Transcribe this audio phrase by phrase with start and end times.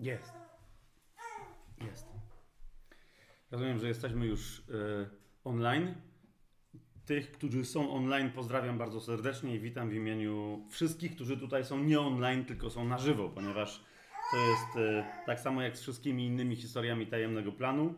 [0.00, 0.32] Jest.
[1.86, 2.06] Jest.
[3.50, 4.62] Rozumiem, że jesteśmy już y,
[5.44, 5.94] online.
[7.06, 11.84] Tych, którzy są online, pozdrawiam bardzo serdecznie i witam w imieniu wszystkich, którzy tutaj są
[11.84, 13.84] nie online, tylko są na żywo, ponieważ
[14.30, 17.94] to jest y, tak samo jak z wszystkimi innymi historiami tajemnego planu.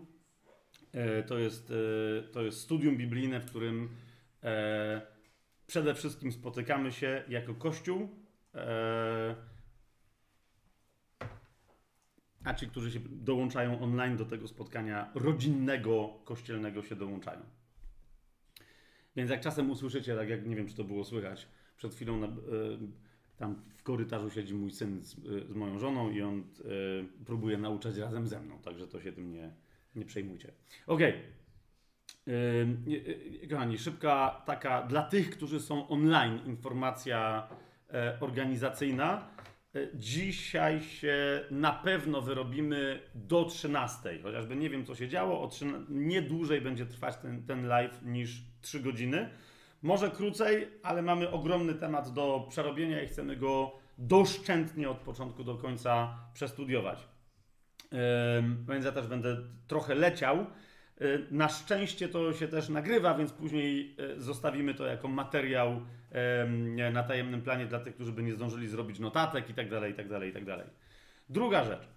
[1.21, 1.73] Y, to, jest,
[2.33, 3.89] to jest studium biblijne, w którym
[5.67, 8.09] przede wszystkim spotykamy się jako Kościół
[12.45, 17.41] a ci, którzy się dołączają online do tego spotkania rodzinnego, kościelnego się dołączają.
[19.17, 22.27] Więc jak czasem usłyszycie, tak jak nie wiem, czy to było słychać, przed chwilą na,
[22.27, 22.31] y,
[23.37, 26.45] tam w korytarzu siedzi mój syn z, y, z moją żoną i on y,
[27.27, 29.53] próbuje nauczać razem ze mną, także to się tym nie,
[29.95, 30.53] nie przejmujcie.
[30.87, 31.15] Okej.
[31.15, 31.33] Okay.
[33.51, 37.49] Kochani, szybka taka dla tych, którzy są online informacja
[38.21, 39.29] organizacyjna.
[39.95, 45.87] Dzisiaj się na pewno wyrobimy do 13, chociażby nie wiem co się działo, o 13,
[45.89, 49.31] nie dłużej będzie trwać ten, ten live niż 3 godziny.
[49.83, 55.55] Może krócej, ale mamy ogromny temat do przerobienia i chcemy go doszczętnie od początku do
[55.55, 57.09] końca przestudiować.
[57.93, 57.99] Yy,
[58.69, 59.37] więc ja też będę
[59.67, 60.47] trochę leciał.
[61.01, 65.81] Yy, na szczęście to się też nagrywa, więc później yy, zostawimy to jako materiał
[66.93, 69.95] na tajemnym planie dla tych, którzy by nie zdążyli zrobić notatek i tak dalej, i
[69.95, 70.67] tak dalej, i tak dalej.
[71.29, 71.89] Druga rzecz.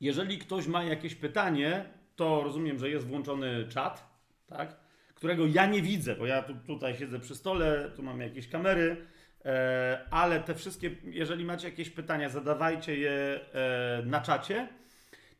[0.00, 1.84] Jeżeli ktoś ma jakieś pytanie,
[2.16, 4.10] to rozumiem, że jest włączony czat,
[4.46, 4.76] tak?
[5.14, 8.96] którego ja nie widzę, bo ja tu, tutaj siedzę przy stole, tu mam jakieś kamery,
[9.44, 14.68] e, ale te wszystkie, jeżeli macie jakieś pytania, zadawajcie je e, na czacie.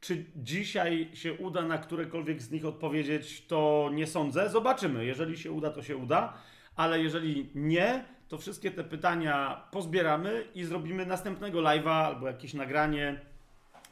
[0.01, 4.51] Czy dzisiaj się uda na którekolwiek z nich odpowiedzieć, to nie sądzę.
[4.51, 5.05] Zobaczymy.
[5.05, 6.39] Jeżeli się uda, to się uda
[6.79, 13.21] ale jeżeli nie, to wszystkie te pytania pozbieramy i zrobimy następnego live'a albo jakieś nagranie,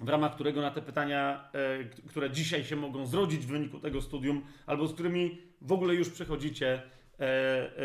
[0.01, 4.03] w ramach którego na te pytania, e, które dzisiaj się mogą zrodzić w wyniku tego
[4.03, 6.83] studium, albo z którymi w ogóle już przychodzicie,
[7.21, 7.23] e,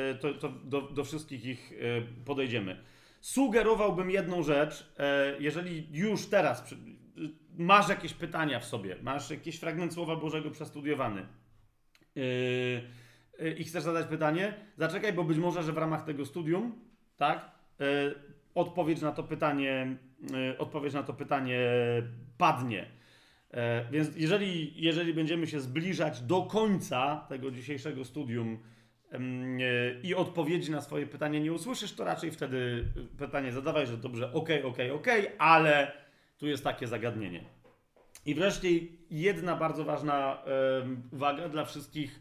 [0.09, 1.73] e, to, to do, do, wszystkich ich
[2.25, 2.83] podejdziemy.
[3.21, 4.93] Sugerowałbym jedną rzecz,
[5.39, 6.75] jeżeli już teraz
[7.57, 11.25] masz jakieś pytania w sobie, masz jakiś fragment Słowa Bożego przestudiowany,
[12.17, 12.81] Y,
[13.57, 16.79] i chcesz zadać pytanie, zaczekaj, bo być może, że w ramach tego studium,
[17.17, 18.15] tak, y,
[18.55, 19.97] odpowiedź na to pytanie,
[20.53, 21.59] y, odpowiedź na to pytanie
[22.37, 22.85] padnie.
[23.91, 28.59] Więc jeżeli, jeżeli będziemy się zbliżać do końca tego dzisiejszego studium
[30.03, 32.85] i odpowiedzi na swoje pytanie nie usłyszysz, to raczej wtedy
[33.17, 35.91] pytanie zadawaj, że dobrze, ok, ok, ok, ale
[36.37, 37.43] tu jest takie zagadnienie.
[38.25, 38.69] I wreszcie
[39.09, 40.43] jedna bardzo ważna
[41.11, 42.19] uwaga dla wszystkich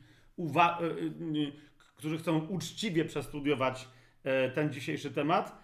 [1.97, 3.89] którzy chcą uczciwie przestudiować
[4.25, 5.61] e, ten dzisiejszy temat,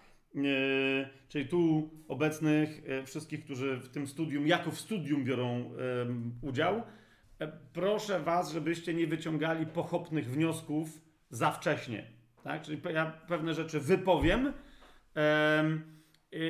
[1.27, 5.71] czyli tu obecnych wszystkich, którzy w tym studium, jako w studium biorą
[6.41, 6.81] udział,
[7.73, 12.07] proszę Was, żebyście nie wyciągali pochopnych wniosków za wcześnie.
[12.43, 12.61] Tak?
[12.61, 14.53] Czyli ja pewne rzeczy wypowiem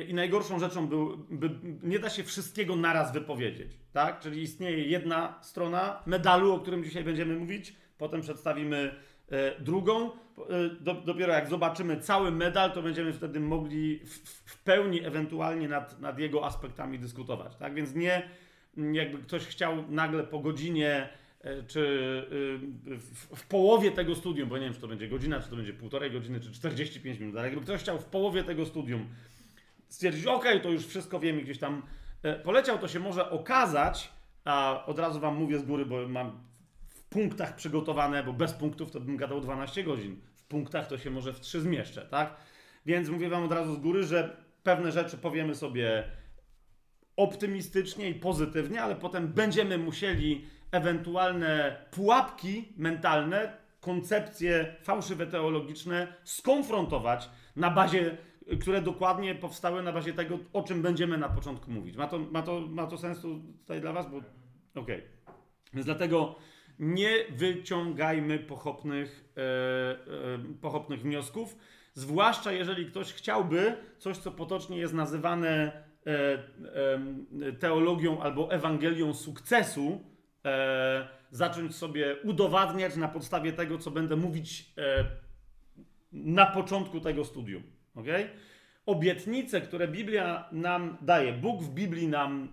[0.08, 1.50] i najgorszą rzeczą był, by,
[1.82, 3.78] nie da się wszystkiego naraz wypowiedzieć.
[3.92, 4.20] Tak?
[4.20, 8.94] Czyli istnieje jedna strona medalu, o którym dzisiaj będziemy mówić, potem przedstawimy
[9.30, 10.10] e, drugą.
[10.10, 14.00] E, dopiero jak zobaczymy cały medal, to będziemy wtedy mogli
[14.44, 17.56] w, pełni ewentualnie nad, nad jego aspektami dyskutować.
[17.56, 18.28] Tak więc nie,
[18.76, 21.08] jakby ktoś chciał nagle po godzinie
[21.40, 21.82] e, czy
[23.36, 26.10] w, połowie tego studium, bo nie wiem, czy to będzie godzina, czy to będzie półtorej
[26.10, 29.06] godziny, czy 45 minut, ale jakby ktoś chciał w połowie tego studium
[29.88, 31.82] stwierdzić, ok, to już wszystko wiem i gdzieś tam
[32.44, 34.12] poleciał, to się może okazać,
[34.44, 36.47] a od razu wam mówię z góry, bo mam
[37.08, 40.20] punktach przygotowane, bo bez punktów to bym gadał 12 godzin.
[40.36, 42.36] W punktach to się może w 3 zmieszczę, tak?
[42.86, 46.04] Więc mówię Wam od razu z góry, że pewne rzeczy powiemy sobie
[47.16, 57.70] optymistycznie i pozytywnie, ale potem będziemy musieli ewentualne pułapki mentalne, koncepcje fałszywe teologiczne skonfrontować na
[57.70, 58.16] bazie,
[58.60, 61.96] które dokładnie powstały na bazie tego, o czym będziemy na początku mówić.
[61.96, 64.10] Ma to, ma to, ma to sens tutaj dla Was?
[64.10, 64.26] Bo okej.
[64.74, 65.02] Okay.
[65.74, 66.36] Więc dlatego
[66.78, 71.56] nie wyciągajmy pochopnych, e, e, pochopnych wniosków,
[71.94, 75.72] zwłaszcza jeżeli ktoś chciałby coś, co potocznie jest nazywane
[76.06, 80.00] e, teologią albo Ewangelią sukcesu,
[81.30, 84.74] zacząć sobie udowadniać na podstawie tego, co będę mówić
[86.12, 87.62] na początku tego studium.
[87.94, 88.28] Okay?
[88.86, 92.48] Obietnice, które Biblia nam daje, Bóg w Biblii nam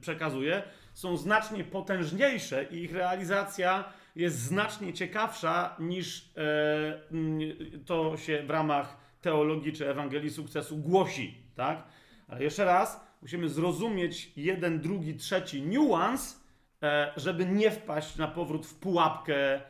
[0.00, 0.62] przekazuje,
[0.98, 8.96] są znacznie potężniejsze i ich realizacja jest znacznie ciekawsza niż e, to się w ramach
[9.20, 11.82] teologii czy Ewangelii sukcesu głosi, tak?
[12.28, 16.44] Ale jeszcze raz, musimy zrozumieć jeden, drugi, trzeci niuans,
[16.82, 19.54] e, żeby nie wpaść na powrót w pułapkę.
[19.54, 19.60] E,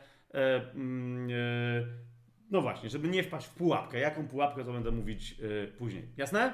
[2.51, 3.99] no właśnie, żeby nie wpaść w pułapkę.
[3.99, 5.35] Jaką pułapkę to będę mówić
[5.77, 6.07] później.
[6.17, 6.53] Jasne?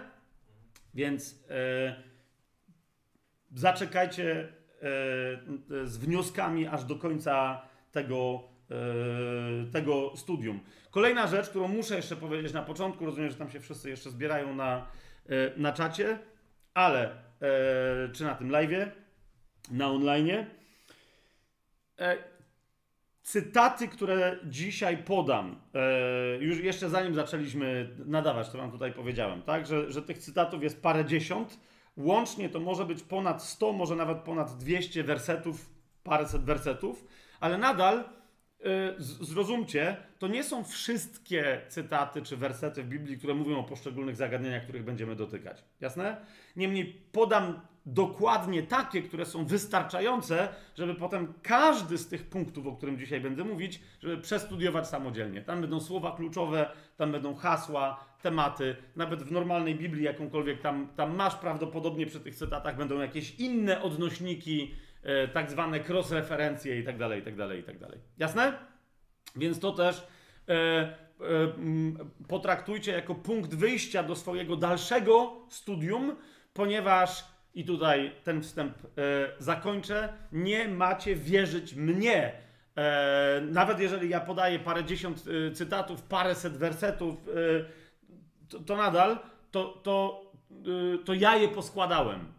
[0.93, 1.45] Więc
[3.53, 4.53] zaczekajcie
[5.83, 7.61] z wnioskami aż do końca
[7.91, 8.43] tego,
[9.71, 10.59] tego studium.
[10.91, 14.55] Kolejna rzecz, którą muszę jeszcze powiedzieć na początku, rozumiem, że tam się wszyscy jeszcze zbierają
[14.55, 14.87] na,
[15.57, 16.19] na czacie,
[16.73, 18.91] ale e, czy na tym live,
[19.71, 20.45] na online.
[21.99, 22.17] E,
[23.21, 29.67] cytaty, które dzisiaj podam, e, już jeszcze zanim zaczęliśmy nadawać, to wam tutaj powiedziałem, tak,
[29.67, 31.59] że, że tych cytatów jest parę dziesiąt.
[31.97, 35.69] Łącznie to może być ponad 100, może nawet ponad 200 wersetów,
[36.03, 37.05] paręset wersetów,
[37.39, 38.03] ale nadal
[38.65, 44.15] Y, zrozumcie, to nie są wszystkie cytaty czy wersety w Biblii, które mówią o poszczególnych
[44.15, 45.63] zagadnieniach, których będziemy dotykać.
[45.81, 46.17] Jasne?
[46.55, 52.99] Niemniej podam dokładnie takie, które są wystarczające, żeby potem każdy z tych punktów, o którym
[52.99, 55.41] dzisiaj będę mówić, żeby przestudiować samodzielnie.
[55.41, 58.75] Tam będą słowa kluczowe, tam będą hasła, tematy.
[58.95, 63.81] Nawet w normalnej Biblii, jakąkolwiek tam, tam masz, prawdopodobnie przy tych cytatach będą jakieś inne
[63.81, 64.71] odnośniki,
[65.05, 67.99] E, tak zwane cross-referencje i tak dalej, i tak dalej, i tak dalej.
[68.17, 68.53] Jasne?
[69.35, 70.07] Więc to też
[70.47, 70.95] e, e,
[72.27, 76.15] potraktujcie jako punkt wyjścia do swojego dalszego studium,
[76.53, 78.87] ponieważ, i tutaj ten wstęp e,
[79.39, 82.31] zakończę, nie macie wierzyć mnie.
[82.77, 87.15] E, nawet jeżeli ja podaję parę dziesiąt e, cytatów, paręset wersetów,
[88.49, 89.19] to, to nadal
[89.51, 90.21] to, to,
[91.05, 92.35] to ja je poskładałem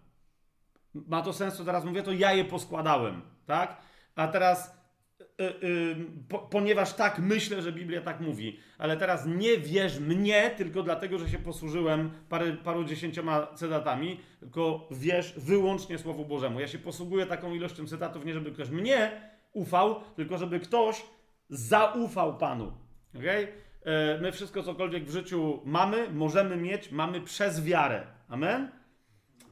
[1.09, 3.77] ma to sens, co teraz mówię, to ja je poskładałem, tak?
[4.15, 4.81] A teraz,
[5.21, 5.97] y, y,
[6.29, 11.19] po, ponieważ tak myślę, że Biblia tak mówi, ale teraz nie wierz mnie tylko dlatego,
[11.19, 16.61] że się posłużyłem parę, paru dziesięcioma cytatami, tylko wierz wyłącznie Słowu Bożemu.
[16.61, 19.21] Ja się posługuję taką ilością cytatów, nie żeby ktoś mnie
[19.53, 21.05] ufał, tylko żeby ktoś
[21.49, 22.73] zaufał Panu.
[23.19, 23.49] Okay?
[23.87, 28.03] E, my wszystko, cokolwiek w życiu mamy, możemy mieć, mamy przez wiarę.
[28.29, 28.71] Amen?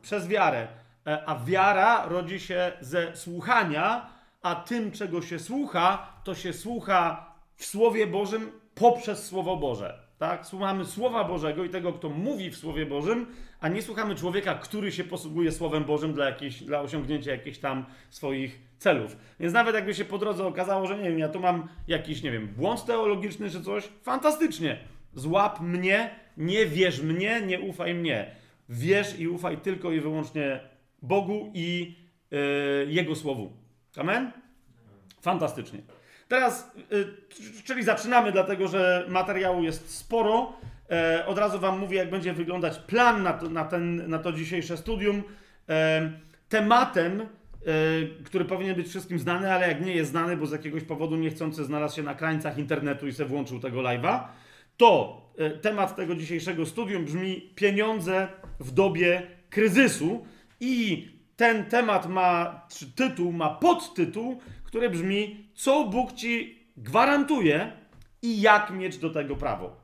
[0.02, 0.68] Przez wiarę.
[1.06, 4.10] E, a wiara rodzi się ze słuchania,
[4.42, 10.03] a tym, czego się słucha, to się słucha w Słowie Bożym poprzez Słowo Boże.
[10.24, 10.46] Tak?
[10.46, 13.26] Słuchamy Słowa Bożego i tego, kto mówi w Słowie Bożym,
[13.60, 17.84] a nie słuchamy człowieka, który się posługuje Słowem Bożym dla, jakiejś, dla osiągnięcia jakichś tam
[18.10, 19.16] swoich celów.
[19.40, 22.30] Więc nawet jakby się po drodze okazało, że nie wiem, ja tu mam jakiś, nie
[22.30, 24.78] wiem, błąd teologiczny czy coś, fantastycznie.
[25.14, 28.30] Złap mnie, nie wierz mnie, nie ufaj mnie.
[28.68, 30.60] Wierz i ufaj tylko i wyłącznie
[31.02, 31.96] Bogu i
[32.32, 32.36] e,
[32.84, 33.52] Jego Słowu.
[33.96, 34.32] Amen?
[35.20, 35.78] Fantastycznie.
[36.28, 40.52] Teraz, e, czyli zaczynamy, dlatego że materiału jest sporo.
[40.90, 44.32] E, od razu Wam mówię, jak będzie wyglądać plan na to, na ten, na to
[44.32, 45.22] dzisiejsze studium.
[46.48, 47.26] Tematem,
[48.24, 51.64] który powinien być wszystkim znany, ale jak nie jest znany, bo z jakiegoś powodu niechcący
[51.64, 54.20] znalazł się na krańcach internetu i se włączył tego live'a,
[54.76, 55.22] to
[55.62, 58.28] temat tego dzisiejszego studium brzmi pieniądze
[58.60, 60.26] w dobie kryzysu.
[60.60, 64.40] I ten temat ma, czy tytuł ma podtytuł,
[64.74, 67.72] który brzmi: Co Bóg ci gwarantuje
[68.22, 69.76] i jak mieć do tego prawo.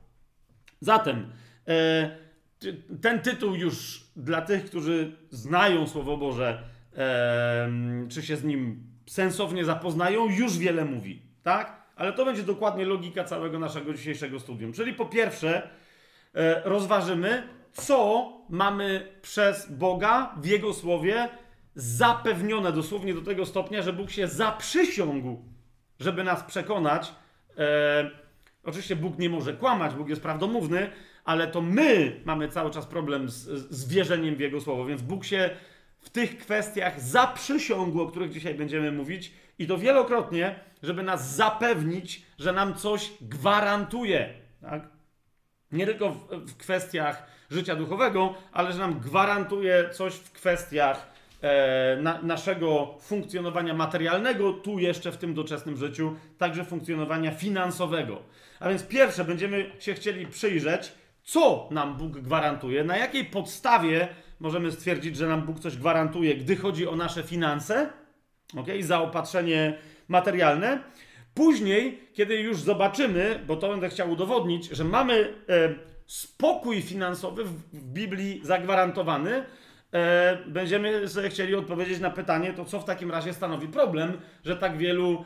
[0.80, 1.32] Zatem
[1.68, 2.16] e,
[3.02, 6.62] ten tytuł już dla tych, którzy znają Słowo Boże,
[6.96, 7.68] e,
[8.08, 11.82] czy się z nim sensownie zapoznają, już wiele mówi, tak?
[11.96, 14.72] Ale to będzie dokładnie logika całego naszego dzisiejszego studium.
[14.72, 15.70] Czyli po pierwsze,
[16.34, 17.42] e, rozważymy,
[17.72, 21.28] co mamy przez Boga w Jego słowie
[21.74, 25.44] zapewnione dosłownie do tego stopnia, że Bóg się zaprzysiągł,
[26.00, 27.12] żeby nas przekonać.
[27.58, 28.10] E,
[28.64, 30.90] oczywiście Bóg nie może kłamać, Bóg jest prawdomówny,
[31.24, 33.34] ale to my mamy cały czas problem z,
[33.70, 35.50] z wierzeniem w Jego słowo, więc Bóg się
[36.00, 42.22] w tych kwestiach zaprzysiągł, o których dzisiaj będziemy mówić, i to wielokrotnie, żeby nas zapewnić,
[42.38, 44.34] że nam coś gwarantuje.
[44.60, 44.88] Tak?
[45.72, 51.09] Nie tylko w, w kwestiach życia duchowego, ale że nam gwarantuje coś w kwestiach
[51.42, 58.22] e, na, naszego funkcjonowania materialnego, tu jeszcze w tym doczesnym życiu, także funkcjonowania finansowego.
[58.60, 60.92] A więc pierwsze będziemy się chcieli przyjrzeć,
[61.22, 64.08] co nam Bóg gwarantuje, na jakiej podstawie
[64.40, 67.90] możemy stwierdzić, że nam Bóg coś gwarantuje, gdy chodzi o nasze finanse,
[68.56, 68.82] okay?
[68.82, 69.78] zaopatrzenie
[70.08, 70.82] materialne.
[71.34, 75.74] Później, kiedy już zobaczymy, bo to będę chciał udowodnić, że mamy e,
[76.06, 79.44] spokój finansowy w, Biblii zagwarantowany,
[80.46, 84.78] będziemy sobie chcieli odpowiedzieć na pytanie, to co w takim razie stanowi problem, że tak
[84.78, 85.24] wielu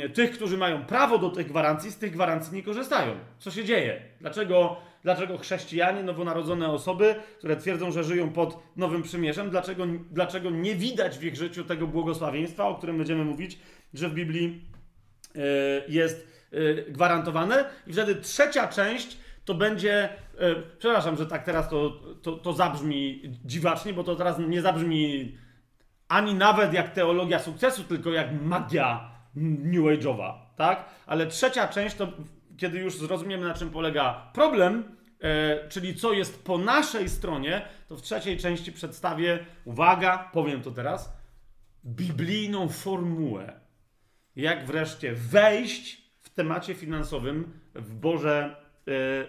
[0.00, 3.12] e, tych, którzy mają prawo do tych gwarancji, z tych gwarancji nie korzystają.
[3.38, 4.02] Co się dzieje?
[4.20, 10.74] Dlaczego dlaczego chrześcijanie, nowonarodzone osoby, które twierdzą, że żyją pod Nowym Przymierzem, dlaczego, dlaczego nie
[10.74, 13.58] widać w ich życiu tego błogosławieństwa, o którym będziemy mówić,
[13.94, 14.64] że w Biblii
[15.34, 15.42] yy,
[15.88, 17.64] jest yy, gwarantowane.
[17.86, 20.08] I wtedy trzecia część to będzie,
[20.78, 21.90] przepraszam, że tak teraz to,
[22.22, 25.34] to, to zabrzmi dziwacznie, bo to teraz nie zabrzmi
[26.08, 30.84] ani nawet jak teologia sukcesu, tylko jak magia New Age'owa, tak?
[31.06, 32.08] Ale trzecia część to,
[32.56, 37.96] kiedy już zrozumiemy na czym polega problem, e, czyli co jest po naszej stronie, to
[37.96, 41.18] w trzeciej części przedstawię, uwaga, powiem to teraz,
[41.84, 43.60] biblijną formułę.
[44.36, 48.67] Jak wreszcie wejść w temacie finansowym w Boże, e,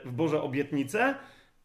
[0.05, 1.15] w Boże obietnice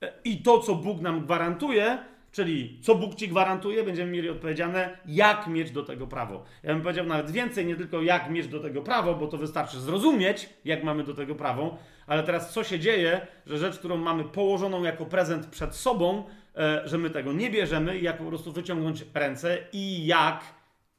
[0.03, 1.99] e, i to, co Bóg nam gwarantuje,
[2.35, 6.45] Czyli co Bóg ci gwarantuje, będziemy mieli odpowiedziane, jak mieć do tego prawo.
[6.63, 9.81] Ja bym powiedział nawet więcej, nie tylko jak mieć do tego prawo, bo to wystarczy
[9.81, 14.25] zrozumieć, jak mamy do tego prawo, ale teraz co się dzieje, że rzecz, którą mamy
[14.25, 16.25] położoną jako prezent przed sobą,
[16.57, 20.45] e, że my tego nie bierzemy, jak po prostu wyciągnąć ręce i jak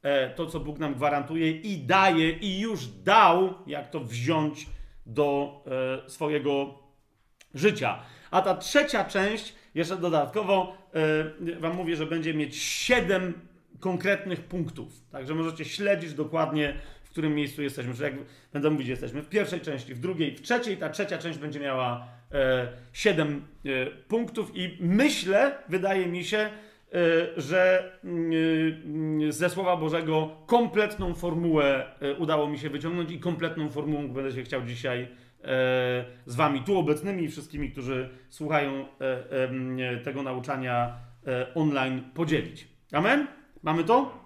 [0.02, 4.66] e, to, co Bóg nam gwarantuje i daje i już dał, jak to wziąć
[5.06, 5.60] do
[6.06, 6.85] e, swojego
[7.58, 7.98] życia.
[8.30, 10.76] A ta trzecia część jeszcze dodatkowo
[11.40, 13.34] yy, Wam mówię, że będzie mieć 7
[13.80, 14.92] konkretnych punktów.
[15.12, 17.94] Także możecie śledzić dokładnie, w którym miejscu jesteśmy.
[17.94, 18.14] Że jak
[18.52, 20.76] będę mówić, jesteśmy w pierwszej części, w drugiej, w trzeciej.
[20.76, 22.38] Ta trzecia część będzie miała yy,
[22.92, 26.50] 7 yy, punktów, i myślę, wydaje mi się,
[27.36, 27.92] że
[29.28, 31.86] ze Słowa Bożego kompletną formułę
[32.18, 35.08] udało mi się wyciągnąć i kompletną formułą będę się chciał dzisiaj
[36.26, 38.86] z Wami tu obecnymi i wszystkimi, którzy słuchają
[39.80, 42.68] e, tego nauczania e, online podzielić.
[42.92, 43.26] Amen?
[43.62, 44.24] Mamy to?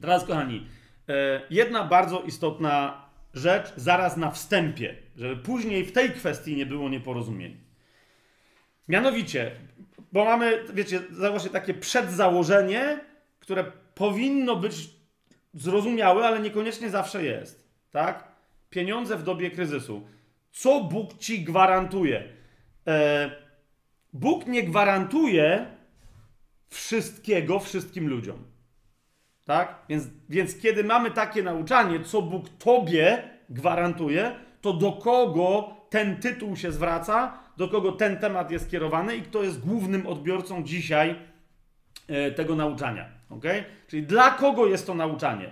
[0.00, 0.66] Teraz, kochani,
[1.08, 6.88] e, jedna bardzo istotna rzecz zaraz na wstępie, żeby później w tej kwestii nie było
[6.88, 7.56] nieporozumień.
[8.88, 9.50] Mianowicie,
[10.12, 13.00] bo mamy, wiecie, zauważcie, takie przedzałożenie,
[13.40, 14.90] które powinno być
[15.54, 17.68] zrozumiałe, ale niekoniecznie zawsze jest.
[17.90, 18.28] Tak?
[18.70, 20.06] Pieniądze w dobie kryzysu.
[20.56, 22.24] Co Bóg ci gwarantuje?
[22.86, 23.30] E,
[24.12, 25.66] Bóg nie gwarantuje
[26.68, 28.44] wszystkiego wszystkim ludziom.
[29.44, 29.78] Tak?
[29.88, 36.56] Więc, więc kiedy mamy takie nauczanie, co Bóg tobie gwarantuje, to do kogo ten tytuł
[36.56, 41.16] się zwraca, do kogo ten temat jest kierowany i kto jest głównym odbiorcą dzisiaj
[42.08, 43.08] e, tego nauczania.
[43.30, 43.64] Okay?
[43.88, 45.50] Czyli dla kogo jest to nauczanie?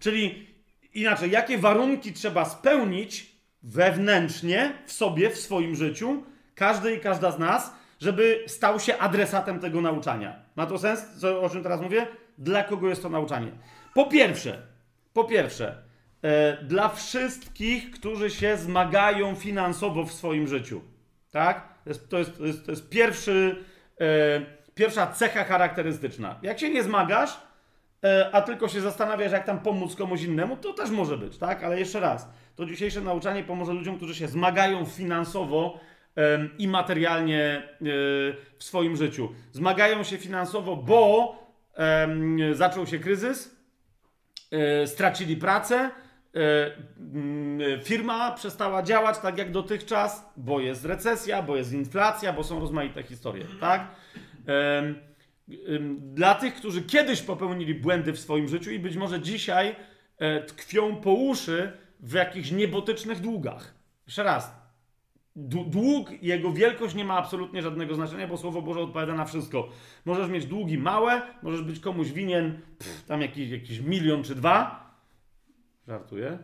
[0.00, 0.46] Czyli
[0.94, 3.31] inaczej, jakie warunki trzeba spełnić,
[3.62, 6.22] wewnętrznie, w sobie, w swoim życiu,
[6.54, 10.36] każdy i każda z nas, żeby stał się adresatem tego nauczania.
[10.56, 12.06] Ma to sens, co, o czym teraz mówię?
[12.38, 13.52] Dla kogo jest to nauczanie?
[13.94, 14.62] Po pierwsze,
[15.12, 15.82] po pierwsze,
[16.22, 20.80] e, dla wszystkich, którzy się zmagają finansowo w swoim życiu.
[21.30, 21.68] Tak?
[21.84, 23.64] To jest, to jest, to jest, to jest pierwszy,
[24.00, 24.06] e,
[24.74, 26.38] pierwsza cecha charakterystyczna.
[26.42, 27.40] Jak się nie zmagasz,
[28.04, 31.64] e, a tylko się zastanawiasz, jak tam pomóc komuś innemu, to też może być, tak?
[31.64, 35.80] Ale jeszcze raz to dzisiejsze nauczanie pomoże ludziom, którzy się zmagają finansowo
[36.58, 37.84] i materialnie e,
[38.58, 39.28] w swoim życiu.
[39.52, 41.36] Zmagają się finansowo, bo
[42.52, 43.56] zaczął się kryzys,
[44.50, 45.90] e, stracili pracę,
[46.34, 52.60] e, firma przestała działać tak jak dotychczas, bo jest recesja, bo jest inflacja, bo są
[52.60, 53.88] rozmaite historie, tak?
[55.98, 59.76] Dla tych, którzy kiedyś popełnili błędy w swoim życiu i być może dzisiaj
[60.46, 63.74] tkwią po uszy w jakichś niebotycznych długach.
[64.06, 64.62] Jeszcze raz.
[65.66, 69.68] Dług, jego wielkość nie ma absolutnie żadnego znaczenia, bo Słowo Boże odpowiada na wszystko.
[70.04, 74.90] Możesz mieć długi małe, możesz być komuś winien pff, tam jakiś, jakiś milion czy dwa.
[75.88, 76.38] Żartuję.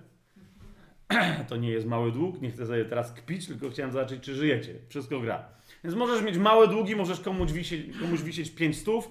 [1.48, 4.74] To nie jest mały dług, nie chcę sobie teraz kpić, tylko chciałem zobaczyć, czy żyjecie.
[4.88, 5.48] Wszystko gra.
[5.84, 9.10] Więc możesz mieć małe długi, możesz komuś wisieć, komuś wisieć 5 stów,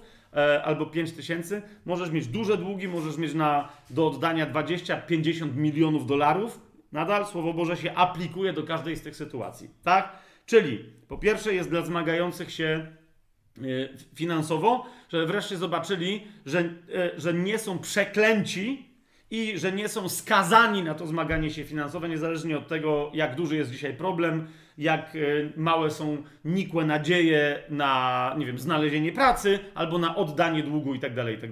[0.64, 1.62] albo 5 tysięcy.
[1.86, 6.60] Możesz mieć duże długi, możesz mieć na, do oddania 20-50 milionów dolarów.
[6.92, 9.70] Nadal Słowo Boże się aplikuje do każdej z tych sytuacji.
[9.84, 10.12] Tak?
[10.46, 12.88] Czyli po pierwsze jest dla zmagających się
[13.58, 13.62] e,
[14.16, 16.70] finansowo, że wreszcie zobaczyli, że, e,
[17.18, 18.90] że nie są przeklęci
[19.32, 23.56] i że nie są skazani na to zmaganie się finansowe, niezależnie od tego, jak duży
[23.56, 25.20] jest dzisiaj problem, jak e,
[25.56, 31.16] małe są nikłe nadzieje na, nie wiem, znalezienie pracy albo na oddanie długu i tak
[31.16, 31.52] dalej, i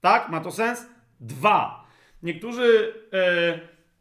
[0.00, 0.28] Tak?
[0.28, 0.86] Ma to sens?
[1.20, 1.86] Dwa.
[2.22, 3.18] Niektórzy e,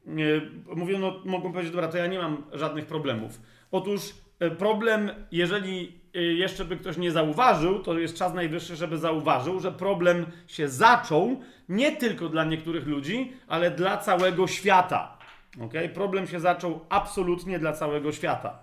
[0.08, 3.42] e, mówią, no mogą powiedzieć, dobra, to ja nie mam żadnych problemów.
[3.72, 4.02] Otóż
[4.40, 9.60] e, problem, jeżeli e, jeszcze by ktoś nie zauważył, to jest czas najwyższy, żeby zauważył,
[9.60, 15.15] że problem się zaczął nie tylko dla niektórych ludzi, ale dla całego świata.
[15.62, 15.90] Okay?
[15.90, 18.60] Problem się zaczął absolutnie dla całego świata.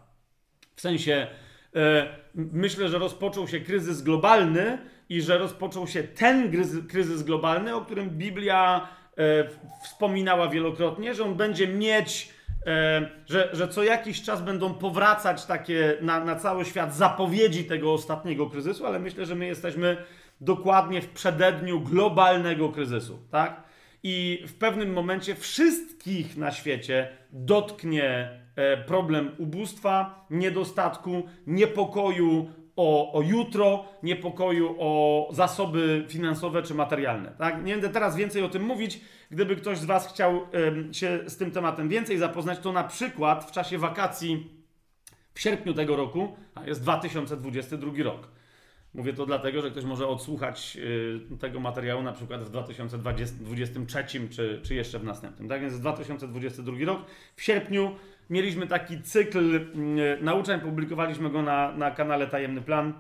[0.77, 1.27] W sensie,
[1.77, 7.75] e, myślę, że rozpoczął się kryzys globalny i że rozpoczął się ten kryzys, kryzys globalny,
[7.75, 9.49] o którym Biblia e,
[9.85, 12.31] wspominała wielokrotnie, że on będzie mieć,
[12.67, 17.93] e, że, że co jakiś czas będą powracać takie na, na cały świat zapowiedzi tego
[17.93, 19.97] ostatniego kryzysu, ale myślę, że my jesteśmy
[20.41, 23.72] dokładnie w przededniu globalnego kryzysu, tak?
[24.03, 33.23] I w pewnym momencie wszystkich na świecie dotknie e, problem ubóstwa, niedostatku, niepokoju o, o
[33.23, 37.35] jutro, niepokoju o zasoby finansowe czy materialne.
[37.39, 37.65] Tak?
[37.65, 39.01] Nie będę teraz więcej o tym mówić.
[39.31, 40.41] Gdyby ktoś z Was chciał
[40.93, 44.51] się z tym tematem więcej zapoznać, to na przykład w czasie wakacji
[45.35, 48.29] w sierpniu tego roku, a jest 2022 rok,
[48.95, 50.77] Mówię to dlatego, że ktoś może odsłuchać
[51.33, 55.49] y, tego materiału na przykład w 2023 czy, czy jeszcze w następnym.
[55.49, 57.07] Tak więc 2022 rok.
[57.37, 57.97] W sierpniu
[58.31, 59.63] mieliśmy taki cykl y,
[60.21, 62.93] nauczeń, publikowaliśmy go na, na kanale Tajemny Plan,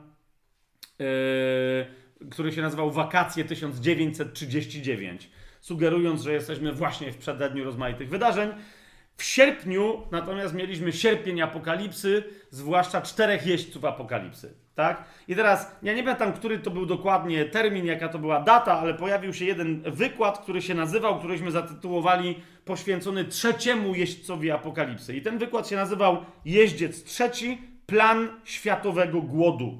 [1.00, 5.30] y, który się nazywał Wakacje 1939,
[5.60, 8.50] sugerując, że jesteśmy właśnie w przededniu rozmaitych wydarzeń.
[9.16, 14.61] W sierpniu natomiast mieliśmy sierpień apokalipsy, zwłaszcza czterech jeźdźców apokalipsy.
[14.74, 15.04] Tak?
[15.28, 18.94] I teraz, ja nie pamiętam, który to był dokładnie termin, jaka to była data, ale
[18.94, 25.16] pojawił się jeden wykład, który się nazywał, któryśmy zatytułowali poświęcony trzeciemu jeźdźcowi apokalipsy.
[25.16, 29.78] I ten wykład się nazywał Jeździec trzeci, plan światowego głodu.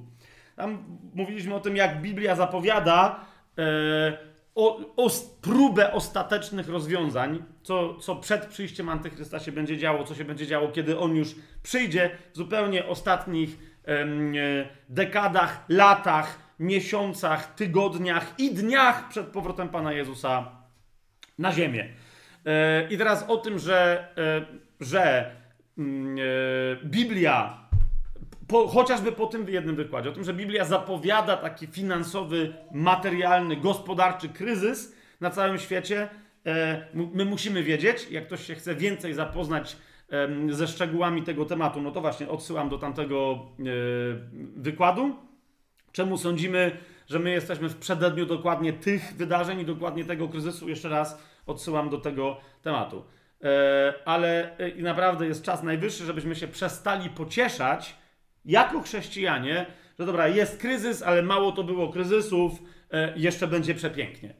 [0.57, 0.85] Tam
[1.15, 3.21] mówiliśmy o tym, jak Biblia zapowiada
[3.59, 10.15] e, o, o próbę ostatecznych rozwiązań, co, co przed przyjściem Antychrysta się będzie działo, co
[10.15, 13.72] się będzie działo, kiedy on już przyjdzie w zupełnie ostatnich
[14.89, 20.51] dekadach, latach, miesiącach, tygodniach i dniach przed powrotem Pana Jezusa
[21.39, 21.89] na ziemię.
[22.47, 25.31] E, I teraz o tym, że, e, że
[25.79, 26.17] mm,
[26.85, 27.69] Biblia,
[28.49, 34.29] po, chociażby po tym jednym wykładzie, o tym, że Biblia zapowiada taki finansowy, materialny, gospodarczy
[34.29, 36.09] kryzys na całym świecie,
[37.15, 39.77] my musimy wiedzieć, jak ktoś się chce więcej zapoznać
[40.51, 43.65] ze szczegółami tego tematu, no to właśnie odsyłam do tamtego e,
[44.57, 45.17] wykładu.
[45.93, 50.69] Czemu sądzimy, że my jesteśmy w przededniu dokładnie tych wydarzeń i dokładnie tego kryzysu?
[50.69, 53.05] Jeszcze raz odsyłam do tego tematu.
[53.45, 57.97] E, ale e, i naprawdę jest czas najwyższy, żebyśmy się przestali pocieszać
[58.45, 59.67] jako chrześcijanie,
[59.99, 62.53] że dobra, jest kryzys, ale mało to było kryzysów,
[63.17, 64.35] jeszcze będzie przepięknie.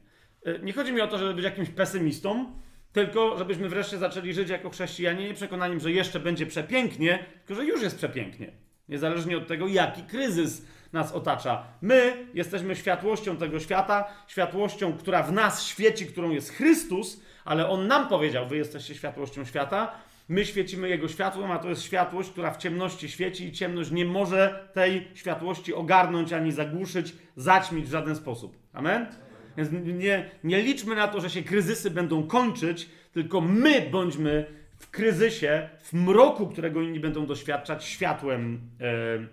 [0.63, 2.45] Nie chodzi mi o to, żeby być jakimś pesymistą,
[2.93, 7.67] tylko żebyśmy wreszcie zaczęli żyć jako chrześcijanie nie przekonaniem, że jeszcze będzie przepięknie, tylko że
[7.67, 8.51] już jest przepięknie.
[8.89, 11.63] Niezależnie od tego, jaki kryzys nas otacza.
[11.81, 17.87] My jesteśmy światłością tego świata, światłością, która w nas świeci, którą jest Chrystus, ale On
[17.87, 19.91] nam powiedział, wy jesteście światłością świata.
[20.29, 24.05] My świecimy Jego światłem, a to jest światłość, która w ciemności świeci i ciemność nie
[24.05, 28.57] może tej światłości ogarnąć ani zagłuszyć, zaćmić w żaden sposób.
[28.73, 29.07] Amen?
[29.57, 34.45] Więc nie, nie liczmy na to, że się kryzysy będą kończyć, tylko my bądźmy
[34.77, 39.27] w kryzysie, w mroku, którego inni będą doświadczać, światłem e,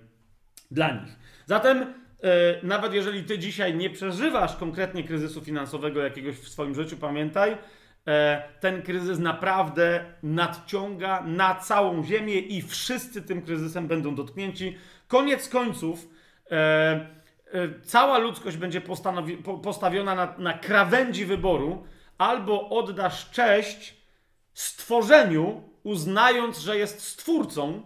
[0.70, 1.18] dla nich.
[1.46, 1.86] Zatem, e,
[2.62, 7.56] nawet jeżeli ty dzisiaj nie przeżywasz konkretnie kryzysu finansowego jakiegoś w swoim życiu, pamiętaj,
[8.06, 14.76] e, ten kryzys naprawdę nadciąga na całą Ziemię i wszyscy tym kryzysem będą dotknięci.
[15.08, 16.08] Koniec końców.
[16.50, 17.19] E,
[17.82, 18.80] cała ludzkość będzie
[19.62, 21.84] postawiona na, na krawędzi wyboru,
[22.18, 23.96] albo oddasz cześć
[24.54, 27.82] stworzeniu, uznając, że jest stwórcą,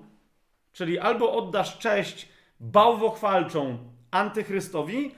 [0.72, 2.28] czyli albo oddasz cześć
[2.60, 3.78] bałwochwalczą
[4.10, 5.14] antychrystowi,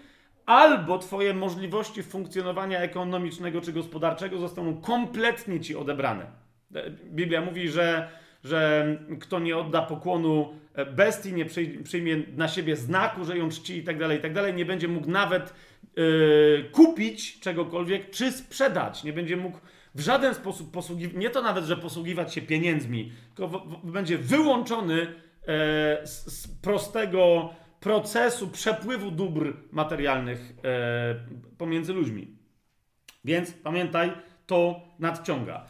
[0.46, 6.26] albo twoje możliwości funkcjonowania ekonomicznego czy gospodarczego zostaną kompletnie ci odebrane.
[7.04, 8.08] Biblia mówi, że
[8.46, 8.86] że
[9.20, 11.46] kto nie odda pokłonu e, bestii, nie
[11.84, 14.88] przyjmie na siebie znaku, że ją czci i tak dalej, i tak dalej, nie będzie
[14.88, 15.54] mógł nawet
[15.96, 19.04] yy, kupić czegokolwiek, czy sprzedać.
[19.04, 19.58] Nie będzie mógł
[19.96, 24.18] w żaden sposób posługiwać, nie to nawet, że posługiwać się pieniędzmi, tylko w, w, będzie
[24.18, 25.06] wyłączony e,
[26.06, 31.14] z, z, prostego procesu przepływu dóbr materialnych e,
[31.58, 32.38] pomiędzy ludźmi.
[33.24, 34.12] Więc pamiętaj,
[34.46, 35.66] to nadciąga.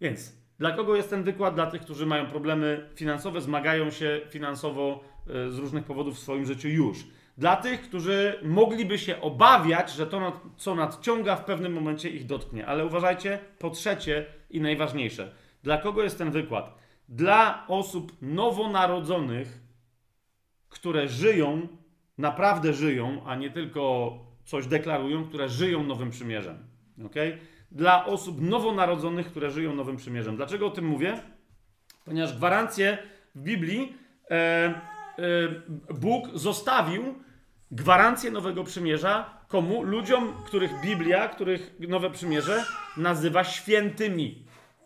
[0.00, 1.54] Więc dla kogo jest ten wykład?
[1.54, 6.46] Dla tych, którzy mają problemy finansowe, zmagają się finansowo e, z różnych powodów w swoim
[6.46, 7.06] życiu już.
[7.38, 12.66] Dla tych, którzy mogliby się obawiać, że to, co nadciąga, w pewnym momencie ich dotknie.
[12.66, 16.74] Ale uważajcie, po trzecie i najważniejsze, dla kogo jest ten wykład?
[17.08, 19.60] Dla osób nowonarodzonych,
[20.68, 21.68] które żyją,
[22.18, 26.58] naprawdę żyją, a nie tylko coś deklarują, które żyją Nowym Przymierzem.
[27.06, 27.38] Okay?
[27.70, 30.36] Dla osób nowonarodzonych, które żyją Nowym Przymierzem.
[30.36, 31.20] Dlaczego o tym mówię?
[32.04, 32.98] Ponieważ gwarancje
[33.34, 33.94] w Biblii
[34.30, 34.74] e,
[36.00, 37.14] Bóg zostawił
[37.70, 39.82] gwarancję Nowego Przymierza komu?
[39.82, 42.64] Ludziom, których Biblia, których Nowe Przymierze
[42.96, 44.44] nazywa świętymi.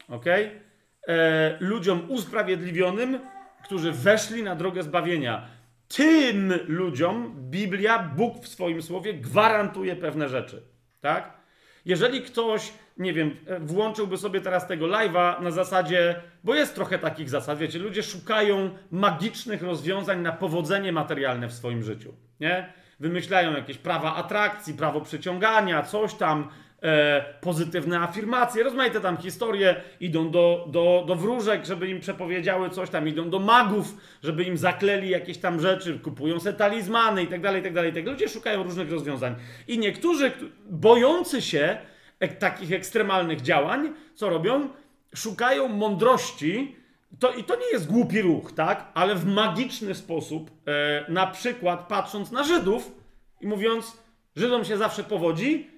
[0.09, 0.25] Ok?
[0.27, 3.21] E, ludziom usprawiedliwionym,
[3.65, 5.47] którzy weszli na drogę zbawienia.
[5.89, 10.63] Tym ludziom Biblia, Bóg w swoim słowie gwarantuje pewne rzeczy.
[11.01, 11.44] Tak?
[11.85, 17.31] Jeżeli ktoś, nie wiem, włączyłby sobie teraz tego live'a na zasadzie, bo jest trochę takich
[17.31, 22.73] zasad, wiecie, ludzie szukają magicznych rozwiązań na powodzenie materialne w swoim życiu, nie?
[23.01, 26.49] Wymyślają jakieś prawa atrakcji, prawo przyciągania, coś tam,
[26.85, 32.91] e, pozytywne afirmacje, rozmaite tam historie, idą do, do, do wróżek, żeby im przepowiedziały coś
[32.91, 37.41] tam, idą do magów, żeby im zakleli jakieś tam rzeczy, kupują se talizmany i tak
[37.41, 37.93] dalej, i tak dalej.
[37.93, 39.35] Tak ludzie szukają różnych rozwiązań.
[39.69, 40.33] I niektórzy,
[40.71, 41.79] bojący się
[42.21, 44.69] ek, takich ekstremalnych działań, co robią?
[45.15, 46.77] Szukają mądrości,
[47.19, 48.91] to, I to nie jest głupi ruch, tak?
[48.95, 52.93] Ale w magiczny sposób, e, na przykład patrząc na Żydów
[53.41, 53.99] i mówiąc,
[54.37, 55.71] Żydom się zawsze powodzi,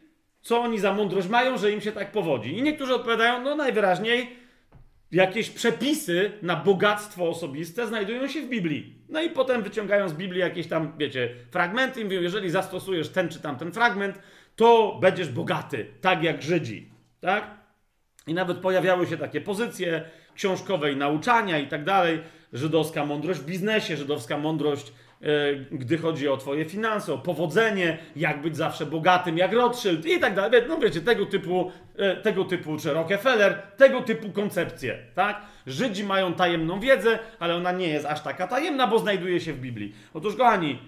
[0.46, 2.58] co oni za mądrość mają, że im się tak powodzi.
[2.58, 4.36] I niektórzy odpowiadają, no najwyraźniej
[5.12, 8.94] jakieś przepisy na bogactwo osobiste znajdują się w Biblii.
[9.08, 13.28] No i potem wyciągają z Biblii jakieś tam, wiecie, fragmenty i mówią, jeżeli zastosujesz ten
[13.28, 14.18] czy tamten fragment,
[14.56, 17.50] to będziesz bogaty, tak jak Żydzi, tak?
[18.26, 20.04] I nawet pojawiały się takie pozycje
[20.34, 22.20] książkowej nauczania i tak dalej,
[22.52, 24.92] żydowska mądrość w biznesie, żydowska mądrość
[25.70, 30.34] gdy chodzi o twoje finanse, o powodzenie, jak być zawsze bogatym, jak Rothschild i tak
[30.34, 30.62] dalej.
[30.68, 35.40] No wiecie, tego typu, e, tego typu, czy Rockefeller, tego typu koncepcje, tak?
[35.66, 39.60] Żydzi mają tajemną wiedzę, ale ona nie jest aż taka tajemna, bo znajduje się w
[39.60, 39.94] Biblii.
[40.14, 40.78] Otóż, kochani,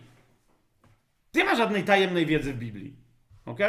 [1.34, 2.96] nie ma żadnej tajemnej wiedzy w Biblii,
[3.46, 3.60] ok?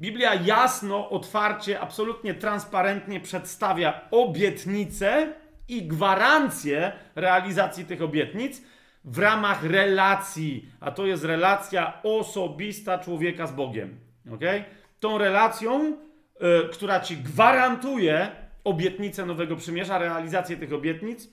[0.00, 5.32] Biblia jasno, otwarcie, absolutnie transparentnie przedstawia obietnice
[5.68, 8.62] i gwarancje realizacji tych obietnic,
[9.04, 13.98] w ramach relacji, a to jest relacja osobista człowieka z Bogiem.
[14.34, 14.64] Okay?
[15.00, 18.28] Tą relacją, y, która ci gwarantuje
[18.64, 21.28] obietnicę Nowego Przymierza, realizację tych obietnic,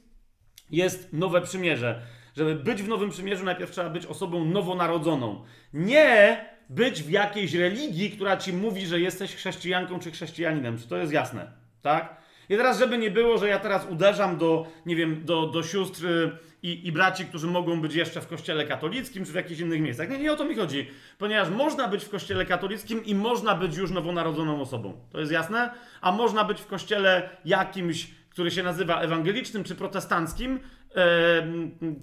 [0.70, 2.02] jest Nowe Przymierze.
[2.38, 5.44] Żeby być w Nowym Przymierzu, najpierw trzeba być osobą nowonarodzoną.
[5.74, 10.78] Nie być w jakiejś religii, która ci mówi, że jesteś chrześcijanką czy chrześcijaninem.
[10.78, 11.52] Czy to jest jasne?
[11.82, 12.21] Tak?
[12.52, 16.06] I teraz, żeby nie było, że ja teraz uderzam do, nie wiem, do, do sióstr
[16.64, 20.10] i, i braci, którzy mogą być jeszcze w kościele katolickim czy w jakichś innych miejscach.
[20.10, 20.88] Nie, nie o to mi chodzi.
[21.18, 24.94] Ponieważ można być w kościele katolickim i można być już nowonarodzoną osobą.
[25.12, 25.74] To jest jasne?
[26.02, 30.60] A można być w kościele jakimś, który się nazywa ewangelicznym czy protestanckim,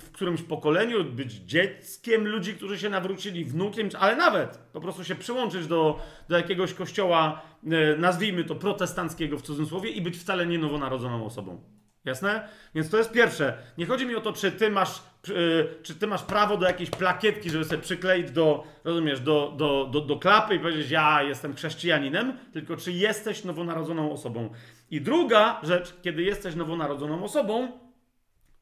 [0.02, 5.14] w którymś pokoleniu, być dzieckiem ludzi, którzy się nawrócili, wnukiem, ale nawet po prostu się
[5.14, 10.58] przyłączyć do, do jakiegoś kościoła, e, nazwijmy to protestanckiego w cudzysłowie, i być wcale nie
[10.58, 11.60] nowonarodzoną osobą.
[12.04, 12.48] Jasne?
[12.74, 13.58] Więc to jest pierwsze.
[13.78, 15.02] Nie chodzi mi o to, czy ty masz,
[15.82, 20.00] czy ty masz prawo do jakiejś plakietki, żeby sobie przykleić do, rozumiesz, do, do, do,
[20.00, 24.50] do klapy i powiedzieć, ja jestem chrześcijaninem, tylko czy jesteś nowonarodzoną osobą.
[24.90, 27.72] I druga rzecz, kiedy jesteś nowonarodzoną osobą,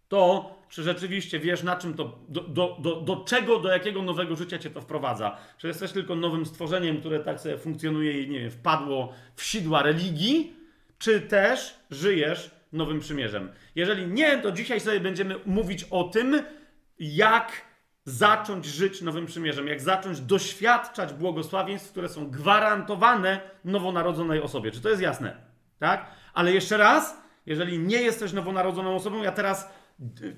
[0.09, 4.37] to czy rzeczywiście wiesz, na czym to, do, do, do, do czego, do jakiego nowego
[4.37, 5.37] życia cię to wprowadza.
[5.59, 9.83] Czy jesteś tylko nowym stworzeniem, które tak sobie funkcjonuje i nie wiem, wpadło w sidła
[9.83, 10.57] religii,
[10.99, 13.53] czy też żyjesz Nowym Przymierzem.
[13.75, 16.43] Jeżeli nie, to dzisiaj sobie będziemy mówić o tym,
[16.99, 17.63] jak
[18.05, 24.71] zacząć żyć Nowym Przymierzem, jak zacząć doświadczać błogosławieństw, które są gwarantowane nowonarodzonej osobie.
[24.71, 25.37] Czy to jest jasne?
[25.79, 26.11] Tak?
[26.35, 29.71] Ale jeszcze raz, jeżeli nie jesteś nowonarodzoną osobą, ja teraz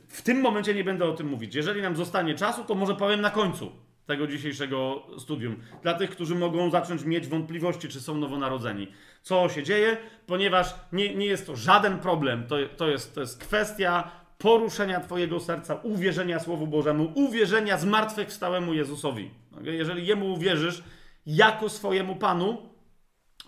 [0.08, 1.54] w tym momencie nie będę o tym mówić.
[1.54, 3.72] Jeżeli nam zostanie czasu, to może powiem na końcu
[4.06, 5.56] tego dzisiejszego studium.
[5.82, 8.88] Dla tych, którzy mogą zacząć mieć wątpliwości, czy są nowonarodzeni.
[9.22, 9.96] Co się dzieje?
[10.26, 12.46] Ponieważ nie, nie jest to żaden problem.
[12.46, 19.30] To, to, jest, to jest kwestia poruszenia Twojego serca, uwierzenia Słowu Bożemu, uwierzenia zmartwychwstałemu Jezusowi.
[19.62, 20.82] Jeżeli Jemu uwierzysz
[21.26, 22.62] jako swojemu Panu,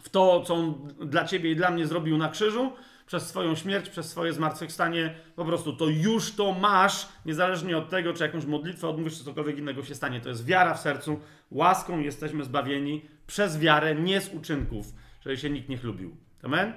[0.02, 2.72] w to, co On dla Ciebie i dla mnie zrobił na krzyżu,
[3.10, 8.12] przez swoją śmierć, przez swoje zmartwychwstanie, po prostu to już to masz, niezależnie od tego,
[8.12, 10.20] czy jakąś modlitwę odmówisz, czy cokolwiek innego się stanie.
[10.20, 11.20] To jest wiara w sercu.
[11.50, 14.86] Łaską jesteśmy zbawieni przez wiarę, nie z uczynków,
[15.20, 16.16] żeby się nikt nie chlubił.
[16.42, 16.72] Amen?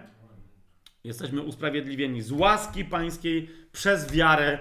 [1.04, 4.60] Jesteśmy usprawiedliwieni z łaski pańskiej przez wiarę e,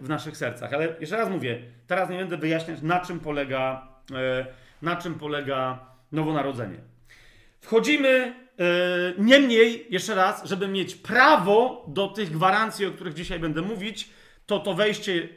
[0.00, 0.72] w naszych sercach.
[0.72, 4.46] Ale jeszcze raz mówię, teraz nie będę wyjaśniać, na czym polega, e,
[4.82, 6.78] na czym polega nowonarodzenie.
[7.60, 8.43] Wchodzimy
[9.18, 14.10] niemniej, jeszcze raz, żeby mieć prawo do tych gwarancji, o których dzisiaj będę mówić,
[14.46, 15.28] to to wejście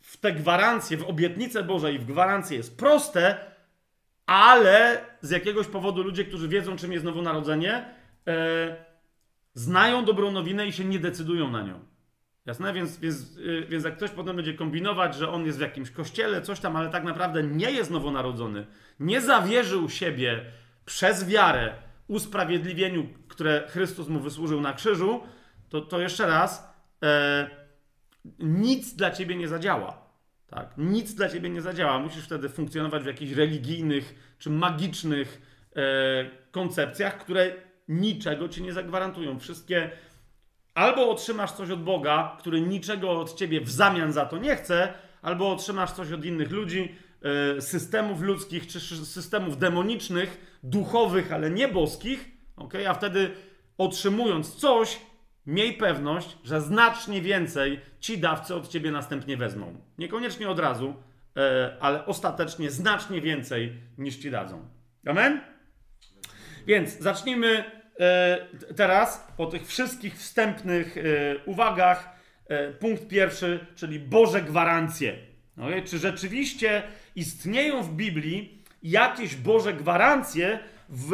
[0.00, 3.38] w te gwarancje, w obietnicę Bożej, w gwarancje jest proste,
[4.26, 7.84] ale z jakiegoś powodu ludzie, którzy wiedzą, czym jest nowonarodzenie,
[8.26, 8.34] yy,
[9.54, 11.80] znają dobrą nowinę i się nie decydują na nią.
[12.46, 12.72] Jasne?
[12.72, 16.42] Więc, więc, yy, więc jak ktoś potem będzie kombinować, że on jest w jakimś kościele,
[16.42, 18.66] coś tam, ale tak naprawdę nie jest nowonarodzony,
[19.00, 20.44] nie zawierzył siebie
[20.84, 25.20] przez wiarę usprawiedliwieniu, które Chrystus mu wysłużył na krzyżu,
[25.68, 26.68] to, to jeszcze raz,
[27.02, 27.50] e,
[28.38, 30.10] nic dla ciebie nie zadziała.
[30.46, 30.74] Tak?
[30.76, 31.98] Nic dla ciebie nie zadziała.
[31.98, 35.42] Musisz wtedy funkcjonować w jakichś religijnych czy magicznych
[35.76, 35.80] e,
[36.50, 37.52] koncepcjach, które
[37.88, 39.38] niczego ci nie zagwarantują.
[39.38, 39.90] Wszystkie
[40.74, 44.92] albo otrzymasz coś od Boga, który niczego od ciebie w zamian za to nie chce,
[45.22, 46.94] albo otrzymasz coś od innych ludzi,
[47.56, 52.88] e, systemów ludzkich czy systemów demonicznych, duchowych, ale nie boskich, okay?
[52.88, 53.30] a wtedy
[53.78, 55.00] otrzymując coś,
[55.46, 59.80] miej pewność, że znacznie więcej ci dawcy od ciebie następnie wezmą.
[59.98, 60.94] Niekoniecznie od razu,
[61.36, 64.68] e, ale ostatecznie znacznie więcej niż ci dadzą.
[65.06, 65.40] Amen?
[66.66, 67.64] Więc zacznijmy
[68.00, 68.38] e,
[68.76, 71.02] teraz po tych wszystkich wstępnych e,
[71.44, 72.20] uwagach.
[72.80, 75.18] Punkt pierwszy, czyli Boże gwarancje.
[75.56, 75.82] Okay?
[75.82, 76.82] Czy rzeczywiście
[77.16, 80.58] istnieją w Biblii jakieś Boże gwarancje,
[80.92, 81.12] w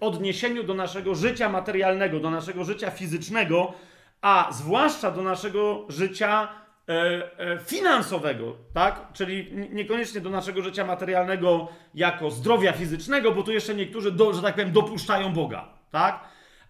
[0.00, 3.72] odniesieniu do naszego życia materialnego, do naszego życia fizycznego,
[4.20, 6.48] a zwłaszcza do naszego życia
[6.88, 6.92] e,
[7.38, 9.12] e, finansowego, tak?
[9.12, 14.42] Czyli niekoniecznie do naszego życia materialnego jako zdrowia fizycznego, bo tu jeszcze niektórzy, do, że
[14.42, 16.24] tak powiem, dopuszczają Boga, tak?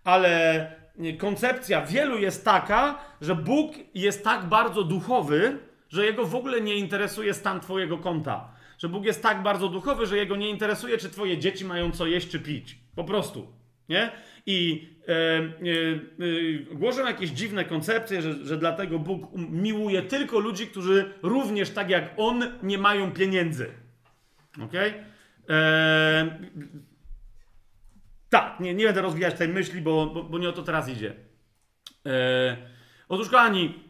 [0.04, 0.66] Ale
[1.18, 6.74] koncepcja wielu jest taka, że Bóg jest tak bardzo duchowy, że jego w ogóle nie
[6.74, 11.11] interesuje stan Twojego konta że Bóg jest tak bardzo duchowy, że jego nie interesuje, czy
[11.11, 12.79] twoje dzieci mają co jeść, czy pić.
[12.95, 13.53] Po prostu.
[13.88, 14.11] Nie?
[14.47, 15.43] I e, e,
[16.73, 21.90] e, głoszą jakieś dziwne koncepcje, że, że dlatego Bóg miłuje tylko ludzi, którzy również tak
[21.90, 23.71] jak On nie mają pieniędzy.
[24.62, 24.73] Ok?
[25.49, 26.38] E,
[28.31, 31.14] tak, nie, nie będę rozwijać tej myśli, bo, bo, bo nie o to teraz idzie.
[32.07, 32.57] E,
[33.09, 33.89] otóż, kochani,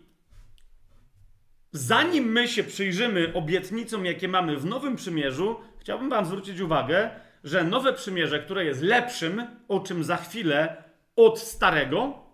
[1.72, 7.10] zanim my się przyjrzymy obietnicom, jakie mamy w Nowym Przymierzu, chciałbym Wam zwrócić uwagę,
[7.44, 10.84] że Nowe Przymierze, które jest lepszym, o czym za chwilę,
[11.16, 12.26] od Starego,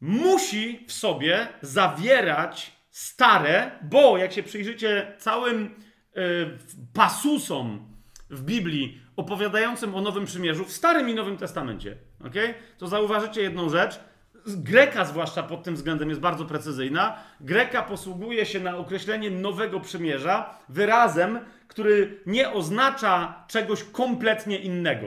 [0.00, 6.58] musi w sobie zawierać stare, bo jak się przyjrzycie całym y,
[6.92, 7.90] pasusom
[8.30, 12.54] w Biblii opowiadającym o Nowym Przymierzu, w Starym i Nowym Testamencie, okay?
[12.78, 14.00] to zauważycie jedną rzecz,
[14.46, 17.16] Greka zwłaszcza pod tym względem jest bardzo precyzyjna.
[17.40, 25.06] Greka posługuje się na określenie nowego przymierza wyrazem, który nie oznacza czegoś kompletnie innego.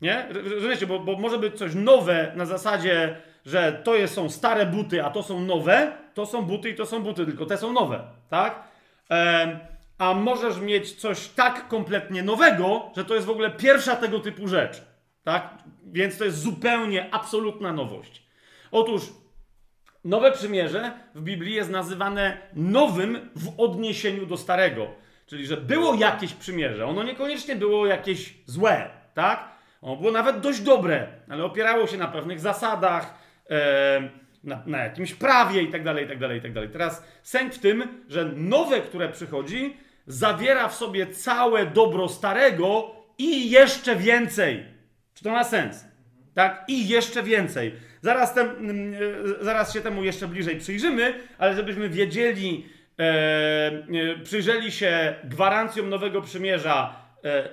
[0.00, 0.26] Nie?
[0.54, 5.04] Rozumiecie, bo, bo może być coś nowe na zasadzie, że to jest, są stare buty,
[5.04, 5.92] a to są nowe.
[6.14, 8.62] To są buty i to są buty, tylko te są nowe, tak?
[9.98, 14.48] A możesz mieć coś tak kompletnie nowego, że to jest w ogóle pierwsza tego typu
[14.48, 14.82] rzecz.
[15.24, 15.58] Tak?
[15.84, 18.22] Więc to jest zupełnie absolutna nowość.
[18.70, 19.02] Otóż
[20.04, 24.86] Nowe Przymierze w Biblii jest nazywane nowym w odniesieniu do starego.
[25.26, 26.86] Czyli, że było jakieś przymierze.
[26.86, 29.48] Ono niekoniecznie było jakieś złe, tak?
[29.82, 33.14] Ono było nawet dość dobre, ale opierało się na pewnych zasadach,
[33.50, 34.10] e,
[34.44, 36.70] na, na, jakimś prawie i tak dalej, i tak dalej, i tak dalej.
[36.70, 43.50] Teraz sęk w tym, że nowe, które przychodzi, zawiera w sobie całe dobro starego i
[43.50, 44.64] jeszcze więcej.
[45.14, 45.84] Czy to ma sens?
[46.34, 46.64] Tak?
[46.68, 47.72] I jeszcze więcej.
[48.02, 48.94] Zaraz, tem, mm,
[49.40, 52.66] e, zaraz się temu jeszcze bliżej przyjrzymy, ale żebyśmy wiedzieli,
[52.98, 56.94] e, e, przyjrzeli się gwarancjom Nowego Przymierza
[57.24, 57.50] e, e,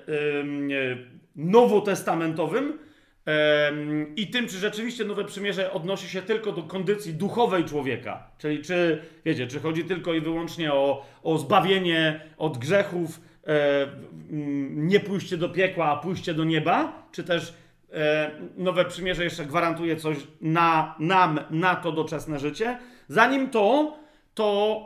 [1.35, 2.79] nowotestamentowym
[3.27, 3.71] e,
[4.15, 8.31] i tym, czy rzeczywiście Nowe Przymierze odnosi się tylko do kondycji duchowej człowieka.
[8.37, 13.21] Czyli czy, wiecie, czy chodzi tylko i wyłącznie o, o zbawienie od grzechów,
[14.69, 17.53] nie pójście do piekła, a pójście do nieba, czy też
[17.93, 22.79] e, nowe przymierze jeszcze gwarantuje coś na, nam, na to doczesne życie.
[23.07, 23.97] Zanim to,
[24.33, 24.81] to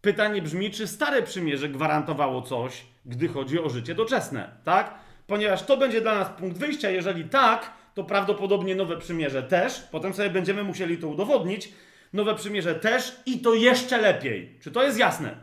[0.00, 4.94] pytanie brzmi, czy stare przymierze gwarantowało coś, gdy chodzi o życie doczesne, tak?
[5.26, 6.90] Ponieważ to będzie dla nas punkt wyjścia.
[6.90, 9.80] Jeżeli tak, to prawdopodobnie nowe przymierze też.
[9.90, 11.72] Potem sobie będziemy musieli to udowodnić.
[12.12, 14.58] Nowe przymierze też i to jeszcze lepiej.
[14.62, 15.36] Czy to jest jasne?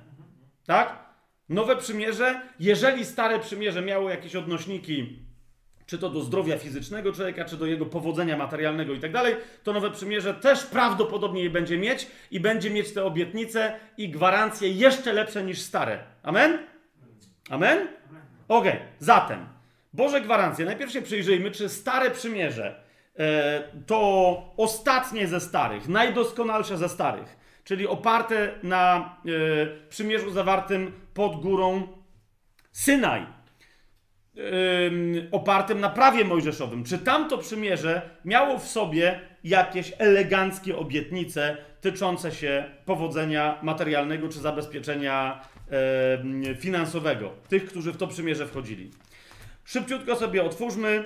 [0.65, 1.02] Tak?
[1.49, 5.19] Nowe przymierze, jeżeli stare przymierze miało jakieś odnośniki,
[5.85, 9.73] czy to do zdrowia fizycznego człowieka, czy do jego powodzenia materialnego i tak dalej, to
[9.73, 15.13] nowe przymierze też prawdopodobnie je będzie mieć i będzie mieć te obietnice i gwarancje jeszcze
[15.13, 15.99] lepsze niż stare.
[16.23, 16.59] Amen?
[17.49, 17.87] Amen?
[18.47, 18.79] Okay.
[18.99, 19.45] zatem
[19.93, 20.65] Boże gwarancje.
[20.65, 22.83] Najpierw się przyjrzyjmy, czy stare przymierze
[23.19, 31.35] e, to ostatnie ze starych, najdoskonalsze ze starych czyli oparte na y, przymierzu zawartym pod
[31.41, 31.87] górą
[32.71, 33.25] Synaj.
[35.31, 36.83] opartym na prawie mojżeszowym.
[36.83, 45.47] Czy tamto przymierze miało w sobie jakieś eleganckie obietnice tyczące się powodzenia materialnego czy zabezpieczenia
[46.59, 48.91] finansowego tych, którzy w to przymierze wchodzili?
[49.65, 51.03] Szybciutko sobie otwórzmy,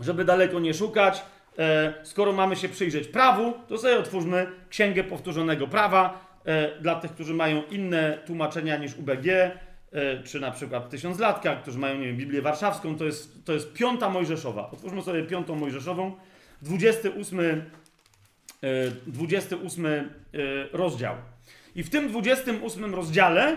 [0.00, 1.22] żeby daleko nie szukać.
[1.58, 6.28] E, skoro mamy się przyjrzeć prawu, to sobie otwórzmy Księgę Powtórzonego Prawa.
[6.44, 11.78] E, dla tych, którzy mają inne tłumaczenia niż UBG, e, czy na przykład Tysiąclatka, którzy
[11.78, 14.70] mają, nie wiem, Biblię Warszawską, to jest, to jest piąta Mojżeszowa.
[14.70, 16.16] Otwórzmy sobie piątą Mojżeszową,
[16.62, 17.62] 28,
[19.06, 20.10] 28
[20.72, 21.14] rozdział.
[21.74, 23.56] I w tym 28 rozdziale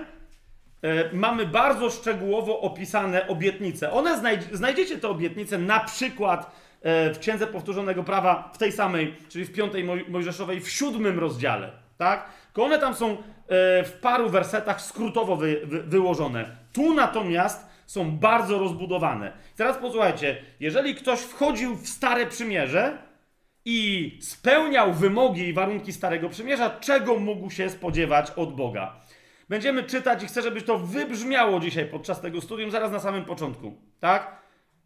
[1.14, 3.92] mamy bardzo szczegółowo opisane obietnice.
[3.92, 6.52] One znajdziecie te obietnice na przykład
[6.84, 12.30] w Księdze Powtórzonego Prawa w tej samej, czyli w piątej Mojżeszowej, w siódmym rozdziale, tak?
[12.46, 13.17] Tylko one tam są e,
[13.84, 16.58] w paru wersetach skrótowo wy, wy, wyłożone.
[16.74, 19.32] Tu natomiast są bardzo rozbudowane.
[19.56, 22.98] Teraz posłuchajcie, jeżeli ktoś wchodził w Stare Przymierze
[23.65, 28.96] i spełniał wymogi i warunki Starego Przymierza, czego mógł się spodziewać od Boga?
[29.50, 33.78] Będziemy czytać i chcę, żeby to wybrzmiało dzisiaj podczas tego studium, zaraz na samym początku.
[34.00, 34.40] Tak?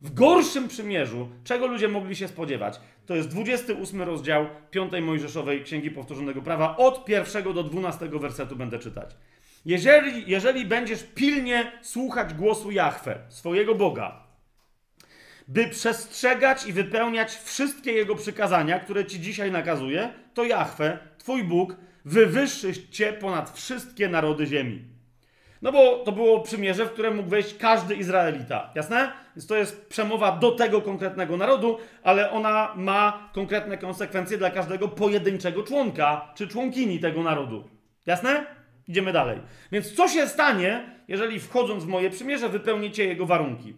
[0.05, 2.79] W gorszym przymierzu, czego ludzie mogli się spodziewać.
[3.05, 6.77] To jest 28 rozdział 5 Mojżeszowej Księgi Powtórzonego Prawa.
[6.77, 9.15] Od pierwszego do 12 wersetu będę czytać.
[9.65, 14.23] Jeżeli, jeżeli będziesz pilnie słuchać głosu Jahwe, swojego Boga,
[15.47, 21.75] by przestrzegać i wypełniać wszystkie Jego przykazania, które Ci dzisiaj nakazuje, to Jahwe, Twój Bóg,
[22.05, 24.94] wywyższy Cię ponad wszystkie narody ziemi.
[25.65, 28.71] No bo to było przymierze, w które mógł wejść każdy Izraelita.
[28.75, 29.12] Jasne?
[29.36, 34.88] Więc to jest przemowa do tego konkretnego narodu, ale ona ma konkretne konsekwencje dla każdego
[34.88, 37.69] pojedynczego członka czy członkini tego narodu.
[38.06, 38.45] Jasne?
[38.88, 39.39] Idziemy dalej.
[39.71, 43.73] Więc co się stanie, jeżeli wchodząc w moje przymierze wypełnicie jego warunki?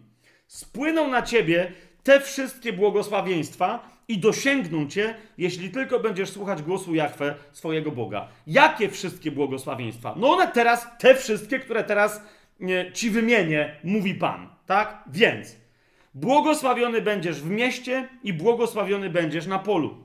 [0.46, 1.72] Spłyną na ciebie
[2.02, 8.28] te wszystkie błogosławieństwa, i dosięgną cię, jeśli tylko będziesz słuchać głosu Jahwe, swojego Boga.
[8.46, 10.14] Jakie wszystkie błogosławieństwa?
[10.16, 12.22] No one teraz, te wszystkie, które teraz
[12.60, 14.48] nie, ci wymienię, mówi Pan.
[14.66, 15.04] Tak?
[15.06, 15.56] Więc
[16.14, 19.96] błogosławiony będziesz w mieście i błogosławiony będziesz na polu.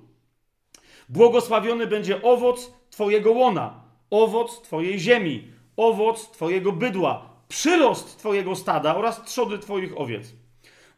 [1.09, 9.23] Błogosławiony będzie owoc Twojego łona, owoc Twojej ziemi, owoc Twojego bydła, przyrost Twojego stada oraz
[9.23, 10.33] trzody Twoich owiec.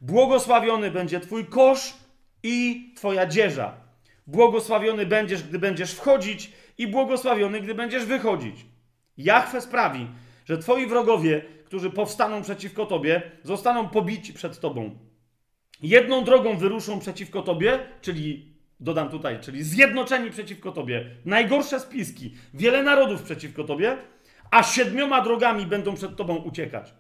[0.02, 1.94] Błogosławiony będzie Twój kosz
[2.46, 3.74] i Twoja dzieża.
[4.28, 8.66] Błogosławiony będziesz, gdy będziesz wchodzić, i błogosławiony, gdy będziesz wychodzić.
[9.18, 10.08] Jachwę sprawi,
[10.46, 15.00] że Twoi wrogowie, którzy powstaną przeciwko Tobie, zostaną pobici przed Tobą.
[15.82, 22.84] Jedną drogą wyruszą przeciwko Tobie, czyli dodam tutaj, czyli zjednoczeni przeciwko Tobie, najgorsze spiski, wiele
[22.84, 23.98] narodów przeciwko Tobie,
[24.52, 26.94] a siedmioma drogami będą przed Tobą uciekać.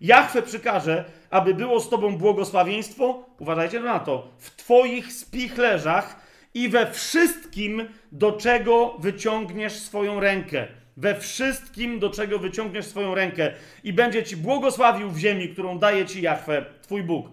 [0.00, 6.20] Jachwę przykaże, aby było z tobą błogosławieństwo, uważajcie na to, w twoich spichlerzach
[6.54, 10.66] i we wszystkim, do czego wyciągniesz swoją rękę.
[10.96, 13.52] We wszystkim, do czego wyciągniesz swoją rękę.
[13.84, 17.26] I będzie ci błogosławił w ziemi, którą daje ci Jachwę, twój Bóg.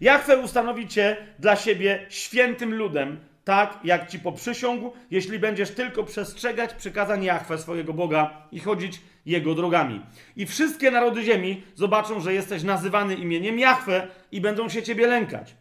[0.00, 6.74] Jachwę ustanowi cię dla siebie świętym ludem, tak jak ci poprzysiągł, jeśli będziesz tylko przestrzegać
[6.74, 10.00] przykazań Jachwę, swojego Boga i chodzić jego drogami.
[10.36, 15.54] I wszystkie narody ziemi zobaczą, że jesteś nazywany imieniem Jahwe i będą się ciebie lękać.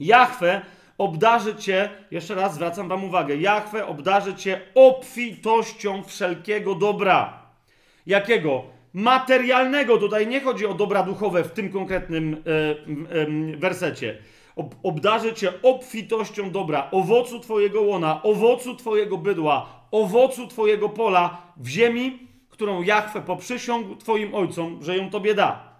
[0.00, 0.60] Jahwe
[0.98, 7.42] obdarzy cię, jeszcze raz zwracam wam uwagę, Jahwe obdarzy cię obfitością wszelkiego dobra.
[8.06, 8.64] Jakiego?
[8.92, 9.98] Materialnego.
[9.98, 12.42] Tutaj nie chodzi o dobra duchowe w tym konkretnym
[13.54, 14.18] e, wersecie.
[14.56, 21.68] Ob, obdarzy cię obfitością dobra, owocu twojego łona, owocu twojego bydła, owocu twojego pola w
[21.68, 25.72] ziemi, którą Jachwę poprzysiągł Twoim ojcom, że ją Tobie da.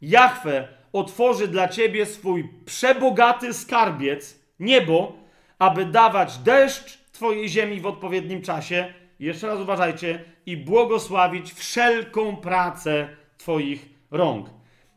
[0.00, 5.12] Jachwę otworzy dla Ciebie swój przebogaty skarbiec, niebo,
[5.58, 8.94] aby dawać deszcz Twojej ziemi w odpowiednim czasie.
[9.18, 13.08] Jeszcze raz uważajcie, i błogosławić wszelką pracę
[13.38, 14.50] Twoich rąk.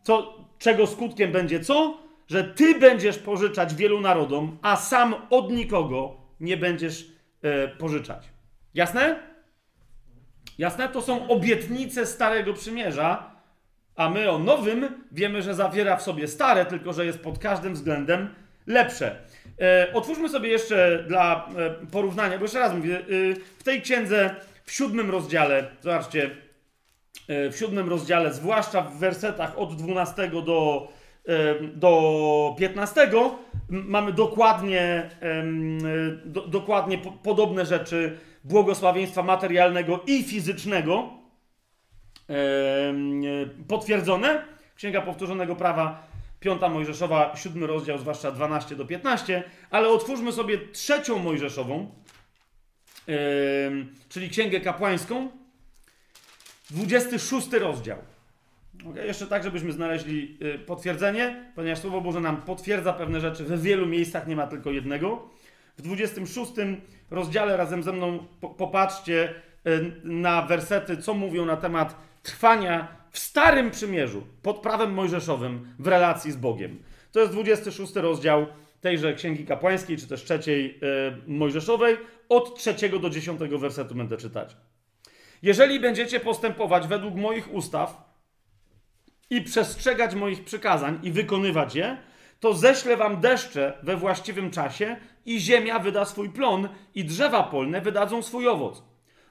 [0.03, 2.04] Co, czego skutkiem będzie co?
[2.28, 7.07] Że Ty będziesz pożyczać wielu narodom, a sam od nikogo nie będziesz
[7.41, 8.30] e, pożyczać.
[8.73, 9.19] Jasne?
[10.57, 10.89] Jasne?
[10.89, 13.32] To są obietnice Starego Przymierza,
[13.95, 17.73] a my o nowym wiemy, że zawiera w sobie stare, tylko że jest pod każdym
[17.73, 18.30] względem
[18.67, 19.15] lepsze.
[19.61, 23.03] E, otwórzmy sobie jeszcze dla e, porównania, bo jeszcze raz mówię, e,
[23.59, 26.30] w tej księdze, w siódmym rozdziale, zobaczcie,
[27.28, 30.88] e, w siódmym rozdziale, zwłaszcza w wersetach od 12 do,
[31.73, 33.09] do 15,
[33.69, 34.82] mamy dokładnie,
[35.21, 35.43] e,
[36.26, 41.09] do, dokładnie po, podobne rzeczy błogosławieństwa materialnego i fizycznego
[43.67, 44.45] potwierdzone.
[44.76, 46.07] Księga Powtórzonego Prawa,
[46.39, 51.91] piąta Mojżeszowa, siódmy rozdział, zwłaszcza 12 do 15, ale otwórzmy sobie trzecią Mojżeszową,
[54.09, 55.30] czyli Księgę Kapłańską,
[56.69, 57.97] 26 rozdział.
[58.91, 63.57] Okay, jeszcze tak, żebyśmy znaleźli yy, potwierdzenie, ponieważ Słowo Boże nam potwierdza pewne rzeczy we
[63.57, 65.29] wielu miejscach, nie ma tylko jednego.
[65.77, 66.51] W 26
[67.11, 69.33] rozdziale razem ze mną po, popatrzcie
[69.65, 75.88] yy, na wersety, co mówią na temat trwania w Starym Przymierzu, pod prawem mojżeszowym, w
[75.88, 76.79] relacji z Bogiem.
[77.11, 78.45] To jest 26 rozdział
[78.81, 80.79] tejże Księgi Kapłańskiej, czy też trzeciej
[81.27, 81.97] yy, Mojżeszowej,
[82.29, 84.57] od trzeciego do dziesiątego wersetu będę czytać.
[85.41, 88.04] Jeżeli będziecie postępować według moich ustaw
[89.30, 91.97] i przestrzegać moich przykazań i wykonywać je,
[92.39, 94.95] to ześlę wam deszcze we właściwym czasie
[95.26, 98.84] i ziemia wyda swój plon i drzewa polne wydadzą swój owoc.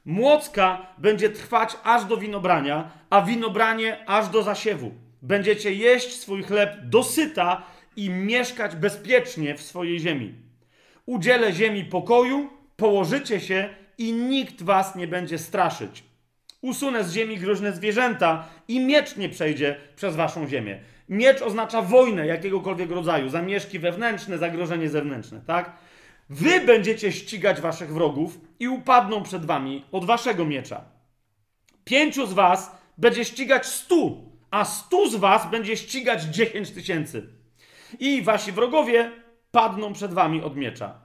[0.04, 4.94] Młocka będzie trwać aż do winobrania, a winobranie aż do zasiewu.
[5.22, 7.62] Będziecie jeść swój chleb dosyta
[7.96, 10.34] i mieszkać bezpiecznie w swojej ziemi.
[11.06, 13.68] Udzielę ziemi pokoju, położycie się
[13.98, 16.04] i nikt was nie będzie straszyć.
[16.64, 20.80] Usunę z ziemi groźne zwierzęta i miecz nie przejdzie przez waszą ziemię.
[21.08, 25.76] Miecz oznacza wojnę jakiegokolwiek rodzaju, zamieszki wewnętrzne, zagrożenie zewnętrzne, tak?
[26.30, 30.84] Wy będziecie ścigać waszych wrogów i upadną przed wami od waszego miecza.
[31.84, 37.28] Pięciu z was będzie ścigać stu, a stu z was będzie ścigać dziesięć tysięcy.
[37.98, 39.10] I wasi wrogowie
[39.50, 41.03] padną przed wami od miecza.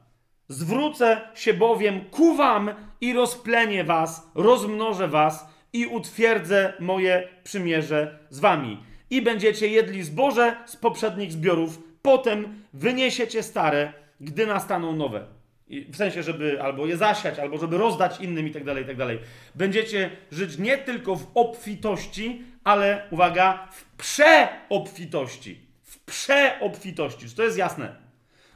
[0.49, 2.71] Zwrócę się bowiem ku wam
[3.01, 8.83] i rozplenię was, rozmnożę was i utwierdzę moje przymierze z wami.
[9.09, 15.25] I będziecie jedli zboże z poprzednich zbiorów, potem wyniesiecie stare, gdy nastaną nowe.
[15.67, 18.87] I w sensie, żeby albo je zasiać, albo żeby rozdać innym i tak dalej, i
[18.87, 19.19] tak dalej.
[19.55, 25.59] Będziecie żyć nie tylko w obfitości, ale uwaga, w przeobfitości.
[25.83, 27.29] W przeobfitości.
[27.29, 27.95] Czy to jest jasne?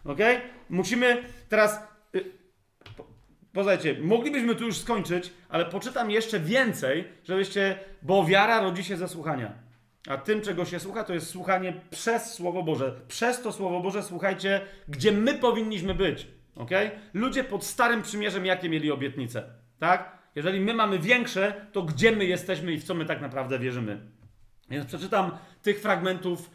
[0.05, 0.19] Ok?
[0.69, 1.23] Musimy
[1.53, 1.87] teraz.
[2.15, 9.07] Y, moglibyśmy tu już skończyć, ale poczytam jeszcze więcej, żebyście, bo wiara rodzi się ze
[9.07, 9.53] słuchania.
[10.07, 13.01] A tym, czego się słucha, to jest słuchanie przez Słowo Boże.
[13.07, 16.27] Przez to Słowo Boże słuchajcie, gdzie my powinniśmy być.
[16.55, 16.69] ok?
[17.13, 19.43] Ludzie pod Starym Przymierzem jakie mieli obietnice?
[19.79, 20.17] Tak?
[20.35, 23.99] Jeżeli my mamy większe, to gdzie my jesteśmy i w co my tak naprawdę wierzymy?
[24.69, 25.31] Więc przeczytam
[25.61, 26.49] tych fragmentów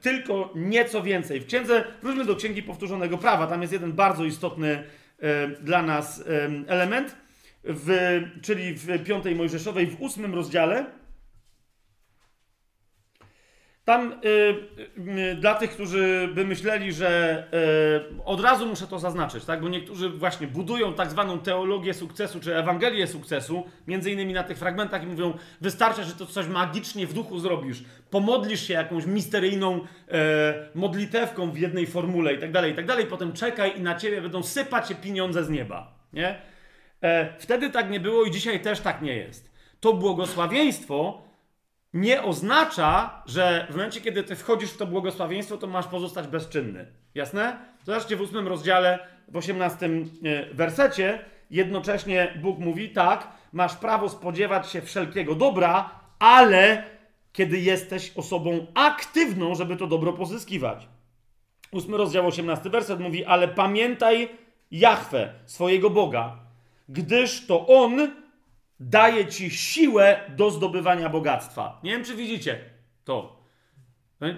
[0.00, 1.40] tylko nieco więcej.
[1.40, 4.84] W księdze, wróćmy do Księgi Powtórzonego Prawa, tam jest jeden bardzo istotny
[5.20, 6.24] e, dla nas e,
[6.66, 7.16] element,
[7.64, 10.86] w, czyli w piątej Mojżeszowej, w ósmym rozdziale.
[13.84, 14.18] Tam y,
[15.30, 17.44] y, dla tych, którzy by myśleli, że
[18.18, 19.60] y, od razu muszę to zaznaczyć, tak?
[19.60, 24.58] bo niektórzy właśnie budują tak zwaną teologię sukcesu, czy Ewangelię sukcesu, między innymi na tych
[24.58, 29.80] fragmentach i mówią, wystarczy, że to coś magicznie w duchu zrobisz, pomodlisz się jakąś misteryjną
[30.08, 33.94] e, modlitewką w jednej formule i tak dalej, i tak dalej, potem czekaj i na
[33.94, 36.38] ciebie będą sypać się pieniądze z nieba, nie?
[37.02, 39.52] E, wtedy tak nie było i dzisiaj też tak nie jest.
[39.80, 41.22] To błogosławieństwo
[41.94, 46.86] nie oznacza, że w momencie, kiedy ty wchodzisz w to błogosławieństwo, to masz pozostać bezczynny.
[47.14, 47.56] Jasne?
[47.84, 54.70] Zobaczcie w ósmym rozdziale, w osiemnastym e, wersecie, jednocześnie Bóg mówi, tak, masz prawo spodziewać
[54.70, 56.84] się wszelkiego dobra, ale
[57.32, 60.88] kiedy jesteś osobą aktywną, żeby to dobro pozyskiwać.
[61.70, 64.28] Ósmy rozdział, osiemnasty werset mówi, ale pamiętaj
[64.70, 66.36] Jahwe, swojego Boga,
[66.88, 68.21] gdyż to On
[68.90, 71.80] daje ci siłę do zdobywania bogactwa.
[71.82, 72.58] Nie wiem, czy widzicie
[73.04, 73.42] to.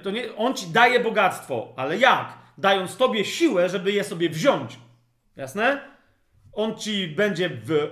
[0.02, 2.38] To nie, on ci daje bogactwo, ale jak?
[2.58, 4.78] Dając tobie siłę, żeby je sobie wziąć.
[5.36, 5.80] Jasne?
[6.52, 7.90] On ci będzie, w,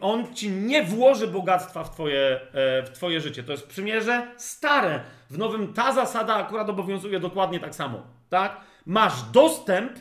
[0.00, 3.42] on ci nie włoży bogactwa w twoje, e, w twoje życie.
[3.42, 5.00] To jest przymierze stare.
[5.30, 8.02] W nowym ta zasada akurat obowiązuje dokładnie tak samo.
[8.28, 8.60] Tak?
[8.86, 9.92] Masz dostęp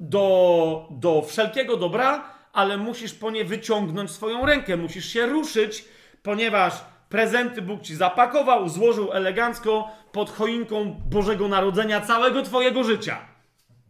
[0.00, 5.84] do, do wszelkiego dobra, ale musisz po nie wyciągnąć swoją rękę, musisz się ruszyć,
[6.22, 6.72] ponieważ
[7.08, 13.18] prezenty Bóg ci zapakował, złożył elegancko pod choinką Bożego Narodzenia całego twojego życia.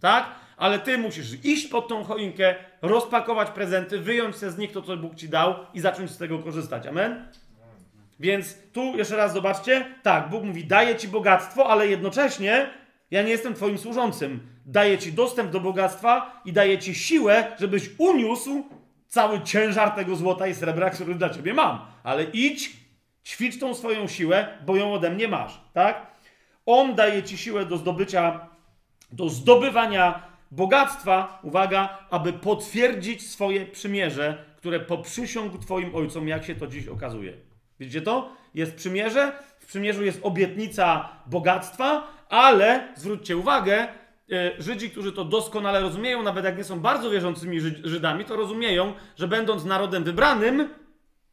[0.00, 0.26] Tak?
[0.56, 4.96] Ale ty musisz iść pod tą choinkę, rozpakować prezenty, wyjąć ze z nich to, co
[4.96, 6.86] Bóg ci dał i zacząć z tego korzystać.
[6.86, 7.28] Amen?
[8.20, 12.70] Więc tu jeszcze raz zobaczcie, tak, Bóg mówi, daje ci bogactwo, ale jednocześnie
[13.11, 17.90] ja nie jestem twoim służącym daje ci dostęp do bogactwa i daje ci siłę, żebyś
[17.98, 18.64] uniósł
[19.09, 21.78] cały ciężar tego złota i srebra, który dla ciebie mam.
[22.02, 22.70] Ale idź,
[23.26, 26.07] ćwicz tą swoją siłę, bo ją ode mnie masz, tak?
[26.66, 28.48] On daje ci siłę do zdobycia,
[29.12, 36.66] do zdobywania bogactwa, uwaga, aby potwierdzić swoje przymierze, które poprzysiągł twoim ojcom, jak się to
[36.66, 37.32] dziś okazuje.
[37.80, 38.32] Widzicie to?
[38.54, 39.32] Jest przymierze,
[39.66, 43.88] w przymierzu jest obietnica bogactwa, ale zwróćcie uwagę,
[44.32, 48.92] e, Żydzi, którzy to doskonale rozumieją, nawet jak nie są bardzo wierzącymi Żydami, to rozumieją,
[49.16, 50.68] że będąc narodem wybranym,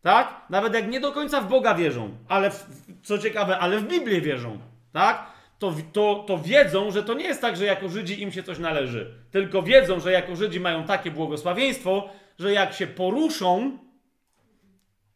[0.02, 0.42] tak?
[0.50, 2.66] Nawet jak nie do końca w Boga wierzą, ale w,
[3.04, 4.58] co ciekawe, ale w Biblię wierzą,
[4.92, 5.26] tak?
[5.60, 8.60] To, to, to wiedzą, że to nie jest tak, że jako Żydzi im się coś
[8.60, 9.14] należy.
[9.32, 12.10] Tylko wiedzą, że jako Żydzi mają takie błogosławieństwo,
[12.40, 13.78] że jak się poruszą,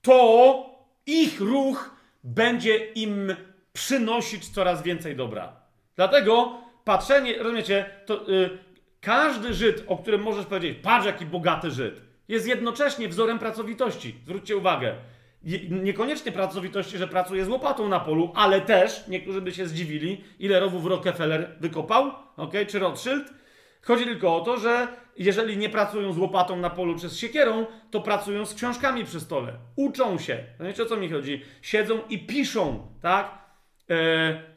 [0.01, 0.65] to
[1.05, 1.96] ich ruch
[2.27, 3.35] będzie im
[3.73, 5.55] przynosić coraz więcej dobra.
[5.95, 8.49] Dlatego patrzenie, rozumiecie, to y,
[9.01, 14.15] każdy Żyd, o którym możesz powiedzieć, patrz jaki bogaty Żyd, jest jednocześnie wzorem pracowitości.
[14.25, 14.95] Zwróćcie uwagę.
[15.69, 20.59] Niekoniecznie pracowitości, że pracuje z łopatą na polu, ale też, niektórzy by się zdziwili, ile
[20.59, 23.33] rowów Rockefeller wykopał, ok, czy Rothschild.
[23.87, 27.65] Chodzi tylko o to, że jeżeli nie pracują z łopatą na polu czy z siekierą,
[27.91, 29.53] to pracują z książkami przy stole.
[29.75, 30.43] Uczą się.
[30.59, 31.41] Wiecie o co mi chodzi?
[31.61, 33.37] Siedzą i piszą, tak?
[33.89, 33.95] E,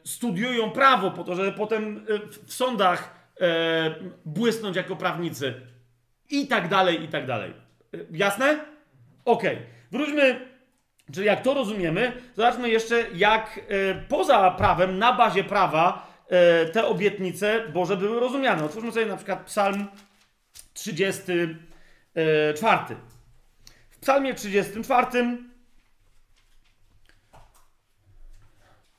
[0.05, 5.55] studiują prawo po to, żeby potem e, w sądach e, błysnąć jako prawnicy.
[6.31, 7.53] I tak dalej, i tak dalej.
[8.11, 8.59] Jasne?
[9.25, 9.55] Okej.
[9.55, 9.67] Okay.
[9.91, 10.49] Wróćmy,
[11.13, 16.10] czyli jak to rozumiemy, zobaczmy jeszcze, jak e, poza prawem, na bazie prawa, e,
[16.73, 18.65] te obietnice Boże były rozumiane.
[18.65, 19.87] Otwórzmy sobie na przykład Psalm
[20.75, 22.97] 34.
[23.91, 25.39] W Psalmie 34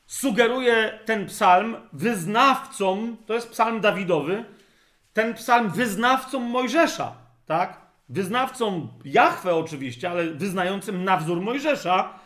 [0.06, 4.46] sugeruje ten psalm wyznawcom, to jest psalm Dawidowy,
[5.14, 7.22] ten psalm wyznawcom Mojżesza
[7.52, 7.82] tak?
[8.10, 12.21] Wyznawcą Jahwe oczywiście, ale wyznającym na wzór Mojżesza, e,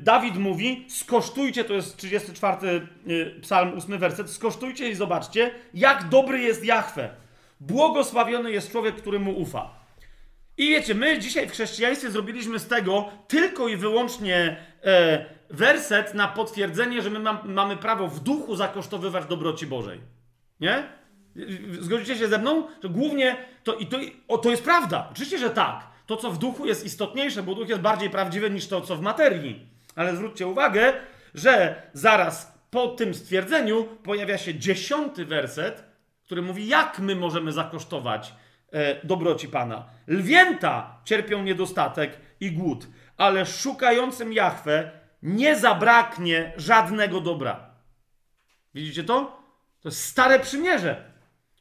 [0.00, 6.40] Dawid mówi, skosztujcie, to jest 34 e, psalm, 8 werset, skosztujcie i zobaczcie, jak dobry
[6.40, 7.10] jest Jahwe.
[7.60, 9.70] Błogosławiony jest człowiek, który mu ufa.
[10.56, 16.28] I wiecie, my dzisiaj w chrześcijaństwie zrobiliśmy z tego tylko i wyłącznie e, werset na
[16.28, 20.00] potwierdzenie, że my mam, mamy prawo w duchu zakosztowywać dobroci Bożej.
[20.60, 20.82] Nie?
[21.80, 22.66] Zgodzicie się ze mną?
[22.82, 25.08] Że głównie to, i to, o, to jest prawda.
[25.10, 25.93] Oczywiście, że tak.
[26.06, 29.00] To, co w duchu jest istotniejsze, bo duch jest bardziej prawdziwy niż to, co w
[29.00, 29.68] materii.
[29.96, 30.92] Ale zwróćcie uwagę,
[31.34, 35.84] że zaraz po tym stwierdzeniu pojawia się dziesiąty werset,
[36.24, 38.34] który mówi, jak my możemy zakosztować
[38.72, 39.86] e, dobroci Pana.
[40.06, 42.86] Lwięta cierpią niedostatek i głód,
[43.16, 44.90] ale szukającym Jahwe
[45.22, 47.70] nie zabraknie żadnego dobra.
[48.74, 49.42] Widzicie to?
[49.80, 51.14] To jest stare przymierze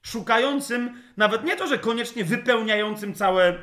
[0.04, 3.56] szukającym, nawet nie to, że koniecznie wypełniającym całe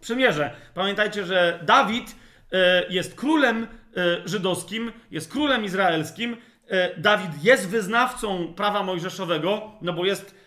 [0.00, 0.50] przymierze.
[0.74, 2.16] Pamiętajcie, że Dawid
[2.52, 6.36] e, jest królem e, żydowskim, jest królem izraelskim.
[6.68, 10.40] E, Dawid jest wyznawcą prawa mojżeszowego, no bo jest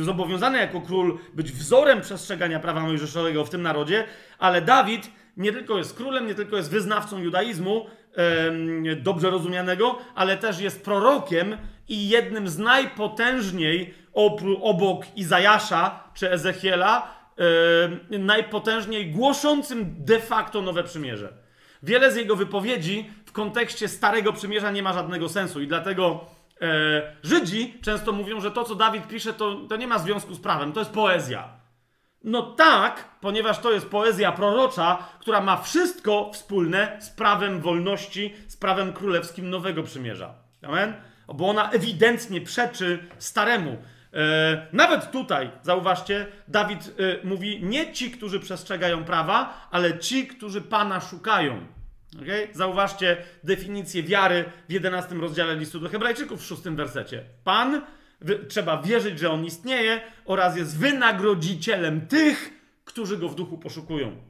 [0.00, 4.04] zobowiązany jako król być wzorem przestrzegania prawa mojżeszowego w tym narodzie,
[4.38, 7.86] ale Dawid nie tylko jest królem, nie tylko jest wyznawcą judaizmu,
[8.96, 11.56] dobrze rozumianego, ale też jest prorokiem
[11.88, 13.94] i jednym z najpotężniej
[14.62, 17.17] obok Izajasza czy Ezechiela,
[18.10, 21.32] najpotężniej głoszącym de facto nowe przymierze.
[21.82, 26.24] Wiele z jego wypowiedzi w kontekście Starego Przymierza nie ma żadnego sensu i dlatego
[26.60, 30.40] e, Żydzi często mówią, że to, co Dawid pisze, to, to nie ma związku z
[30.40, 31.58] prawem, to jest poezja.
[32.24, 38.56] No tak, ponieważ to jest poezja prorocza, która ma wszystko wspólne z prawem wolności, z
[38.56, 40.34] prawem królewskim Nowego Przymierza.
[40.62, 40.94] Amen?
[41.34, 43.76] Bo ona ewidentnie przeczy staremu.
[44.18, 50.60] E, nawet tutaj, zauważcie, Dawid e, mówi nie ci, którzy przestrzegają prawa, ale ci, którzy
[50.60, 51.66] Pana szukają.
[52.22, 52.48] Okay?
[52.52, 57.24] Zauważcie definicję wiary w 11 rozdziale listu do Hebrajczyków w 6 wersecie.
[57.44, 57.82] Pan
[58.48, 62.50] trzeba wierzyć, że On istnieje oraz jest wynagrodzicielem tych,
[62.84, 64.27] którzy Go w duchu poszukują.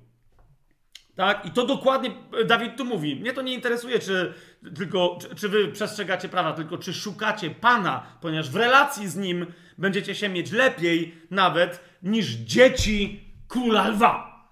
[1.18, 1.46] Tak?
[1.46, 2.10] I to dokładnie
[2.46, 3.16] Dawid tu mówi.
[3.16, 4.34] Mnie to nie interesuje, czy,
[4.76, 9.46] tylko, czy, czy wy przestrzegacie prawa, tylko czy szukacie Pana, ponieważ w relacji z Nim
[9.78, 14.44] będziecie się mieć lepiej nawet niż dzieci króla lwa.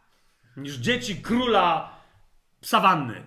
[0.56, 1.98] Niż dzieci króla
[2.62, 3.22] sawanny.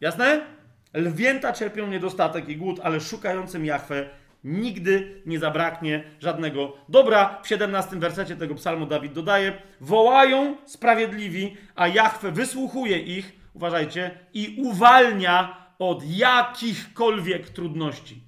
[0.00, 0.46] Jasne?
[0.94, 4.10] Lwięta cierpią niedostatek i głód, ale szukającym Jachwę
[4.44, 7.40] nigdy nie zabraknie żadnego dobra.
[7.42, 14.56] W 17 wersecie tego psalmu Dawid dodaje: Wołają sprawiedliwi, a Jahwe wysłuchuje ich, uważajcie, i
[14.58, 18.22] uwalnia od jakichkolwiek trudności.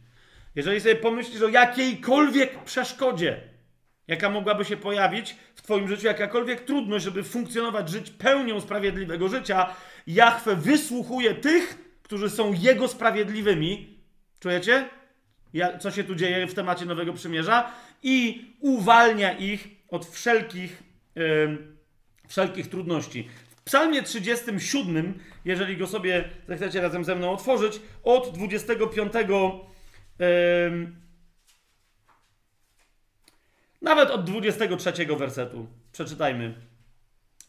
[0.55, 3.41] Jeżeli sobie pomyślisz o jakiejkolwiek przeszkodzie,
[4.09, 9.67] jaka mogłaby się pojawić w Twoim życiu, jakakolwiek trudność, żeby funkcjonować, żyć pełnią sprawiedliwego życia,
[10.07, 13.99] Jahwe wysłuchuje tych, którzy są Jego sprawiedliwymi.
[14.41, 14.89] Czujecie?
[15.81, 17.73] Co się tu dzieje w temacie Nowego Przymierza
[18.03, 20.83] i uwalnia ich od wszelkich,
[21.15, 21.59] yy,
[22.29, 23.29] wszelkich trudności.
[23.57, 29.13] W Psalmie 37, jeżeli go sobie zechcecie razem ze mną otworzyć, od 25.
[33.83, 35.67] nawet od 23 wersetu.
[35.93, 36.55] Przeczytajmy.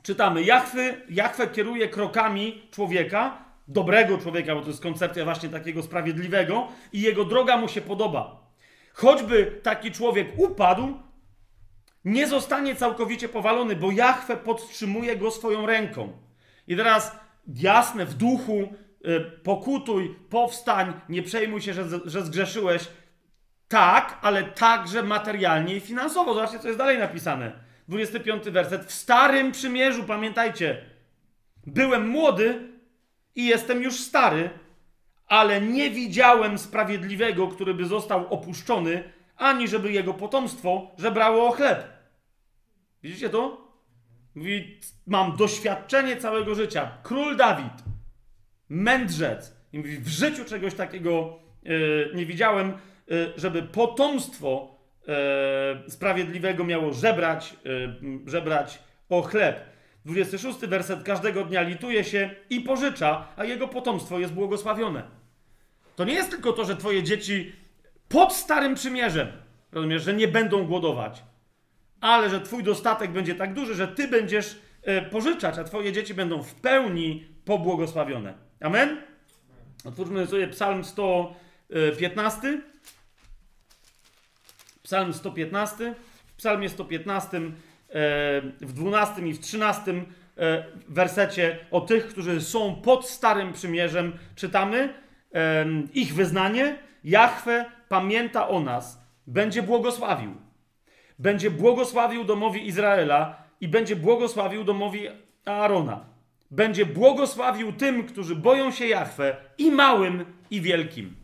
[0.03, 0.43] Czytamy:
[1.09, 7.25] Jachwę kieruje krokami człowieka, dobrego człowieka, bo to jest koncepcja właśnie takiego sprawiedliwego, i jego
[7.25, 8.51] droga mu się podoba.
[8.93, 10.97] Choćby taki człowiek upadł,
[12.05, 16.11] nie zostanie całkowicie powalony, bo Jachwę podtrzymuje go swoją ręką.
[16.67, 18.73] I teraz jasne, w duchu,
[19.05, 22.87] y, pokutuj, powstań, nie przejmuj się, że, że zgrzeszyłeś.
[23.67, 26.33] Tak, ale także materialnie i finansowo.
[26.33, 27.51] Zobaczcie, co jest dalej napisane.
[27.87, 28.85] 25 werset.
[28.85, 30.85] W starym przymierzu, pamiętajcie,
[31.67, 32.70] byłem młody
[33.35, 34.49] i jestem już stary,
[35.27, 39.03] ale nie widziałem sprawiedliwego, który by został opuszczony,
[39.37, 41.83] ani żeby jego potomstwo żebrało o chleb.
[43.03, 43.71] Widzicie to?
[44.35, 46.91] Mówi, mam doświadczenie całego życia.
[47.03, 47.73] Król Dawid,
[48.69, 49.55] mędrzec.
[49.73, 52.73] I mówi, w życiu czegoś takiego yy, nie widziałem,
[53.07, 57.55] yy, żeby potomstwo yy, sprawiedliwego miało żebrać,
[58.25, 58.79] żebrać
[59.09, 59.70] o chleb.
[60.05, 61.03] 26 werset.
[61.03, 65.03] Każdego dnia lituje się i pożycza, a jego potomstwo jest błogosławione.
[65.95, 67.51] To nie jest tylko to, że twoje dzieci
[68.09, 69.27] pod Starym Przymierzem,
[69.71, 71.23] rozumiesz, że nie będą głodować,
[72.01, 76.13] ale że twój dostatek będzie tak duży, że ty będziesz e, pożyczać, a twoje dzieci
[76.13, 78.33] będą w pełni pobłogosławione.
[78.59, 79.01] Amen?
[79.85, 82.61] Otwórzmy sobie Psalm 115.
[84.83, 85.95] Psalm 115.
[86.25, 87.41] W Psalmie 115 e,
[88.61, 94.93] w 12 i w 13 e, wersecie o tych, którzy są pod Starym Przymierzem czytamy
[95.93, 96.77] ich wyznanie.
[97.03, 100.35] Jahwe pamięta o nas, będzie błogosławił
[101.21, 105.07] będzie błogosławił domowi Izraela i będzie błogosławił domowi
[105.45, 106.05] Aarona.
[106.51, 111.15] Będzie błogosławił tym, którzy boją się Jahwe, i małym, i wielkim.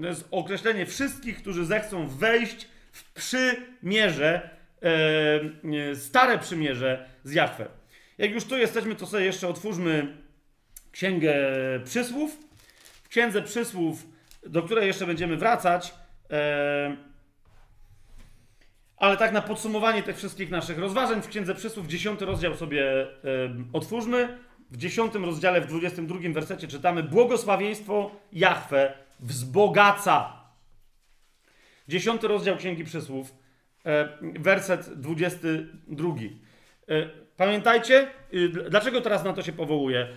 [0.00, 4.55] To jest określenie wszystkich, którzy zechcą wejść w przymierze, e,
[5.94, 7.68] stare przymierze z Jahwe.
[8.18, 10.16] Jak już tu jesteśmy, to sobie jeszcze otwórzmy
[10.92, 11.34] Księgę
[11.84, 12.36] Przysłów.
[13.02, 14.06] W Księdze Przysłów,
[14.46, 15.94] do której jeszcze będziemy wracać,
[16.30, 16.96] e,
[18.96, 23.06] ale tak na podsumowanie tych wszystkich naszych rozważań w Księdze Przysłów, 10 rozdział sobie
[23.72, 24.38] otwórzmy.
[24.70, 30.32] W 10 rozdziale, w 22 wersecie czytamy Błogosławieństwo Jahwe wzbogaca.
[31.88, 33.34] 10 rozdział Księgi Przysłów,
[34.38, 36.08] werset 22.
[36.08, 36.30] Y,
[36.88, 38.06] e, pamiętajcie,
[38.70, 40.08] dlaczego teraz na to się powołuję?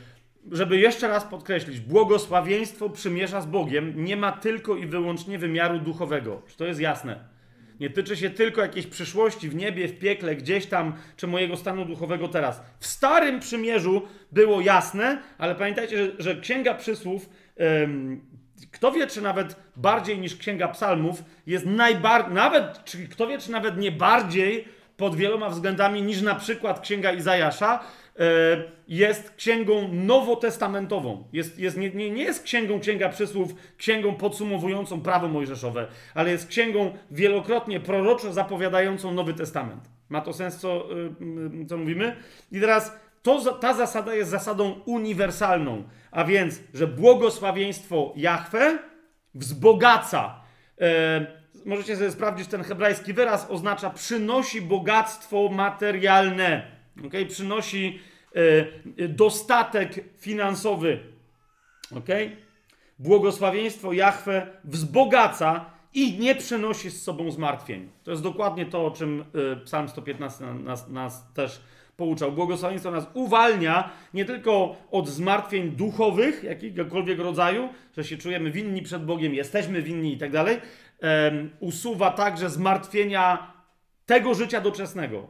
[0.52, 6.42] Żeby jeszcze raz podkreślić, błogosławieństwo przymierza z Bogiem nie ma tylko i wyłącznie wymiaru duchowego.
[6.48, 7.40] Czy to jest jasne?
[7.80, 11.86] Nie tyczy się tylko jakiejś przyszłości w niebie, w piekle, gdzieś tam, czy mojego stanu
[11.86, 12.64] duchowego teraz.
[12.80, 14.02] W Starym Przymierzu
[14.32, 17.30] było jasne, ale pamiętajcie, że, że Księga Przysłów,
[18.72, 23.52] kto wie, czy nawet bardziej niż Księga Psalmów, jest najbardziej, nawet, czy kto wie, czy
[23.52, 27.80] nawet nie bardziej pod wieloma względami niż na przykład Księga Izajasza,
[28.20, 31.24] E, jest księgą nowotestamentową.
[31.34, 36.48] Jest, jest, nie, nie, nie jest księgą Księga Przysłów, księgą podsumowującą prawo mojżeszowe, ale jest
[36.48, 39.90] księgą wielokrotnie proroczo zapowiadającą Nowy Testament.
[40.10, 40.98] Ma to sens, co,
[41.62, 42.16] y, co mówimy?
[42.52, 48.80] I teraz to, ta zasada jest zasadą uniwersalną, a więc, że błogosławieństwo Jahwe
[49.34, 50.42] wzbogaca.
[50.82, 56.72] E, możecie sobie sprawdzić ten hebrajski wyraz, oznacza przynosi bogactwo materialne.
[57.06, 57.26] Okay?
[57.26, 58.00] Przynosi
[59.00, 61.00] y, dostatek finansowy.
[61.98, 62.38] Okay?
[63.00, 67.90] Błogosławieństwo Jahwe wzbogaca i nie przynosi z sobą zmartwień.
[68.04, 71.62] To jest dokładnie to, o czym y, Psalm 115 nas, nas też
[72.00, 72.32] pouczał.
[72.32, 79.06] Błogosławieństwo nas uwalnia nie tylko od zmartwień duchowych, jakiegokolwiek rodzaju, że się czujemy winni przed
[79.06, 80.58] Bogiem, jesteśmy winni i tak dalej.
[81.60, 83.54] Usuwa także zmartwienia
[84.06, 85.28] tego życia doczesnego.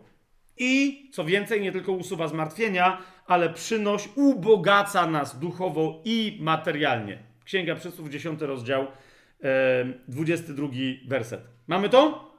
[0.57, 2.97] I co więcej, nie tylko usuwa zmartwienia,
[3.27, 7.17] ale przynosi, ubogaca nas duchowo i materialnie.
[7.45, 8.87] Księga Przysłów, 10 rozdział, e,
[10.07, 10.67] 22
[11.07, 11.41] werset.
[11.67, 12.29] Mamy to?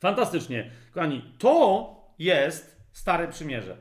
[0.00, 0.70] Fantastycznie.
[0.92, 3.76] Kochani, to jest Stare Przymierze.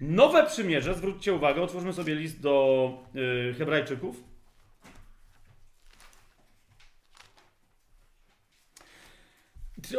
[0.00, 4.16] Nowe Przymierze, zwróćcie uwagę, otwórzmy sobie list do y, Hebrajczyków.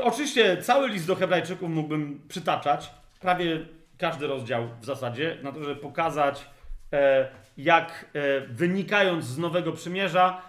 [0.01, 2.89] Oczywiście cały list do Hebrajczyków mógłbym przytaczać,
[3.19, 3.65] prawie
[3.97, 6.49] każdy rozdział w zasadzie, na to, żeby pokazać,
[6.93, 10.41] e, jak e, wynikając z Nowego Przymierza,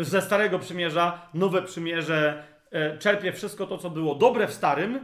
[0.00, 2.44] e, ze Starego Przymierza, Nowe Przymierze
[2.98, 5.00] czerpie wszystko to, co było dobre w Starym, yy,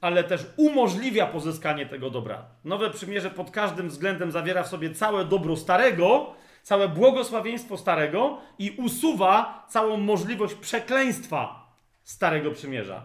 [0.00, 2.44] ale też umożliwia pozyskanie tego dobra.
[2.64, 8.70] Nowe przymierze pod każdym względem zawiera w sobie całe dobro starego, całe błogosławieństwo starego i
[8.70, 11.72] usuwa całą możliwość przekleństwa
[12.02, 13.04] starego przymierza.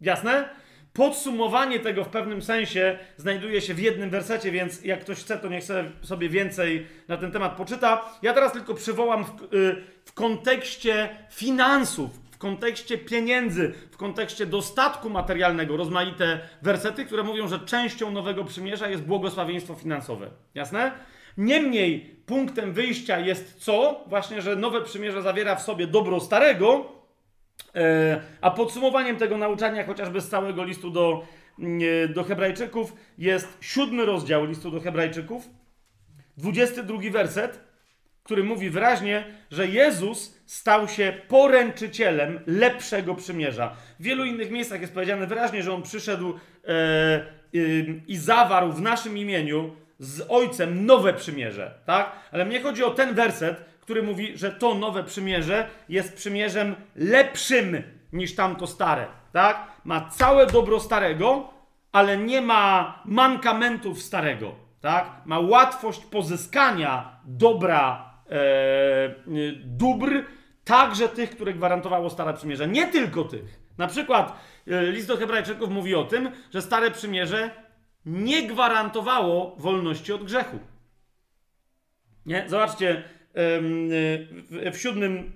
[0.00, 0.48] Jasne?
[0.92, 5.48] Podsumowanie tego w pewnym sensie znajduje się w jednym wersecie, więc jak ktoś chce, to
[5.48, 5.64] niech
[6.02, 8.04] sobie więcej na ten temat poczyta.
[8.22, 15.10] Ja teraz tylko przywołam w, y, w kontekście finansów, w kontekście pieniędzy, w kontekście dostatku
[15.10, 20.30] materialnego rozmaite wersety, które mówią, że częścią nowego przymierza jest błogosławieństwo finansowe.
[20.54, 20.92] Jasne?
[21.38, 24.04] Niemniej punktem wyjścia jest co?
[24.06, 26.92] Właśnie, że nowe przymierze zawiera w sobie dobro starego,
[27.74, 31.26] e, a podsumowaniem tego nauczania, chociażby z całego listu do,
[31.58, 35.48] e, do Hebrajczyków, jest siódmy rozdział listu do Hebrajczyków,
[36.36, 37.60] 22 werset,
[38.22, 43.76] który mówi wyraźnie, że Jezus stał się poręczycielem lepszego przymierza.
[44.00, 47.24] W wielu innych miejscach jest powiedziane wyraźnie, że on przyszedł e, e,
[48.06, 52.12] i zawarł w naszym imieniu z Ojcem nowe przymierze, tak?
[52.32, 57.82] Ale mnie chodzi o ten werset, który mówi, że to nowe przymierze jest przymierzem lepszym
[58.12, 59.66] niż tamto stare, tak?
[59.84, 61.48] Ma całe dobro starego,
[61.92, 65.10] ale nie ma mankamentów starego, tak?
[65.24, 69.14] Ma łatwość pozyskania dobra, e,
[69.64, 70.24] dóbr,
[70.66, 72.68] także tych, które gwarantowało stare przymierze.
[72.68, 73.60] Nie tylko tych.
[73.78, 77.50] Na przykład e, list do Hebrajczyków mówi o tym, że stare przymierze
[78.06, 80.58] nie gwarantowało wolności od grzechu.
[82.26, 82.44] Nie?
[82.48, 83.02] Zobaczcie,
[84.72, 85.32] w siódmym,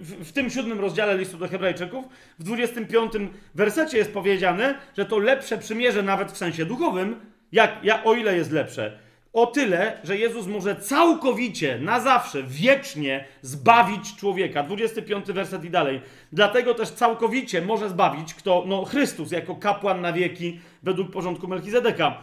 [0.00, 2.04] w tym siódmym rozdziale listu do Hebrajczyków,
[2.38, 3.12] w 25
[3.54, 7.20] wersecie jest powiedziane, że to lepsze przymierze, nawet w sensie duchowym,
[7.52, 8.98] jak, o ile jest lepsze?
[9.36, 14.62] O tyle, że Jezus może całkowicie, na zawsze, wiecznie zbawić człowieka.
[14.62, 16.00] 25 werset i dalej.
[16.32, 18.64] Dlatego też całkowicie może zbawić kto?
[18.66, 22.18] No Chrystus jako kapłan na wieki według porządku Melchizedeka.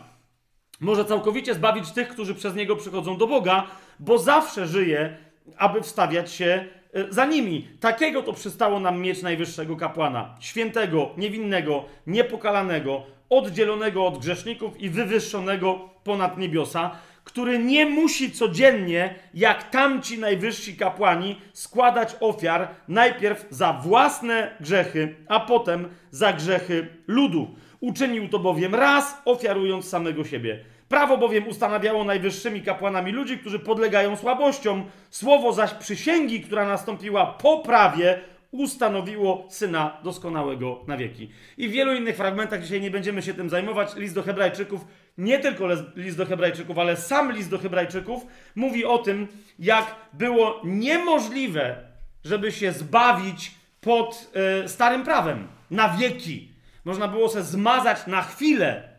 [0.80, 3.68] Może całkowicie zbawić tych, którzy przez niego przychodzą do Boga,
[4.00, 5.18] bo zawsze żyje,
[5.58, 7.68] aby wstawiać się e, za nimi.
[7.80, 10.36] Takiego to przystało nam mieć najwyższego kapłana.
[10.40, 16.92] Świętego, niewinnego, niepokalanego, oddzielonego od grzeszników i wywyższonego ponad niebiosa,
[17.24, 25.40] który nie musi codziennie, jak tamci najwyżsi kapłani, składać ofiar najpierw za własne grzechy, a
[25.40, 27.56] potem za grzechy ludu.
[27.80, 30.60] Uczynił to bowiem raz, ofiarując samego siebie.
[30.90, 34.84] Prawo bowiem ustanawiało najwyższymi kapłanami ludzi, którzy podlegają słabościom.
[35.10, 38.20] Słowo zaś przysięgi, która nastąpiła po prawie,
[38.54, 41.30] ustanowiło Syna doskonałego na wieki.
[41.58, 44.86] I w wielu innych fragmentach, dzisiaj nie będziemy się tym zajmować, list do Hebrajczyków,
[45.18, 48.26] nie tylko list do Hebrajczyków, ale sam list do Hebrajczyków
[48.56, 49.28] mówi o tym,
[49.60, 51.76] jak było niemożliwe,
[52.24, 53.52] żeby się zbawić
[53.82, 54.32] pod
[54.66, 56.52] y, starym prawem na wieki.
[56.86, 58.90] Można było się zmazać na chwilę.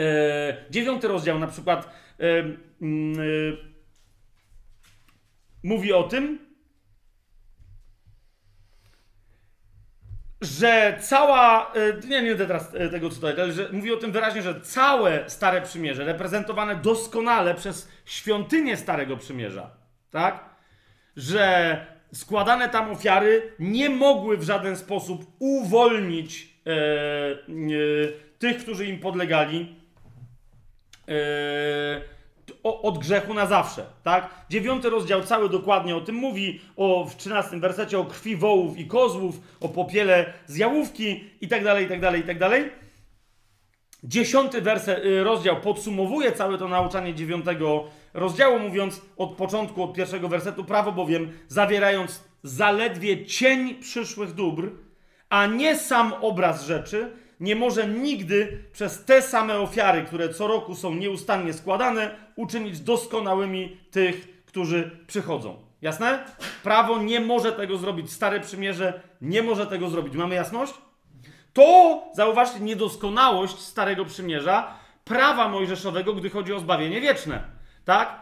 [0.00, 1.88] Y, dziewiąty rozdział na przykład
[2.20, 2.56] y,
[5.62, 6.51] mówi o tym,
[10.42, 11.72] że cała.
[11.74, 15.30] E, nie, będę teraz e, tego czytać, ale że mówi o tym wyraźnie, że całe
[15.30, 19.70] Stare Przymierze, reprezentowane doskonale przez świątynię Starego Przymierza,
[20.10, 20.44] tak?
[21.16, 21.76] Że
[22.14, 27.36] składane tam ofiary nie mogły w żaden sposób uwolnić e, e,
[28.38, 29.76] tych, którzy im podlegali.
[31.08, 32.11] E,
[32.62, 34.30] od grzechu na zawsze, tak?
[34.50, 38.86] Dziewiąty rozdział cały dokładnie o tym mówi, o, w trzynastym wersecie o krwi wołów i
[38.86, 42.70] kozłów, o popiele z jałówki i tak dalej, i tak dalej, i tak dalej.
[44.04, 47.84] Dziesiąty werset, y, rozdział podsumowuje całe to nauczanie dziewiątego
[48.14, 54.70] rozdziału, mówiąc od początku, od pierwszego wersetu, prawo bowiem zawierając zaledwie cień przyszłych dóbr,
[55.28, 57.12] a nie sam obraz rzeczy,
[57.42, 63.76] nie może nigdy przez te same ofiary, które co roku są nieustannie składane, uczynić doskonałymi
[63.90, 65.56] tych, którzy przychodzą.
[65.82, 66.24] Jasne?
[66.62, 68.12] Prawo nie może tego zrobić.
[68.12, 70.14] Stare przymierze nie może tego zrobić.
[70.14, 70.74] Mamy jasność?
[71.52, 74.74] To, zauważcie, niedoskonałość Starego Przymierza,
[75.04, 77.42] prawa mojżeszowego, gdy chodzi o zbawienie wieczne.
[77.84, 78.21] Tak?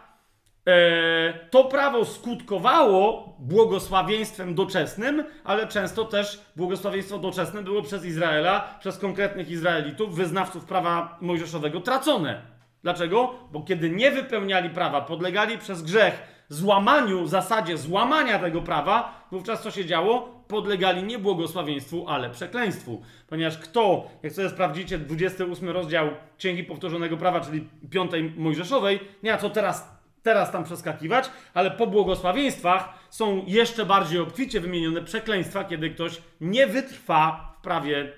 [0.67, 8.99] E, to prawo skutkowało błogosławieństwem doczesnym, ale często też błogosławieństwo doczesne było przez Izraela, przez
[8.99, 12.43] konkretnych Izraelitów, wyznawców prawa mojżeszowego tracone.
[12.83, 13.35] Dlaczego?
[13.53, 19.71] Bo kiedy nie wypełniali prawa, podlegali przez grzech złamaniu, zasadzie złamania tego prawa, wówczas co
[19.71, 20.45] się działo?
[20.49, 23.03] Podlegali nie błogosławieństwu, ale przekleństwu.
[23.29, 26.09] Ponieważ kto, jak sobie sprawdzicie, 28 rozdział
[26.39, 31.87] Księgi Powtórzonego Prawa, czyli 5 Mojżeszowej, nie, a co teraz teraz tam przeskakiwać, ale po
[31.87, 38.13] błogosławieństwach są jeszcze bardziej obficie wymienione przekleństwa, kiedy ktoś nie wytrwa w prawie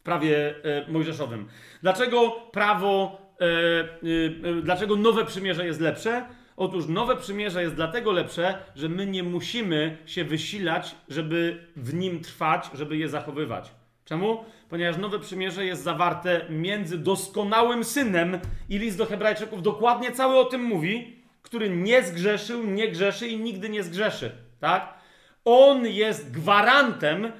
[0.00, 1.48] w prawie e, mojżeszowym.
[1.82, 3.46] Dlaczego prawo, e,
[4.58, 6.26] e, dlaczego nowe przymierze jest lepsze?
[6.56, 12.20] Otóż nowe przymierze jest dlatego lepsze, że my nie musimy się wysilać, żeby w nim
[12.20, 13.70] trwać, żeby je zachowywać.
[14.10, 14.44] Czemu?
[14.68, 18.38] Ponieważ nowe przymierze jest zawarte między doskonałym synem
[18.68, 23.40] i list do Hebrajczyków dokładnie cały o tym mówi, który nie zgrzeszył, nie grzeszy i
[23.40, 24.32] nigdy nie zgrzeszy.
[24.60, 24.94] Tak?
[25.44, 27.32] On jest gwarantem yy,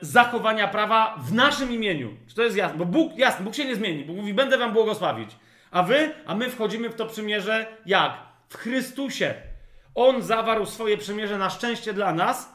[0.00, 2.10] zachowania prawa w naszym imieniu.
[2.28, 2.78] Czy to jest jasne?
[2.78, 4.04] Bo Bóg, jasne, Bóg się nie zmieni.
[4.04, 5.30] Bóg mówi, będę wam błogosławić.
[5.70, 6.10] A wy?
[6.26, 8.12] A my wchodzimy w to przymierze jak?
[8.48, 9.34] W Chrystusie.
[9.94, 12.51] On zawarł swoje przymierze na szczęście dla nas,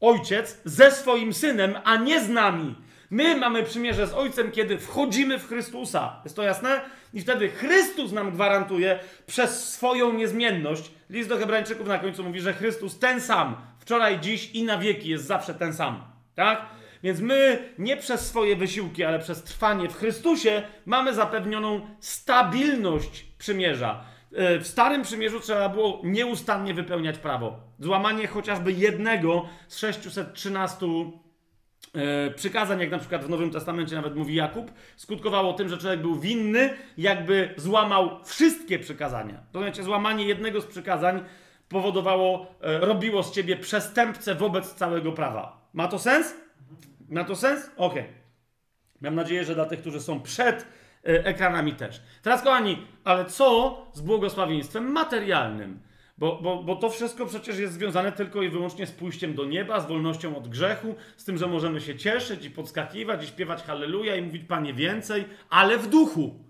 [0.00, 2.74] Ojciec, ze swoim Synem, a nie z nami.
[3.10, 6.20] My mamy przymierze z Ojcem, kiedy wchodzimy w Chrystusa.
[6.24, 6.80] Jest to jasne?
[7.14, 10.90] I wtedy Chrystus nam gwarantuje przez swoją niezmienność.
[11.10, 15.08] List do Hebrajczyków na końcu mówi, że Chrystus ten sam, wczoraj, dziś i na wieki
[15.08, 16.04] jest zawsze ten sam.
[16.34, 16.66] Tak?
[17.02, 24.04] Więc my nie przez swoje wysiłki, ale przez trwanie w Chrystusie mamy zapewnioną stabilność przymierza.
[24.32, 27.60] E, w Starym Przymierzu trzeba było nieustannie wypełniać prawo.
[27.78, 30.86] Złamanie chociażby jednego z 613
[31.94, 36.00] e, przykazań, jak na przykład w Nowym Testamencie nawet mówi Jakub, skutkowało tym, że człowiek
[36.00, 39.42] był winny, jakby złamał wszystkie przykazania.
[39.52, 41.24] To znaczy, złamanie jednego z przykazań
[41.68, 45.68] powodowało, e, robiło z ciebie przestępcę wobec całego prawa.
[45.72, 46.34] Ma to sens?
[47.08, 47.70] Ma to sens?
[47.76, 48.02] Okej.
[48.02, 48.12] Okay.
[49.00, 50.66] Mam nadzieję, że dla tych, którzy są przed
[51.06, 52.02] ekranami też.
[52.22, 55.80] Teraz, kochani, ale co z błogosławieństwem materialnym?
[56.18, 59.80] Bo, bo, bo to wszystko przecież jest związane tylko i wyłącznie z pójściem do nieba,
[59.80, 64.16] z wolnością od grzechu, z tym, że możemy się cieszyć i podskakiwać i śpiewać halleluja
[64.16, 66.44] i mówić Panie więcej, ale w duchu.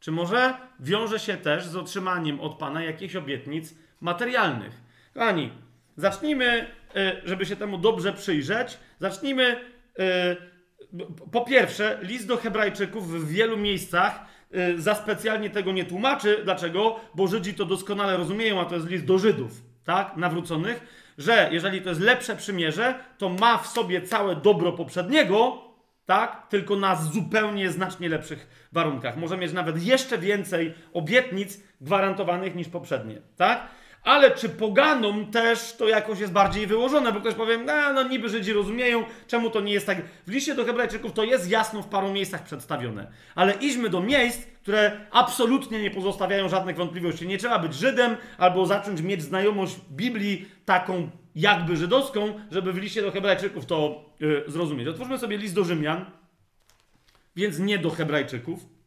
[0.00, 4.82] Czy może wiąże się też z otrzymaniem od Pana jakichś obietnic materialnych?
[5.14, 5.50] Kochani,
[5.96, 6.66] zacznijmy,
[6.96, 9.60] e, żeby się temu dobrze przyjrzeć, zacznijmy
[9.98, 10.36] e,
[11.32, 14.24] po pierwsze, list do Hebrajczyków w wielu miejscach
[14.54, 16.40] y, za specjalnie tego nie tłumaczy.
[16.44, 17.00] Dlaczego?
[17.14, 20.16] Bo Żydzi to doskonale rozumieją, a to jest list do Żydów, tak?
[20.16, 20.86] Nawróconych,
[21.18, 25.62] że jeżeli to jest lepsze przymierze, to ma w sobie całe dobro poprzedniego,
[26.06, 26.46] tak?
[26.48, 29.16] Tylko na zupełnie znacznie lepszych warunkach.
[29.16, 33.68] Może mieć nawet jeszcze więcej obietnic gwarantowanych niż poprzednie, tak?
[34.08, 37.12] Ale czy poganom też to jakoś jest bardziej wyłożone?
[37.12, 39.98] Bo ktoś powie, no, no niby Żydzi rozumieją, czemu to nie jest tak.
[40.26, 43.10] W liście do Hebrajczyków to jest jasno w paru miejscach przedstawione.
[43.34, 47.26] Ale idźmy do miejsc, które absolutnie nie pozostawiają żadnych wątpliwości.
[47.26, 53.02] Nie trzeba być Żydem albo zacząć mieć znajomość Biblii taką jakby żydowską, żeby w liście
[53.02, 54.88] do Hebrajczyków to yy, zrozumieć.
[54.88, 56.04] Otwórzmy sobie list do Rzymian,
[57.36, 58.77] więc nie do Hebrajczyków.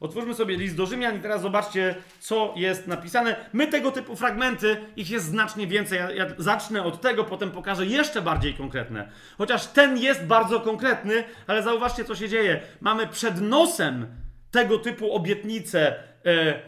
[0.00, 3.36] Otwórzmy sobie list do Rzymian i teraz zobaczcie, co jest napisane.
[3.52, 5.98] My tego typu fragmenty, ich jest znacznie więcej.
[5.98, 9.08] Ja, ja, zacznę od tego, potem pokażę jeszcze bardziej konkretne.
[9.38, 12.60] Chociaż ten jest bardzo konkretny, ale zauważcie, co się dzieje.
[12.80, 14.06] Mamy przed nosem
[14.50, 16.60] tego typu obietnice, e, e,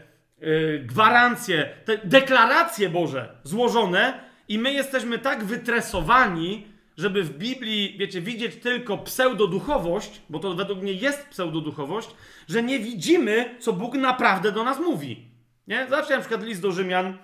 [0.79, 1.69] gwarancje,
[2.03, 10.21] deklaracje Boże złożone i my jesteśmy tak wytresowani, żeby w Biblii, wiecie, widzieć tylko pseudoduchowość,
[10.29, 12.09] bo to według mnie jest pseudoduchowość,
[12.47, 15.25] że nie widzimy, co Bóg naprawdę do nas mówi.
[15.67, 15.87] Nie?
[15.89, 17.17] Zobaczcie na przykład list do Rzymian,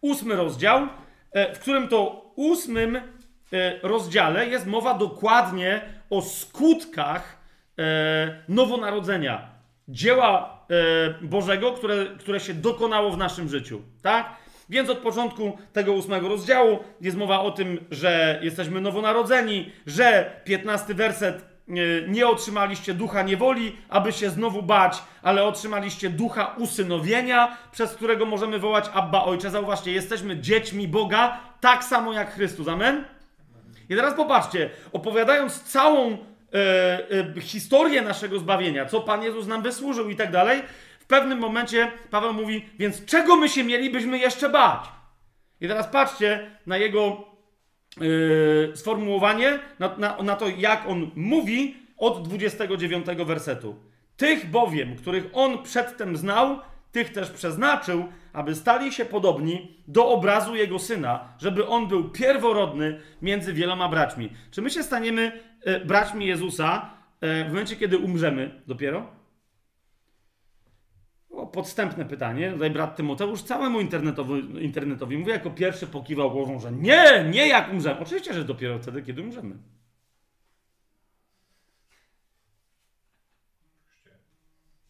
[0.00, 0.88] ósmy rozdział,
[1.32, 3.02] e, w którym to ósmym e,
[3.82, 5.80] rozdziale jest mowa dokładnie
[6.10, 7.38] o skutkach
[7.78, 9.48] e, nowonarodzenia,
[9.88, 10.58] dzieła
[11.22, 13.82] Bożego, które, które się dokonało w naszym życiu.
[14.02, 14.36] Tak?
[14.70, 20.94] Więc od początku tego ósmego rozdziału jest mowa o tym, że jesteśmy nowonarodzeni, że piętnasty
[20.94, 21.72] werset e,
[22.08, 28.58] nie otrzymaliście ducha niewoli, aby się znowu bać, ale otrzymaliście ducha usynowienia, przez którego możemy
[28.58, 29.50] wołać Abba Ojcze.
[29.50, 32.68] Zauważcie, jesteśmy dziećmi Boga, tak samo jak Chrystus.
[32.68, 33.04] Amen?
[33.88, 36.16] I teraz popatrzcie, opowiadając całą e,
[37.36, 40.62] e, historię naszego zbawienia, co Pan Jezus nam wysłużył i tak dalej,
[41.08, 44.84] pewnym momencie Paweł mówi, więc czego my się mielibyśmy jeszcze bać?
[45.60, 47.24] I teraz patrzcie na jego
[48.00, 53.76] yy, sformułowanie, na, na, na to, jak on mówi od 29 wersetu.
[54.16, 56.58] Tych bowiem, których on przedtem znał,
[56.92, 63.00] tych też przeznaczył, aby stali się podobni do obrazu jego syna, żeby on był pierworodny
[63.22, 64.30] między wieloma braćmi.
[64.50, 66.90] Czy my się staniemy e, braćmi Jezusa
[67.20, 69.17] e, w momencie, kiedy umrzemy dopiero?
[71.38, 72.52] O, podstępne pytanie.
[72.52, 77.72] Tutaj brat Tymoteusz całemu internetowi, internetowi mówi, jako pierwszy pokiwał głową, że nie, nie jak
[77.72, 78.00] umrzemy.
[78.00, 79.56] Oczywiście, że dopiero wtedy, kiedy umrzemy.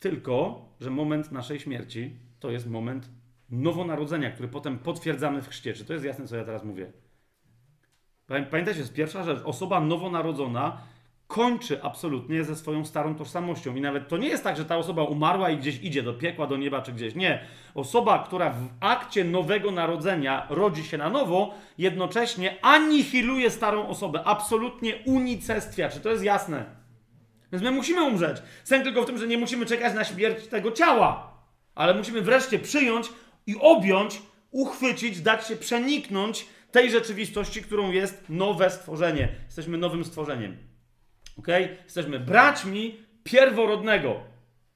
[0.00, 3.10] Tylko, że moment naszej śmierci to jest moment
[3.50, 5.74] nowonarodzenia, który potem potwierdzamy w chrzcie.
[5.74, 6.92] Czy to jest jasne, co ja teraz mówię?
[8.26, 9.42] Pamiętajcie, jest pierwsza rzecz.
[9.44, 10.82] Osoba nowonarodzona
[11.28, 13.76] kończy absolutnie ze swoją starą tożsamością.
[13.76, 16.46] I nawet to nie jest tak, że ta osoba umarła i gdzieś idzie do piekła,
[16.46, 17.14] do nieba czy gdzieś.
[17.14, 17.44] Nie.
[17.74, 24.22] Osoba, która w akcie nowego narodzenia rodzi się na nowo, jednocześnie anihiluje starą osobę.
[24.24, 25.88] Absolutnie unicestwia.
[25.88, 26.64] Czy to jest jasne?
[27.52, 28.36] Więc my musimy umrzeć.
[28.64, 31.34] Sęk tylko w tym, że nie musimy czekać na śmierć tego ciała,
[31.74, 33.08] ale musimy wreszcie przyjąć
[33.46, 39.28] i objąć, uchwycić, dać się przeniknąć tej rzeczywistości, którą jest nowe stworzenie.
[39.46, 40.67] Jesteśmy nowym stworzeniem.
[41.38, 41.48] Ok?
[41.84, 44.20] Jesteśmy braćmi pierworodnego.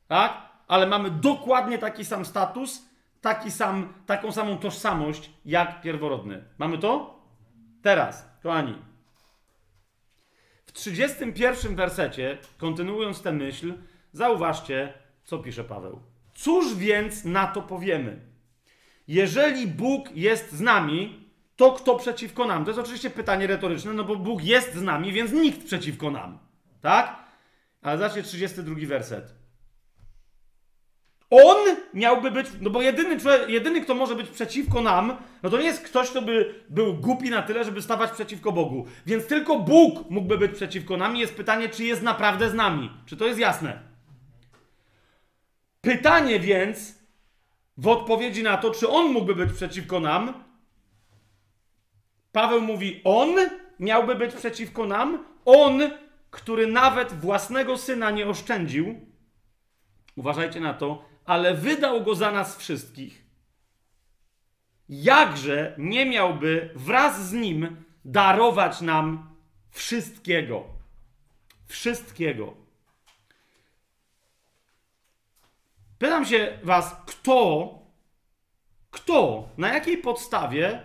[0.08, 0.52] Tak?
[0.68, 2.82] Ale mamy dokładnie taki sam status,
[3.20, 6.44] taki sam, taką samą tożsamość jak pierworodny.
[6.58, 7.22] Mamy to?
[7.82, 8.74] Teraz, kochani.
[10.66, 13.74] W 31 wersecie, kontynuując tę myśl,
[14.12, 14.92] zauważcie,
[15.24, 16.00] co pisze Paweł.
[16.34, 18.20] Cóż więc na to powiemy?
[19.08, 22.64] Jeżeli Bóg jest z nami, to kto przeciwko nam?
[22.64, 26.38] To jest oczywiście pytanie retoryczne, no bo Bóg jest z nami, więc nikt przeciwko nam.
[26.82, 27.16] Tak?
[27.82, 29.34] Ale zacznie 32 werset.
[31.30, 31.56] On
[31.94, 33.16] miałby być, no bo jedyny,
[33.48, 37.30] jedyny, kto może być przeciwko nam, no to nie jest ktoś, kto by był głupi
[37.30, 38.86] na tyle, żeby stawać przeciwko Bogu.
[39.06, 41.16] Więc tylko Bóg mógłby być przeciwko nam.
[41.16, 42.90] I jest pytanie, czy jest naprawdę z nami.
[43.06, 43.78] Czy to jest jasne?
[45.80, 46.98] Pytanie więc,
[47.76, 50.44] w odpowiedzi na to, czy On mógłby być przeciwko nam,
[52.32, 53.36] Paweł mówi, On
[53.80, 55.80] miałby być przeciwko nam, On,
[56.32, 59.06] który nawet własnego syna nie oszczędził,
[60.16, 63.24] uważajcie na to, ale wydał go za nas wszystkich,
[64.88, 69.36] jakże nie miałby wraz z nim darować nam
[69.70, 70.64] wszystkiego.
[71.66, 72.54] Wszystkiego.
[75.98, 77.68] Pytam się Was, kto,
[78.90, 80.82] kto, na jakiej podstawie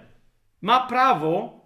[0.61, 1.56] ma prawo,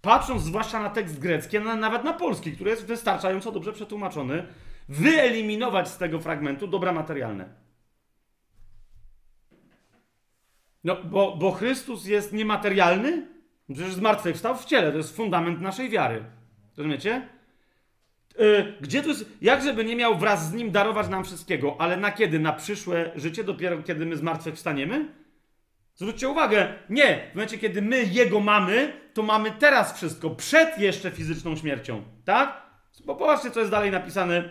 [0.00, 4.46] patrząc zwłaszcza na tekst grecki, a nawet na polski, który jest wystarczająco dobrze przetłumaczony,
[4.88, 7.48] wyeliminować z tego fragmentu dobra materialne.
[10.84, 13.26] No, bo, bo Chrystus jest niematerialny?
[13.74, 16.24] Przecież zmartwychwstał w ciele, to jest fundament naszej wiary.
[16.76, 17.28] Rozumiecie?
[18.38, 21.96] Yy, gdzie tu jest, jak żeby nie miał wraz z nim darować nam wszystkiego, ale
[21.96, 22.38] na kiedy?
[22.38, 25.08] Na przyszłe życie, dopiero kiedy my zmartwychwstaniemy?
[25.98, 31.10] Zwróćcie uwagę, nie, w momencie kiedy my Jego mamy, to mamy teraz wszystko, przed jeszcze
[31.10, 32.62] fizyczną śmiercią, tak?
[33.04, 34.48] Bo popatrzcie, co jest dalej napisane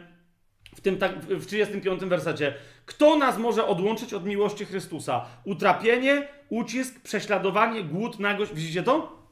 [0.75, 2.53] w tym tak, w 35 wersecie.
[2.85, 5.25] Kto nas może odłączyć od miłości Chrystusa?
[5.43, 8.53] Utrapienie, ucisk, prześladowanie, głód, nagość.
[8.53, 9.23] Widzicie to?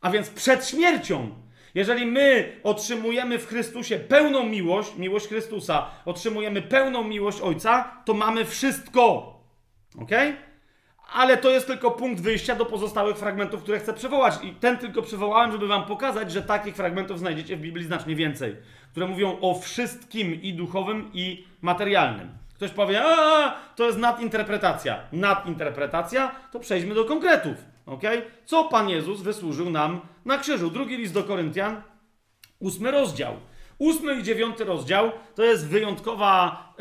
[0.00, 1.34] A więc przed śmiercią.
[1.74, 8.44] Jeżeli my otrzymujemy w Chrystusie pełną miłość, miłość Chrystusa, otrzymujemy pełną miłość Ojca, to mamy
[8.44, 9.34] wszystko.
[9.98, 10.10] Ok?
[11.14, 14.34] Ale to jest tylko punkt wyjścia do pozostałych fragmentów, które chcę przywołać.
[14.42, 18.56] I ten tylko przywołałem, żeby wam pokazać, że takich fragmentów znajdziecie w Biblii znacznie więcej,
[18.90, 22.28] które mówią o wszystkim i duchowym, i materialnym.
[22.54, 25.00] Ktoś powie, a to jest nadinterpretacja.
[25.12, 27.56] Nadinterpretacja, to przejdźmy do konkretów.
[27.86, 28.02] ok?
[28.44, 30.70] Co Pan Jezus wysłużył nam na krzyżu?
[30.70, 31.82] Drugi list do Koryntian,
[32.58, 33.36] ósmy rozdział.
[33.78, 36.76] Ósmy i dziewiąty rozdział to jest wyjątkowa, e,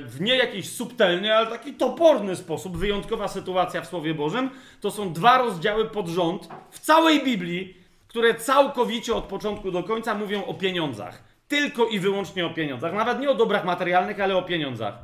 [0.00, 4.50] w nie jakiś subtelny, ale taki toporny sposób, wyjątkowa sytuacja w Słowie Bożym.
[4.80, 7.76] To są dwa rozdziały pod rząd w całej Biblii,
[8.08, 11.22] które całkowicie od początku do końca mówią o pieniądzach.
[11.48, 12.92] Tylko i wyłącznie o pieniądzach.
[12.92, 14.94] Nawet nie o dobrach materialnych, ale o pieniądzach.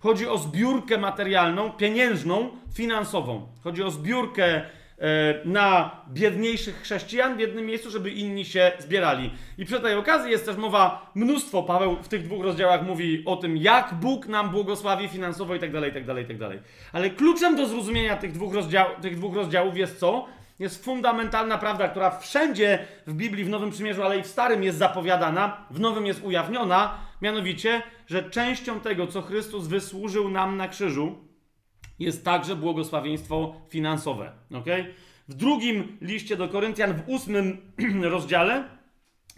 [0.00, 3.46] Chodzi o zbiórkę materialną, pieniężną, finansową.
[3.64, 4.62] Chodzi o zbiórkę
[5.44, 9.30] na biedniejszych chrześcijan w jednym miejscu, żeby inni się zbierali.
[9.58, 13.36] I przy tej okazji jest też mowa, mnóstwo, Paweł w tych dwóch rozdziałach mówi o
[13.36, 16.58] tym, jak Bóg nam błogosławi finansowo i tak dalej, i tak dalej, i tak dalej.
[16.92, 20.26] Ale kluczem do zrozumienia tych dwóch, rozdział, tych dwóch rozdziałów jest co?
[20.58, 24.78] Jest fundamentalna prawda, która wszędzie w Biblii, w Nowym Przymierzu, ale i w Starym jest
[24.78, 31.18] zapowiadana, w Nowym jest ujawniona, mianowicie, że częścią tego, co Chrystus wysłużył nam na krzyżu,
[31.98, 34.32] jest także błogosławieństwo finansowe.
[34.54, 34.94] Okay?
[35.28, 37.72] W drugim liście do Koryntian, w ósmym
[38.02, 38.64] rozdziale,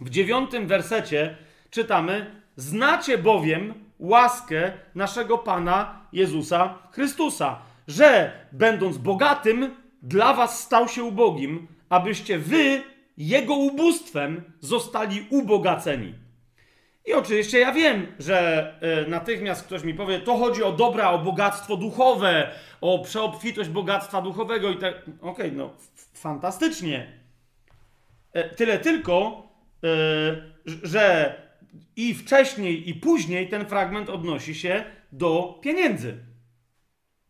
[0.01, 1.37] w dziewiątym wersecie
[1.71, 11.05] czytamy: Znacie bowiem łaskę naszego Pana Jezusa Chrystusa, że będąc bogatym, dla was stał się
[11.05, 12.83] ubogim, abyście wy
[13.17, 16.26] jego ubóstwem zostali ubogaceni.
[17.07, 18.73] I oczywiście ja wiem, że
[19.07, 22.51] y, natychmiast ktoś mi powie, to chodzi o dobra, o bogactwo duchowe,
[22.81, 24.95] o przeobfitość bogactwa duchowego i tak.
[25.03, 25.71] Okej, okay, no
[26.15, 27.13] fantastycznie.
[28.33, 29.49] E, tyle tylko,
[29.85, 31.35] y, że
[31.97, 36.19] i wcześniej, i później ten fragment odnosi się do pieniędzy.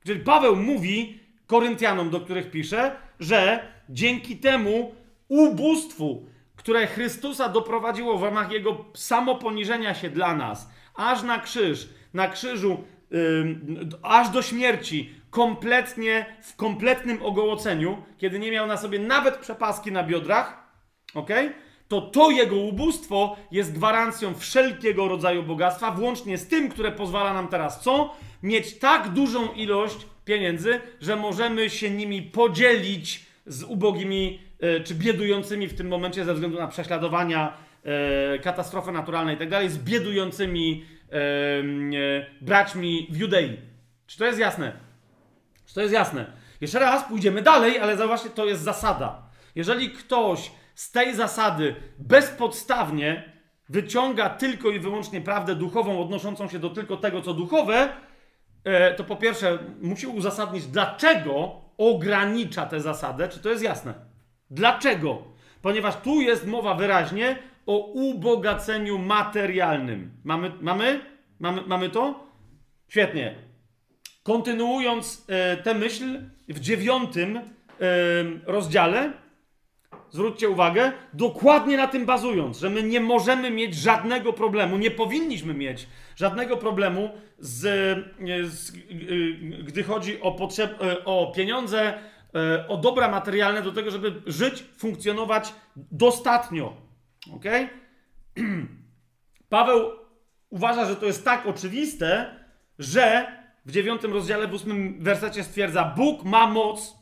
[0.05, 4.95] Czyli Paweł mówi Koryntianom, do których pisze, że dzięki temu
[5.29, 12.29] ubóstwu, które Chrystusa doprowadziło w ramach Jego samoponiżenia się dla nas, aż na krzyż, na
[12.29, 13.59] krzyżu, yy,
[14.03, 20.03] aż do śmierci, kompletnie, w kompletnym ogołoceniu, kiedy nie miał na sobie nawet przepaski na
[20.03, 20.63] biodrach,
[21.15, 21.31] ok?
[21.89, 27.49] To to jego ubóstwo jest gwarancją wszelkiego rodzaju bogactwa, włącznie z tym, które pozwala nam
[27.49, 28.15] teraz co?
[28.43, 34.46] Mieć tak dużą ilość pieniędzy, że możemy się nimi podzielić z ubogimi
[34.85, 39.79] czy biedującymi w tym momencie ze względu na prześladowania, e, katastrofy naturalne i tak z
[39.79, 41.17] biedującymi e,
[42.41, 43.57] braćmi w Judei.
[44.07, 44.73] Czy to jest jasne?
[45.67, 46.33] Czy to jest jasne?
[46.61, 49.23] Jeszcze raz pójdziemy dalej, ale zauważcie, to jest zasada.
[49.55, 53.33] Jeżeli ktoś z tej zasady bezpodstawnie
[53.69, 57.89] wyciąga tylko i wyłącznie prawdę duchową odnoszącą się do tylko tego, co duchowe,
[58.67, 63.29] E, to po pierwsze musi uzasadnić, dlaczego ogranicza tę zasadę.
[63.29, 63.95] Czy to jest jasne?
[64.51, 65.23] Dlaczego?
[65.63, 70.11] Ponieważ tu jest mowa wyraźnie o ubogaceniu materialnym.
[70.25, 71.01] Mamy, mamy?
[71.41, 72.27] Mamy, mamy to?
[72.89, 73.35] Świetnie.
[74.23, 77.43] Kontynuując e, tę myśl, w dziewiątym e,
[78.45, 79.13] rozdziale,
[80.11, 85.55] zwróćcie uwagę, dokładnie na tym bazując, że my nie możemy mieć żadnego problemu, nie powinniśmy
[85.55, 85.87] mieć
[86.17, 87.59] żadnego problemu z,
[88.47, 88.73] z
[89.65, 91.99] gdy chodzi o, potrzeb, o pieniądze,
[92.69, 96.77] o dobra materialne do tego, żeby żyć, funkcjonować dostatnio.
[97.33, 97.45] Ok?
[99.49, 99.91] Paweł
[100.51, 102.35] uważa, że to jest tak oczywiste,
[102.79, 103.33] że
[103.67, 106.97] w dziewiątym rozdziale, w ósmym wersecie stwierdza: Bóg ma moc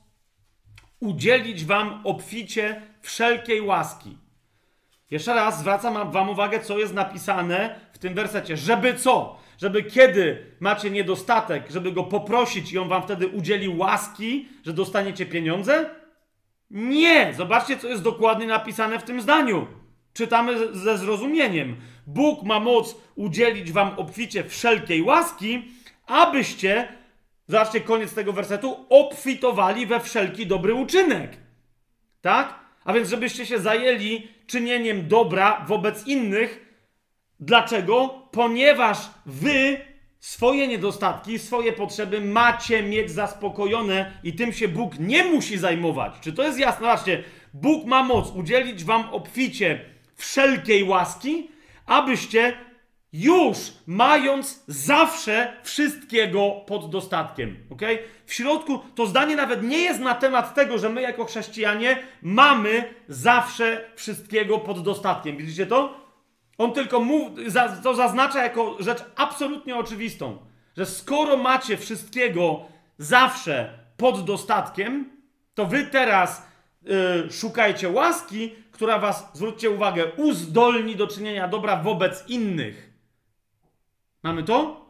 [1.00, 4.18] udzielić wam obficie wszelkiej łaski.
[5.10, 8.56] Jeszcze raz zwracam wam uwagę, co jest napisane w tym wersecie.
[8.56, 9.38] Żeby co?
[9.58, 15.26] Żeby kiedy macie niedostatek, żeby go poprosić i on wam wtedy udzieli łaski, że dostaniecie
[15.26, 15.90] pieniądze?
[16.70, 17.34] Nie!
[17.36, 19.66] Zobaczcie, co jest dokładnie napisane w tym zdaniu.
[20.12, 21.76] Czytamy ze zrozumieniem.
[22.06, 25.62] Bóg ma moc udzielić wam obficie wszelkiej łaski,
[26.06, 26.88] abyście,
[27.48, 31.36] zobaczcie koniec tego wersetu, obfitowali we wszelki dobry uczynek.
[32.20, 32.54] Tak?
[32.84, 36.76] A więc, żebyście się zajęli czynieniem dobra wobec innych.
[37.40, 38.23] Dlaczego?
[38.34, 39.80] Ponieważ wy
[40.20, 46.14] swoje niedostatki, swoje potrzeby macie mieć zaspokojone i tym się Bóg nie musi zajmować.
[46.20, 46.80] Czy to jest jasne?
[46.80, 47.24] Zobaczcie,
[47.54, 49.80] Bóg ma moc udzielić wam obficie
[50.16, 51.48] wszelkiej łaski,
[51.86, 52.52] abyście
[53.12, 57.56] już mając zawsze wszystkiego pod dostatkiem.
[57.70, 57.82] ok?
[58.26, 62.94] W środku to zdanie nawet nie jest na temat tego, że my jako chrześcijanie mamy
[63.08, 65.36] zawsze wszystkiego pod dostatkiem.
[65.36, 66.03] Widzicie to?
[66.58, 67.32] On tylko mów,
[67.82, 70.38] to zaznacza jako rzecz absolutnie oczywistą,
[70.76, 72.64] że skoro macie wszystkiego
[72.98, 75.10] zawsze pod dostatkiem,
[75.54, 76.46] to wy teraz
[76.82, 76.92] yy,
[77.32, 82.90] szukajcie łaski, która was, zwróćcie uwagę, uzdolni do czynienia dobra wobec innych.
[84.22, 84.86] Mamy to?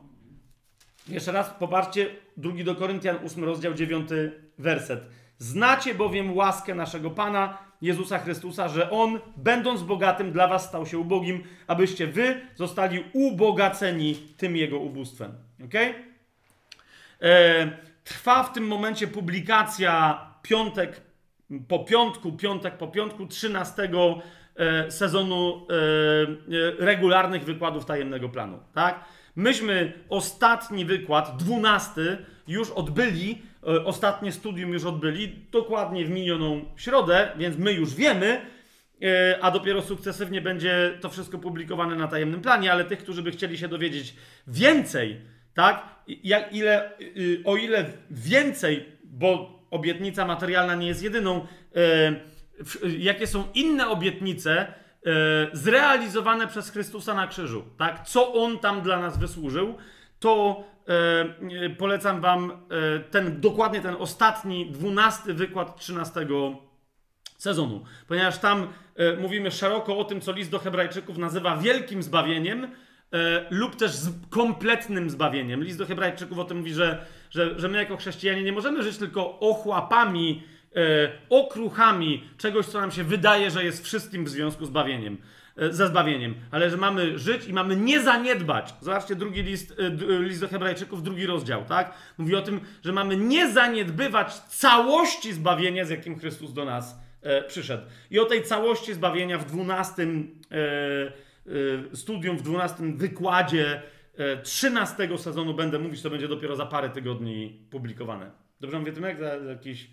[1.08, 4.10] Jeszcze raz popatrzcie, drugi do Koryntian, 8 rozdział, 9
[4.58, 5.00] werset.
[5.38, 10.98] Znacie bowiem łaskę naszego Pana Jezusa Chrystusa, że On, będąc bogatym, dla was stał się
[10.98, 15.32] ubogim, abyście wy zostali ubogaceni tym Jego ubóstwem.
[15.64, 15.74] Ok?
[17.22, 17.70] E,
[18.04, 21.00] trwa w tym momencie publikacja piątek
[21.68, 23.88] po piątku, piątek po piątku, 13
[24.56, 28.58] e, sezonu e, e, regularnych wykładów tajemnego planu.
[28.74, 29.04] Tak?
[29.36, 32.16] Myśmy ostatni wykład, dwunasty,
[32.48, 33.42] już odbyli,
[33.84, 38.40] ostatnie studium już odbyli, dokładnie w minioną środę, więc my już wiemy,
[39.02, 43.30] e, a dopiero sukcesywnie będzie to wszystko publikowane na tajemnym planie, ale tych, którzy by
[43.30, 44.14] chcieli się dowiedzieć
[44.46, 45.20] więcej,
[45.54, 45.88] tak,
[46.24, 51.46] jak, ile, y, o ile więcej, bo obietnica materialna nie jest jedyną,
[51.76, 52.14] e,
[52.98, 54.74] jakie są inne obietnice,
[55.06, 58.06] E, zrealizowane przez Chrystusa na krzyżu, tak?
[58.06, 59.74] Co On tam dla nas wysłużył,
[60.20, 60.73] to e,
[61.78, 66.56] polecam Wam e, ten, dokładnie ten ostatni, dwunasty wykład trzynastego
[67.36, 72.64] sezonu, ponieważ tam e, mówimy szeroko o tym, co list do Hebrajczyków nazywa wielkim zbawieniem,
[72.64, 72.68] e,
[73.50, 73.92] lub też
[74.30, 75.64] kompletnym zbawieniem.
[75.64, 78.98] List do Hebrajczyków o tym mówi, że, że, że my jako chrześcijanie nie możemy żyć
[78.98, 80.42] tylko ochłapami
[80.76, 80.80] e,
[81.30, 85.18] okruchami czegoś, co nam się wydaje, że jest wszystkim w związku z bawieniem,
[85.56, 88.74] e, ze zbawieniem, ale że mamy żyć i mamy nie zaniedbać.
[88.80, 91.94] Zobaczcie drugi list, e, list do Hebrajczyków, drugi rozdział, tak?
[92.18, 97.42] Mówi o tym, że mamy nie zaniedbywać całości zbawienia, z jakim Chrystus do nas e,
[97.42, 97.82] przyszedł.
[98.10, 100.56] I o tej całości zbawienia w dwunastym e,
[101.92, 103.82] e, studium, w dwunastym wykładzie
[104.42, 108.30] trzynastego sezonu będę mówić, to będzie dopiero za parę tygodni publikowane.
[108.60, 109.18] Dobrze mówię, Tymek?
[109.18, 109.90] Za, za jakiś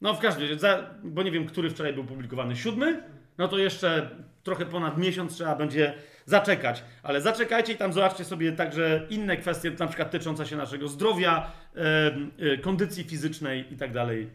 [0.00, 3.02] No w każdym razie, bo nie wiem, który wczoraj był publikowany, siódmy?
[3.40, 4.10] No to jeszcze
[4.42, 5.94] trochę ponad miesiąc trzeba będzie
[6.26, 6.84] zaczekać.
[7.02, 11.52] Ale zaczekajcie i tam zobaczcie sobie także inne kwestie, na przykład tyczące się naszego zdrowia,
[11.74, 14.30] e, kondycji fizycznej i dalej,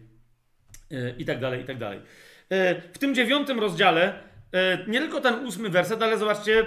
[1.17, 2.01] i dalej, i tak dalej.
[2.49, 4.13] E, w tym dziewiątym rozdziale
[4.53, 6.65] e, nie tylko ten ósmy werset, ale zobaczcie, e,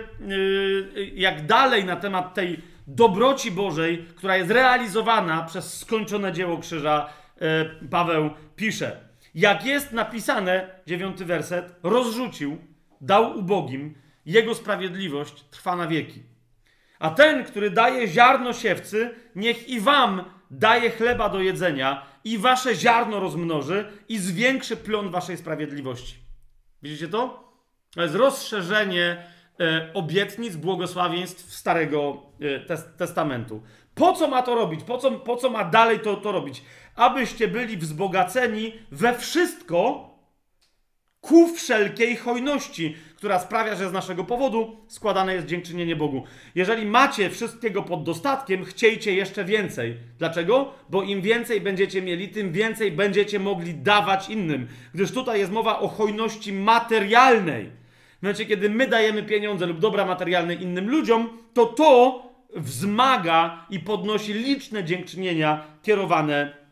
[1.15, 7.09] jak dalej na temat tej dobroci Bożej, która jest realizowana przez skończone dzieło krzyża,
[7.90, 9.08] Paweł pisze.
[9.35, 12.59] Jak jest napisane, dziewiąty werset, rozrzucił,
[13.01, 13.95] dał ubogim,
[14.27, 16.23] jego sprawiedliwość trwa na wieki.
[16.99, 22.75] A ten, który daje ziarno siewcy, niech i wam daje chleba do jedzenia i wasze
[22.75, 26.17] ziarno rozmnoży i zwiększy plon waszej sprawiedliwości.
[26.83, 27.53] Widzicie to?
[27.95, 29.25] To jest rozszerzenie
[29.61, 33.63] e, obietnic, błogosławieństw Starego e, tes Testamentu.
[33.95, 34.85] Po co ma to robić?
[34.85, 36.63] Po co, po co ma dalej to, to robić?
[36.99, 40.09] Abyście byli wzbogaceni we wszystko
[41.20, 46.25] ku wszelkiej hojności, która sprawia, że z naszego powodu składane jest dziękczynienie Bogu.
[46.55, 49.97] Jeżeli macie wszystkiego pod dostatkiem, chciejcie jeszcze więcej.
[50.19, 50.73] Dlaczego?
[50.91, 54.66] Bo im więcej będziecie mieli, tym więcej będziecie mogli dawać innym.
[54.95, 57.70] Gdyż tutaj jest mowa o hojności materialnej.
[58.19, 62.23] W momencie, kiedy my dajemy pieniądze lub dobra materialne innym ludziom, to to
[62.57, 66.68] wzmaga i podnosi liczne dziękczynienia kierowane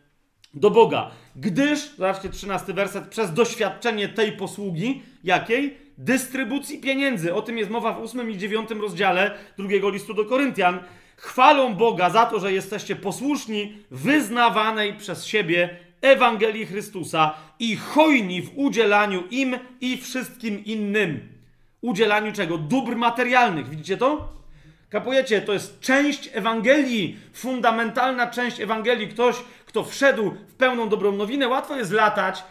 [0.59, 1.11] do Boga.
[1.35, 5.77] Gdyż, zobaczcie 13 werset, przez doświadczenie tej posługi, jakiej?
[5.97, 7.33] Dystrybucji pieniędzy.
[7.33, 10.79] O tym jest mowa w 8 i 9 rozdziale drugiego listu do Koryntian.
[11.17, 15.69] Chwalą Boga za to, że jesteście posłuszni wyznawanej przez siebie
[16.01, 21.19] Ewangelii Chrystusa i hojni w udzielaniu im i wszystkim innym.
[21.81, 22.57] Udzielaniu czego?
[22.57, 23.69] Dóbr materialnych.
[23.69, 24.37] Widzicie to?
[24.89, 25.41] Kapujecie?
[25.41, 29.07] To jest część Ewangelii, fundamentalna część Ewangelii.
[29.07, 29.35] Ktoś,
[29.67, 32.43] kto wszedł w pełną dobrą nowinę, łatwo jest latać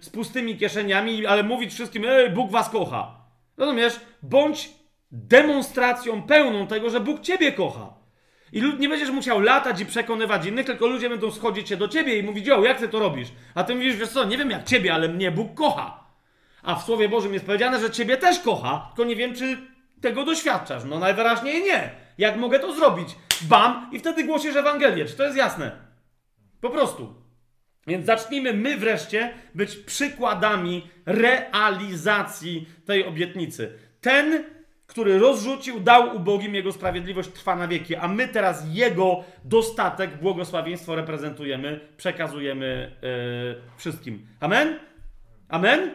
[0.00, 3.14] z pustymi kieszeniami, ale mówić wszystkim, ej, Bóg was kocha.
[3.56, 4.00] Rozumiesz?
[4.22, 4.70] Bądź
[5.12, 7.94] demonstracją pełną tego, że Bóg ciebie kocha.
[8.52, 12.18] I nie będziesz musiał latać i przekonywać innych, tylko ludzie będą schodzić się do ciebie
[12.18, 13.28] i mówić, o, jak ty to robisz?
[13.54, 16.04] A ty mówisz, wiesz co, nie wiem jak ciebie, ale mnie Bóg kocha.
[16.62, 19.58] A w Słowie Bożym jest powiedziane, że ciebie też kocha, tylko nie wiem, czy
[20.00, 20.82] tego doświadczasz.
[20.84, 21.90] No najwyraźniej nie.
[22.18, 23.08] Jak mogę to zrobić?
[23.42, 23.90] Bam!
[23.92, 25.04] I wtedy głosisz Ewangelię.
[25.04, 25.85] Czy to jest jasne?
[26.66, 27.14] Po prostu.
[27.86, 33.72] Więc zacznijmy my wreszcie być przykładami realizacji tej obietnicy.
[34.00, 34.44] Ten,
[34.86, 40.94] który rozrzucił, dał ubogim, jego sprawiedliwość trwa na wieki, a my teraz jego dostatek, błogosławieństwo
[40.94, 43.08] reprezentujemy, przekazujemy yy,
[43.76, 44.26] wszystkim.
[44.40, 44.78] Amen?
[45.48, 45.94] Amen?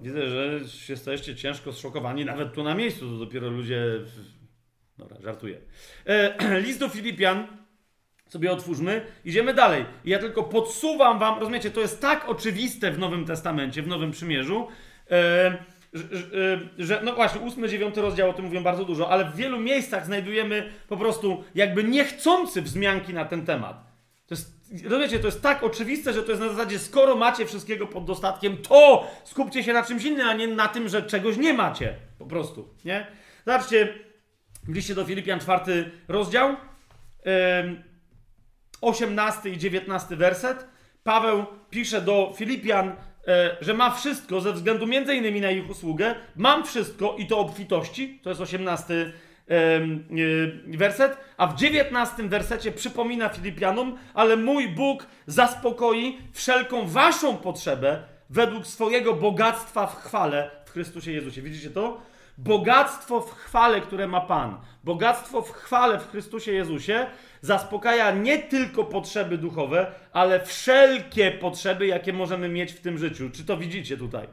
[0.00, 3.84] Widzę, że jesteście ciężko zszokowani, nawet tu na miejscu, to dopiero ludzie.
[4.98, 5.58] Dobra, żartuję.
[6.06, 7.46] E, list do Filipian,
[8.28, 9.84] sobie otwórzmy, idziemy dalej.
[10.04, 14.68] Ja tylko podsuwam wam, rozumiecie, to jest tak oczywiste w Nowym Testamencie, w Nowym Przymierzu,
[15.10, 15.58] e,
[15.92, 19.60] że, że, no właśnie, ósmy, dziewiąty rozdział o tym mówią bardzo dużo, ale w wielu
[19.60, 23.88] miejscach znajdujemy po prostu jakby niechcący wzmianki na ten temat.
[24.26, 27.86] To jest, rozumiecie, to jest tak oczywiste, że to jest na zasadzie, skoro macie wszystkiego
[27.86, 31.52] pod dostatkiem, to skupcie się na czymś innym, a nie na tym, że czegoś nie
[31.54, 31.94] macie.
[32.18, 33.06] Po prostu, nie?
[33.46, 33.94] Zobaczcie,
[34.68, 36.56] w liście do Filipian, czwarty rozdział,
[38.80, 40.68] 18 i 19 werset.
[41.04, 42.88] Paweł pisze do Filipian,
[43.28, 46.14] e, że ma wszystko ze względu między innymi na ich usługę.
[46.36, 48.20] Mam wszystko i to obfitości.
[48.22, 49.12] To jest 18
[49.50, 49.80] E,
[50.76, 58.66] werset, a w dziewiętnastym wersecie przypomina Filipianom, ale mój Bóg zaspokoi wszelką waszą potrzebę według
[58.66, 61.42] swojego bogactwa w chwale w Chrystusie Jezusie.
[61.42, 62.00] Widzicie to?
[62.38, 67.06] Bogactwo w chwale, które ma Pan, bogactwo w chwale w Chrystusie Jezusie
[67.40, 73.30] zaspokaja nie tylko potrzeby duchowe, ale wszelkie potrzeby, jakie możemy mieć w tym życiu.
[73.30, 74.28] Czy to widzicie tutaj?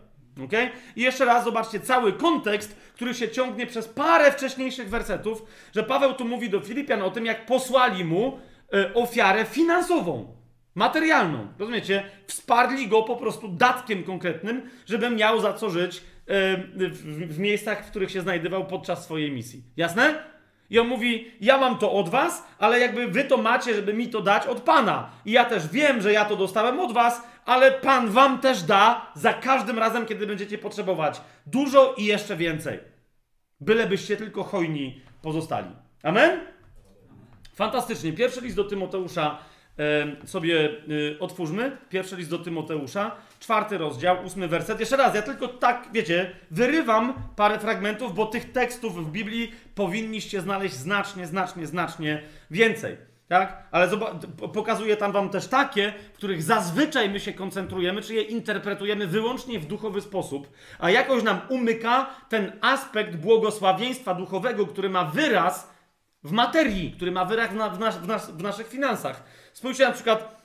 [0.46, 0.70] Okay?
[0.96, 5.46] I jeszcze raz zobaczcie cały kontekst, który się ciągnie przez parę wcześniejszych wersetów,
[5.76, 8.40] że Paweł tu mówi do Filipian o tym, jak posłali mu
[8.74, 10.36] y, ofiarę finansową,
[10.76, 11.48] materialną.
[11.60, 12.04] Rozumiecie?
[12.28, 17.90] Wsparli go po prostu datkiem konkretnym, żeby miał za co żyć w, w miejscach, w
[17.90, 19.64] których się znajdował podczas swojej misji.
[19.78, 20.35] Jasne?
[20.70, 24.10] I on mówi: Ja mam to od was, ale jakby wy to macie, żeby mi
[24.10, 25.10] to dać od Pana.
[25.26, 29.12] I ja też wiem, że ja to dostałem od was, ale Pan wam też da
[29.16, 32.80] za każdym razem, kiedy będziecie potrzebować dużo i jeszcze więcej.
[33.60, 35.68] Bylebyście tylko hojni pozostali.
[36.04, 36.40] Amen?
[37.56, 38.14] Fantastycznie.
[38.14, 39.38] Pierwszy list do Tymoteusza
[40.26, 41.78] sobie e, otwórzmy.
[41.90, 44.80] Pierwszy list do Tymoteusza, czwarty rozdział, ósmy werset.
[44.80, 50.42] Jeszcze raz, ja tylko tak, wiecie, wyrywam parę fragmentów, bo tych tekstów w Biblii powinniście
[50.42, 52.22] znaleźć znacznie, znacznie, znacznie
[52.52, 52.98] więcej.
[53.28, 53.68] Tak?
[53.72, 53.90] Ale
[54.54, 59.60] pokazuję tam wam też takie, w których zazwyczaj my się koncentrujemy, czy je interpretujemy wyłącznie
[59.60, 60.50] w duchowy sposób,
[60.80, 65.76] a jakoś nam umyka ten aspekt błogosławieństwa duchowego, który ma wyraz
[66.24, 69.24] w materii, który ma wyraz w, nas, w, nas, w naszych finansach.
[69.56, 70.42] Spójrzcie na przykład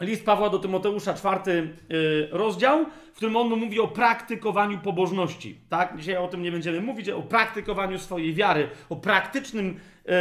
[0.00, 5.60] list Pawła do Tymoteusza, czwarty yy, rozdział, w którym on mówi o praktykowaniu pobożności.
[5.68, 5.96] Tak?
[5.98, 9.66] Dzisiaj o tym nie będziemy mówić, o praktykowaniu swojej wiary, o praktycznym
[10.04, 10.12] yy,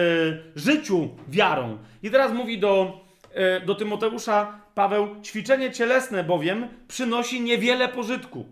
[0.55, 1.77] życiu wiarą.
[2.03, 3.01] I teraz mówi do,
[3.35, 8.45] yy, do Tymoteusza Paweł, ćwiczenie cielesne bowiem przynosi niewiele pożytku.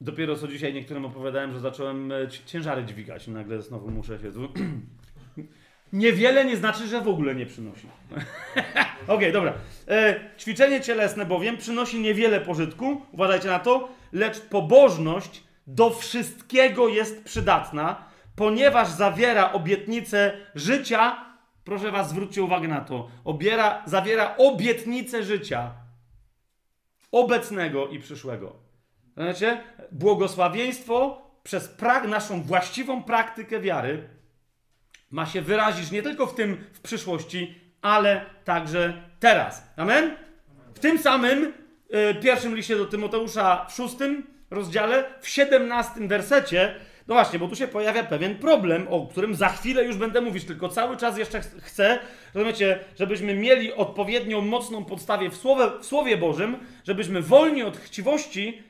[0.00, 3.26] Dopiero co dzisiaj niektórym opowiadałem, że zacząłem e, ciężary dźwigać.
[3.26, 4.30] Nagle znowu muszę się.
[5.92, 7.86] Niewiele nie znaczy, że w ogóle nie przynosi.
[8.10, 9.52] Okej, okay, dobra.
[9.88, 17.24] E, ćwiczenie cielesne bowiem przynosi niewiele pożytku, uważajcie na to, lecz pobożność do wszystkiego jest
[17.24, 18.04] przydatna,
[18.36, 21.24] ponieważ zawiera obietnicę życia.
[21.64, 23.08] Proszę Was, zwróćcie uwagę na to.
[23.24, 25.70] Obiera, zawiera obietnicę życia
[27.12, 28.56] obecnego i przyszłego.
[29.16, 29.58] Znaczy,
[29.92, 34.08] błogosławieństwo przez prak- naszą właściwą praktykę wiary
[35.10, 39.62] ma się wyrazić nie tylko w tym w przyszłości, ale także teraz.
[39.76, 40.16] Amen?
[40.74, 41.52] W tym samym
[42.10, 46.74] y, pierwszym liście do Tymoteusza w szóstym rozdziale, w siedemnastym wersecie,
[47.08, 50.44] no właśnie, bo tu się pojawia pewien problem, o którym za chwilę już będę mówić,
[50.44, 51.98] tylko cały czas jeszcze chcę,
[52.34, 58.62] rozumiecie, żebyśmy mieli odpowiednią mocną podstawę w Słowie, w Słowie Bożym, żebyśmy wolni od chciwości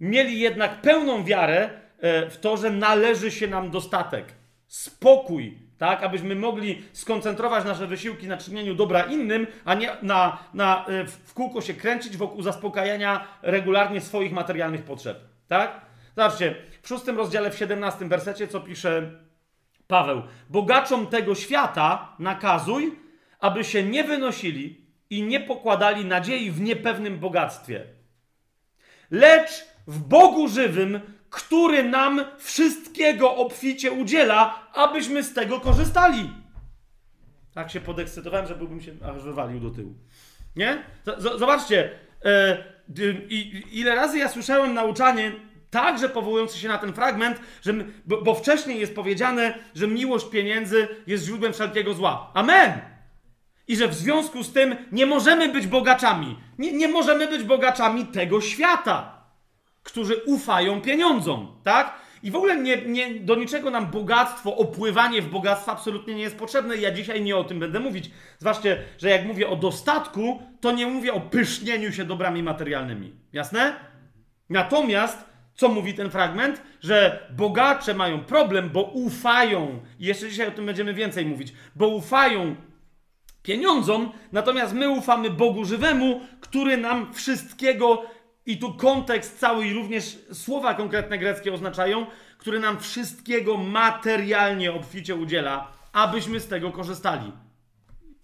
[0.00, 4.24] mieli jednak pełną wiarę e, w to, że należy się nam dostatek,
[4.66, 10.86] spokój, tak, abyśmy mogli skoncentrować nasze wysiłki na czynieniu dobra innym, a nie na, na,
[10.86, 15.18] e, w kółko się kręcić wokół zaspokajania regularnie swoich materialnych potrzeb.
[15.48, 15.80] Tak?
[16.16, 19.10] Zobaczcie, w szóstym rozdziale, w siedemnastym wersecie, co pisze
[19.86, 20.22] Paweł.
[20.50, 22.98] Bogaczom tego świata nakazuj,
[23.40, 27.84] aby się nie wynosili i nie pokładali nadziei w niepewnym bogactwie.
[29.10, 31.00] Lecz w Bogu żywym,
[31.36, 36.30] który nam wszystkiego obficie udziela, abyśmy z tego korzystali.
[37.54, 39.94] Tak się podekscytowałem, że byłbym się aż wywalił do tyłu.
[40.56, 40.82] Nie?
[41.18, 41.90] Zobaczcie,
[42.24, 42.64] e,
[43.72, 45.32] ile razy ja słyszałem nauczanie,
[45.70, 47.74] także powołujące się na ten fragment, że,
[48.06, 52.30] bo, bo wcześniej jest powiedziane, że miłość pieniędzy jest źródłem wszelkiego zła.
[52.34, 52.72] Amen!
[53.68, 56.38] I że w związku z tym nie możemy być bogaczami.
[56.58, 59.15] Nie, nie możemy być bogaczami tego świata
[59.86, 61.94] którzy ufają pieniądzom, tak?
[62.22, 66.38] I w ogóle nie, nie, do niczego nam bogactwo, opływanie w bogactwo absolutnie nie jest
[66.38, 66.76] potrzebne.
[66.76, 68.10] Ja dzisiaj nie o tym będę mówić.
[68.38, 68.68] Zwłaszcza,
[68.98, 73.12] że jak mówię o dostatku, to nie mówię o pysznieniu się dobrami materialnymi.
[73.32, 73.76] Jasne?
[74.50, 76.62] Natomiast, co mówi ten fragment?
[76.80, 79.80] Że bogacze mają problem, bo ufają.
[79.98, 81.52] I jeszcze dzisiaj o tym będziemy więcej mówić.
[81.76, 82.56] Bo ufają
[83.42, 88.02] pieniądzom, natomiast my ufamy Bogu żywemu, który nam wszystkiego
[88.46, 92.06] i tu kontekst cały i również słowa konkretne greckie oznaczają,
[92.38, 97.32] które nam wszystkiego materialnie obficie udziela, abyśmy z tego korzystali.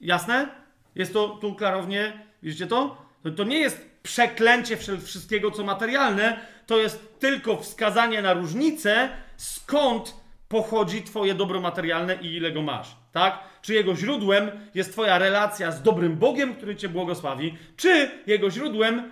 [0.01, 0.49] Jasne?
[0.95, 3.03] Jest to tu klarownie, widzicie to?
[3.23, 10.15] To, to nie jest przeklęcie wszystkiego, co materialne, to jest tylko wskazanie na różnicę, skąd
[10.49, 12.97] pochodzi Twoje dobro materialne i ile go masz.
[13.13, 13.39] Tak?
[13.63, 19.11] Czy jego źródłem jest Twoja relacja z dobrym Bogiem, który Cię błogosławi, czy jego źródłem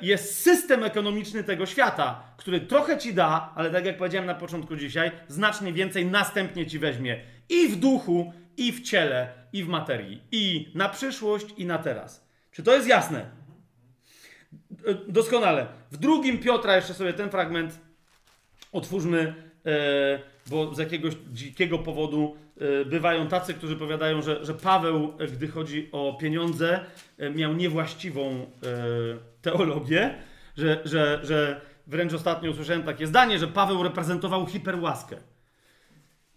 [0.00, 4.76] jest system ekonomiczny tego świata, który trochę ci da, ale tak jak powiedziałem na początku
[4.76, 10.22] dzisiaj, znacznie więcej następnie ci weźmie i w duchu, i w ciele, i w materii,
[10.32, 12.28] i na przyszłość, i na teraz.
[12.52, 13.30] Czy to jest jasne?
[14.86, 15.66] E, doskonale.
[15.90, 17.78] W drugim Piotra, jeszcze sobie ten fragment
[18.72, 19.34] otwórzmy,
[19.66, 25.26] e, bo z jakiegoś dzikiego powodu E, bywają tacy, którzy powiadają, że, że Paweł, e,
[25.26, 26.80] gdy chodzi o pieniądze,
[27.18, 28.46] e, miał niewłaściwą
[29.50, 30.14] teologię,
[30.56, 35.16] że, że, że wręcz ostatnio usłyszałem takie zdanie, że Paweł reprezentował hiperłaskę.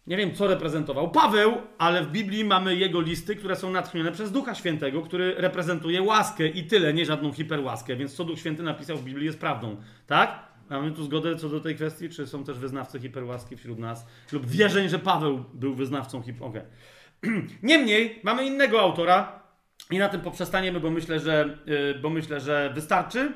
[0.08, 4.32] Nie wiem, co reprezentował Paweł, ale w Biblii mamy jego listy, które są natchnione przez
[4.32, 7.96] Ducha Świętego, który reprezentuje łaskę i tyle, nie żadną hiperłaskę.
[7.96, 9.78] Więc co Duch Święty napisał w Biblii jest prawdą.
[10.08, 10.52] Tak?
[10.70, 14.06] Mamy tu zgodę co do tej kwestii, czy są też wyznawcy hiperłaski wśród nas?
[14.32, 16.48] Lub wierzeń, że Paweł był wyznawcą hiper...
[16.48, 16.64] Okay.
[17.64, 19.41] Niemniej, mamy innego autora
[19.92, 23.32] i na tym poprzestaniemy, bo myślę, że, yy, bo myślę, że wystarczy.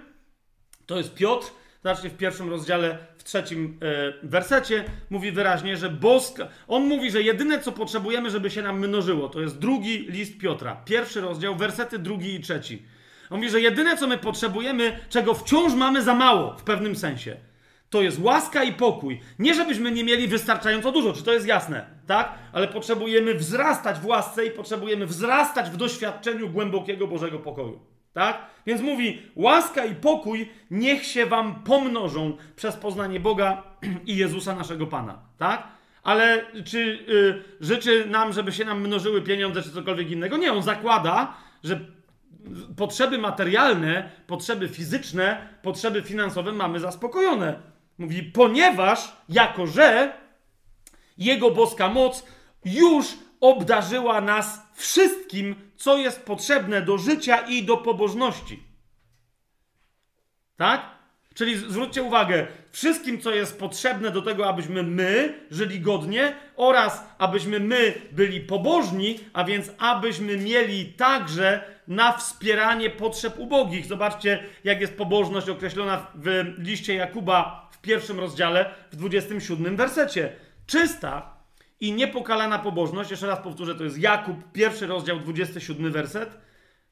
[0.85, 1.47] To jest Piotr.
[1.81, 6.47] Znacznie w pierwszym rozdziale, w trzecim yy, wersecie mówi wyraźnie, że boska...
[6.67, 10.75] On mówi, że jedyne, co potrzebujemy, żeby się nam mnożyło, to jest drugi list Piotra.
[10.85, 12.85] Pierwszy rozdział, wersety drugi i trzeci.
[13.29, 17.37] On mówi, że jedyne, co my potrzebujemy, czego wciąż mamy za mało w pewnym sensie,
[17.89, 19.21] To jest łaska i pokój.
[19.39, 22.33] Nie żebyśmy nie mieli wystarczająco dużo, czy to jest jasne, tak?
[22.53, 27.79] Ale potrzebujemy wzrastać w łasce i potrzebujemy wzrastać w doświadczeniu głębokiego Bożego pokoju.
[28.13, 28.45] Tak?
[28.65, 33.63] Więc mówi, łaska i pokój niech się wam pomnożą przez poznanie Boga
[34.07, 35.19] i Jezusa naszego Pana.
[35.37, 35.67] Tak?
[36.03, 36.79] Ale czy
[37.09, 40.37] y, życzy nam, żeby się nam mnożyły pieniądze czy cokolwiek innego?
[40.37, 41.33] Nie, on zakłada,
[41.63, 41.79] że
[42.77, 47.74] potrzeby materialne, potrzeby fizyczne, potrzeby finansowe mamy zaspokojone.
[47.97, 50.17] Mówi, ponieważ, jako że
[51.17, 52.25] Jego boska moc
[52.65, 53.05] już
[53.41, 58.63] obdarzyła nas wszystkim, co jest potrzebne do życia i do pobożności.
[60.57, 60.95] Tak?
[61.33, 67.59] Czyli zwróćcie uwagę, wszystkim, co jest potrzebne do tego, abyśmy my żyli godnie oraz abyśmy
[67.59, 73.85] my byli pobożni, a więc abyśmy mieli także na wspieranie potrzeb ubogich.
[73.85, 80.33] Zobaczcie, jak jest pobożność określona w liście Jakuba pierwszym rozdziale, w 27 wersecie.
[80.65, 81.37] Czysta
[81.79, 86.37] i niepokalana pobożność, jeszcze raz powtórzę, to jest Jakub, pierwszy rozdział, 27 werset.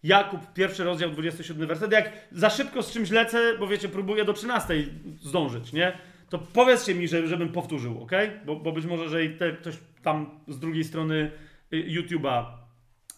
[0.03, 1.91] Jakub, pierwszy rozdział, 27 werset.
[1.91, 4.73] Jak za szybko z czymś lecę, bo wiecie, próbuję do 13
[5.21, 5.97] zdążyć, nie?
[6.29, 8.11] To powiedzcie mi, że, żebym powtórzył, ok?
[8.45, 11.31] Bo, bo być może, że i te, ktoś tam z drugiej strony
[11.73, 12.45] y, YouTube'a.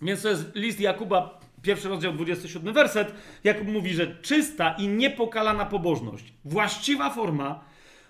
[0.01, 3.13] Więc to jest list Jakuba, pierwszy rozdział, 27 werset.
[3.43, 7.65] Jakub mówi, że czysta i niepokalana pobożność, właściwa forma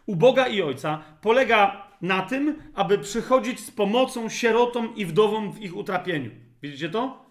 [0.06, 5.62] u Boga i Ojca polega na tym, aby przychodzić z pomocą sierotom i wdowom w
[5.62, 6.32] ich utrapieniu.
[6.62, 7.26] Widzicie to?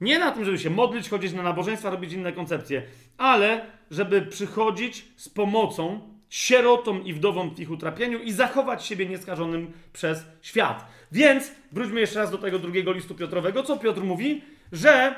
[0.00, 2.82] Nie na tym, żeby się modlić, chodzić na nabożeństwa, robić inne koncepcje,
[3.18, 9.72] ale żeby przychodzić z pomocą sierotom i wdowom w ich utrapieniu i zachować siebie nieskażonym
[9.92, 10.86] przez świat.
[11.12, 13.62] Więc wróćmy jeszcze raz do tego drugiego listu Piotrowego.
[13.62, 14.42] Co Piotr mówi?
[14.72, 15.14] Że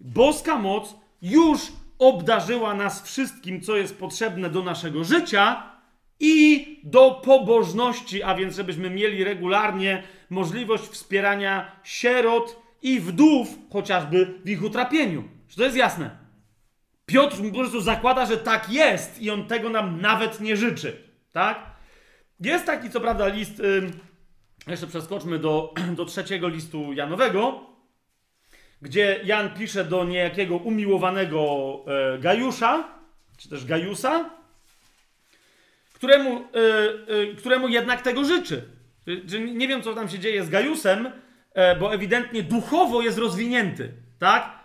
[0.00, 1.60] boska moc już
[1.98, 5.62] obdarzyła nas wszystkim, co jest potrzebne do naszego życia
[6.20, 14.48] i do pobożności, a więc żebyśmy mieli regularnie możliwość wspierania sierot i wdów, chociażby w
[14.48, 15.24] ich utrapieniu.
[15.48, 16.10] Czy to jest jasne?
[17.06, 20.96] Piotr po prostu zakłada, że tak jest i on tego nam nawet nie życzy.
[21.32, 21.70] Tak?
[22.40, 23.58] Jest taki, co prawda, list.
[23.58, 23.90] Yy,
[24.66, 27.69] jeszcze przeskoczmy do, do trzeciego listu Janowego,
[28.82, 31.40] gdzie Jan pisze do niejakiego umiłowanego
[31.86, 32.88] e, Gajusza,
[33.38, 34.30] czy też Gajusa,
[36.00, 36.44] któremu,
[37.08, 38.62] yy, yy, któremu jednak tego życzy.
[39.54, 41.10] Nie wiem, co tam się dzieje z Gajusem,
[41.54, 44.60] e, bo ewidentnie duchowo jest rozwinięty, tak?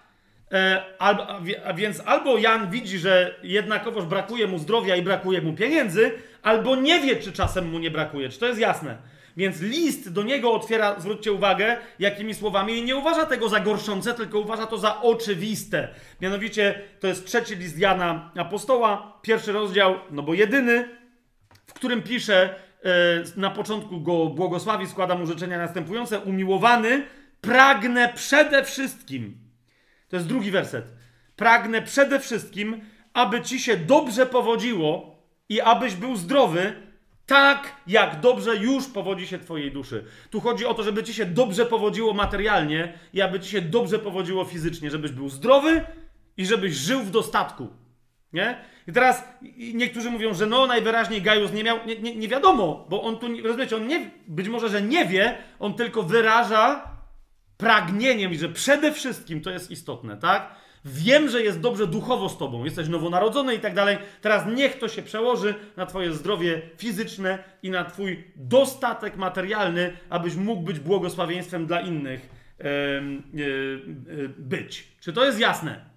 [0.52, 6.12] E, a więc albo Jan widzi, że jednakowoż brakuje mu zdrowia i brakuje mu pieniędzy,
[6.42, 8.30] albo nie wie, czy czasem mu nie brakuje.
[8.30, 8.98] Czy to jest jasne?
[9.38, 14.14] Więc list do niego otwiera, zwróćcie uwagę, jakimi słowami, i nie uważa tego za gorszące,
[14.14, 15.88] tylko uważa to za oczywiste.
[16.22, 20.90] Mianowicie to jest trzeci list Jana Apostoła, pierwszy rozdział, no bo jedyny,
[21.68, 26.20] w którym pisze, e, na początku go błogosławi, składa mu życzenia następujące.
[26.20, 27.06] Umiłowany,
[27.42, 29.38] pragnę przede wszystkim,
[30.10, 30.86] to jest drugi werset,
[31.36, 32.82] pragnę przede wszystkim,
[33.14, 35.16] aby ci się dobrze powodziło
[35.50, 36.85] i abyś był zdrowy,
[37.26, 40.06] tak jak dobrze już powodzi się Twojej duszy.
[40.30, 44.00] Tu chodzi o to, żeby Ci się dobrze powodziło materialnie i aby Ci się dobrze
[44.00, 45.86] powodziło fizycznie, żebyś był zdrowy
[46.38, 47.68] i żebyś żył w dostatku.
[48.34, 48.58] Nie?
[48.88, 49.24] I teraz
[49.74, 53.28] niektórzy mówią, że no najwyraźniej Gajus nie miał, nie, nie, nie wiadomo, bo on tu,
[53.44, 56.92] rozumiecie, on nie, być może, że nie wie, on tylko wyraża
[57.58, 60.56] pragnieniem i że przede wszystkim to jest istotne, tak?
[60.86, 63.98] Wiem, że jest dobrze duchowo z tobą, jesteś nowonarodzony i tak dalej.
[64.22, 70.36] Teraz niech to się przełoży na twoje zdrowie fizyczne i na twój dostatek materialny, abyś
[70.36, 72.30] mógł być błogosławieństwem dla innych
[72.60, 72.66] yy,
[73.34, 74.88] yy, być.
[75.00, 75.96] Czy to jest jasne?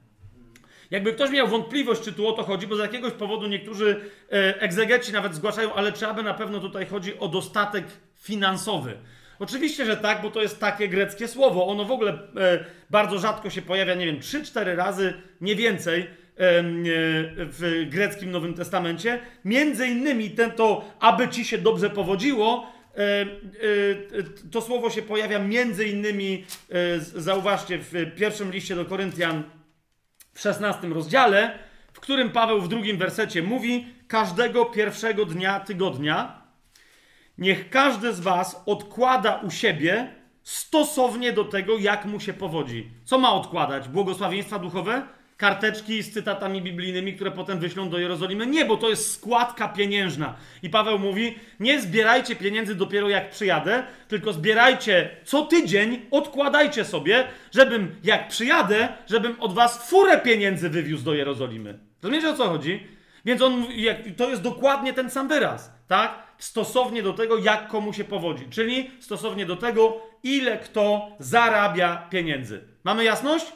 [0.90, 4.00] Jakby ktoś miał wątpliwość, czy tu o to chodzi, bo z jakiegoś powodu niektórzy
[4.32, 7.84] e, egzegeci nawet zgłaszają, ale czy aby na pewno tutaj chodzi o dostatek
[8.14, 8.98] finansowy.
[9.38, 11.66] Oczywiście, że tak, bo to jest takie greckie słowo.
[11.66, 16.06] Ono w ogóle e, bardzo rzadko się pojawia, nie wiem, 3-4 razy, nie więcej e,
[17.36, 19.20] w greckim Nowym Testamencie.
[19.44, 23.26] Między innymi ten to, aby ci się dobrze powodziło, e, e,
[24.50, 26.44] to słowo się pojawia między innymi,
[27.14, 29.42] zauważcie, w pierwszym liście do Koryntian,
[30.34, 31.58] w 16 rozdziale,
[31.92, 36.37] w którym Paweł w drugim wersecie mówi: Każdego pierwszego dnia tygodnia
[37.38, 42.90] niech każdy z Was odkłada u siebie stosownie do tego, jak mu się powodzi.
[43.04, 43.88] Co ma odkładać?
[43.88, 45.02] Błogosławieństwa duchowe?
[45.38, 48.46] karteczki z cytatami biblijnymi, które potem wyślą do Jerozolimy.
[48.46, 50.34] Nie, bo to jest składka pieniężna.
[50.62, 57.24] I Paweł mówi: Nie zbierajcie pieniędzy dopiero jak przyjadę, tylko zbierajcie co tydzień, odkładajcie sobie,
[57.50, 61.78] żebym jak przyjadę, żebym od was furę pieniędzy wywiózł do Jerozolimy.
[62.02, 62.97] Rozumiecie o co chodzi?
[63.28, 63.66] Więc on,
[64.16, 66.22] to jest dokładnie ten sam wyraz, tak?
[66.38, 68.48] Stosownie do tego, jak komu się powodzi.
[68.50, 72.64] Czyli stosownie do tego, ile kto zarabia pieniędzy.
[72.84, 73.52] Mamy jasność?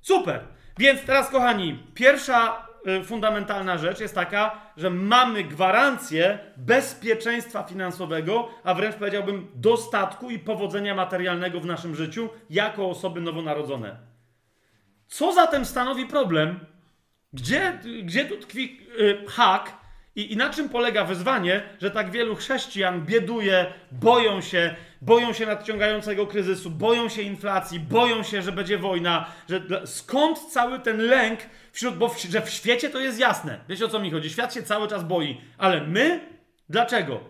[0.00, 0.40] Super.
[0.78, 2.66] Więc teraz, kochani, pierwsza
[3.00, 10.38] y, fundamentalna rzecz jest taka, że mamy gwarancję bezpieczeństwa finansowego, a wręcz powiedziałbym dostatku i
[10.38, 13.96] powodzenia materialnego w naszym życiu jako osoby nowonarodzone.
[15.08, 16.60] Co zatem stanowi problem?
[17.32, 19.82] Gdzie, gdzie tu tkwi y, hak?
[20.16, 25.46] I, I na czym polega wyzwanie, że tak wielu chrześcijan bieduje, boją się, boją się
[25.46, 31.40] nadciągającego kryzysu, boją się inflacji, boją się, że będzie wojna, że skąd cały ten lęk
[31.72, 33.60] wśród, bo w, że w świecie to jest jasne.
[33.68, 34.30] Wiecie o co mi chodzi?
[34.30, 36.20] Świat się cały czas boi, ale my?
[36.68, 37.20] Dlaczego?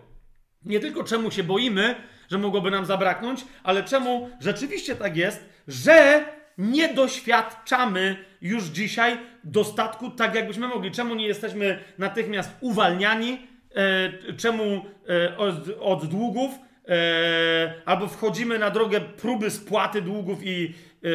[0.65, 1.95] Nie tylko czemu się boimy,
[2.31, 6.25] że mogłoby nam zabraknąć, ale czemu rzeczywiście tak jest, że
[6.57, 10.91] nie doświadczamy już dzisiaj dostatku tak, jakbyśmy mogli.
[10.91, 13.47] Czemu nie jesteśmy natychmiast uwalniani?
[13.75, 16.51] E, czemu e, od, od, długów?
[16.87, 21.09] E, albo wchodzimy na drogę próby spłaty długów i, e,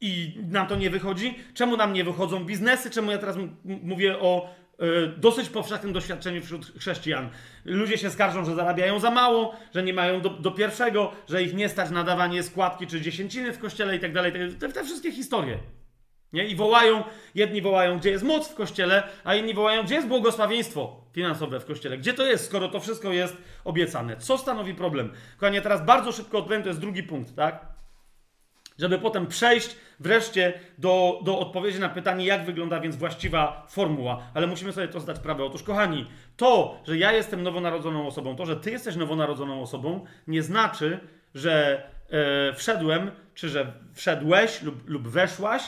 [0.00, 1.38] i nam to nie wychodzi?
[1.54, 2.90] Czemu nam nie wychodzą biznesy?
[2.90, 7.28] Czemu ja teraz mówię o e, dosyć powszechnym doświadczeniu wśród chrześcijan.
[7.64, 11.54] Ludzie się skarżą, że zarabiają za mało, że nie mają do, do pierwszego, że ich
[11.54, 14.32] nie stać na dawanie składki czy dziesięciny w kościele i tak dalej.
[14.58, 15.58] Te, te wszystkie historie.
[16.32, 16.46] Nie?
[16.46, 17.04] I wołają,
[17.34, 21.64] jedni wołają, gdzie jest moc w kościele, a inni wołają, gdzie jest błogosławieństwo finansowe w
[21.64, 21.98] kościele.
[21.98, 24.16] Gdzie to jest, skoro to wszystko jest obiecane?
[24.16, 25.12] Co stanowi problem?
[25.36, 27.72] Kochanie, teraz bardzo szybko odpowiem, to jest drugi punkt, tak?
[28.78, 34.22] Żeby potem przejść wreszcie do, do odpowiedzi na pytanie, jak wygląda więc właściwa formuła.
[34.34, 35.44] Ale musimy sobie to zdać sprawę.
[35.44, 36.06] Otóż, kochani,
[36.36, 41.00] to, że ja jestem nowonarodzoną osobą, to, że ty jesteś nowonarodzoną osobą, nie znaczy,
[41.34, 45.62] że e, wszedłem, czy że wszedłeś lub, lub weszłaś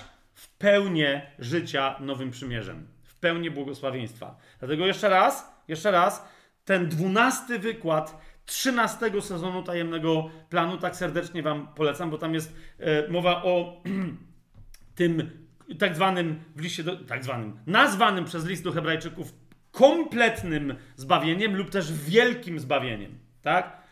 [0.45, 4.37] w pełnię życia nowym przymierzem, w pełnię błogosławieństwa.
[4.59, 6.29] Dlatego jeszcze raz, jeszcze raz,
[6.65, 13.09] ten dwunasty wykład trzynastego sezonu tajemnego planu tak serdecznie Wam polecam, bo tam jest e,
[13.09, 13.83] mowa o
[14.95, 15.31] tym
[15.79, 19.33] tak zwanym w liście, do, tak zwanym, nazwanym przez list do Hebrajczyków
[19.71, 23.83] kompletnym zbawieniem lub też wielkim zbawieniem, tak?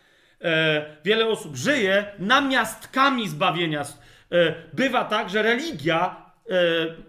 [0.40, 3.82] E, wiele osób żyje namiastkami zbawienia.
[4.32, 6.21] E, bywa tak, że religia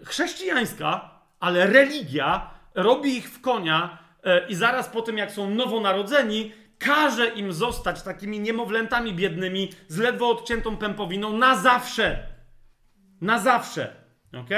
[0.04, 6.52] chrześcijańska, ale religia robi ich w konia e, i zaraz po tym, jak są nowonarodzeni,
[6.78, 12.26] każe im zostać takimi niemowlętami biednymi z ledwo odciętą pępowiną na zawsze.
[13.20, 13.96] Na zawsze.
[14.32, 14.50] Ok?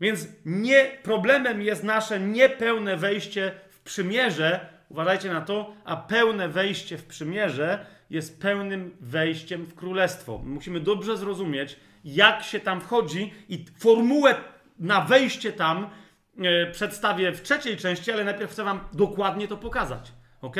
[0.00, 4.66] Więc nie, problemem jest nasze niepełne wejście w przymierze.
[4.88, 10.38] Uważajcie na to, a pełne wejście w przymierze jest pełnym wejściem w królestwo.
[10.38, 14.34] Musimy dobrze zrozumieć, jak się tam wchodzi i formułę
[14.78, 15.90] na wejście tam
[16.38, 20.12] e, przedstawię w trzeciej części, ale najpierw chcę Wam dokładnie to pokazać.
[20.42, 20.56] Ok?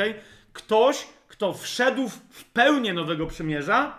[0.53, 3.97] Ktoś, kto wszedł w pełnię Nowego Przymierza,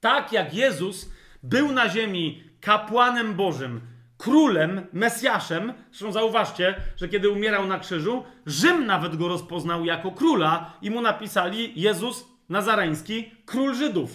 [0.00, 1.10] tak jak Jezus
[1.42, 3.80] był na ziemi kapłanem Bożym,
[4.16, 5.72] królem, Mesjaszem.
[5.90, 11.00] Zresztą zauważcie, że kiedy umierał na krzyżu, Rzym nawet go rozpoznał jako króla i mu
[11.00, 14.10] napisali Jezus Nazareński, król Żydów.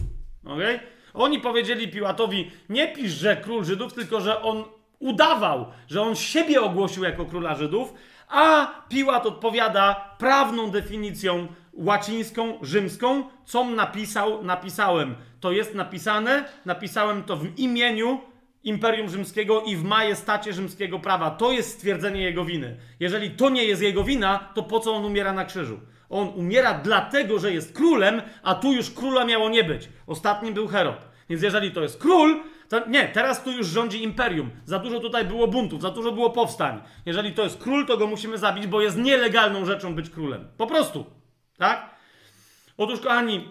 [0.45, 0.80] Okay?
[1.14, 4.64] Oni powiedzieli Piłatowi, nie pisz, że król Żydów, tylko że on
[4.99, 7.94] udawał, że on siebie ogłosił jako króla Żydów,
[8.27, 15.15] a Piłat odpowiada prawną definicją łacińską, rzymską, co napisał, napisałem.
[15.40, 18.19] To jest napisane, napisałem to w imieniu
[18.64, 21.31] Imperium Rzymskiego i w majestacie rzymskiego prawa.
[21.31, 22.77] To jest stwierdzenie jego winy.
[22.99, 25.80] Jeżeli to nie jest jego wina, to po co on umiera na krzyżu?
[26.10, 29.90] On umiera dlatego, że jest królem, a tu już króla miało nie być.
[30.07, 31.07] Ostatnim był Herod.
[31.30, 34.49] Więc jeżeli to jest król, to nie, teraz tu już rządzi imperium.
[34.65, 36.81] Za dużo tutaj było buntów, za dużo było powstań.
[37.06, 40.48] Jeżeli to jest król, to go musimy zabić, bo jest nielegalną rzeczą być królem.
[40.57, 41.06] Po prostu.
[41.57, 41.90] Tak?
[42.77, 43.49] Otóż, kochani,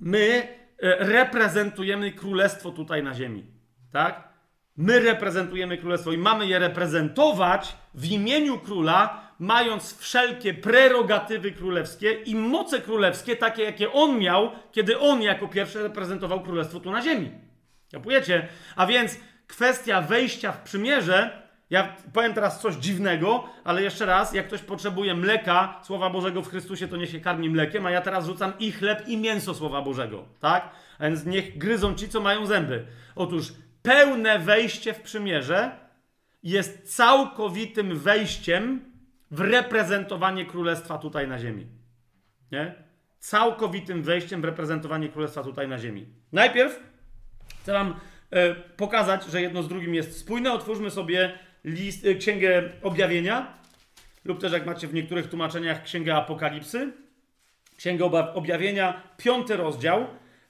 [0.00, 0.48] my
[0.82, 3.44] e, reprezentujemy królestwo tutaj na ziemi.
[3.92, 4.28] Tak?
[4.76, 12.34] My reprezentujemy królestwo i mamy je reprezentować w imieniu króla, mając wszelkie prerogatywy królewskie i
[12.34, 17.30] moce królewskie, takie jakie on miał, kiedy on jako pierwszy reprezentował królestwo tu na ziemi.
[17.92, 18.48] Kapujecie?
[18.76, 24.46] A więc kwestia wejścia w przymierze, ja powiem teraz coś dziwnego, ale jeszcze raz, jak
[24.46, 28.26] ktoś potrzebuje mleka Słowa Bożego w Chrystusie, to niech się karmi mlekiem, a ja teraz
[28.26, 30.70] rzucam i chleb, i mięso Słowa Bożego, tak?
[30.98, 32.86] A więc niech gryzą ci, co mają zęby.
[33.14, 33.52] Otóż
[33.82, 35.70] pełne wejście w przymierze
[36.42, 38.91] jest całkowitym wejściem
[39.32, 41.66] w reprezentowanie królestwa tutaj na ziemi.
[42.52, 42.74] Nie?
[43.18, 46.06] Całkowitym wejściem w reprezentowanie królestwa tutaj na ziemi.
[46.32, 46.80] Najpierw
[47.62, 47.94] chcę wam
[48.30, 50.52] e, pokazać, że jedno z drugim jest spójne.
[50.52, 53.58] Otwórzmy sobie list, e, Księgę Objawienia,
[54.24, 56.92] lub też jak macie w niektórych tłumaczeniach Księgę Apokalipsy.
[57.76, 58.04] Księgę
[58.34, 60.06] Objawienia, piąty rozdział.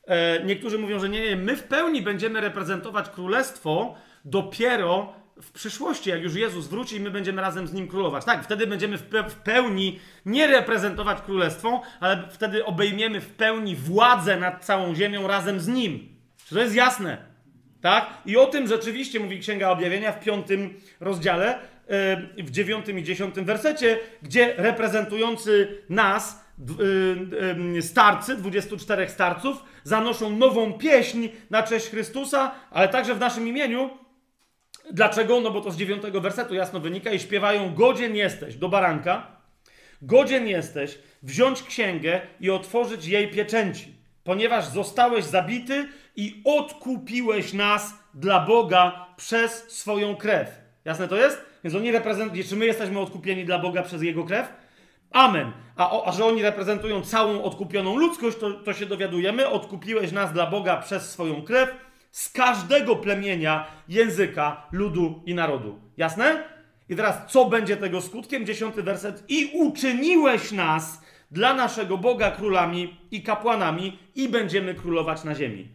[0.07, 3.95] E, niektórzy mówią, że nie, my w pełni będziemy reprezentować królestwo
[4.25, 8.25] dopiero w przyszłości, jak już Jezus wróci i my będziemy razem z Nim królować.
[8.25, 13.77] Tak, wtedy będziemy w, pe w pełni nie reprezentować królestwo, ale wtedy obejmiemy w pełni
[13.77, 16.09] władzę nad całą ziemią razem z Nim.
[16.47, 17.19] Czy to jest jasne?
[17.81, 18.07] Tak?
[18.27, 21.59] I o tym rzeczywiście mówi Księga Objawienia w piątym rozdziale,
[22.39, 26.45] w dziewiątym i dziesiątym wersecie, gdzie reprezentujący nas
[26.81, 33.49] y, y, starcy, 24 starców, zanoszą nową pieśń na cześć Chrystusa, ale także w naszym
[33.49, 33.91] imieniu.
[34.91, 35.41] Dlaczego?
[35.41, 39.27] No bo to z dziewiątego wersetu jasno wynika i śpiewają godzien jesteś do baranka,
[40.03, 43.95] godzien jesteś wziąć księgę i otworzyć jej pieczęci,
[44.25, 50.49] ponieważ zostałeś zabity i odkupiłeś nas dla Boga przez swoją krew.
[50.85, 51.45] Jasne to jest?
[51.65, 54.53] Więc oni reprezentują, czy my jesteśmy odkupieni dla Boga przez Jego krew?
[55.11, 55.53] Amen.
[55.77, 59.49] A, a że oni reprezentują całą odkupioną ludzkość, to, to się dowiadujemy.
[59.49, 61.75] Odkupiłeś nas dla Boga przez swoją krew
[62.13, 65.81] z każdego plemienia, języka, ludu i narodu.
[65.97, 66.45] Jasne?
[66.89, 68.47] I teraz, co będzie tego skutkiem?
[68.47, 69.25] Dziesiąty werset.
[69.29, 75.69] I uczyniłeś nas dla naszego Boga królami i kapłanami i będziemy królować na ziemi.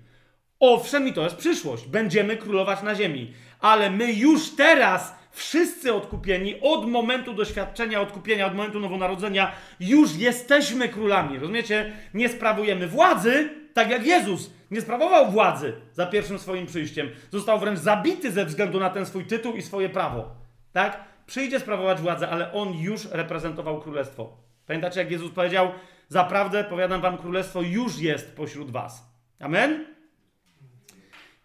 [0.59, 1.87] Owszem, i to jest przyszłość.
[1.87, 3.33] Będziemy królować na ziemi.
[3.59, 10.89] Ale my już teraz wszyscy odkupieni od momentu doświadczenia odkupienia, od momentu nowonarodzenia, już jesteśmy
[10.89, 11.39] królami.
[11.39, 11.93] Rozumiecie?
[12.13, 17.09] Nie sprawujemy władzy, tak jak Jezus nie sprawował władzy za pierwszym swoim przyjściem.
[17.31, 20.35] Został wręcz zabity ze względu na ten swój tytuł i swoje prawo.
[20.73, 21.03] Tak?
[21.25, 24.37] Przyjdzie sprawować władzę, ale on już reprezentował królestwo.
[24.67, 25.71] Pamiętacie, jak Jezus powiedział:
[26.07, 29.03] Zaprawdę, powiadam wam, królestwo już jest pośród was.
[29.39, 29.85] Amen?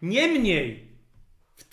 [0.01, 0.82] Niemniej,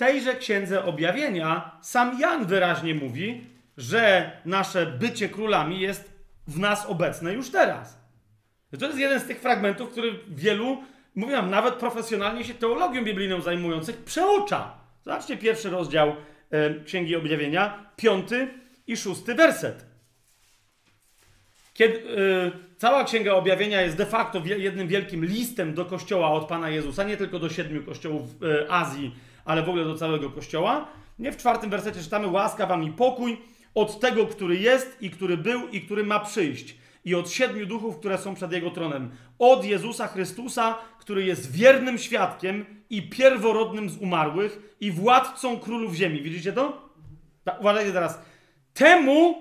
[0.01, 3.47] tejże księdze objawienia sam Jan wyraźnie mówi,
[3.77, 6.12] że nasze bycie królami jest
[6.47, 7.98] w nas obecne już teraz.
[8.78, 10.82] To jest jeden z tych fragmentów, który wielu,
[11.14, 14.72] mówię wam, nawet profesjonalnie się teologią biblijną zajmujących, przeocza.
[15.05, 16.16] Zobaczcie pierwszy rozdział
[16.51, 18.48] e, Księgi Objawienia, piąty
[18.86, 19.86] i szósty werset.
[21.74, 26.70] Kiedy, e, cała Księga Objawienia jest de facto jednym wielkim listem do Kościoła od Pana
[26.70, 30.89] Jezusa, nie tylko do siedmiu kościołów e, Azji, ale w ogóle do całego Kościoła.
[31.18, 33.39] Nie w czwartym wersecie czytamy łaska wam i pokój
[33.74, 36.77] od tego, który jest i który był i który ma przyjść.
[37.05, 39.10] I od siedmiu duchów, które są przed Jego tronem.
[39.39, 46.22] Od Jezusa Chrystusa, który jest wiernym świadkiem i pierworodnym z umarłych i władcą królów ziemi.
[46.22, 46.90] Widzicie to?
[47.44, 48.20] Tak, uważajcie teraz.
[48.74, 49.35] Temu,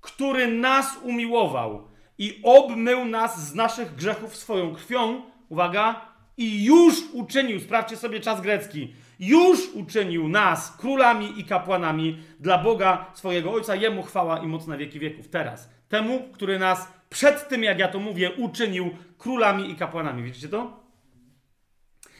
[0.00, 1.88] który nas umiłował
[2.18, 8.40] i obmył nas z naszych grzechów swoją krwią, uwaga, i już uczynił, sprawdźcie sobie czas
[8.40, 13.74] grecki, już uczynił nas królami i kapłanami dla Boga swojego Ojca.
[13.74, 15.28] Jemu chwała i moc na wieki wieków.
[15.28, 15.68] Teraz.
[15.88, 20.22] Temu, który nas przed tym, jak ja to mówię, uczynił królami i kapłanami.
[20.22, 20.82] Widzicie to?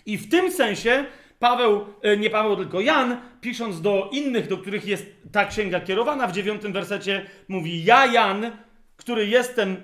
[0.07, 1.05] I w tym sensie
[1.39, 6.27] Paweł, e, nie Paweł, tylko Jan, pisząc do innych, do których jest ta księga kierowana,
[6.27, 8.51] w dziewiątym wersecie mówi: Ja, Jan,
[8.97, 9.77] który jestem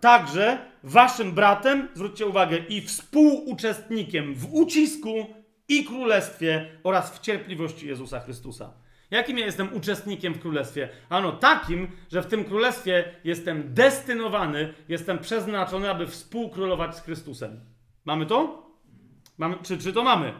[0.00, 5.26] także waszym bratem, zwróćcie uwagę, i współuczestnikiem w ucisku
[5.70, 8.72] i królestwie oraz w cierpliwości Jezusa Chrystusa.
[9.10, 10.88] Jakim ja jestem uczestnikiem w królestwie?
[11.08, 17.60] Ano takim, że w tym królestwie jestem destynowany, jestem przeznaczony, aby współkrólować z Chrystusem.
[18.04, 18.66] Mamy to?
[19.38, 20.32] Mamy, czy, czy to mamy?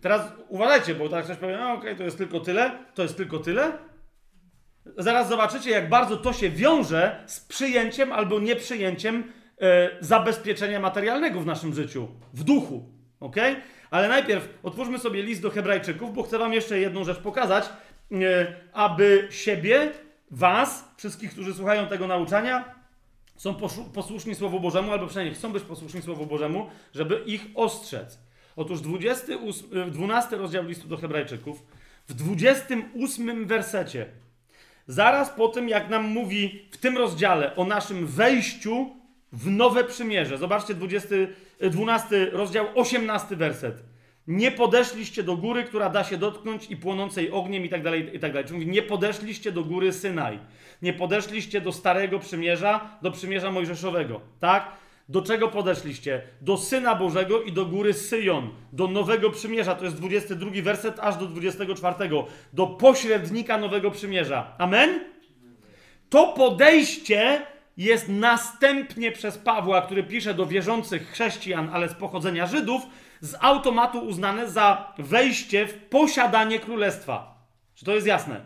[0.00, 3.16] Teraz uważajcie, bo tak ktoś powie, no okej, okay, to jest tylko tyle, to jest
[3.16, 3.72] tylko tyle.
[4.96, 11.46] Zaraz zobaczycie, jak bardzo to się wiąże z przyjęciem albo nieprzyjęciem e, zabezpieczenia materialnego w
[11.46, 12.92] naszym życiu, w duchu.
[13.20, 13.36] ok?
[13.90, 17.64] Ale najpierw otwórzmy sobie list do Hebrajczyków, bo chcę Wam jeszcze jedną rzecz pokazać,
[18.12, 19.92] e, aby siebie,
[20.30, 22.74] Was, wszystkich, którzy słuchają tego nauczania,
[23.36, 23.54] są
[23.94, 28.18] posłuszni Słowu Bożemu, albo przynajmniej chcą być posłuszni Słowu Bożemu, żeby ich ostrzec.
[28.56, 31.62] Otóż 28, 12 e, rozdział listu do Hebrajczyków,
[32.08, 34.06] w 28 wersecie,
[34.86, 38.90] zaraz po tym, jak nam mówi w tym rozdziale o naszym wejściu
[39.32, 40.38] w nowe przymierze.
[40.38, 41.08] Zobaczcie 20,
[41.60, 43.82] 12 rozdział, 18 werset.
[44.26, 48.20] Nie podeszliście do góry, która da się dotknąć i płonącej ogniem i tak dalej, i
[48.20, 48.48] tak dalej.
[48.48, 50.38] Czyli mówi, nie podeszliście do góry Synaj.
[50.82, 54.20] Nie podeszliście do starego przymierza, do przymierza mojżeszowego.
[54.40, 54.72] Tak?
[55.08, 56.22] Do czego podeszliście?
[56.40, 58.50] Do Syna Bożego i do góry Syjon.
[58.72, 59.74] Do nowego przymierza.
[59.74, 61.94] To jest 22 werset aż do 24.
[62.52, 64.54] Do pośrednika nowego przymierza.
[64.58, 65.00] Amen?
[66.10, 67.42] To podejście
[67.78, 72.82] jest następnie przez Pawła, który pisze do wierzących chrześcijan, ale z pochodzenia Żydów,
[73.20, 77.44] z automatu uznane za wejście w posiadanie królestwa.
[77.74, 78.40] Czy to jest jasne?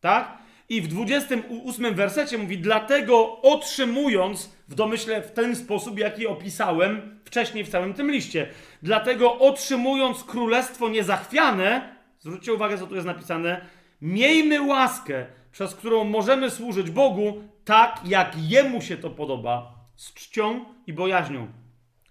[0.00, 0.38] Tak?
[0.68, 7.64] I w 28 wersecie mówi: Dlatego otrzymując w domyśle w ten sposób, jaki opisałem wcześniej
[7.64, 8.48] w całym tym liście,
[8.82, 13.66] dlatego otrzymując królestwo niezachwiane, zwróćcie uwagę, co tu jest napisane,
[14.02, 20.64] miejmy łaskę, przez którą możemy służyć Bogu tak, jak Jemu się to podoba, z czcią
[20.86, 21.46] i bojaźnią.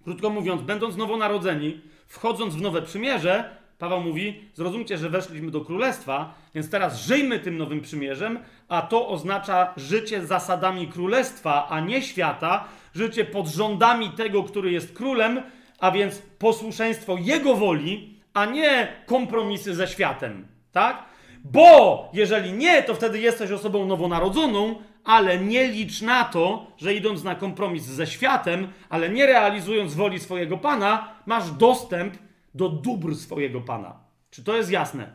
[0.03, 6.33] Krótko mówiąc, będąc nowonarodzeni, wchodząc w nowe przymierze, Paweł mówi: Zrozumcie, że weszliśmy do królestwa,
[6.55, 12.65] więc teraz żyjmy tym nowym przymierzem, a to oznacza życie zasadami królestwa, a nie świata,
[12.95, 15.41] życie pod rządami tego, który jest królem,
[15.79, 20.47] a więc posłuszeństwo jego woli, a nie kompromisy ze światem.
[20.71, 21.03] Tak?
[21.43, 24.75] Bo jeżeli nie, to wtedy jesteś osobą nowonarodzoną,
[25.09, 30.19] ale nie licz na to, że idąc na kompromis ze światem, ale nie realizując woli
[30.19, 32.17] swojego pana, masz dostęp
[32.53, 33.99] do dóbr swojego Pana.
[34.29, 35.09] Czy to jest jasne?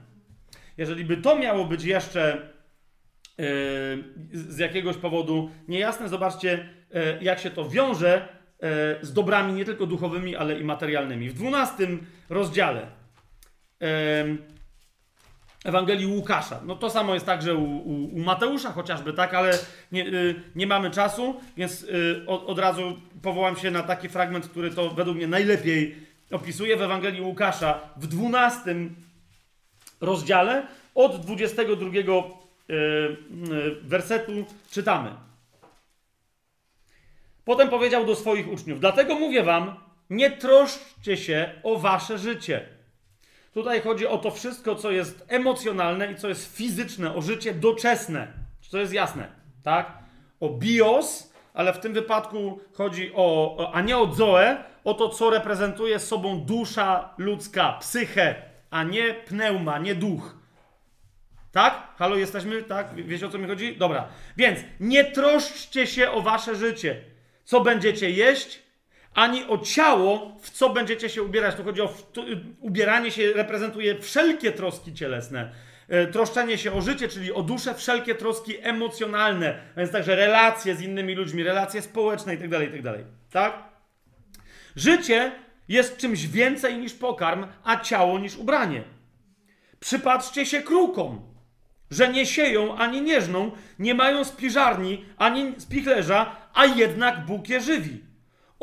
[0.76, 2.48] Jeżeli by to miało być jeszcze
[3.38, 3.44] yy,
[4.32, 8.28] z jakiegoś powodu niejasne, zobaczcie, yy, jak się to wiąże
[8.62, 8.68] yy,
[9.00, 11.28] z dobrami nie tylko duchowymi, ale i materialnymi.
[11.30, 11.88] W 12
[12.28, 12.86] rozdziale
[15.64, 16.60] Ewangelii Łukasza.
[16.64, 19.58] No to samo jest także u, u, u Mateusza chociażby, tak, ale
[19.92, 20.04] nie,
[20.56, 21.86] nie mamy czasu, więc
[22.26, 25.96] od, od razu powołam się na taki fragment, który to według mnie najlepiej
[26.30, 28.76] opisuje w Ewangelii Łukasza w 12
[30.00, 32.26] rozdziale od 22 e, e,
[33.82, 34.32] wersetu
[34.70, 35.10] czytamy.
[37.44, 39.76] Potem powiedział do swoich uczniów: Dlatego mówię wam,
[40.10, 42.68] nie troszczcie się o wasze życie.
[43.54, 48.32] Tutaj chodzi o to wszystko, co jest emocjonalne i co jest fizyczne, o życie doczesne.
[48.60, 49.28] Czy to jest jasne?
[49.62, 49.98] Tak?
[50.40, 55.30] O bios, ale w tym wypadku chodzi o, a nie o Zoe, o to, co
[55.30, 58.34] reprezentuje sobą dusza ludzka, psychę,
[58.70, 60.36] a nie pneuma, nie duch.
[61.52, 61.88] Tak?
[61.96, 62.62] Halo, jesteśmy?
[62.62, 62.94] Tak?
[62.94, 63.76] Wiecie o co mi chodzi?
[63.76, 64.08] Dobra.
[64.36, 67.00] Więc nie troszczcie się o wasze życie.
[67.44, 68.62] Co będziecie jeść,
[69.14, 71.54] ani o ciało, w co będziecie się ubierać.
[71.54, 71.94] Tu chodzi o
[72.60, 75.50] ubieranie się, reprezentuje wszelkie troski cielesne.
[75.88, 80.76] E, troszczenie się o życie, czyli o duszę, wszelkie troski emocjonalne, a więc także relacje
[80.76, 82.92] z innymi ludźmi, relacje społeczne itd., tak itd.
[82.92, 83.62] Tak, tak?
[84.76, 85.32] Życie
[85.68, 88.84] jest czymś więcej niż pokarm, a ciało niż ubranie.
[89.80, 91.20] Przypatrzcie się krukom,
[91.90, 97.60] że nie sieją ani nie żną, nie mają spiżarni ani spichlerza, a jednak Bóg je
[97.60, 98.13] żywi.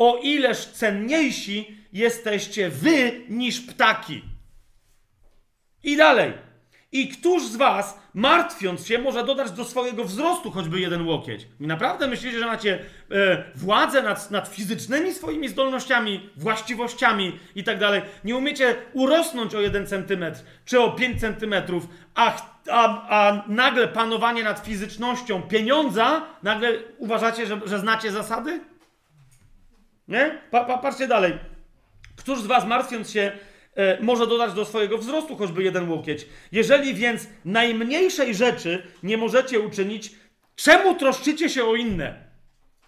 [0.02, 4.22] O ileż cenniejsi jesteście wy niż ptaki.
[5.84, 6.34] I dalej.
[6.91, 11.48] I któż z was, martwiąc się, może dodać do swojego wzrostu choćby jeden łokieć?
[11.60, 12.80] I naprawdę myślicie, że macie
[13.11, 18.02] e, władzę nad, nad fizycznymi swoimi zdolnościami, właściwościami i tak dalej.
[18.23, 24.44] Nie umiecie urosnąć o jeden centymetr czy o pięć centymetrów, a, a, a nagle panowanie
[24.44, 28.70] nad fizycznością pieniądza, nagle uważacie, że, że znacie zasady?
[30.12, 30.42] Nie?
[30.52, 31.34] Pa, pa, patrzcie dalej.
[32.16, 33.32] Któż z was, martwiąc się,
[33.76, 36.26] E, może dodać do swojego wzrostu choćby jeden łokieć.
[36.52, 40.12] Jeżeli więc najmniejszej rzeczy nie możecie uczynić,
[40.56, 42.32] czemu troszczycie się o inne?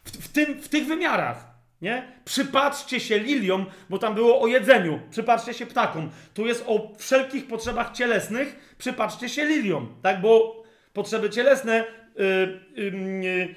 [0.03, 1.53] W, w, tym, w tych wymiarach.
[1.81, 2.11] Nie?
[2.25, 4.99] Przypatrzcie się liliom, bo tam było o jedzeniu.
[5.09, 6.09] Przypatrzcie się ptakom.
[6.33, 8.75] Tu jest o wszelkich potrzebach cielesnych.
[8.77, 9.95] Przypatrzcie się liliom.
[10.01, 10.21] Tak?
[10.21, 10.63] Bo
[10.93, 11.85] potrzeby cielesne,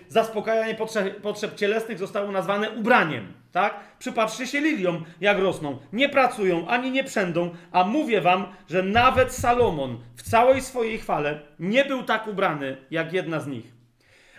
[0.08, 3.32] zaspokajanie potrzeb, potrzeb cielesnych zostało nazwane ubraniem.
[3.52, 3.74] Tak?
[3.98, 5.78] Przypatrzcie się liliom, jak rosną.
[5.92, 11.40] Nie pracują, ani nie przędą, a mówię wam, że nawet Salomon w całej swojej chwale
[11.58, 13.76] nie był tak ubrany, jak jedna z nich.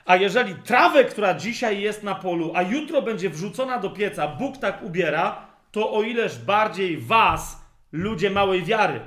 [0.05, 4.57] A jeżeli trawę, która dzisiaj jest na polu, a jutro będzie wrzucona do pieca, Bóg
[4.57, 7.61] tak ubiera, to o ileż bardziej was,
[7.91, 8.99] ludzie małej wiary.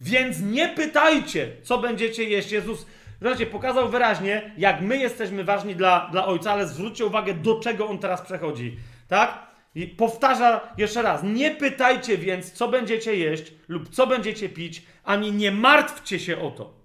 [0.00, 2.52] Więc nie pytajcie, co będziecie jeść.
[2.52, 2.86] Jezus,
[3.22, 7.88] zobaczcie, pokazał wyraźnie, jak my jesteśmy ważni dla, dla Ojca, ale zwróćcie uwagę, do czego
[7.88, 8.76] On teraz przechodzi.
[9.08, 9.50] Tak?
[9.74, 15.32] I powtarza jeszcze raz: Nie pytajcie więc, co będziecie jeść lub co będziecie pić, ani
[15.32, 16.80] nie martwcie się o to.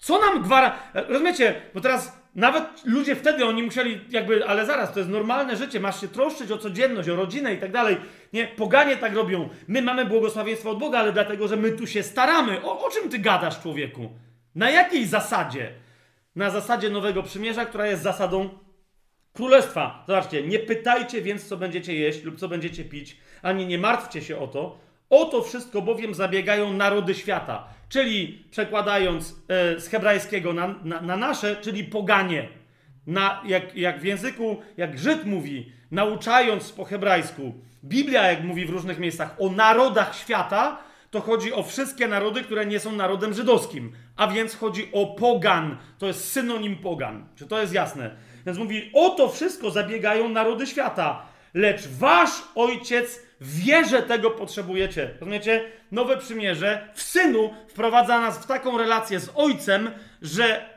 [0.00, 0.78] Co nam gwara.
[0.94, 1.54] Rozumiecie?
[1.74, 6.00] Bo teraz nawet ludzie wtedy oni musieli, jakby, ale zaraz, to jest normalne życie, masz
[6.00, 7.96] się troszczyć o codzienność, o rodzinę i tak dalej.
[8.32, 9.48] Nie, poganie tak robią.
[9.68, 12.62] My mamy błogosławieństwo od Boga, ale dlatego, że my tu się staramy.
[12.64, 14.10] O, o czym ty gadasz, człowieku?
[14.56, 15.72] Na jakiej zasadzie?
[16.36, 18.48] Na zasadzie nowego przymierza, która jest zasadą
[19.32, 20.04] królestwa.
[20.06, 24.38] Zobaczcie, nie pytajcie więc, co będziecie jeść lub co będziecie pić, ani nie martwcie się
[24.38, 24.78] o to.
[25.10, 27.68] O to wszystko bowiem zabiegają narody świata.
[27.88, 32.48] Czyli przekładając e, z hebrajskiego na, na, na nasze, czyli poganie.
[33.06, 37.54] na, jak, jak w języku, jak Żyd mówi, nauczając po hebrajsku,
[37.84, 40.78] Biblia, jak mówi w różnych miejscach, o narodach świata,
[41.10, 43.92] to chodzi o wszystkie narody, które nie są narodem żydowskim.
[44.16, 45.76] A więc chodzi o pogan.
[45.98, 47.26] To jest synonim pogan.
[47.36, 48.16] Czy to jest jasne?
[48.46, 51.22] Więc mówi, o to wszystko zabiegają narody świata.
[51.54, 55.10] Lecz wasz ojciec wie, że tego potrzebujecie.
[55.20, 55.64] Rozumiecie?
[55.92, 59.90] Nowe przymierze w synu wprowadza nas w taką relację z ojcem,
[60.22, 60.76] że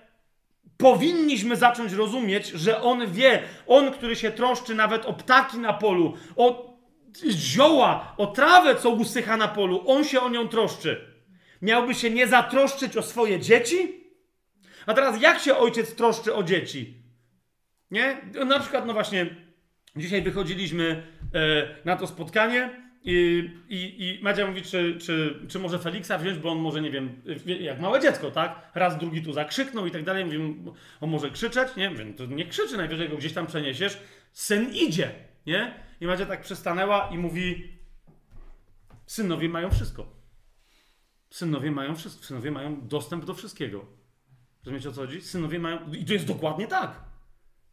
[0.78, 6.14] powinniśmy zacząć rozumieć, że on wie, on, który się troszczy nawet o ptaki na polu,
[6.36, 6.70] o
[7.30, 11.09] zioła, o trawę, co usycha na polu, on się o nią troszczy.
[11.62, 14.04] Miałby się nie zatroszczyć o swoje dzieci?
[14.86, 17.04] A teraz jak się ojciec troszczy o dzieci?
[17.92, 18.22] Nie?
[18.46, 19.36] Na przykład, no właśnie,
[19.96, 25.80] dzisiaj wychodziliśmy e, na to spotkanie i, i, i Madzia mówi, czy, czy, czy może
[25.80, 28.72] Feliksa wziąć, bo on może, nie wiem, jak małe dziecko, tak?
[28.76, 30.26] Raz, drugi tu zakrzyknął i tak dalej.
[30.26, 30.40] Mówię,
[31.02, 31.90] on może krzyczeć, nie?
[31.90, 34.00] Mówię, to nie krzyczy, najwyżej go gdzieś tam przeniesiesz.
[34.32, 35.12] Syn idzie,
[35.46, 35.74] nie?
[36.02, 37.74] I Madzia tak przystanęła i mówi,
[39.06, 40.19] synowie mają wszystko.
[41.30, 42.26] Synowie mają wszystko.
[42.26, 43.86] Synowie mają dostęp do wszystkiego.
[44.66, 45.22] Rozumiecie o co chodzi?
[45.22, 45.92] Synowie mają...
[45.94, 47.04] I to jest dokładnie tak.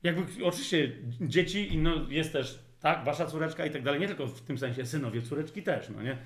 [0.03, 4.27] Jakby, oczywiście, dzieci, i no, jest też, tak, wasza córeczka i tak dalej, nie tylko
[4.27, 6.19] w tym sensie synowie, córeczki też, no nie?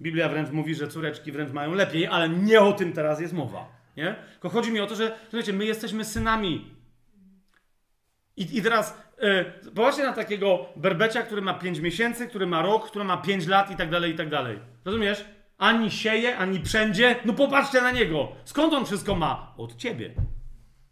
[0.00, 3.68] Biblia wręcz mówi, że córeczki wręcz mają lepiej, ale nie o tym teraz jest mowa,
[3.96, 4.16] nie?
[4.32, 6.74] Tylko chodzi mi o to, że, słuchajcie, my jesteśmy synami.
[8.36, 12.88] I, i teraz yy, popatrzcie na takiego berbecia, który ma 5 miesięcy, który ma rok,
[12.90, 14.58] który ma 5 lat i tak dalej, i tak dalej.
[14.84, 15.24] Rozumiesz?
[15.64, 17.16] Ani sieje, ani wszędzie.
[17.24, 18.28] No popatrzcie na niego.
[18.44, 19.54] Skąd on wszystko ma?
[19.56, 20.14] Od ciebie.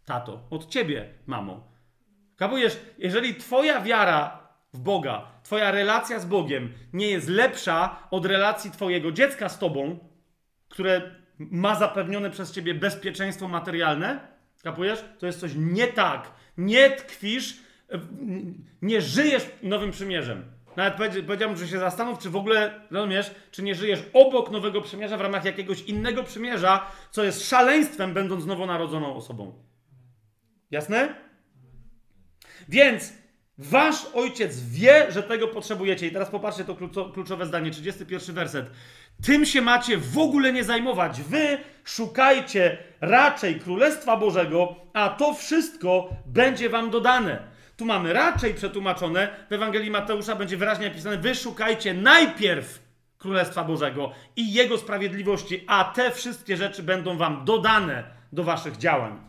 [0.05, 1.67] Tato, od ciebie, mamo.
[2.35, 8.71] Kapujesz, jeżeli twoja wiara w Boga, twoja relacja z Bogiem nie jest lepsza od relacji
[8.71, 9.99] twojego dziecka z tobą,
[10.69, 11.01] które
[11.37, 14.27] ma zapewnione przez ciebie bezpieczeństwo materialne,
[14.63, 15.05] kapujesz?
[15.19, 16.31] To jest coś nie tak.
[16.57, 17.57] Nie tkwisz,
[18.81, 20.52] nie żyjesz nowym przymierzem.
[20.75, 20.93] Nawet
[21.27, 25.21] powiedziałbym, że się zastanów, czy w ogóle, rozumiesz, czy nie żyjesz obok nowego przymierza w
[25.21, 29.53] ramach jakiegoś innego przymierza, co jest szaleństwem, będąc nowonarodzoną osobą.
[30.71, 31.15] Jasne?
[32.69, 33.13] Więc
[33.57, 36.07] wasz ojciec wie, że tego potrzebujecie.
[36.07, 36.75] I teraz popatrzcie to
[37.13, 38.65] kluczowe zdanie, 31 werset.
[39.25, 41.21] Tym się macie w ogóle nie zajmować.
[41.21, 47.52] Wy szukajcie raczej Królestwa Bożego, a to wszystko będzie wam dodane.
[47.77, 52.79] Tu mamy raczej przetłumaczone, w Ewangelii Mateusza będzie wyraźnie napisane: Wy szukajcie najpierw
[53.17, 59.19] Królestwa Bożego i Jego sprawiedliwości, a te wszystkie rzeczy będą wam dodane do waszych działań.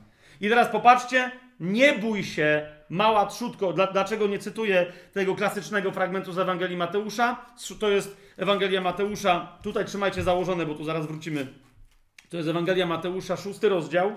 [0.41, 1.31] I teraz popatrzcie,
[1.61, 3.73] nie bój się, mała trzutko.
[3.73, 7.47] Dlaczego nie cytuję tego klasycznego fragmentu z Ewangelii Mateusza?
[7.81, 9.59] To jest Ewangelia Mateusza.
[9.63, 11.47] Tutaj trzymajcie założone, bo tu zaraz wrócimy.
[12.31, 14.17] To jest Ewangelia Mateusza, szósty rozdział.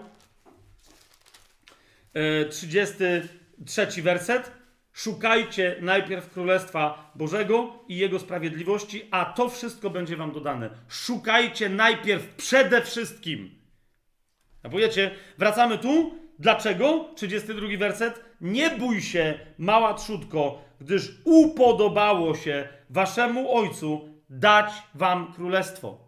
[2.49, 3.29] 33
[3.97, 4.51] e, werset.
[4.93, 10.69] Szukajcie najpierw Królestwa Bożego i Jego sprawiedliwości, a to wszystko będzie wam dodane.
[10.88, 13.51] Szukajcie najpierw przede wszystkim.
[14.63, 16.15] A powiecie, wracamy tu.
[16.39, 17.09] Dlaczego?
[17.15, 18.25] 32 werset.
[18.41, 26.07] Nie bój się, mała trzutko, gdyż upodobało się waszemu Ojcu dać wam królestwo.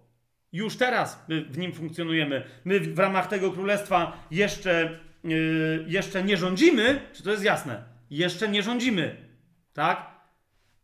[0.52, 2.44] Już teraz my w nim funkcjonujemy.
[2.66, 7.84] My w ramach tego królestwa jeszcze, yy, jeszcze nie rządzimy, czy to jest jasne?
[8.10, 9.16] Jeszcze nie rządzimy,
[9.74, 10.20] tak?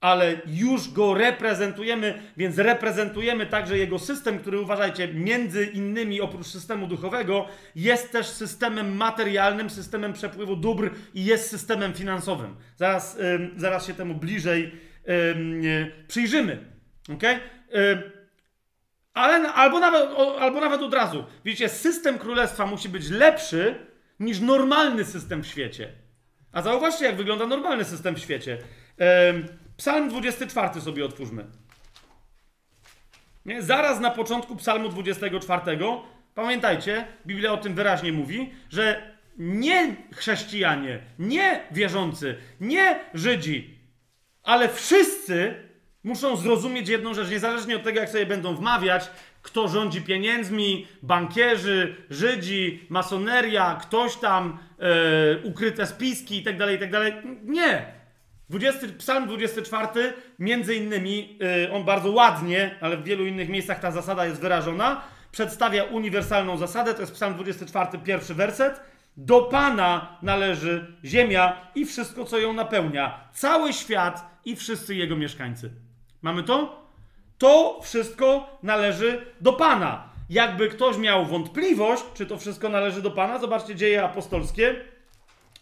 [0.05, 6.87] ale już go reprezentujemy, więc reprezentujemy także jego system, który uważajcie, między innymi oprócz systemu
[6.87, 12.55] duchowego, jest też systemem materialnym, systemem przepływu dóbr i jest systemem finansowym.
[12.75, 14.71] Zaraz, ym, zaraz się temu bliżej
[15.31, 15.61] ym,
[16.07, 16.57] przyjrzymy.
[17.13, 17.39] Okay?
[19.13, 20.09] ale, albo, nawet,
[20.39, 21.23] albo nawet od razu.
[21.45, 23.75] Widzicie, system królestwa musi być lepszy
[24.19, 25.91] niż normalny system w świecie.
[26.51, 28.57] A zauważcie, jak wygląda normalny system w świecie.
[29.77, 31.45] Psalm 24 sobie otwórzmy.
[33.45, 33.61] Nie?
[33.61, 35.77] Zaraz na początku Psalmu 24,
[36.35, 43.79] pamiętajcie, Biblia o tym wyraźnie mówi, że nie chrześcijanie, nie wierzący, nie Żydzi,
[44.43, 45.55] ale wszyscy
[46.03, 49.09] muszą zrozumieć jedną rzecz, niezależnie od tego, jak sobie będą wmawiać,
[49.45, 57.11] kto rządzi pieniędzmi, bankierzy, Żydzi, masoneria, ktoś tam, e, ukryte spiski itd., tak itd.
[57.11, 57.95] Tak nie.
[58.49, 63.91] 20, Psalm 24, między innymi, yy, on bardzo ładnie, ale w wielu innych miejscach ta
[63.91, 65.01] zasada jest wyrażona,
[65.31, 68.81] przedstawia uniwersalną zasadę, to jest Psalm 24, pierwszy werset.
[69.17, 75.71] Do Pana należy ziemia i wszystko, co ją napełnia, cały świat i wszyscy jego mieszkańcy.
[76.21, 76.84] Mamy to?
[77.37, 80.09] To wszystko należy do Pana.
[80.29, 84.75] Jakby ktoś miał wątpliwość, czy to wszystko należy do Pana, zobaczcie dzieje apostolskie,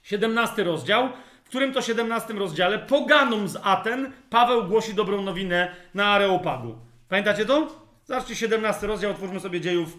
[0.04, 1.10] 17 rozdział,
[1.44, 6.76] w którym to 17 rozdziale poganom z Aten Paweł głosi dobrą nowinę na Areopagu.
[7.10, 7.84] Pamiętacie to?
[8.06, 9.98] Zobaczcie 17 rozdział, otwórzmy sobie dziejów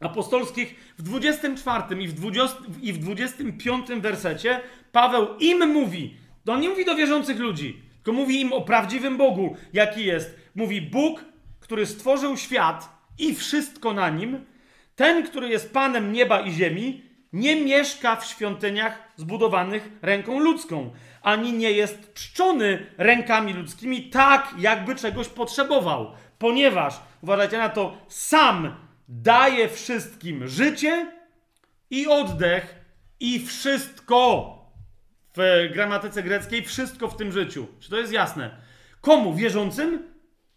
[0.00, 0.94] apostolskich.
[0.98, 4.60] W 24 i w, 20, i w 25 wersecie
[4.92, 9.16] Paweł im mówi, to on nie mówi do wierzących ludzi, tylko mówi im o prawdziwym
[9.16, 10.38] Bogu, jaki jest.
[10.54, 11.24] Mówi Bóg,
[11.60, 12.88] który stworzył świat
[13.18, 14.44] i wszystko na nim,
[14.96, 17.02] ten, który jest Panem nieba i ziemi,
[17.32, 20.90] nie mieszka w świątyniach zbudowanych ręką ludzką,
[21.22, 28.74] ani nie jest czczony rękami ludzkimi tak, jakby czegoś potrzebował, ponieważ, uważajcie na to, sam
[29.08, 31.12] daje wszystkim życie
[31.90, 32.74] i oddech
[33.20, 34.55] i wszystko
[35.36, 37.66] w gramatyce greckiej, wszystko w tym życiu.
[37.80, 38.50] Czy to jest jasne?
[39.00, 39.34] Komu?
[39.34, 40.02] Wierzącym?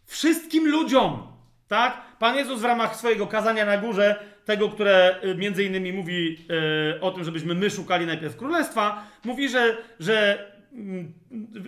[0.06, 1.28] Wszystkim ludziom.
[1.68, 2.02] Tak?
[2.20, 4.16] Pan Jezus w ramach swojego kazania na górze,
[4.46, 6.46] tego, które y, między innymi mówi
[6.94, 10.46] yy, o tym, żebyśmy my szukali najpierw królestwa, mówi, że, że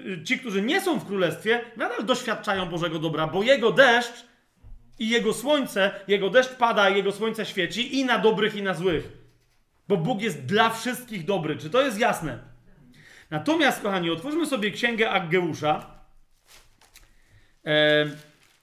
[0.03, 4.25] yy, ci, którzy nie są w królestwie, nadal doświadczają Bożego dobra, bo jego deszcz
[4.99, 9.09] i jego słońce, jego deszcz pada, jego słońce świeci i na dobrych, i na złych.
[9.87, 11.57] Bo Bóg jest dla wszystkich dobry.
[11.57, 12.50] Czy to jest jasne?
[13.31, 15.85] Natomiast, kochani, otwórzmy sobie księgę Aggeusza.
[17.65, 18.05] E,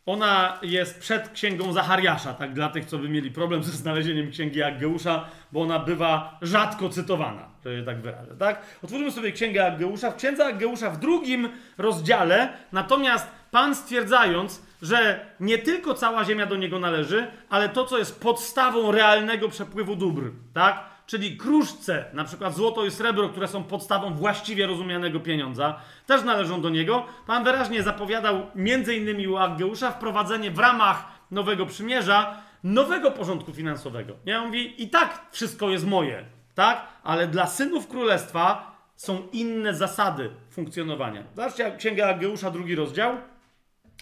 [0.07, 4.63] ona jest przed księgą Zachariasza, tak dla tych, co by mieli problem ze znalezieniem księgi
[4.63, 8.63] Aggeusza, bo ona bywa rzadko cytowana, że się tak wyrażę, tak?
[8.83, 10.11] Otwórzmy sobie księgę Aggeusza.
[10.11, 16.57] W księdze Aggeusza w drugim rozdziale, natomiast Pan stwierdzając, że nie tylko cała ziemia do
[16.57, 20.23] niego należy, ale to, co jest podstawą realnego przepływu dóbr,
[20.55, 20.98] tak?
[21.09, 26.61] Czyli kruszce, na przykład złoto i srebro, które są podstawą właściwie rozumianego pieniądza, też należą
[26.61, 27.07] do niego.
[27.27, 34.15] Pan wyraźnie zapowiadał, między innymi u Aggeusza, wprowadzenie w ramach nowego przymierza nowego porządku finansowego.
[34.25, 36.25] Ja mówi, i tak wszystko jest moje,
[36.55, 36.87] tak?
[37.05, 41.23] Ale dla synów królestwa są inne zasady funkcjonowania.
[41.37, 43.17] Zobaczcie Księgę Aggeusza, drugi rozdział.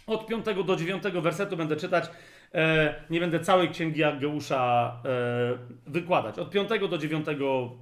[0.07, 2.05] Od 5 do 9 wersetu będę czytać.
[2.57, 6.39] E, nie będę całej księgi Aggeusza e, wykładać.
[6.39, 7.27] Od 5 do 9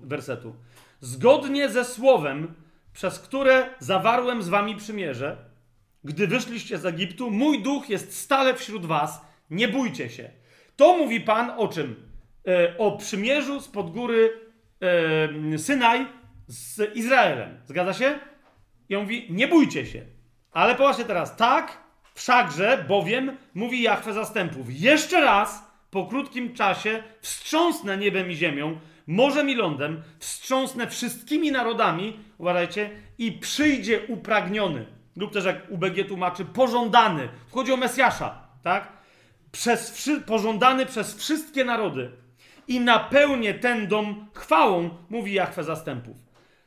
[0.03, 0.55] wersetu.
[1.01, 2.55] Zgodnie ze słowem,
[2.93, 5.37] przez które zawarłem z wami przymierze,
[6.05, 9.25] gdy wyszliście z Egiptu, mój duch jest stale wśród was.
[9.51, 10.31] Nie bójcie się.
[10.77, 11.97] To mówi Pan o czym?
[12.49, 14.45] E, o przymierzu spod góry
[15.57, 16.07] Synaj
[16.47, 17.61] z Izraelem.
[17.67, 18.19] Zgadza się?
[18.89, 20.03] I on mówi: Nie bójcie się.
[20.53, 21.84] Ale popatrzcie teraz, tak,
[22.15, 29.51] Wszakże, bowiem, mówi Jachwę zastępów, jeszcze raz, po krótkim czasie, wstrząsnę niebem i ziemią, morzem
[29.51, 34.86] i lądem, wstrząsnę wszystkimi narodami, uważajcie, i przyjdzie upragniony,
[35.16, 37.28] lub też jak UBG tłumaczy, pożądany.
[37.51, 38.89] Chodzi o Mesjasza, tak?
[39.53, 42.11] Przez, pożądany przez wszystkie narody
[42.69, 46.16] i napełnię ten dom chwałą, mówi Jachwę zastępów.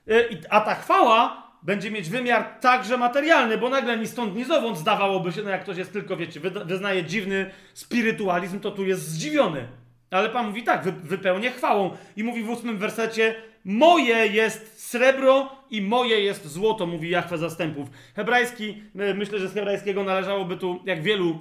[0.07, 0.14] E,
[0.49, 5.31] a ta chwała będzie mieć wymiar także materialny, bo nagle ni stąd, ni zowąd zdawałoby
[5.31, 9.68] się, no jak ktoś jest tylko, wiecie, wyznaje dziwny spirytualizm, to tu jest zdziwiony.
[10.11, 11.91] Ale Pan mówi tak, wy, wypełnię chwałą.
[12.15, 13.35] I mówi w ósmym wersecie,
[13.65, 17.89] moje jest srebro i moje jest złoto, mówi Jachwę zastępów.
[18.15, 21.39] Hebrajski, myślę, że z hebrajskiego należałoby tu, jak wielu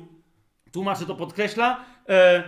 [0.73, 2.43] tłumaczy to podkreśla, e, e,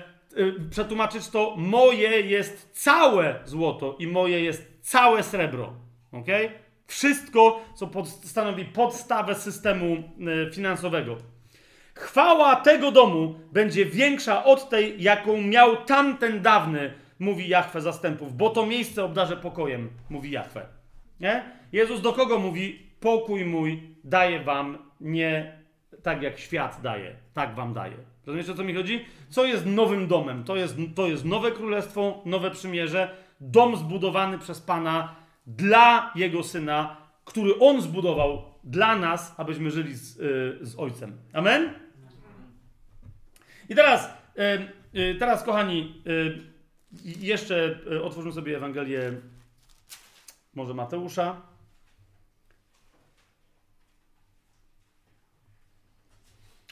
[0.70, 5.72] przetłumaczyć to, moje jest całe złoto i moje jest całe srebro.
[6.12, 6.67] Okej?
[6.88, 11.16] Wszystko, co pod, stanowi podstawę systemu e, finansowego.
[11.94, 18.50] Chwała tego domu będzie większa od tej, jaką miał tamten dawny, mówi Jachwę zastępów, bo
[18.50, 20.66] to miejsce obdarze pokojem, mówi Jachwę.
[21.20, 21.44] Nie?
[21.72, 22.88] Jezus do kogo mówi?
[23.00, 25.58] Pokój mój daje wam nie
[26.02, 27.96] tak jak świat daje, tak wam daje.
[28.26, 29.04] Rozumiecie o co mi chodzi?
[29.28, 30.44] Co jest nowym domem?
[30.44, 33.10] To jest, to jest nowe królestwo, nowe przymierze,
[33.40, 35.14] dom zbudowany przez Pana
[35.48, 41.18] dla Jego Syna, który On zbudował dla nas, abyśmy żyli z, yy, z Ojcem.
[41.32, 41.74] Amen?
[43.68, 46.02] I teraz, yy, yy, teraz kochani,
[47.02, 49.12] jeszcze otworzymy sobie Ewangelię
[50.54, 51.42] może Mateusza.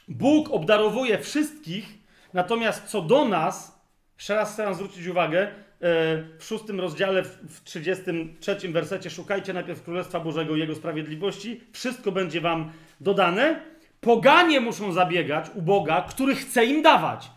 [0.07, 1.97] Bóg obdarowuje wszystkich,
[2.33, 3.81] natomiast co do nas,
[4.17, 10.55] jeszcze raz chcę zwrócić uwagę, w szóstym rozdziale, w 33 wersecie, szukajcie najpierw Królestwa Bożego
[10.55, 12.71] i Jego sprawiedliwości, wszystko będzie wam
[13.01, 13.59] dodane.
[14.01, 17.31] Poganie muszą zabiegać u Boga, który chce im dawać.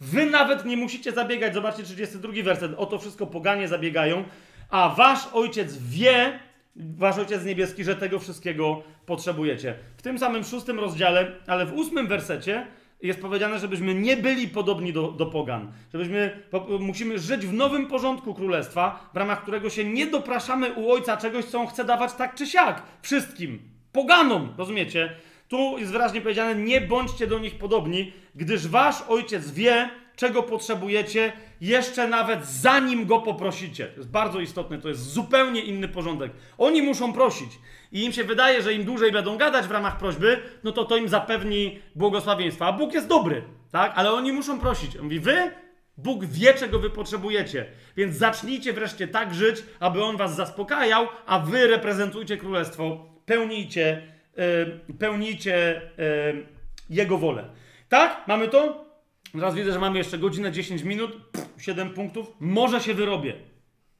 [0.00, 4.24] Wy nawet nie musicie zabiegać, zobaczcie 32 werset, o to wszystko poganie zabiegają,
[4.70, 6.38] a wasz ojciec wie,
[6.76, 9.74] wasz ojciec niebieski, że tego wszystkiego potrzebujecie.
[9.96, 12.66] W tym samym szóstym rozdziale, ale w ósmym wersecie,
[13.02, 15.72] jest powiedziane, żebyśmy nie byli podobni do, do pogan.
[15.92, 20.90] Żebyśmy po, musimy żyć w nowym porządku królestwa, w ramach którego się nie dopraszamy u
[20.90, 22.82] ojca czegoś, co on chce dawać tak czy siak.
[23.02, 23.58] Wszystkim.
[23.92, 25.16] Poganom, rozumiecie?
[25.48, 29.90] Tu jest wyraźnie powiedziane: nie bądźcie do nich podobni, gdyż wasz ojciec wie,
[30.22, 33.86] czego potrzebujecie, jeszcze nawet zanim go poprosicie.
[33.86, 36.32] To jest bardzo istotne, to jest zupełnie inny porządek.
[36.58, 37.58] Oni muszą prosić
[37.92, 40.96] i im się wydaje, że im dłużej będą gadać w ramach prośby, no to to
[40.96, 42.66] im zapewni błogosławieństwa.
[42.66, 43.92] A Bóg jest dobry, tak?
[43.94, 44.96] Ale oni muszą prosić.
[44.96, 45.50] On mówi, wy?
[45.96, 47.66] Bóg wie, czego wy potrzebujecie.
[47.96, 54.02] Więc zacznijcie wreszcie tak żyć, aby On was zaspokajał, a wy reprezentujcie królestwo, pełnijcie,
[54.36, 56.46] yy, pełnijcie yy,
[56.90, 57.44] Jego wolę.
[57.88, 58.24] Tak?
[58.26, 58.91] Mamy to?
[59.32, 62.32] Teraz widzę, że mamy jeszcze godzinę 10 minut, pff, 7 punktów.
[62.40, 63.34] Może się wyrobię.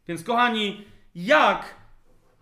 [0.08, 0.84] Więc kochani,
[1.14, 1.74] jak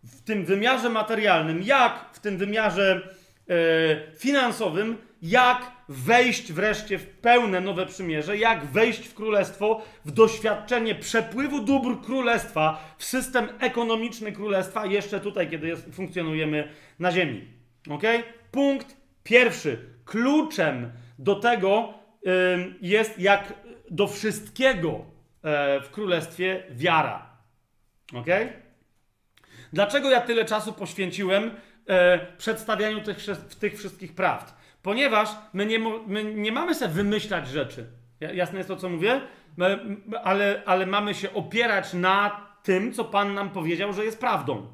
[0.04, 3.16] w tym wymiarze materialnym, jak w tym wymiarze
[3.48, 10.94] e, finansowym, jak wejść wreszcie w pełne nowe przymierze, jak wejść w królestwo, w doświadczenie
[10.94, 16.68] przepływu dóbr królestwa, w system ekonomiczny królestwa, jeszcze tutaj, kiedy jest, funkcjonujemy
[16.98, 17.48] na ziemi.
[17.90, 18.02] Ok?
[18.50, 19.78] Punkt pierwszy.
[20.04, 21.99] Kluczem do tego
[22.80, 23.54] jest jak
[23.90, 27.26] do wszystkiego y, w królestwie wiara.
[28.14, 28.26] Ok?
[29.72, 31.50] Dlaczego ja tyle czasu poświęciłem
[31.86, 33.18] e, przedstawianiu tych,
[33.60, 34.54] tych wszystkich prawd?
[34.82, 37.86] Ponieważ my nie, my nie mamy sobie wymyślać rzeczy.
[38.20, 39.20] Jasne jest to, co mówię?
[40.24, 44.66] Ale, ale mamy się opierać na tym, co Pan nam powiedział, że jest prawdą.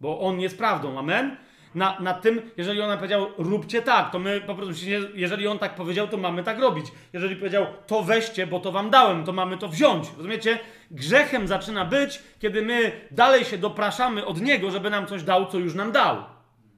[0.00, 0.98] Bo On jest prawdą.
[0.98, 1.36] Amen?
[1.78, 4.84] Na, na tym, jeżeli ona powiedział, róbcie tak, to my po prostu,
[5.14, 6.86] jeżeli on tak powiedział, to mamy tak robić.
[7.12, 10.08] Jeżeli powiedział, to weźcie, bo to wam dałem, to mamy to wziąć.
[10.16, 10.58] Rozumiecie?
[10.90, 15.58] Grzechem zaczyna być, kiedy my dalej się dopraszamy od niego, żeby nam coś dał, co
[15.58, 16.24] już nam dał.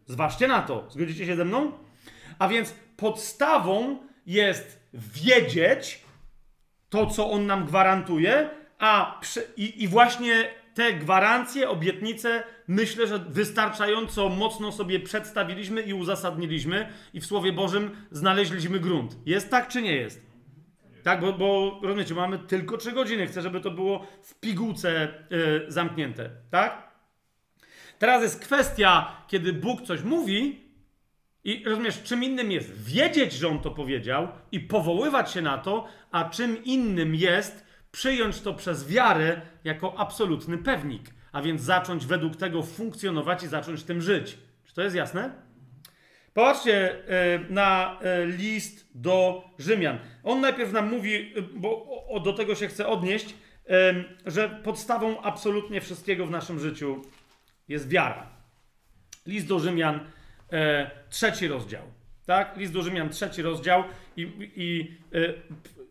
[0.06, 0.84] Zważcie na to.
[0.88, 1.72] Zgodzicie się ze mną?
[2.38, 6.04] A więc podstawą jest wiedzieć
[6.88, 13.18] to, co on nam gwarantuje, a przy, i, i właśnie te gwarancje, obietnice myślę, że
[13.18, 19.16] wystarczająco mocno sobie przedstawiliśmy i uzasadniliśmy i w Słowie Bożym znaleźliśmy grunt.
[19.26, 20.30] Jest tak czy nie jest?
[21.02, 23.26] Tak, bo, bo rozumiecie, mamy tylko trzy godziny.
[23.26, 26.30] Chcę, żeby to było w pigułce yy, zamknięte.
[26.50, 26.90] Tak?
[27.98, 30.60] Teraz jest kwestia, kiedy Bóg coś mówi
[31.44, 35.86] i rozumiesz, czym innym jest wiedzieć, że On to powiedział i powoływać się na to,
[36.10, 42.36] a czym innym jest przyjąć to przez wiarę jako absolutny pewnik, a więc zacząć według
[42.36, 44.38] tego funkcjonować i zacząć tym żyć.
[44.64, 45.32] Czy to jest jasne?
[46.34, 49.98] Popatrzcie e, na e, list do Rzymian.
[50.24, 53.34] On najpierw nam mówi, e, bo do tego się chce odnieść,
[54.26, 57.02] że podstawą absolutnie wszystkiego w naszym życiu
[57.68, 58.30] jest wiara.
[59.26, 60.00] List do Rzymian,
[61.10, 61.82] trzeci rozdział.
[62.30, 62.56] Tak?
[62.56, 63.84] List do Rzymian, trzeci rozdział
[64.16, 64.96] i, i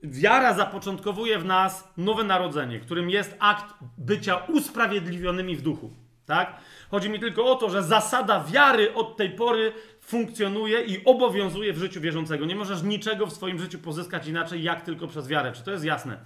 [0.03, 5.89] wiara zapoczątkowuje w nas nowe narodzenie, którym jest akt bycia usprawiedliwionymi w duchu.
[6.25, 6.55] Tak?
[6.91, 11.77] Chodzi mi tylko o to, że zasada wiary od tej pory funkcjonuje i obowiązuje w
[11.77, 12.45] życiu wierzącego.
[12.45, 15.51] Nie możesz niczego w swoim życiu pozyskać inaczej, jak tylko przez wiarę.
[15.51, 16.17] Czy to jest jasne?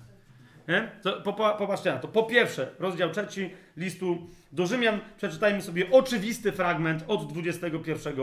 [1.02, 2.08] To, popatrzcie na to.
[2.08, 5.00] Po pierwsze, rozdział trzeci listu do Rzymian.
[5.18, 8.16] Przeczytajmy sobie oczywisty fragment od 21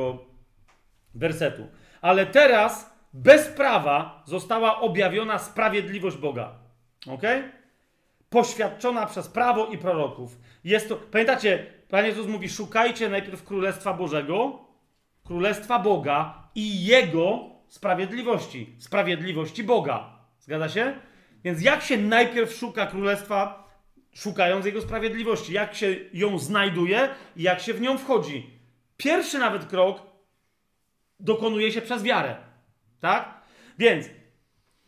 [1.14, 1.68] wersetu.
[2.00, 6.52] Ale teraz bez prawa została objawiona sprawiedliwość Boga.
[7.10, 7.22] Ok?
[8.30, 10.38] Poświadczona przez prawo i proroków.
[10.64, 14.58] Jest to, pamiętacie, Pan Jezus mówi: szukajcie najpierw Królestwa Bożego,
[15.24, 18.74] Królestwa Boga i Jego sprawiedliwości.
[18.78, 20.18] Sprawiedliwości Boga.
[20.40, 20.94] Zgadza się?
[21.44, 23.68] Więc jak się najpierw szuka Królestwa,
[24.14, 25.52] szukając Jego sprawiedliwości?
[25.52, 28.50] Jak się ją znajduje i jak się w nią wchodzi?
[28.96, 30.09] Pierwszy nawet krok
[31.20, 32.36] dokonuje się przez wiarę.
[33.00, 33.40] Tak?
[33.78, 34.06] Więc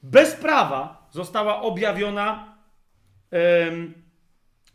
[0.02, 2.56] bez prawa została objawiona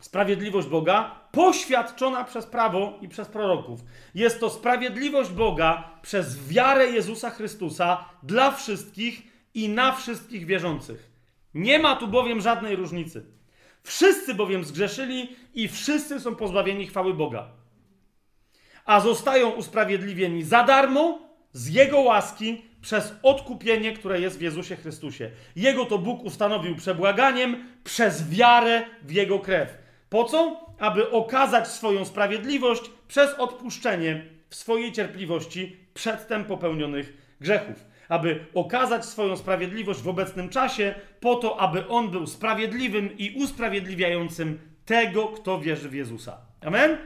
[0.00, 3.80] sprawiedliwość Boga, poświadczona przez prawo i przez proroków.
[4.14, 9.22] Jest to sprawiedliwość Boga przez wiarę Jezusa Chrystusa dla wszystkich
[9.54, 11.10] i na wszystkich wierzących.
[11.54, 13.26] Nie ma tu bowiem żadnej różnicy.
[13.82, 17.48] Wszyscy bowiem zgrzeszyli i wszyscy są pozbawieni chwały Boga.
[18.84, 25.30] A zostają usprawiedliwieni za darmo z Jego łaski przez odkupienie, które jest w Jezusie Chrystusie.
[25.56, 29.78] Jego to Bóg ustanowił przebłaganiem przez wiarę w Jego krew.
[30.10, 30.66] Po co?
[30.78, 37.84] Aby okazać swoją sprawiedliwość przez odpuszczenie w swojej cierpliwości przedtem popełnionych grzechów.
[38.08, 44.58] Aby okazać swoją sprawiedliwość w obecnym czasie, po to, aby On był sprawiedliwym i usprawiedliwiającym
[44.84, 46.36] tego, kto wierzy w Jezusa.
[46.60, 46.98] Amen?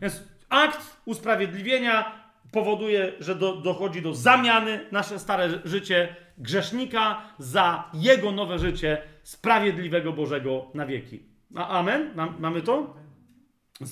[0.00, 2.25] Więc akt usprawiedliwienia
[2.56, 10.12] powoduje, że do, dochodzi do zamiany nasze stare życie grzesznika za jego nowe życie sprawiedliwego
[10.12, 11.22] Bożego na wieki.
[11.56, 12.10] A, amen?
[12.38, 12.94] mamy to?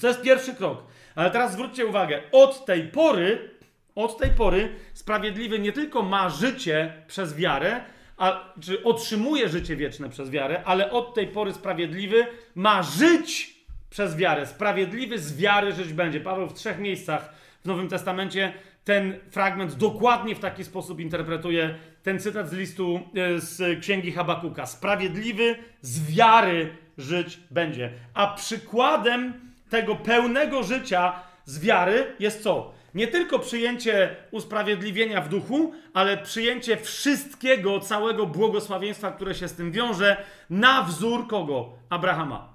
[0.01, 0.85] To jest pierwszy krok.
[1.15, 3.51] Ale teraz zwróćcie uwagę, od tej pory,
[3.95, 7.81] od tej pory sprawiedliwy nie tylko ma życie przez wiarę,
[8.17, 13.55] a, czy otrzymuje życie wieczne przez wiarę, ale od tej pory sprawiedliwy ma żyć
[13.91, 14.47] przez wiarę.
[14.47, 16.21] Sprawiedliwy z wiary żyć będzie.
[16.21, 18.53] Paweł w trzech miejscach w Nowym Testamencie
[18.85, 24.67] ten fragment dokładnie w taki sposób interpretuje ten cytat z listu e, z księgi Habakuka.
[24.67, 27.93] Sprawiedliwy z wiary żyć będzie.
[28.15, 29.33] A przykładem
[29.71, 31.13] tego pełnego życia
[31.45, 32.73] z wiary jest co?
[32.95, 39.73] Nie tylko przyjęcie usprawiedliwienia w duchu, ale przyjęcie wszystkiego, całego błogosławieństwa, które się z tym
[39.73, 41.73] wiąże, na wzór kogo?
[41.91, 42.55] Abrahama.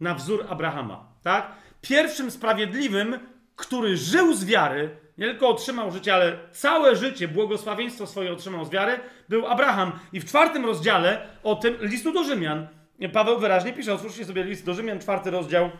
[0.00, 1.12] Na wzór Abrahama.
[1.22, 1.52] Tak?
[1.80, 3.18] Pierwszym sprawiedliwym,
[3.58, 8.70] który żył z wiary, nie tylko otrzymał życie, ale całe życie, błogosławieństwo swoje otrzymał z
[8.70, 9.92] wiary, był Abraham.
[10.12, 12.66] I w czwartym rozdziale o tym listu do Rzymian
[13.12, 15.70] Paweł wyraźnie pisze, otwórzcie sobie list do Rzymian, czwarty rozdział,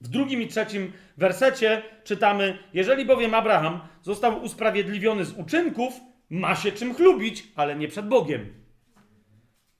[0.00, 5.94] w drugim i trzecim wersecie czytamy: Jeżeli bowiem Abraham został usprawiedliwiony z uczynków,
[6.30, 8.54] ma się czym chlubić, ale nie przed Bogiem.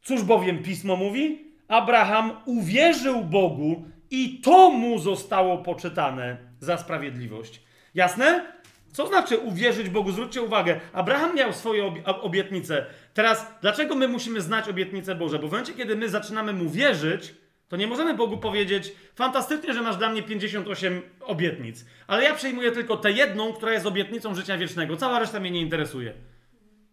[0.02, 1.52] Cóż bowiem pismo mówi?
[1.68, 7.62] Abraham uwierzył Bogu i to mu zostało poczytane za sprawiedliwość.
[7.94, 8.52] Jasne?
[8.92, 10.12] Co znaczy uwierzyć Bogu?
[10.12, 12.86] Zwróćcie uwagę, Abraham miał swoje obietnice.
[13.14, 15.38] Teraz, dlaczego my musimy znać obietnice Boże?
[15.38, 17.34] Bo w momencie, kiedy my zaczynamy mu wierzyć,
[17.68, 22.72] to nie możemy Bogu powiedzieć, fantastycznie, że masz dla mnie 58 obietnic, ale ja przejmuję
[22.72, 24.96] tylko tę jedną, która jest obietnicą życia wiecznego.
[24.96, 26.12] Cała reszta mnie nie interesuje.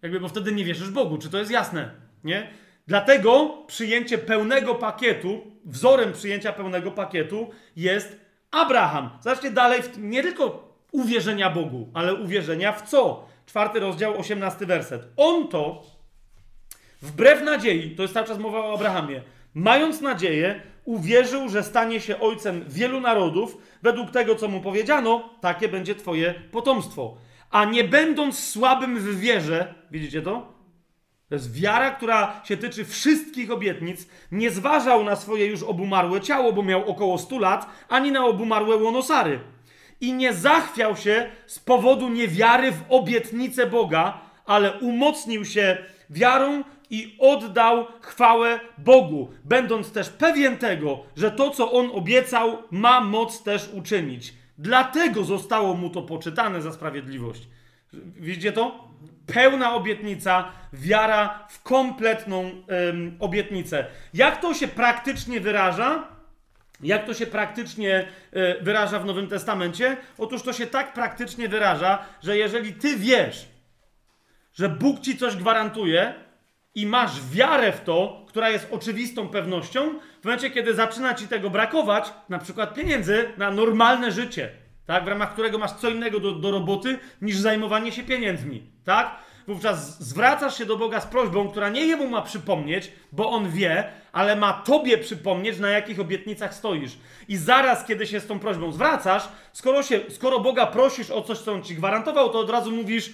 [0.01, 1.17] Jakby, bo wtedy nie wierzysz Bogu.
[1.17, 1.91] Czy to jest jasne?
[2.23, 2.51] Nie?
[2.89, 8.19] Dlatego przyjęcie pełnego pakietu, wzorem przyjęcia pełnego pakietu jest
[8.51, 9.09] Abraham.
[9.21, 13.27] Zobaczcie dalej, nie tylko uwierzenia Bogu, ale uwierzenia w co?
[13.45, 15.07] Czwarty rozdział, osiemnasty werset.
[15.17, 15.83] On to,
[17.01, 19.21] wbrew nadziei, to jest cały czas mowa o Abrahamie,
[19.53, 25.67] mając nadzieję, uwierzył, że stanie się ojcem wielu narodów, według tego, co mu powiedziano, takie
[25.67, 27.17] będzie twoje potomstwo.
[27.51, 30.59] A nie będąc słabym w wierze, widzicie to?
[31.30, 34.07] To jest wiara, która się tyczy wszystkich obietnic.
[34.31, 38.76] Nie zważał na swoje już obumarłe ciało, bo miał około 100 lat, ani na obumarłe
[38.76, 39.39] łonosary.
[40.01, 45.77] I nie zachwiał się z powodu niewiary w obietnicę Boga, ale umocnił się
[46.10, 53.01] wiarą i oddał chwałę Bogu, będąc też pewien tego, że to, co on obiecał, ma
[53.01, 54.34] moc też uczynić.
[54.57, 57.47] Dlatego zostało mu to poczytane za sprawiedliwość.
[57.93, 58.88] Widzicie to?
[59.34, 62.51] Pełna obietnica, wiara w kompletną
[63.19, 63.85] obietnicę.
[64.14, 66.07] Jak to się praktycznie wyraża?
[66.81, 69.97] Jak to się praktycznie y, wyraża w Nowym Testamencie?
[70.18, 73.47] Otóż to się tak praktycznie wyraża, że jeżeli ty wiesz,
[74.53, 76.14] że Bóg ci coś gwarantuje,
[76.76, 81.49] i masz wiarę w to, która jest oczywistą pewnością, w momencie, kiedy zaczyna ci tego
[81.49, 84.49] brakować, na przykład pieniędzy na normalne życie,
[84.89, 89.15] tak, w ramach którego masz co innego do, do roboty niż zajmowanie się pieniędzmi, tak?
[89.47, 93.91] Wówczas zwracasz się do Boga z prośbą, która nie jemu ma przypomnieć, bo on wie,
[94.11, 96.91] ale ma tobie przypomnieć, na jakich obietnicach stoisz.
[97.27, 101.37] I zaraz, kiedy się z tą prośbą zwracasz, skoro, się, skoro Boga prosisz o coś,
[101.37, 103.13] co on ci gwarantował, to od razu mówisz: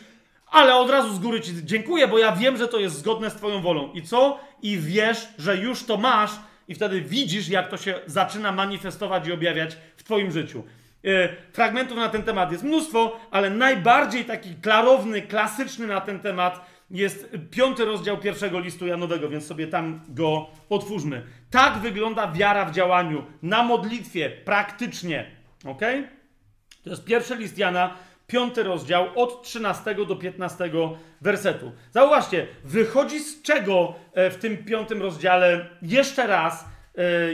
[0.51, 3.35] ale od razu z góry Ci dziękuję, bo ja wiem, że to jest zgodne z
[3.35, 3.91] Twoją wolą.
[3.93, 4.39] I co?
[4.61, 6.31] I wiesz, że już to masz,
[6.67, 10.63] i wtedy widzisz, jak to się zaczyna manifestować i objawiać w Twoim życiu.
[11.05, 16.65] Yy, fragmentów na ten temat jest mnóstwo, ale najbardziej taki klarowny, klasyczny na ten temat
[16.91, 21.23] jest piąty rozdział pierwszego listu Janowego, więc sobie tam go otwórzmy.
[21.51, 25.31] Tak wygląda wiara w działaniu, na modlitwie, praktycznie.
[25.65, 25.81] Ok?
[26.83, 27.93] To jest pierwszy list Jana,
[28.27, 30.71] piąty rozdział, od 13 do 15
[31.21, 31.71] wersetu.
[31.91, 36.67] Zauważcie, wychodzi z czego e, w tym piątym rozdziale jeszcze raz e,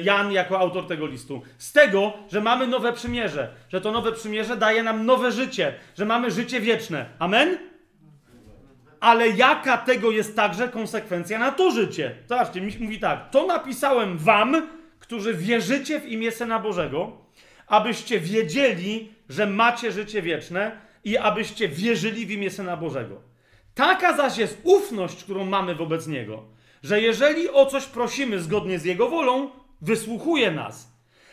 [0.04, 1.42] Jan jako autor tego listu?
[1.58, 6.06] Z tego, że mamy nowe przymierze, że to nowe przymierze daje nam nowe życie, że
[6.06, 7.06] mamy życie wieczne.
[7.20, 7.58] Amen?
[9.00, 12.16] Ale jaka tego jest także konsekwencja na to życie?
[12.30, 14.68] Zobaczcie, mówi tak, to napisałem wam,
[15.00, 17.18] którzy wierzycie w imię Syna Bożego,
[17.68, 20.72] abyście wiedzieli, że macie życie wieczne
[21.04, 23.22] i abyście wierzyli w imię Syna Bożego.
[23.76, 26.44] Taka zaś jest ufność, którą mamy wobec Niego,
[26.84, 29.50] że jeżeli o coś prosimy zgodnie z Jego wolą,
[29.82, 30.92] wysłuchuje nas.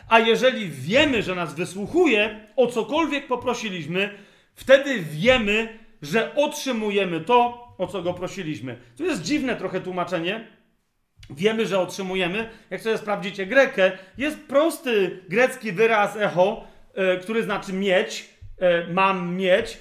[0.08, 4.10] A jeżeli wiemy, że nas wysłuchuje, o cokolwiek poprosiliśmy,
[4.54, 8.76] wtedy wiemy, że otrzymujemy to, o co go prosiliśmy.
[8.96, 10.46] To jest dziwne trochę tłumaczenie.
[11.30, 12.48] Wiemy, że otrzymujemy.
[12.70, 16.68] Jak sobie sprawdzicie grekę, jest prosty grecki wyraz echo,
[16.98, 19.78] E, który znaczy mieć, e, mam mieć,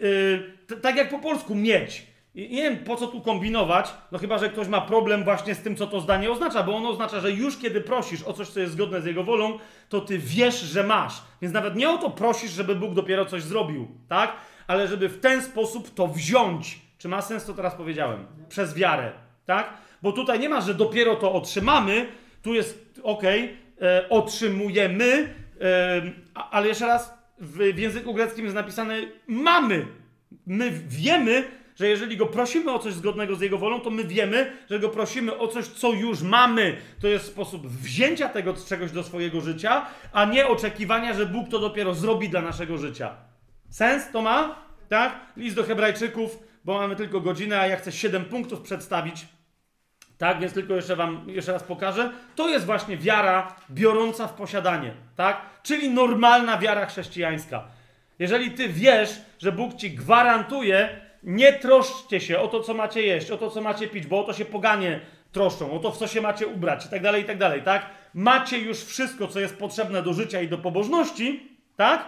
[0.00, 2.06] yy, tak jak po polsku mieć.
[2.34, 5.62] I nie wiem, po co tu kombinować, no chyba, że ktoś ma problem właśnie z
[5.62, 8.60] tym, co to zdanie oznacza, bo ono oznacza, że już kiedy prosisz o coś, co
[8.60, 9.58] jest zgodne z Jego wolą,
[9.88, 11.22] to ty wiesz, że masz.
[11.42, 14.32] Więc nawet nie o to prosisz, żeby Bóg dopiero coś zrobił, tak?
[14.66, 16.78] Ale żeby w ten sposób to wziąć.
[16.98, 18.26] Czy ma sens, co teraz powiedziałem?
[18.48, 19.12] Przez wiarę,
[19.46, 19.74] tak?
[20.02, 22.06] Bo tutaj nie ma, że dopiero to otrzymamy,
[22.42, 26.02] tu jest, ok, e, otrzymujemy, e,
[26.34, 28.96] ale jeszcze raz, w, w języku greckim jest napisane
[29.26, 29.86] mamy.
[30.46, 31.44] My wiemy,
[31.80, 34.88] że jeżeli go prosimy o coś zgodnego z jego wolą, to my wiemy, że go
[34.88, 36.76] prosimy o coś, co już mamy.
[37.00, 41.58] To jest sposób wzięcia tego czegoś do swojego życia, a nie oczekiwania, że Bóg to
[41.58, 43.16] dopiero zrobi dla naszego życia.
[43.70, 44.54] Sens to ma?
[44.88, 45.20] Tak?
[45.36, 49.26] List do Hebrajczyków, bo mamy tylko godzinę, a ja chcę 7 punktów przedstawić.
[50.18, 52.12] Tak, więc tylko jeszcze wam jeszcze raz pokażę.
[52.34, 55.40] To jest właśnie wiara biorąca w posiadanie, tak?
[55.62, 57.64] Czyli normalna wiara chrześcijańska.
[58.18, 63.30] Jeżeli ty wiesz, że Bóg ci gwarantuje, nie troszczcie się o to, co macie jeść,
[63.30, 65.00] o to, co macie pić, bo o to się poganie
[65.32, 67.86] troszczą, o to, w co się macie ubrać i tak dalej, i tak dalej, tak?
[68.14, 72.06] Macie już wszystko, co jest potrzebne do życia i do pobożności, tak?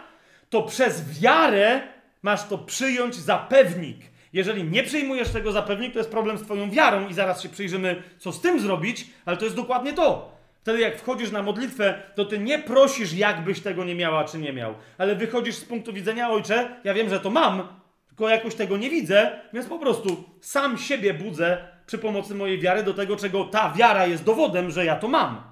[0.51, 1.81] To przez wiarę
[2.23, 3.97] masz to przyjąć za pewnik.
[4.33, 7.49] Jeżeli nie przyjmujesz tego za pewnik, to jest problem z twoją wiarą i zaraz się
[7.49, 10.33] przyjrzymy, co z tym zrobić, ale to jest dokładnie to.
[10.63, 14.53] Wtedy jak wchodzisz na modlitwę, to ty nie prosisz, jakbyś tego nie miała czy nie
[14.53, 17.82] miał, ale wychodzisz z punktu widzenia, ojcze, ja wiem, że to mam,
[18.13, 22.83] tylko jakoś tego nie widzę, więc po prostu sam siebie budzę przy pomocy mojej wiary
[22.83, 25.43] do tego, czego ta wiara jest dowodem, że ja to mam.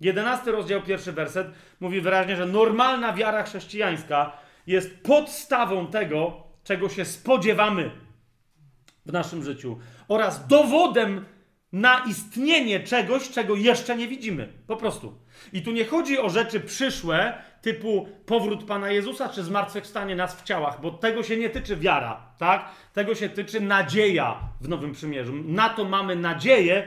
[0.00, 1.46] Jedenasty rozdział, pierwszy werset
[1.80, 4.32] mówi wyraźnie, że normalna wiara chrześcijańska
[4.66, 7.90] jest podstawą tego, czego się spodziewamy
[9.06, 9.78] w naszym życiu
[10.08, 11.24] oraz dowodem
[11.72, 14.52] na istnienie czegoś, czego jeszcze nie widzimy.
[14.66, 15.18] Po prostu.
[15.52, 20.42] I tu nie chodzi o rzeczy przyszłe, typu powrót Pana Jezusa czy zmartwychwstanie nas w
[20.42, 22.64] ciałach, bo tego się nie tyczy wiara, tak?
[22.92, 25.32] Tego się tyczy nadzieja w Nowym Przymierzu.
[25.44, 26.86] Na to mamy nadzieję,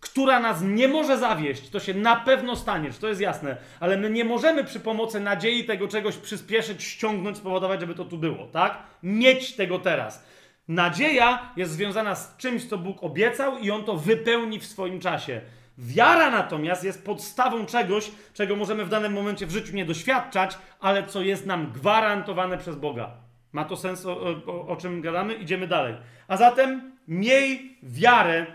[0.00, 1.68] która nas nie może zawieść.
[1.68, 5.64] To się na pewno stanie, to jest jasne, ale my nie możemy przy pomocy nadziei
[5.64, 8.78] tego czegoś przyspieszyć, ściągnąć, spowodować, żeby to tu było, tak?
[9.02, 10.24] Mieć tego teraz.
[10.68, 15.40] Nadzieja jest związana z czymś, co Bóg obiecał i on to wypełni w swoim czasie.
[15.78, 21.06] Wiara natomiast jest podstawą czegoś, czego możemy w danym momencie w życiu nie doświadczać, ale
[21.06, 23.10] co jest nam gwarantowane przez Boga.
[23.52, 25.34] Ma to sens, o, o, o czym gadamy?
[25.34, 25.94] Idziemy dalej.
[26.28, 28.46] A zatem miej wiarę,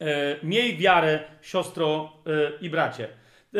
[0.00, 3.04] e, miej wiarę, siostro e, i bracie.
[3.04, 3.58] E,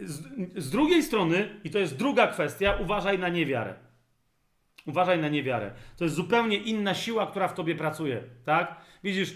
[0.00, 0.22] z,
[0.56, 3.74] z drugiej strony, i to jest druga kwestia, uważaj na niewiarę.
[4.86, 5.70] Uważaj na niewiarę.
[5.96, 8.76] To jest zupełnie inna siła, która w tobie pracuje, tak?
[9.04, 9.34] Widzisz,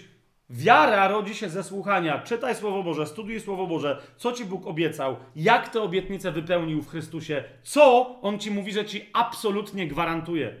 [0.49, 2.19] Wiara rodzi się ze słuchania.
[2.19, 6.89] Czytaj Słowo Boże, studiuj Słowo Boże, co Ci Bóg obiecał, jak te obietnice wypełnił w
[6.89, 10.55] Chrystusie, co On Ci mówi, że Ci absolutnie gwarantuje.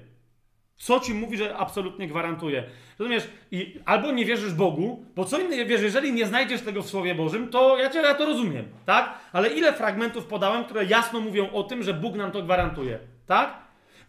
[0.77, 2.63] Co Ci mówi, że absolutnie gwarantuje.
[2.99, 3.27] Rozumiesz?
[3.51, 7.15] I albo nie wierzysz Bogu, bo co innego wiesz, jeżeli nie znajdziesz tego w Słowie
[7.15, 9.19] Bożym, to ja Cię ja to rozumiem, tak?
[9.33, 13.57] Ale ile fragmentów podałem, które jasno mówią o tym, że Bóg nam to gwarantuje, tak?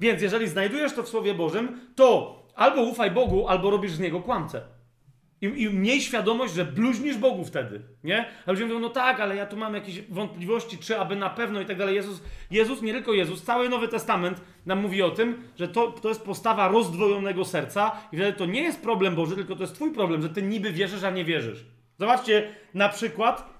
[0.01, 4.21] Więc jeżeli znajdujesz to w Słowie Bożym, to albo ufaj Bogu, albo robisz z niego
[4.21, 4.76] kłamcę.
[5.43, 8.27] I, I miej świadomość, że bluźnisz Bogu wtedy, nie?
[8.47, 11.61] A ludzie mówią, no tak, ale ja tu mam jakieś wątpliwości, czy aby na pewno
[11.61, 11.95] i tak dalej.
[11.95, 16.09] Jezus, Jezus, nie tylko Jezus, cały Nowy Testament nam mówi o tym, że to, to
[16.09, 19.95] jest postawa rozdwojonego serca i wtedy to nie jest problem Boży, tylko to jest twój
[19.95, 21.65] problem, że ty niby wierzysz, a nie wierzysz.
[21.99, 23.57] Zobaczcie na przykład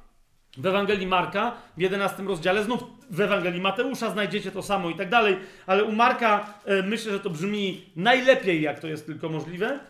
[0.59, 5.09] w Ewangelii Marka w 11 rozdziale, znów w Ewangelii Mateusza znajdziecie to samo i tak
[5.09, 5.37] dalej,
[5.67, 9.81] ale u Marka e, myślę, że to brzmi najlepiej, jak to jest tylko możliwe.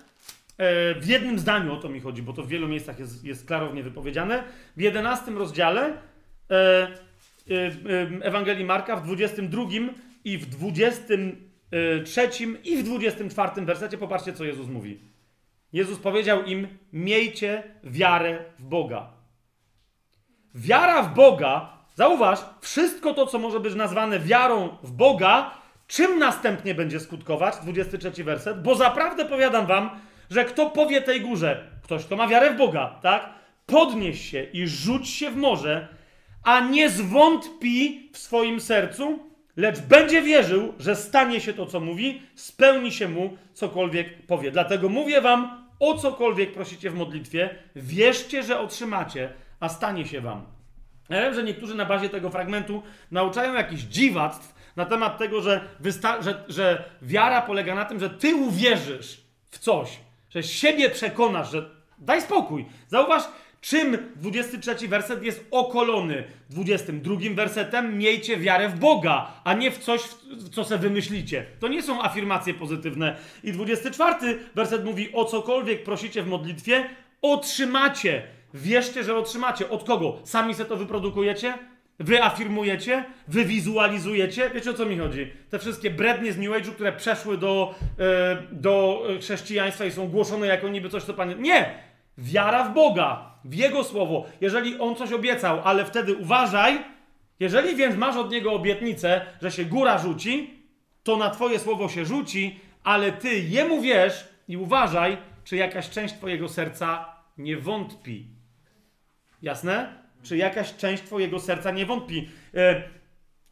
[0.58, 3.46] E, w jednym zdaniu o to mi chodzi, bo to w wielu miejscach jest, jest
[3.46, 4.44] klarownie wypowiedziane.
[4.76, 5.92] W 11 rozdziale
[6.50, 6.94] e, e,
[8.22, 9.62] Ewangelii Marka, w 22
[10.24, 12.28] i w 23
[12.64, 15.00] i w 24 wersecie, popatrzcie, co Jezus mówi.
[15.72, 19.12] Jezus powiedział im: Miejcie wiarę w Boga.
[20.54, 25.50] Wiara w Boga, zauważ, wszystko to, co może być nazwane wiarą w Boga,
[25.86, 27.54] czym następnie będzie skutkować?
[27.62, 28.62] 23 werset.
[28.62, 29.90] Bo zaprawdę powiadam wam,
[30.30, 33.30] że kto powie tej górze, ktoś, kto ma wiarę w Boga, tak?
[33.66, 35.88] Podnieś się i rzuć się w morze,
[36.42, 39.18] a nie zwątpi w swoim sercu,
[39.56, 44.50] lecz będzie wierzył, że stanie się to, co mówi, spełni się mu cokolwiek powie.
[44.50, 50.46] Dlatego mówię wam, o cokolwiek prosicie w modlitwie, wierzcie, że otrzymacie, a stanie się wam.
[51.08, 55.60] Ja wiem, że niektórzy na bazie tego fragmentu nauczają jakichś dziwactw na temat tego, że,
[56.20, 59.20] że, że wiara polega na tym, że ty uwierzysz
[59.50, 59.98] w coś,
[60.36, 62.66] że siebie przekonasz, że daj spokój.
[62.88, 63.22] Zauważ,
[63.60, 66.24] Czym 23 werset jest okolony?
[66.50, 71.46] 22 wersetem miejcie wiarę w Boga, a nie w coś, w co sobie wymyślicie.
[71.60, 73.16] To nie są afirmacje pozytywne.
[73.44, 76.88] I 24 werset mówi: O cokolwiek prosicie w modlitwie,
[77.22, 78.22] otrzymacie.
[78.54, 79.70] Wierzcie, że otrzymacie.
[79.70, 80.18] Od kogo?
[80.24, 81.58] Sami se to wyprodukujecie?
[81.98, 83.04] Wy afirmujecie?
[83.28, 84.50] Wy wizualizujecie?
[84.54, 85.32] Wiecie o co mi chodzi?
[85.50, 90.46] Te wszystkie brednie z New Age'u, które przeszły do, e, do chrześcijaństwa i są głoszone
[90.46, 91.42] jako niby coś, co Pan...
[91.42, 91.78] Nie!
[92.18, 94.26] Wiara w Boga, w Jego Słowo.
[94.40, 96.84] Jeżeli On coś obiecał, ale wtedy uważaj,
[97.40, 100.60] jeżeli więc masz od Niego obietnicę, że się góra rzuci,
[101.02, 106.14] to na Twoje Słowo się rzuci, ale Ty Jemu wiesz i uważaj, czy jakaś część
[106.14, 108.26] Twojego serca nie wątpi.
[109.42, 110.05] Jasne?
[110.28, 112.28] Czy jakaś część Twojego serca nie wątpi.
[112.54, 112.82] E,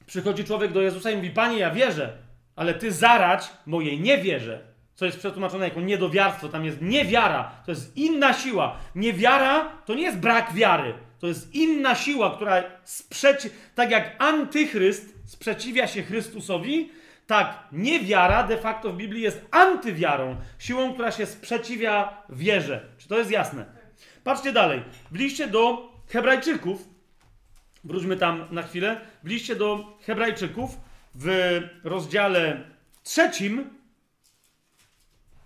[0.07, 2.13] przychodzi człowiek do Jezusa i mówi, Panie, ja wierzę,
[2.57, 7.97] ale Ty zarać mojej niewierze co jest przetłumaczone jako niedowiarstwo, tam jest niewiara, to jest
[7.97, 8.77] inna siła.
[8.95, 13.49] Niewiara to nie jest brak wiary, to jest inna siła, która sprzeci...
[13.75, 16.91] tak jak antychryst sprzeciwia się Chrystusowi,
[17.27, 22.81] tak niewiara de facto w Biblii jest antywiarą, siłą, która się sprzeciwia wierze.
[22.99, 23.65] Czy to jest jasne?
[24.25, 24.83] Patrzcie dalej.
[25.11, 26.89] W liście do Hebrajczyków,
[27.85, 30.71] wróćmy tam na chwilę, w liście do Hebrajczyków
[31.15, 32.65] w rozdziale
[33.03, 33.71] trzecim,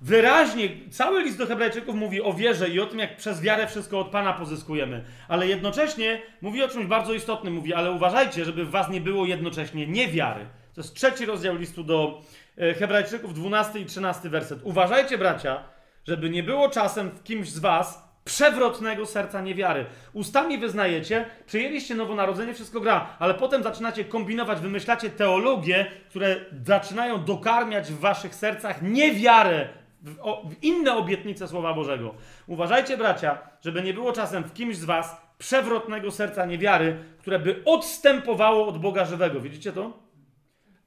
[0.01, 4.01] Wyraźnie cały list do Hebrajczyków mówi o wierze i o tym, jak przez wiarę wszystko
[4.01, 5.05] od Pana pozyskujemy.
[5.29, 7.55] Ale jednocześnie mówi o czymś bardzo istotnym.
[7.55, 10.47] Mówi, ale uważajcie, żeby w was nie było jednocześnie niewiary.
[10.75, 12.23] To jest trzeci rozdział listu do
[12.59, 14.61] e, Hebrajczyków, 12 i 13 werset.
[14.63, 15.65] Uważajcie, bracia,
[16.07, 19.87] żeby nie było czasem w kimś z was przewrotnego serca niewiary.
[20.13, 26.37] Ustami wyznajecie, przyjęliście nowonarodzenie, wszystko gra, ale potem zaczynacie kombinować, wymyślacie teologie, które
[26.67, 29.69] zaczynają dokarmiać w waszych sercach niewiarę
[30.03, 32.15] w, o, w inne obietnice Słowa Bożego.
[32.47, 37.63] Uważajcie, bracia, żeby nie było czasem w kimś z was przewrotnego serca niewiary, które by
[37.65, 39.41] odstępowało od Boga żywego.
[39.41, 40.08] Widzicie to?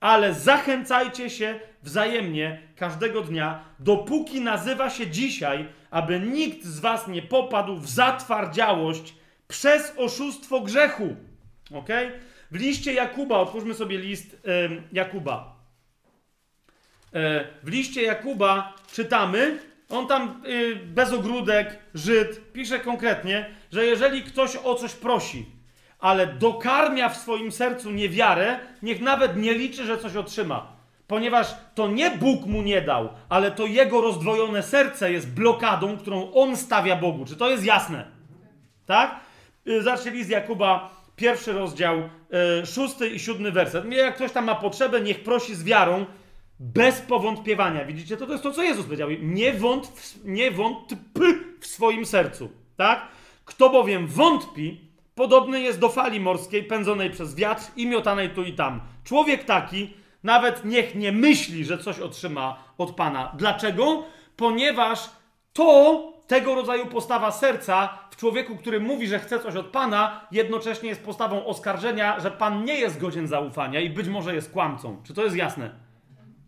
[0.02, 7.22] Ale zachęcajcie się wzajemnie każdego dnia, dopóki nazywa się dzisiaj, aby nikt z was nie
[7.22, 9.16] popadł w zatwardziałość
[9.48, 11.16] przez oszustwo grzechu.
[11.74, 11.88] Ok?
[12.52, 14.38] W liście Jakuba, otwórzmy sobie list y,
[14.94, 15.56] Jakuba.
[17.14, 19.60] E, w liście Jakuba czytamy,
[19.90, 25.46] on tam y, bez ogródek, Żyd, pisze konkretnie, że jeżeli ktoś o coś prosi,
[26.02, 30.82] ale dokarmia w swoim sercu niewiarę, niech nawet nie liczy, że coś otrzyma.
[31.08, 36.32] Ponieważ to nie Bóg mu nie dał, ale to jego rozdwojone serce jest blokadą, którą
[36.34, 37.26] on stawia Bogu.
[37.26, 38.06] Czy to jest jasne?
[38.86, 39.20] Tak?
[39.68, 41.98] Y, zacznij list Jakuba, pierwszy rozdział,
[42.62, 43.94] y, szósty i siódmy werset.
[43.94, 46.06] Jak ktoś tam ma potrzebę, niech prosi z wiarą,
[46.60, 47.86] bez powątpiewania.
[47.86, 49.10] Widzicie, to, to jest to, co Jezus powiedział.
[49.22, 51.20] Nie, wątp, nie wątp
[51.60, 52.50] w swoim sercu.
[52.78, 53.08] Tak?
[53.46, 58.54] Kto bowiem wątpi, podobny jest do fali morskiej pędzonej przez wiatr i miotanej tu i
[58.54, 58.82] tam.
[59.04, 59.94] Człowiek taki
[60.24, 63.32] nawet niech nie myśli, że coś otrzyma od Pana.
[63.38, 64.04] Dlaczego?
[64.36, 65.10] Ponieważ
[65.54, 70.90] to, tego rodzaju postawa serca w człowieku, który mówi, że chce coś od Pana, jednocześnie
[70.90, 75.02] jest postawą oskarżenia, że Pan nie jest godzien zaufania i być może jest kłamcą.
[75.04, 75.72] Czy to jest jasne?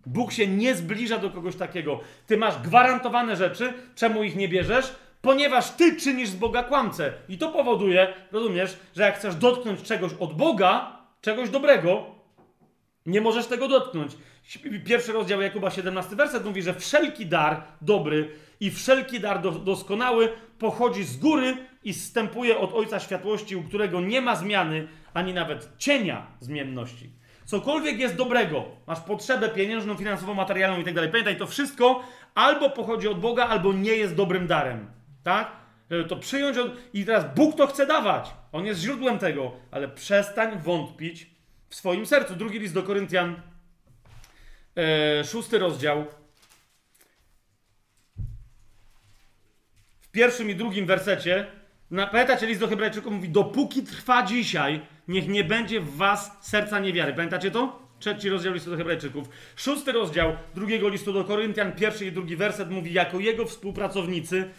[0.05, 1.99] Bóg się nie zbliża do kogoś takiego.
[2.27, 4.95] Ty masz gwarantowane rzeczy, czemu ich nie bierzesz?
[5.23, 7.13] Ponieważ ty czynisz z Boga kłamcę.
[7.29, 12.05] I to powoduje, rozumiesz, że jak chcesz dotknąć czegoś od Boga, czegoś dobrego,
[13.05, 14.11] nie możesz tego dotknąć.
[14.85, 18.29] Pierwszy rozdział Jakuba 17 werset mówi, że wszelki dar dobry
[18.59, 20.29] i wszelki dar do, doskonały
[20.59, 25.69] pochodzi z góry i zstępuje od Ojca Światłości, u którego nie ma zmiany, ani nawet
[25.77, 27.09] cienia zmienności.
[27.45, 31.11] Cokolwiek jest dobrego, masz potrzebę pieniężną, finansową, materialną i tak.
[31.11, 32.03] Pamiętaj, to wszystko
[32.35, 35.02] albo pochodzi od Boga, albo nie jest dobrym darem.
[35.23, 35.51] Tak?
[35.89, 36.57] Żeby to przyjąć
[36.93, 38.33] i teraz Bóg to chce dawać.
[38.51, 41.27] On jest źródłem tego, ale przestań wątpić
[41.69, 42.35] w swoim sercu.
[42.35, 43.41] Drugi list do Koryntian,
[44.77, 46.05] e, szósty rozdział.
[50.01, 51.47] W pierwszym i drugim wersecie,
[51.91, 56.79] na, pamiętacie, list do Hebrajczyków mówi, dopóki trwa dzisiaj, niech nie będzie w was serca
[56.79, 57.13] niewiary.
[57.13, 57.83] Pamiętacie to?
[57.99, 59.29] Trzeci rozdział listu do Hebrajczyków.
[59.55, 64.49] Szósty rozdział drugiego listu do Koryntian, pierwszy i drugi werset mówi, jako jego współpracownicy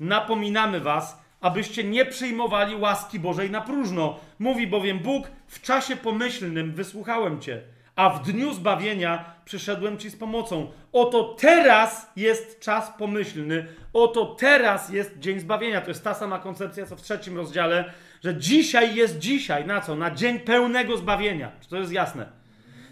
[0.00, 4.18] napominamy was, abyście nie przyjmowali łaski Bożej na próżno.
[4.38, 7.62] Mówi bowiem Bóg, w czasie pomyślnym wysłuchałem cię,
[7.96, 10.70] a w dniu zbawienia przyszedłem ci z pomocą.
[10.92, 15.80] Oto teraz jest czas pomyślny, oto teraz jest dzień zbawienia.
[15.80, 17.92] To jest ta sama koncepcja, co w trzecim rozdziale
[18.24, 19.66] że dzisiaj jest dzisiaj.
[19.66, 19.96] Na co?
[19.96, 21.52] Na dzień pełnego zbawienia.
[21.60, 22.39] Czy to jest jasne?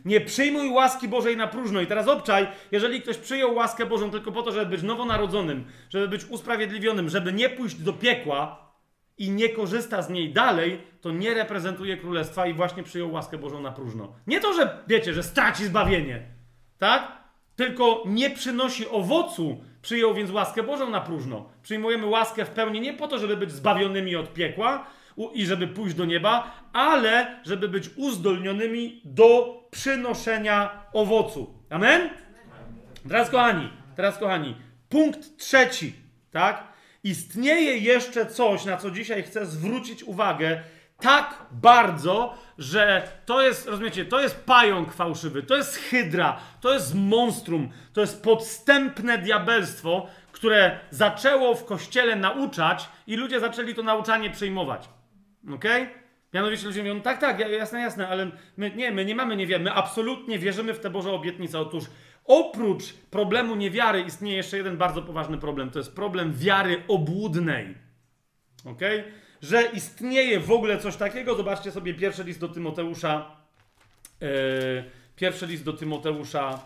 [0.05, 1.81] Nie przyjmuj łaski Bożej na próżno.
[1.81, 6.09] I teraz obczaj, jeżeli ktoś przyjął łaskę Bożą tylko po to, żeby być nowonarodzonym, żeby
[6.09, 8.69] być usprawiedliwionym, żeby nie pójść do piekła
[9.19, 13.61] i nie korzysta z niej dalej, to nie reprezentuje królestwa i właśnie przyjął łaskę Bożą
[13.61, 14.13] na próżno.
[14.27, 16.23] Nie to, że wiecie, że straci zbawienie,
[16.79, 17.19] tak?
[17.57, 21.49] Tylko nie przynosi owocu, przyjął więc łaskę Bożą na próżno.
[21.63, 24.87] Przyjmujemy łaskę w pełni nie po to, żeby być zbawionymi od piekła
[25.33, 31.55] i żeby pójść do nieba, ale żeby być uzdolnionymi do przynoszenia owocu.
[31.71, 32.11] Amen?
[33.09, 34.57] Teraz, kochani, teraz, kochani,
[34.89, 35.93] punkt trzeci,
[36.31, 36.69] tak?
[37.05, 40.63] Istnieje jeszcze coś, na co dzisiaj chcę zwrócić uwagę
[41.01, 46.95] tak bardzo, że to jest, rozumiecie, to jest pająk fałszywy, to jest hydra, to jest
[46.95, 54.31] monstrum, to jest podstępne diabelstwo, które zaczęło w kościele nauczać i ludzie zaczęli to nauczanie
[54.31, 54.89] przyjmować.
[55.55, 55.65] Ok?
[56.35, 59.73] Mianowicie ludzie mówią, tak, tak, jasne, jasne, ale my nie, my nie mamy niewiary, my
[59.73, 61.61] absolutnie wierzymy w te Boże obietnice.
[61.61, 61.85] Otóż
[62.25, 65.71] oprócz problemu niewiary istnieje jeszcze jeden bardzo poważny problem.
[65.71, 67.75] To jest problem wiary obłudnej.
[68.65, 68.81] Ok?
[69.43, 71.35] Że istnieje w ogóle coś takiego.
[71.35, 73.37] Zobaczcie sobie pierwszy list do Tymoteusza.
[74.21, 74.29] Yy,
[75.17, 76.61] pierwszy list do Tymoteusza.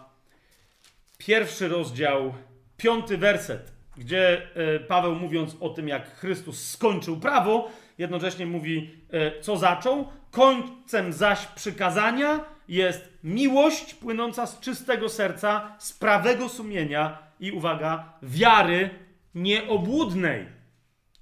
[1.18, 2.34] Pierwszy rozdział,
[2.76, 7.70] piąty werset, gdzie yy, Paweł mówiąc o tym, jak Chrystus skończył prawo,
[8.02, 10.08] jednocześnie mówi, yy, co zaczął.
[10.30, 18.90] Końcem zaś przykazania jest miłość płynąca z czystego serca, z prawego sumienia i uwaga, wiary
[19.34, 20.46] nieobłudnej.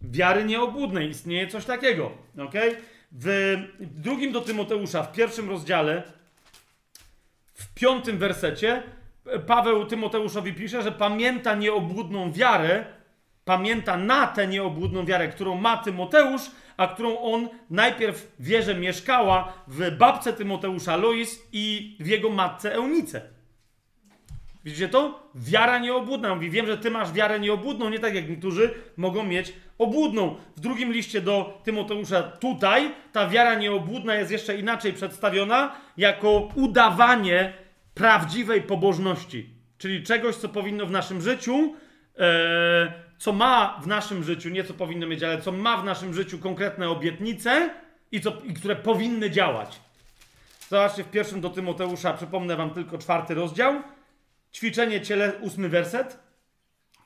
[0.03, 2.11] Wiary nieobłudnej istnieje coś takiego.
[2.49, 2.77] Okay?
[3.13, 6.03] W drugim do Tymoteusza, w pierwszym rozdziale,
[7.55, 8.83] w piątym wersecie,
[9.47, 12.85] Paweł Tymoteuszowi pisze, że pamięta nieobłudną wiarę,
[13.45, 16.51] pamięta na tę nieobłudną wiarę, którą ma Tymoteusz,
[16.81, 22.75] a którą on najpierw w wierze mieszkała w babce Tymoteusza Lois i w jego matce
[22.75, 23.23] Eunice.
[24.65, 25.31] Widzicie to?
[25.35, 26.35] Wiara nieobłudna.
[26.35, 30.37] Mówi, wiem, że ty masz wiarę nieobłudną, nie tak jak niektórzy mogą mieć obłudną.
[30.57, 37.53] W drugim liście do Tymoteusza tutaj ta wiara nieobłudna jest jeszcze inaczej przedstawiona jako udawanie
[37.95, 39.51] prawdziwej pobożności.
[39.79, 41.75] Czyli czegoś, co powinno w naszym życiu
[42.19, 46.15] e, co ma w naszym życiu, nie co powinno mieć, ale co ma w naszym
[46.15, 47.71] życiu konkretne obietnice
[48.13, 49.81] i, co, i które powinny działać.
[50.69, 53.83] Zobaczcie w pierwszym do Tymoteusza, przypomnę wam tylko czwarty rozdział.
[54.55, 56.19] Ćwiczenie ciele, ósmy werset.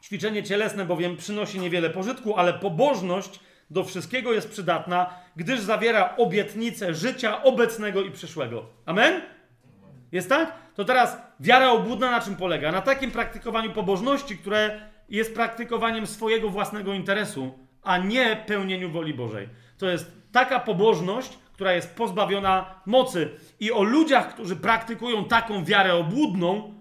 [0.03, 6.95] Ćwiczenie cielesne bowiem przynosi niewiele pożytku, ale pobożność do wszystkiego jest przydatna, gdyż zawiera obietnicę
[6.95, 8.67] życia obecnego i przyszłego.
[8.87, 9.23] Amen?
[10.13, 10.53] Jest tak?
[10.75, 12.73] To teraz wiara obłudna na czym polega?
[12.73, 19.49] Na takim praktykowaniu pobożności, które jest praktykowaniem swojego własnego interesu, a nie pełnieniu woli Bożej.
[19.79, 23.31] To jest taka pobożność, która jest pozbawiona mocy.
[23.61, 26.75] I o ludziach, którzy praktykują taką wiarę obłudną,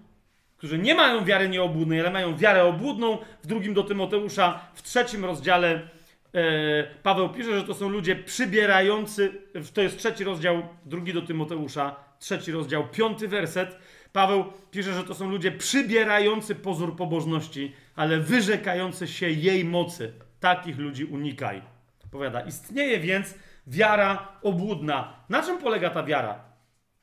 [0.56, 5.24] którzy nie mają wiary nieobłudnej, ale mają wiarę obłudną, w drugim do Tymoteusza, w trzecim
[5.24, 5.88] rozdziale
[6.34, 9.32] e, Paweł pisze, że to są ludzie przybierający,
[9.74, 13.78] to jest trzeci rozdział, drugi do Tymoteusza, trzeci rozdział, piąty werset.
[14.12, 20.12] Paweł pisze, że to są ludzie przybierający pozór pobożności, ale wyrzekający się jej mocy.
[20.40, 21.62] Takich ludzi unikaj.
[22.10, 23.34] Powiada, istnieje więc
[23.66, 25.24] wiara obłudna.
[25.28, 26.44] Na czym polega ta wiara?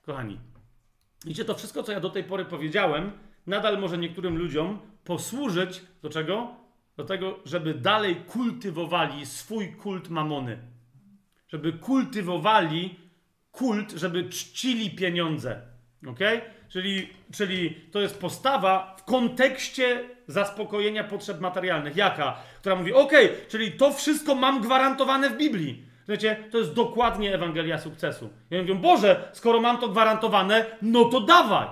[0.02, 0.40] Kochani,
[1.26, 3.12] widzicie, to wszystko, co ja do tej pory powiedziałem,
[3.48, 6.56] nadal może niektórym ludziom posłużyć do czego?
[6.98, 10.58] Do tego, żeby dalej kultywowali swój kult mamony.
[11.48, 13.00] Żeby kultywowali
[13.52, 15.62] kult, żeby czcili pieniądze.
[16.08, 16.42] Okay?
[16.72, 21.96] Czyli, czyli to jest postawa w kontekście zaspokojenia potrzeb materialnych.
[21.96, 22.38] Jaka?
[22.60, 23.12] Która mówi, ok,
[23.48, 25.86] czyli to wszystko mam gwarantowane w Biblii.
[26.08, 28.30] Wiecie, to jest dokładnie Ewangelia sukcesu.
[28.52, 31.68] I oni mówią, Boże, skoro mam to gwarantowane, no to dawaj.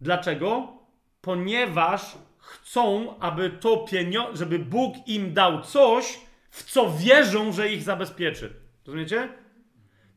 [0.00, 0.72] Dlaczego?
[1.20, 6.20] Ponieważ chcą, aby to pieniądze, żeby Bóg im dał coś,
[6.50, 8.52] w co wierzą, że ich zabezpieczy.
[8.86, 9.28] Rozumiecie?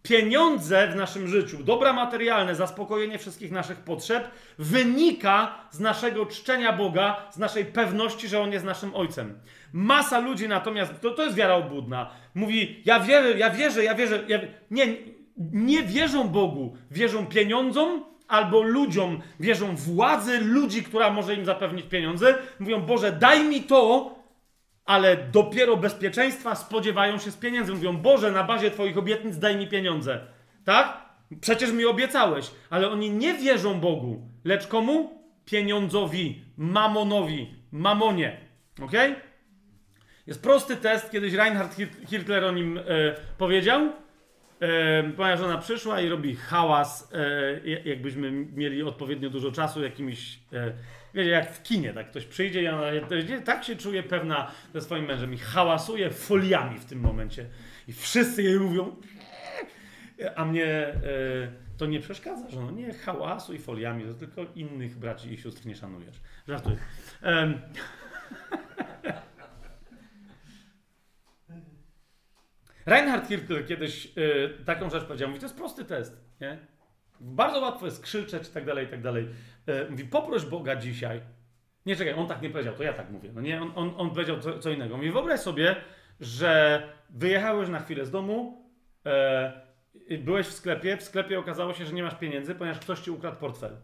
[0.08, 7.30] Pieniądze w naszym życiu, dobra materialne, zaspokojenie wszystkich naszych potrzeb wynika z naszego czczenia Boga,
[7.32, 9.40] z naszej pewności, że On jest naszym Ojcem.
[9.74, 14.24] Masa ludzi natomiast, to, to jest wiara obłudna, mówi, ja wierzę, ja wierzę, ja wierzę,
[14.28, 14.40] ja...
[14.72, 14.88] nie,
[15.38, 22.36] nie wierzą Bogu, wierzą pieniądzom, albo ludziom, wierzą władzy ludzi, która może im zapewnić pieniądze,
[22.60, 24.16] mówią, Boże, daj mi to,
[24.88, 27.74] ale dopiero bezpieczeństwa spodziewają się z pieniędzy.
[27.74, 30.20] Mówią, Boże, na bazie Twoich obietnic daj mi pieniądze.
[30.66, 31.06] Tak?
[31.42, 32.52] Przecież mi obiecałeś.
[32.70, 35.24] Ale oni nie wierzą Bogu, lecz komu?
[35.46, 38.38] Pieniądzowi, mamonowi, mamonie.
[38.82, 38.92] Ok?
[40.28, 41.76] Jest prosty test, kiedyś Reinhard
[42.08, 42.82] Hitler o nim e,
[43.38, 43.90] powiedział.
[44.62, 50.74] E, moja żona przyszła i robi hałas, e, jakbyśmy mieli odpowiednio dużo czasu jakimiś e,
[51.18, 52.88] wiecie, jak w kinie, tak ktoś przyjdzie i ona
[53.46, 57.46] tak się czuje pewna ze swoim mężem i hałasuje foliami w tym momencie.
[57.88, 58.96] I wszyscy jej mówią,
[60.36, 60.94] a mnie
[61.78, 65.76] to nie przeszkadza, że no nie hałasuj foliami, to tylko innych braci i sióstr nie
[65.76, 66.22] szanujesz.
[66.48, 66.78] Żartuję.
[67.24, 67.62] Um.
[72.86, 76.58] Reinhard Kirchler kiedyś y, taką rzecz powiedział, mówi, to jest prosty test, nie?
[77.20, 79.28] Bardzo łatwo jest krzyczeć i tak dalej, i tak dalej.
[79.70, 81.22] Y, mówi, poproś Boga dzisiaj.
[81.86, 83.32] Nie, czekaj, on tak nie powiedział, to ja tak mówię.
[83.34, 84.98] No nie, on, on, on powiedział co, co innego.
[84.98, 85.76] Mówi, wyobraź sobie,
[86.20, 88.66] że wyjechałeś na chwilę z domu,
[90.10, 93.12] y, byłeś w sklepie, w sklepie okazało się, że nie masz pieniędzy, ponieważ ktoś ci
[93.12, 93.78] ukradł portfel.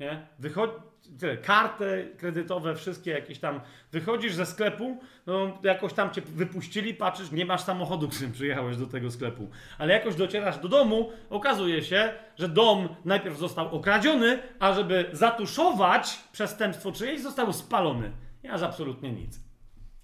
[0.00, 0.26] Nie?
[0.38, 0.74] Wychodzi,
[1.20, 3.60] tyle, karty kredytowe, wszystkie jakieś tam.
[3.92, 8.86] Wychodzisz ze sklepu, no jakoś tam cię wypuścili, patrzysz, nie masz samochodu, którym przyjechałeś do
[8.86, 9.50] tego sklepu.
[9.78, 16.18] Ale jakoś docierasz do domu, okazuje się, że dom najpierw został okradziony, a żeby zatuszować
[16.32, 18.12] przestępstwo czyjeś, został spalony.
[18.44, 19.40] Nie masz absolutnie nic.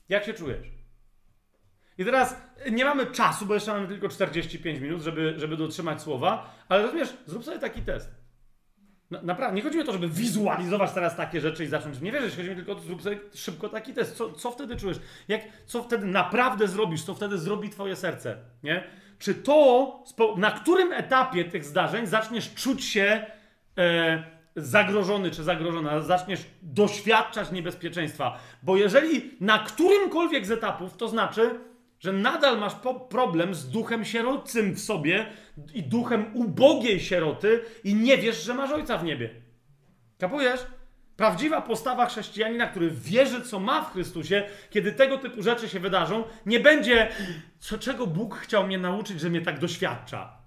[0.08, 0.74] Jak się czujesz?
[1.98, 6.54] I teraz nie mamy czasu, bo jeszcze mamy tylko 45 minut, żeby, żeby dotrzymać słowa,
[6.68, 8.23] ale rozumiesz, zrób sobie taki test.
[9.22, 12.36] Naprawdę, nie chodzi mi o to, żeby wizualizować teraz takie rzeczy i zacząć nie wierzyć.
[12.36, 14.16] Chodzi mi tylko o to, zrób sobie szybko taki test.
[14.16, 15.00] Co, co wtedy czujesz?
[15.28, 17.04] Jak, co wtedy naprawdę zrobisz?
[17.04, 18.36] Co wtedy zrobi twoje serce?
[18.62, 18.84] Nie?
[19.18, 20.04] Czy to,
[20.36, 23.26] na którym etapie tych zdarzeń zaczniesz czuć się
[23.78, 24.24] e,
[24.56, 28.38] zagrożony czy zagrożona, zaczniesz doświadczać niebezpieczeństwa?
[28.62, 31.60] Bo jeżeli na którymkolwiek z etapów, to znaczy,
[32.00, 32.72] że nadal masz
[33.08, 35.26] problem z duchem sierocym w sobie
[35.74, 39.30] i duchem ubogiej sieroty i nie wiesz, że masz ojca w niebie.
[40.18, 40.60] Kapujesz?
[41.16, 46.24] Prawdziwa postawa chrześcijanina, który wierzy, co ma w Chrystusie, kiedy tego typu rzeczy się wydarzą,
[46.46, 47.08] nie będzie,
[47.58, 50.44] co, czego Bóg chciał mnie nauczyć, że mnie tak doświadcza.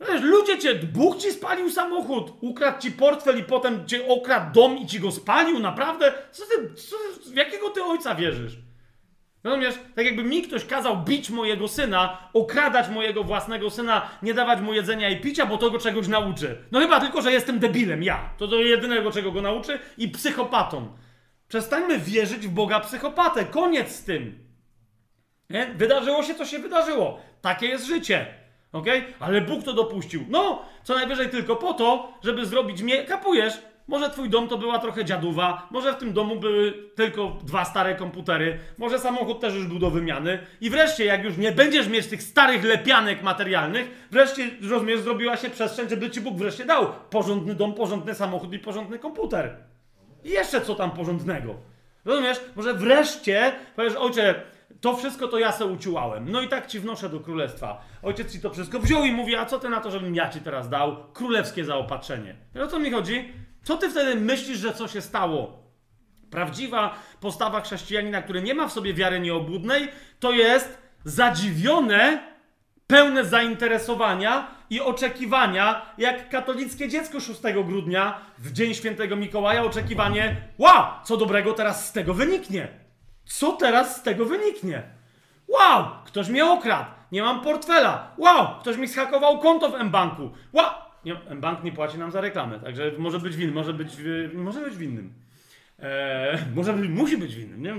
[0.00, 4.78] Wiesz, ludzie cię, Bóg ci spalił samochód, ukradł ci portfel i potem cię okradł dom
[4.78, 6.12] i ci go spalił, naprawdę?
[6.30, 6.96] Co ty, co,
[7.30, 8.58] w jakiego ty ojca wierzysz?
[9.44, 9.74] Rozumiesz?
[9.94, 14.74] Tak jakby mi ktoś kazał bić mojego syna, okradać mojego własnego syna, nie dawać mu
[14.74, 16.58] jedzenia i picia, bo to go czegoś nauczy.
[16.72, 18.30] No chyba tylko, że jestem debilem, ja.
[18.38, 20.88] To to jedynego, czego go nauczy i psychopatą.
[21.48, 23.44] Przestańmy wierzyć w Boga psychopatę.
[23.44, 24.38] Koniec z tym.
[25.50, 25.66] Nie?
[25.76, 27.20] Wydarzyło się, co się wydarzyło.
[27.40, 28.26] Takie jest życie.
[28.72, 28.86] ok?
[29.20, 30.24] Ale Bóg to dopuścił.
[30.28, 33.04] No, co najwyżej tylko po to, żeby zrobić mnie...
[33.04, 33.54] Kapujesz?
[33.88, 37.94] Może twój dom to była trochę dziaduwa, może w tym domu były tylko dwa stare
[37.94, 40.38] komputery, może samochód też już był do wymiany.
[40.60, 45.50] I wreszcie, jak już nie będziesz mieć tych starych lepianek materialnych, wreszcie, rozumiesz, zrobiła się
[45.50, 49.56] przestrzeń, żeby ci Bóg wreszcie dał porządny dom, porządny samochód i porządny komputer.
[50.24, 51.54] I jeszcze co tam porządnego.
[52.04, 52.40] Rozumiesz?
[52.56, 54.34] Może wreszcie powiesz, ojcze,
[54.80, 56.30] to wszystko to ja se uciułałem.
[56.30, 57.84] No i tak ci wnoszę do królestwa.
[58.02, 60.40] Ojciec ci to wszystko wziął i mówi, a co ty na to, żebym ja ci
[60.40, 62.36] teraz dał królewskie zaopatrzenie?
[62.54, 63.32] I o co mi chodzi?
[63.64, 65.64] Co ty wtedy myślisz, że co się stało?
[66.30, 69.88] Prawdziwa postawa chrześcijanina, który nie ma w sobie wiary nieobłudnej,
[70.20, 72.34] to jest zadziwione,
[72.86, 80.84] pełne zainteresowania i oczekiwania, jak katolickie dziecko 6 grudnia w dzień świętego Mikołaja, oczekiwanie, wow,
[81.04, 82.68] co dobrego teraz z tego wyniknie?
[83.24, 84.82] Co teraz z tego wyniknie?
[85.48, 88.12] Wow, ktoś mnie okradł, nie mam portfela.
[88.18, 90.30] Wow, ktoś mi schakował konto w M-Banku.
[90.52, 90.70] Wow,
[91.04, 93.96] nie, bank nie płaci nam za reklamę, także może być winny, może być,
[94.34, 95.12] może być winnym.
[95.78, 97.74] Eee, może być, musi być winnym, nie?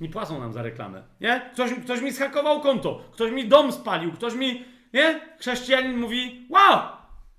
[0.00, 1.50] Nie płacą nam za reklamę, nie?
[1.52, 5.20] Ktoś, ktoś mi schakował konto, ktoś mi dom spalił, ktoś mi, nie?
[5.38, 6.80] Chrześcijanin mówi, wow,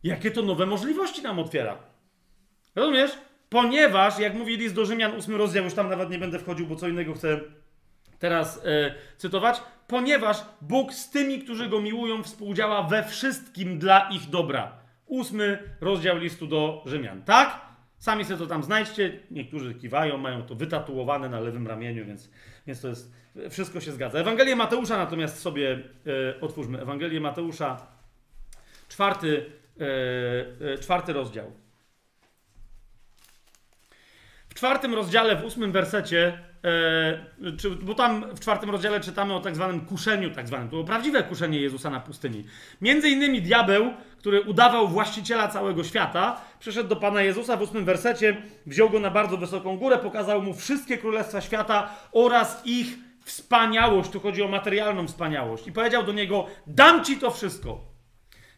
[0.03, 1.77] jakie to nowe możliwości nam otwiera.
[2.75, 3.11] Rozumiesz?
[3.49, 6.75] Ponieważ, jak mówi list do Rzymian, ósmy rozdział, już tam nawet nie będę wchodził, bo
[6.75, 7.39] co innego chcę
[8.19, 14.29] teraz e, cytować, ponieważ Bóg z tymi, którzy Go miłują, współdziała we wszystkim dla ich
[14.29, 14.80] dobra
[15.11, 17.23] ósmy rozdział listu do Rzymian.
[17.23, 17.61] Tak?
[17.97, 19.19] Sami sobie to tam znajdźcie.
[19.31, 22.29] Niektórzy kiwają, mają to wytatuowane na lewym ramieniu, więc,
[22.67, 23.13] więc to jest.
[23.49, 24.19] Wszystko się zgadza.
[24.19, 25.79] Ewangelię Mateusza natomiast sobie
[26.37, 26.81] e, otwórzmy.
[26.81, 27.87] Ewangelię Mateusza,
[28.87, 29.45] czwarty,
[29.79, 31.51] e, e, czwarty rozdział.
[34.49, 36.43] W czwartym rozdziale, w ósmym wersecie,
[37.57, 40.67] czy, bo tam w czwartym rozdziale czytamy o tak zwanym kuszeniu, tak zwanym.
[40.67, 42.43] To było prawdziwe kuszenie Jezusa na pustyni.
[42.81, 48.41] Między innymi diabeł który udawał właściciela całego świata, przyszedł do Pana Jezusa w ósmym wersecie,
[48.65, 54.09] wziął go na bardzo wysoką górę, pokazał mu wszystkie królestwa świata oraz ich wspaniałość.
[54.09, 55.67] Tu chodzi o materialną wspaniałość.
[55.67, 57.81] I powiedział do niego: Dam ci to wszystko,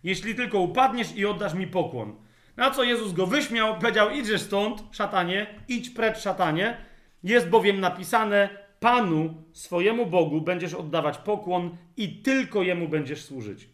[0.03, 2.15] jeśli tylko upadniesz i oddasz mi pokłon.
[2.57, 6.77] Na co Jezus go wyśmiał, powiedział: Idziesz stąd, szatanie, idź precz, szatanie.
[7.23, 13.73] Jest bowiem napisane: Panu, swojemu Bogu, będziesz oddawać pokłon i tylko jemu będziesz służyć.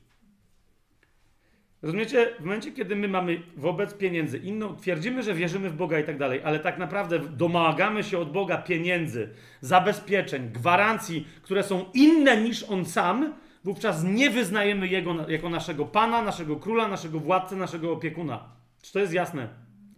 [1.82, 2.34] Rozumiecie?
[2.40, 6.18] W momencie, kiedy my mamy wobec pieniędzy inną, twierdzimy, że wierzymy w Boga i tak
[6.18, 9.30] dalej, ale tak naprawdę domagamy się od Boga pieniędzy,
[9.62, 16.22] zabezpieczeń, gwarancji, które są inne niż On sam, wówczas nie wyznajemy Jego jako naszego Pana,
[16.22, 18.50] naszego Króla, naszego Władcę, naszego opiekuna.
[18.82, 19.48] Czy to jest jasne?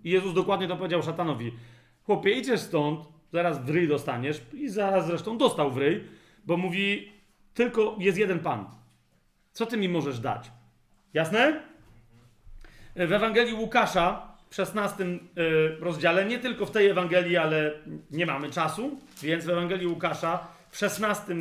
[0.03, 1.51] I Jezus dokładnie to powiedział szatanowi.
[2.03, 2.99] Chłopie, idziesz stąd,
[3.33, 6.03] zaraz w ryj dostaniesz i zaraz zresztą dostał w ryj,
[6.45, 7.11] bo mówi,
[7.53, 8.65] tylko jest jeden Pan.
[9.51, 10.51] Co ty mi możesz dać?
[11.13, 11.63] Jasne?
[12.95, 15.19] W Ewangelii Łukasza w 16 y,
[15.79, 17.71] rozdziale, nie tylko w tej Ewangelii, ale
[18.11, 21.37] nie mamy czasu, więc w Ewangelii Łukasza w 16 y,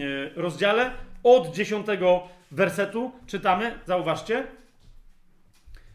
[0.00, 0.90] y, rozdziale
[1.22, 1.86] od 10
[2.50, 4.46] wersetu czytamy, zauważcie,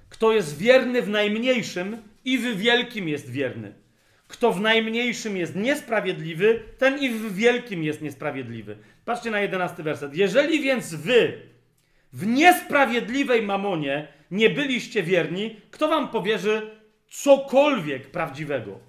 [0.09, 3.73] kto jest wierny w najmniejszym i w wielkim jest wierny.
[4.29, 8.77] Kto w najmniejszym jest niesprawiedliwy, ten i w wielkim jest niesprawiedliwy.
[9.05, 10.15] Patrzcie na 11 werset.
[10.15, 11.41] Jeżeli więc wy
[12.13, 16.71] w niesprawiedliwej mamonie nie byliście wierni, kto wam powierzy
[17.07, 18.79] cokolwiek prawdziwego?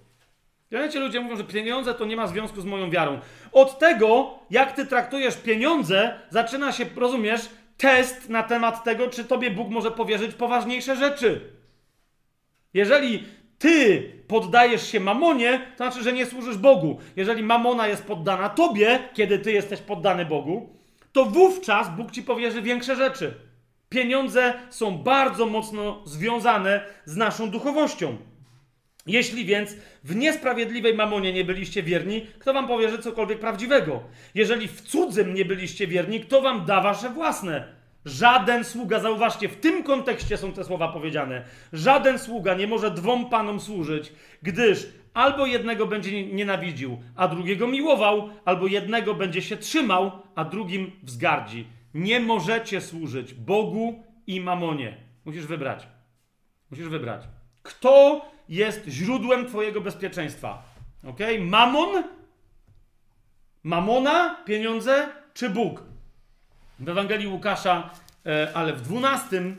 [0.71, 3.21] Wiecie, ludzie mówią, że pieniądze to nie ma związku z moją wiarą.
[3.53, 9.51] Od tego, jak ty traktujesz pieniądze, zaczyna się, rozumiesz, test na temat tego, czy tobie
[9.51, 11.41] Bóg może powierzyć poważniejsze rzeczy.
[12.75, 13.25] Jeżeli
[13.59, 16.99] ty poddajesz się mamonie, to znaczy, że nie służysz Bogu.
[17.17, 20.77] Jeżeli mamona jest poddana tobie, kiedy ty jesteś poddany Bogu,
[21.13, 23.35] to wówczas Bóg ci powierzy większe rzeczy.
[23.89, 28.17] Pieniądze są bardzo mocno związane z naszą duchowością.
[29.07, 34.03] Jeśli więc w niesprawiedliwej mamonie nie byliście wierni, kto wam powierzy cokolwiek prawdziwego?
[34.35, 37.80] Jeżeli w cudzym nie byliście wierni, kto wam da wasze własne?
[38.05, 41.45] Żaden sługa, zauważcie, w tym kontekście są te słowa powiedziane.
[41.73, 44.13] Żaden sługa nie może dwom panom służyć,
[44.43, 50.93] gdyż albo jednego będzie nienawidził, a drugiego miłował, albo jednego będzie się trzymał, a drugim
[51.03, 51.67] wzgardzi.
[51.95, 54.97] Nie możecie służyć Bogu i mamonie.
[55.25, 55.87] Musisz wybrać.
[56.71, 57.23] Musisz wybrać.
[57.63, 60.63] Kto jest źródłem Twojego bezpieczeństwa?
[61.07, 61.19] Ok?
[61.41, 62.05] Mamon?
[63.63, 64.37] Mamona?
[64.45, 65.09] Pieniądze?
[65.35, 65.90] Czy Bóg?
[66.81, 67.91] W Ewangelii Łukasza,
[68.27, 69.53] e, ale w 12 e,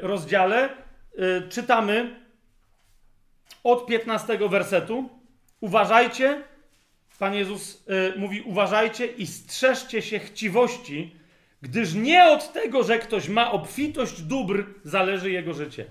[0.00, 2.16] rozdziale e, czytamy
[3.64, 5.08] od 15 wersetu.
[5.60, 6.42] Uważajcie,
[7.18, 7.84] Pan Jezus
[8.16, 11.16] mówi: Uważajcie i strzeżcie się chciwości,
[11.62, 15.84] gdyż nie od tego, że ktoś ma obfitość dóbr, zależy jego życie.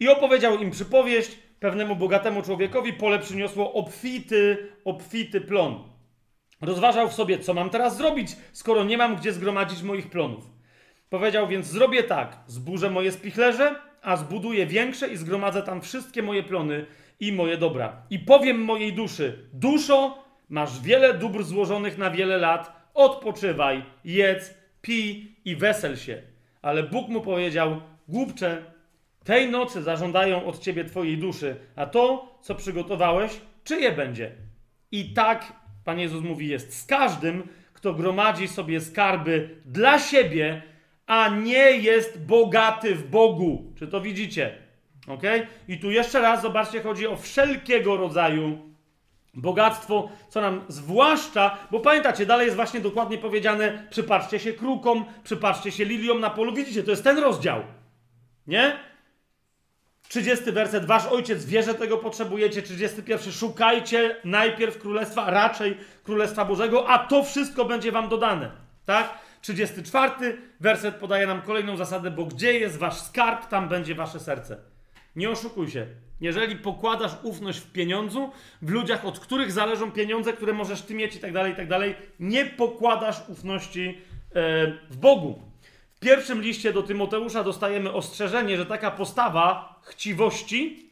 [0.00, 5.91] I opowiedział im przypowieść pewnemu bogatemu człowiekowi, pole przyniosło obfity, obfity plon.
[6.62, 10.44] Rozważał w sobie, co mam teraz zrobić, skoro nie mam gdzie zgromadzić moich plonów.
[11.10, 16.42] Powiedział więc: Zrobię tak, zburzę moje spichlerze, a zbuduję większe i zgromadzę tam wszystkie moje
[16.42, 16.86] plony
[17.20, 18.02] i moje dobra.
[18.10, 25.36] I powiem mojej duszy: Duszo, masz wiele dóbr złożonych na wiele lat, odpoczywaj, jedz, pij
[25.44, 26.22] i wesel się.
[26.62, 28.62] Ale Bóg mu powiedział: Głupcze,
[29.24, 34.32] tej nocy zażądają od ciebie twojej duszy, a to, co przygotowałeś, czyje będzie?
[34.92, 35.52] I tak,
[35.84, 40.62] Pan Jezus mówi, jest z każdym, kto gromadzi sobie skarby dla siebie,
[41.06, 43.72] a nie jest bogaty w Bogu.
[43.78, 44.54] Czy to widzicie?
[45.08, 45.22] Ok?
[45.68, 48.58] I tu jeszcze raz zobaczcie, chodzi o wszelkiego rodzaju
[49.34, 55.70] bogactwo, co nam zwłaszcza, bo pamiętacie, dalej jest właśnie dokładnie powiedziane: przypatrzcie się krukom, przypatrzcie
[55.70, 56.54] się liliom na polu.
[56.54, 57.62] Widzicie, to jest ten rozdział.
[58.46, 58.91] Nie?
[60.12, 62.62] 30 werset, wasz ojciec wie, że tego potrzebujecie.
[62.62, 68.50] 31, szukajcie najpierw królestwa, raczej królestwa Bożego, a to wszystko będzie wam dodane.
[68.84, 69.18] Tak?
[69.40, 74.56] 34 werset podaje nam kolejną zasadę, bo gdzie jest wasz skarb, tam będzie wasze serce.
[75.16, 75.86] Nie oszukuj się.
[76.20, 78.30] Jeżeli pokładasz ufność w pieniądzu,
[78.62, 81.68] w ludziach, od których zależą pieniądze, które możesz ty mieć i tak dalej, i tak
[81.68, 83.98] dalej, nie pokładasz ufności
[84.34, 85.51] e, w Bogu.
[86.02, 90.90] Pierwszym liście do Tymoteusza dostajemy ostrzeżenie, że taka postawa chciwości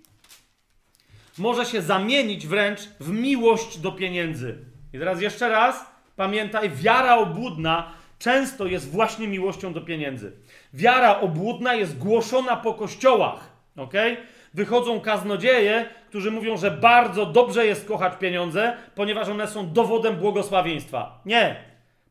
[1.38, 4.58] może się zamienić wręcz w miłość do pieniędzy.
[4.92, 10.32] I teraz jeszcze raz, pamiętaj, wiara obłudna często jest właśnie miłością do pieniędzy.
[10.74, 13.48] Wiara obłudna jest głoszona po kościołach.
[13.76, 13.94] ok?
[14.54, 21.20] Wychodzą kaznodzieje, którzy mówią, że bardzo dobrze jest kochać pieniądze, ponieważ one są dowodem błogosławieństwa.
[21.26, 21.56] Nie.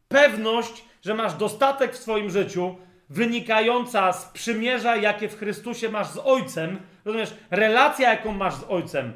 [0.07, 2.75] Pewność, że masz dostatek w swoim życiu,
[3.09, 9.13] wynikająca z przymierza, jakie w Chrystusie masz z Ojcem, rozumiesz, relacja, jaką masz z Ojcem,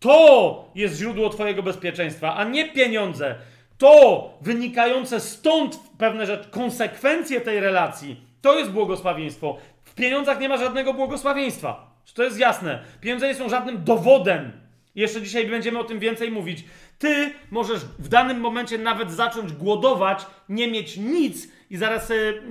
[0.00, 3.34] to jest źródło Twojego bezpieczeństwa, a nie pieniądze
[3.78, 9.58] to wynikające stąd pewne rzeczy, konsekwencje tej relacji, to jest błogosławieństwo.
[9.84, 11.96] W pieniądzach nie ma żadnego błogosławieństwa.
[12.14, 12.82] To jest jasne?
[13.00, 14.52] Pieniądze nie są żadnym dowodem.
[14.94, 16.64] Jeszcze dzisiaj będziemy o tym więcej mówić.
[16.98, 22.42] Ty możesz w danym momencie nawet zacząć głodować, nie mieć nic i zaraz yy,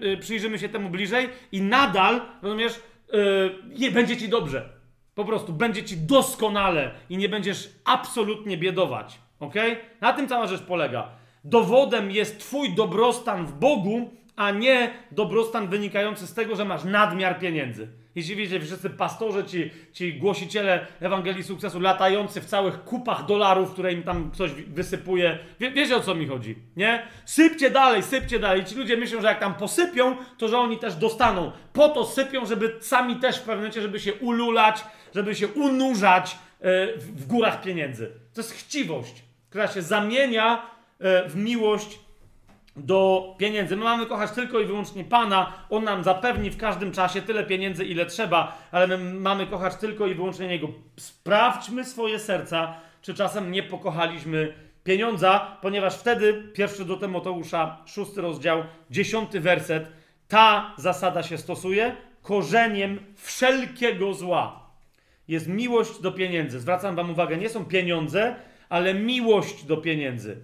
[0.00, 2.80] yy, przyjrzymy się temu bliżej i nadal, rozumiesz,
[3.78, 4.68] yy, będzie ci dobrze.
[5.14, 9.18] Po prostu będzie ci doskonale i nie będziesz absolutnie biedować.
[9.40, 9.54] Ok?
[10.00, 11.08] Na tym cała rzecz polega.
[11.44, 17.38] Dowodem jest Twój dobrostan w Bogu, a nie dobrostan wynikający z tego, że masz nadmiar
[17.38, 17.88] pieniędzy.
[18.14, 23.92] Jeśli wiecie, wszyscy pastorzy, ci, ci głosiciele Ewangelii Sukcesu, latający w całych kupach dolarów, które
[23.92, 27.06] im tam ktoś wysypuje, wie, wiecie o co mi chodzi, nie?
[27.24, 28.64] Sypcie dalej, sypcie dalej.
[28.64, 31.52] Ci ludzie myślą, że jak tam posypią, to że oni też dostaną.
[31.72, 34.84] Po to sypią, żeby sami też w pewnym momencie, żeby się ululać,
[35.14, 38.12] żeby się unurzać e, w górach pieniędzy.
[38.34, 40.62] To jest chciwość, która się zamienia
[40.98, 42.03] e, w miłość
[42.76, 43.76] do pieniędzy.
[43.76, 45.52] My mamy kochać tylko i wyłącznie Pana.
[45.70, 50.06] On nam zapewni w każdym czasie tyle pieniędzy, ile trzeba, ale my mamy kochać tylko
[50.06, 50.68] i wyłącznie Niego.
[50.96, 54.54] Sprawdźmy swoje serca, czy czasem nie pokochaliśmy
[54.84, 59.86] pieniądza, ponieważ wtedy, pierwszy do Tymoteusza, szósty rozdział, dziesiąty werset,
[60.28, 61.96] ta zasada się stosuje.
[62.22, 64.64] Korzeniem wszelkiego zła
[65.28, 66.60] jest miłość do pieniędzy.
[66.60, 68.34] Zwracam Wam uwagę, nie są pieniądze,
[68.68, 70.36] ale miłość do pieniędzy.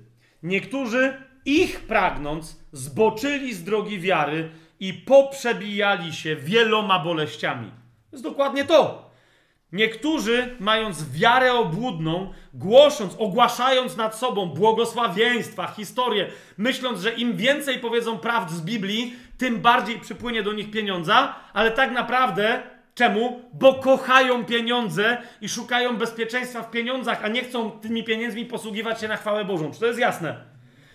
[0.42, 7.70] Niektórzy ich pragnąc, zboczyli z drogi wiary i poprzebijali się wieloma boleściami.
[8.10, 9.10] To jest dokładnie to.
[9.72, 16.26] Niektórzy, mając wiarę obłudną, głosząc, ogłaszając nad sobą błogosławieństwa, historię,
[16.58, 21.70] myśląc, że im więcej powiedzą prawd z Biblii, tym bardziej przypłynie do nich pieniądza, ale
[21.70, 22.62] tak naprawdę
[22.94, 23.42] czemu?
[23.52, 29.08] Bo kochają pieniądze i szukają bezpieczeństwa w pieniądzach, a nie chcą tymi pieniędzmi posługiwać się
[29.08, 29.72] na chwałę Bożą.
[29.72, 30.49] Czy to jest jasne?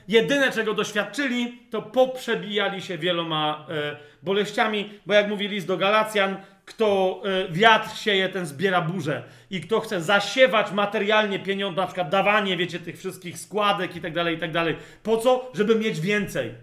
[0.08, 6.38] Jedyne, czego doświadczyli, to poprzebijali się wieloma e, boleściami, bo jak mówi list do Galacjan,
[6.66, 9.24] kto e, wiatr sieje, ten zbiera burzę.
[9.50, 14.14] I kto chce zasiewać materialnie pieniądze, na przykład dawanie, wiecie, tych wszystkich składek i tak
[14.14, 14.76] dalej, i tak dalej.
[15.04, 15.52] Po co?
[15.54, 16.54] Żeby mieć więcej.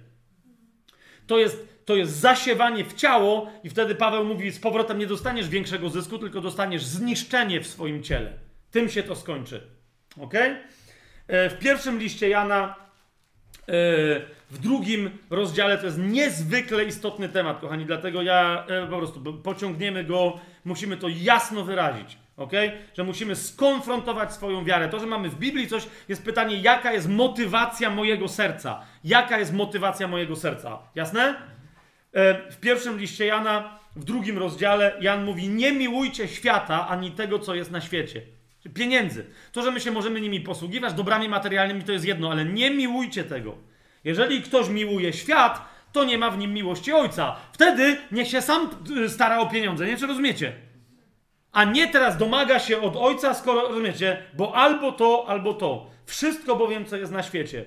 [1.26, 5.48] To jest, to jest zasiewanie w ciało i wtedy Paweł mówi, z powrotem nie dostaniesz
[5.48, 8.32] większego zysku, tylko dostaniesz zniszczenie w swoim ciele.
[8.70, 9.60] Tym się to skończy.
[10.20, 10.34] Ok?
[10.34, 12.74] E, w pierwszym liście Jana
[14.50, 20.04] w drugim rozdziale to jest niezwykle istotny temat, kochani, dlatego ja e, po prostu pociągniemy
[20.04, 22.52] go, musimy to jasno wyrazić, ok?
[22.94, 24.88] Że musimy skonfrontować swoją wiarę.
[24.88, 28.80] To, że mamy w Biblii coś, jest pytanie, jaka jest motywacja mojego serca?
[29.04, 30.78] Jaka jest motywacja mojego serca?
[30.94, 31.34] Jasne?
[32.12, 37.38] E, w pierwszym liście Jana, w drugim rozdziale, Jan mówi: Nie miłujcie świata ani tego,
[37.38, 38.22] co jest na świecie
[38.74, 39.26] pieniędzy.
[39.52, 43.24] To, że my się możemy nimi posługiwać, dobrami materialnymi, to jest jedno, ale nie miłujcie
[43.24, 43.54] tego.
[44.04, 47.36] Jeżeli ktoś miłuje świat, to nie ma w nim miłości ojca.
[47.52, 48.70] Wtedy niech się sam
[49.04, 50.52] y, stara o pieniądze, nie czy rozumiecie?
[51.52, 55.90] A nie teraz domaga się od ojca, skoro rozumiecie, bo albo to, albo to.
[56.06, 57.64] Wszystko bowiem, co jest na świecie.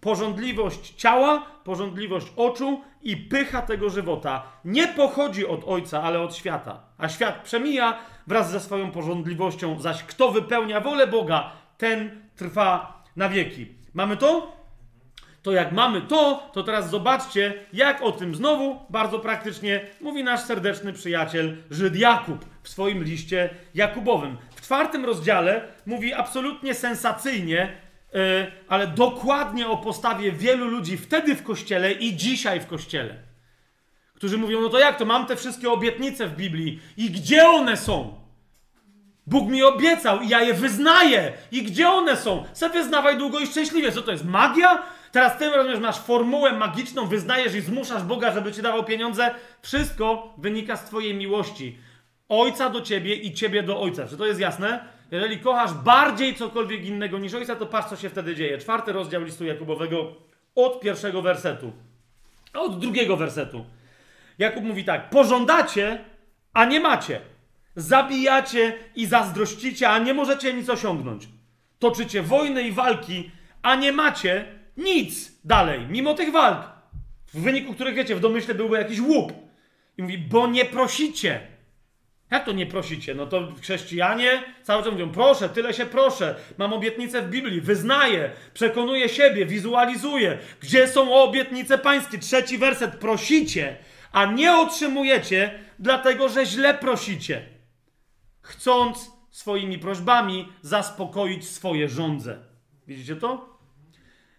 [0.00, 6.80] Porządliwość ciała, porządliwość oczu i pycha tego żywota nie pochodzi od ojca, ale od świata.
[6.98, 13.28] A świat przemija, wraz ze swoją porządliwością, zaś kto wypełnia wolę Boga, ten trwa na
[13.28, 13.66] wieki.
[13.94, 14.62] Mamy to?
[15.42, 20.40] To jak mamy to, to teraz zobaczcie, jak o tym znowu bardzo praktycznie mówi nasz
[20.40, 24.36] serdeczny przyjaciel Żyd Jakub w swoim liście Jakubowym.
[24.54, 27.72] W czwartym rozdziale mówi absolutnie sensacyjnie,
[28.68, 33.32] ale dokładnie o postawie wielu ludzi wtedy w kościele i dzisiaj w kościele
[34.22, 37.76] którzy mówią, no to jak to, mam te wszystkie obietnice w Biblii i gdzie one
[37.76, 38.14] są?
[39.26, 41.32] Bóg mi obiecał i ja je wyznaję.
[41.52, 42.44] I gdzie one są?
[42.52, 43.92] Se wyznawaj długo i szczęśliwie.
[43.92, 44.82] Co to jest, magia?
[45.12, 49.34] Teraz ty rozumiesz, masz formułę magiczną, wyznajesz i zmuszasz Boga, żeby ci dawał pieniądze.
[49.62, 51.78] Wszystko wynika z twojej miłości.
[52.28, 54.08] Ojca do ciebie i ciebie do ojca.
[54.08, 54.84] Czy to jest jasne?
[55.12, 58.58] Jeżeli kochasz bardziej cokolwiek innego niż ojca, to patrz, co się wtedy dzieje.
[58.58, 60.16] Czwarty rozdział listu Jakubowego
[60.54, 61.72] od pierwszego wersetu.
[62.54, 63.64] Od drugiego wersetu.
[64.38, 66.04] Jakub mówi tak: pożądacie,
[66.52, 67.20] a nie macie.
[67.76, 71.28] Zabijacie i zazdrościcie, a nie możecie nic osiągnąć.
[71.78, 73.30] Toczycie wojny i walki,
[73.62, 74.44] a nie macie
[74.76, 76.72] nic dalej, mimo tych walk.
[77.34, 79.32] W wyniku których, wiecie, w domyśle byłby jakiś łup.
[79.98, 81.51] I mówi, bo nie prosicie.
[82.32, 83.14] Jak to nie prosicie?
[83.14, 88.30] No to chrześcijanie cały czas mówią, proszę, tyle się proszę, mam obietnicę w Biblii, wyznaję,
[88.54, 90.38] przekonuję siebie, wizualizuję.
[90.60, 92.18] Gdzie są obietnice pańskie?
[92.18, 93.76] Trzeci werset, prosicie,
[94.12, 97.42] a nie otrzymujecie, dlatego że źle prosicie,
[98.40, 102.38] chcąc swoimi prośbami zaspokoić swoje żądze.
[102.86, 103.58] Widzicie to?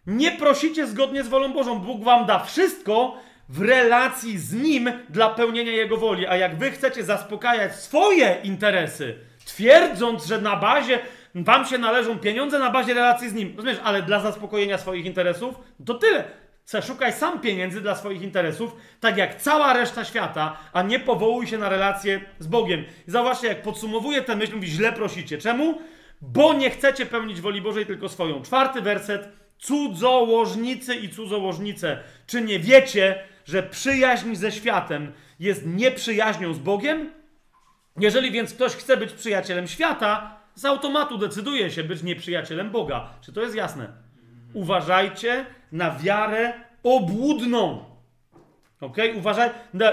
[0.07, 1.79] Nie prosicie zgodnie z wolą Bożą.
[1.79, 3.17] Bóg wam da wszystko
[3.49, 6.27] w relacji z Nim dla pełnienia Jego woli.
[6.27, 9.15] A jak wy chcecie zaspokajać swoje interesy,
[9.45, 10.99] twierdząc, że na bazie
[11.35, 15.55] wam się należą pieniądze na bazie relacji z Nim, rozumiesz, ale dla zaspokojenia swoich interesów,
[15.85, 16.23] to tyle.
[16.87, 21.57] Szukaj sam pieniędzy dla swoich interesów, tak jak cała reszta świata, a nie powołuj się
[21.57, 22.83] na relacje z Bogiem.
[23.07, 25.37] I zauważcie, jak podsumowuje tę myśl, mówi, źle prosicie.
[25.37, 25.81] Czemu?
[26.21, 28.41] Bo nie chcecie pełnić woli Bożej, tylko swoją.
[28.41, 29.29] Czwarty werset.
[29.57, 31.99] Cudzołożnicy i cudzołożnice.
[32.27, 37.11] Czy nie wiecie, że przyjaźń ze światem jest nieprzyjaźnią z Bogiem?
[37.99, 43.09] Jeżeli więc ktoś chce być przyjacielem świata, z automatu decyduje się być nieprzyjacielem Boga.
[43.21, 43.87] Czy to jest jasne?
[44.53, 47.85] Uważajcie na wiarę obłudną.
[48.81, 48.97] Ok?
[49.15, 49.49] Uważaj,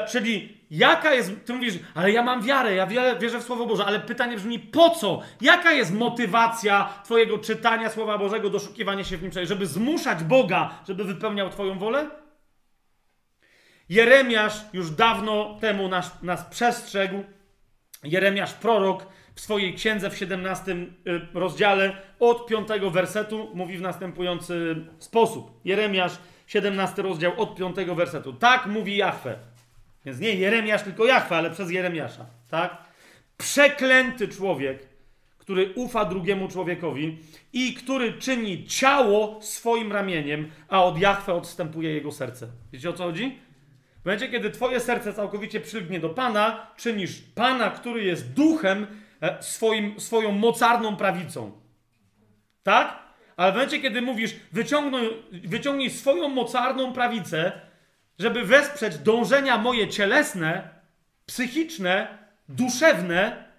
[0.08, 3.84] czyli jaka jest, ty mówisz, ale ja mam wiarę, ja wierzę, wierzę w Słowo Boże,
[3.84, 5.20] ale pytanie brzmi, po co?
[5.40, 11.04] Jaka jest motywacja twojego czytania Słowa Bożego, doszukiwania się w nim, żeby zmuszać Boga, żeby
[11.04, 12.10] wypełniał twoją wolę?
[13.90, 17.24] Jeremiasz już dawno temu nas, nas przestrzegł,
[18.04, 20.86] Jeremiasz prorok w swojej księdze w 17 y,
[21.34, 25.60] rozdziale od 5 wersetu mówi w następujący sposób.
[25.64, 26.12] Jeremiasz
[26.46, 28.32] 17 rozdział od 5 wersetu.
[28.32, 29.38] Tak mówi Jahwe.
[30.04, 32.26] Więc nie Jeremiasz, tylko Jahwe, ale przez Jeremiasza.
[32.50, 32.76] Tak?
[33.38, 34.88] Przeklęty człowiek,
[35.38, 37.18] który ufa drugiemu człowiekowi
[37.52, 42.48] i który czyni ciało swoim ramieniem, a od Jahwe odstępuje jego serce.
[42.72, 43.38] Wiecie o co chodzi?
[44.02, 48.86] W momencie, kiedy twoje serce całkowicie przylgnie do Pana, czynisz Pana, który jest duchem,
[49.20, 51.52] e, swoim, swoją mocarną prawicą.
[52.62, 53.02] Tak?
[53.36, 57.52] Ale w momencie, kiedy mówisz, wyciągnij, wyciągnij swoją mocarną prawicę,
[58.18, 60.68] żeby wesprzeć dążenia moje cielesne,
[61.26, 63.49] psychiczne, duszewne,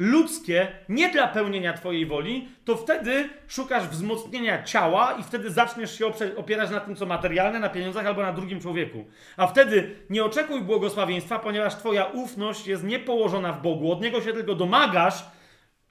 [0.00, 6.06] ludzkie, nie dla pełnienia Twojej woli, to wtedy szukasz wzmocnienia ciała i wtedy zaczniesz się
[6.36, 9.04] opierać na tym, co materialne, na pieniądzach albo na drugim człowieku.
[9.36, 13.92] A wtedy nie oczekuj błogosławieństwa, ponieważ Twoja ufność jest niepołożona w Bogu.
[13.92, 15.24] Od Niego się tylko domagasz,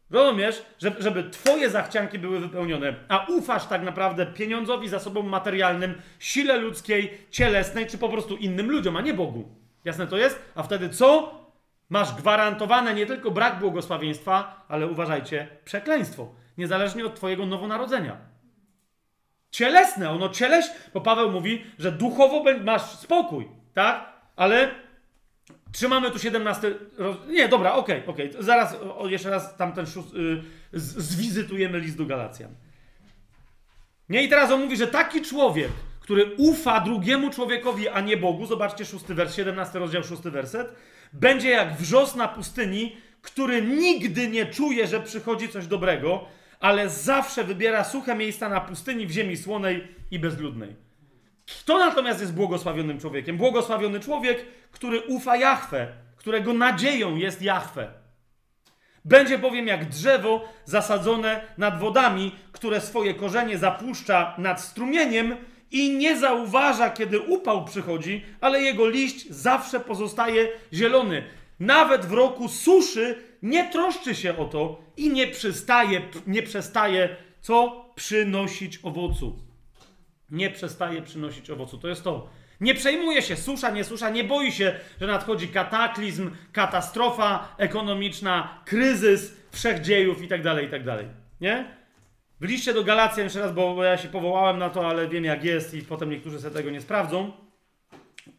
[0.09, 0.65] rozumiesz,
[0.99, 2.95] żeby, Twoje zachcianki były wypełnione.
[3.07, 8.97] A ufasz tak naprawdę pieniądzowi, zasobom materialnym, sile ludzkiej, cielesnej, czy po prostu innym ludziom,
[8.97, 9.49] a nie Bogu.
[9.85, 10.41] Jasne to jest?
[10.55, 11.38] A wtedy co?
[11.89, 18.17] Masz gwarantowane nie tylko brak błogosławieństwa, ale uważajcie, przekleństwo, niezależnie od Twojego nowonarodzenia.
[19.51, 24.13] Cielesne, ono cieleś, bo Paweł mówi, że duchowo masz spokój, tak?
[24.35, 24.71] Ale
[25.71, 26.75] trzymamy tu 17.
[26.97, 27.17] Roz...
[27.27, 28.29] Nie, dobra, okej, okay, okej.
[28.29, 28.43] Okay.
[28.43, 30.13] Zaraz o, jeszcze raz tamten szóst...
[30.13, 30.43] yy,
[30.73, 32.55] zwizytujemy list do Galacjan.
[34.09, 35.71] Nie, i teraz on mówi, że taki człowiek,
[36.09, 40.75] który ufa drugiemu człowiekowi, a nie Bogu, zobaczcie szósty wers, 17 rozdział, szósty werset,
[41.13, 46.25] będzie jak wrzos na pustyni, który nigdy nie czuje, że przychodzi coś dobrego,
[46.59, 50.75] ale zawsze wybiera suche miejsca na pustyni w ziemi słonej i bezludnej.
[51.45, 53.37] Kto natomiast jest błogosławionym człowiekiem?
[53.37, 57.91] Błogosławiony człowiek, który ufa Jahwe, którego nadzieją jest Jahwe.
[59.05, 65.35] Będzie bowiem jak drzewo zasadzone nad wodami, które swoje korzenie zapuszcza nad strumieniem
[65.71, 71.23] i nie zauważa, kiedy upał przychodzi, ale jego liść zawsze pozostaje zielony.
[71.59, 77.85] Nawet w roku suszy nie troszczy się o to i nie przestaje, nie przestaje co?
[77.95, 79.39] Przynosić owocu.
[80.31, 81.77] Nie przestaje przynosić owocu.
[81.77, 82.29] To jest to.
[82.61, 89.33] Nie przejmuje się susza, nie susza, nie boi się, że nadchodzi kataklizm, katastrofa ekonomiczna, kryzys
[89.51, 90.97] wszechdziejów itd., tak itd.
[90.97, 91.05] Tak
[91.41, 91.78] nie?
[92.41, 95.43] W liście do Galacjan, jeszcze raz, bo ja się powołałem na to, ale wiem jak
[95.43, 97.31] jest i potem niektórzy sobie tego nie sprawdzą,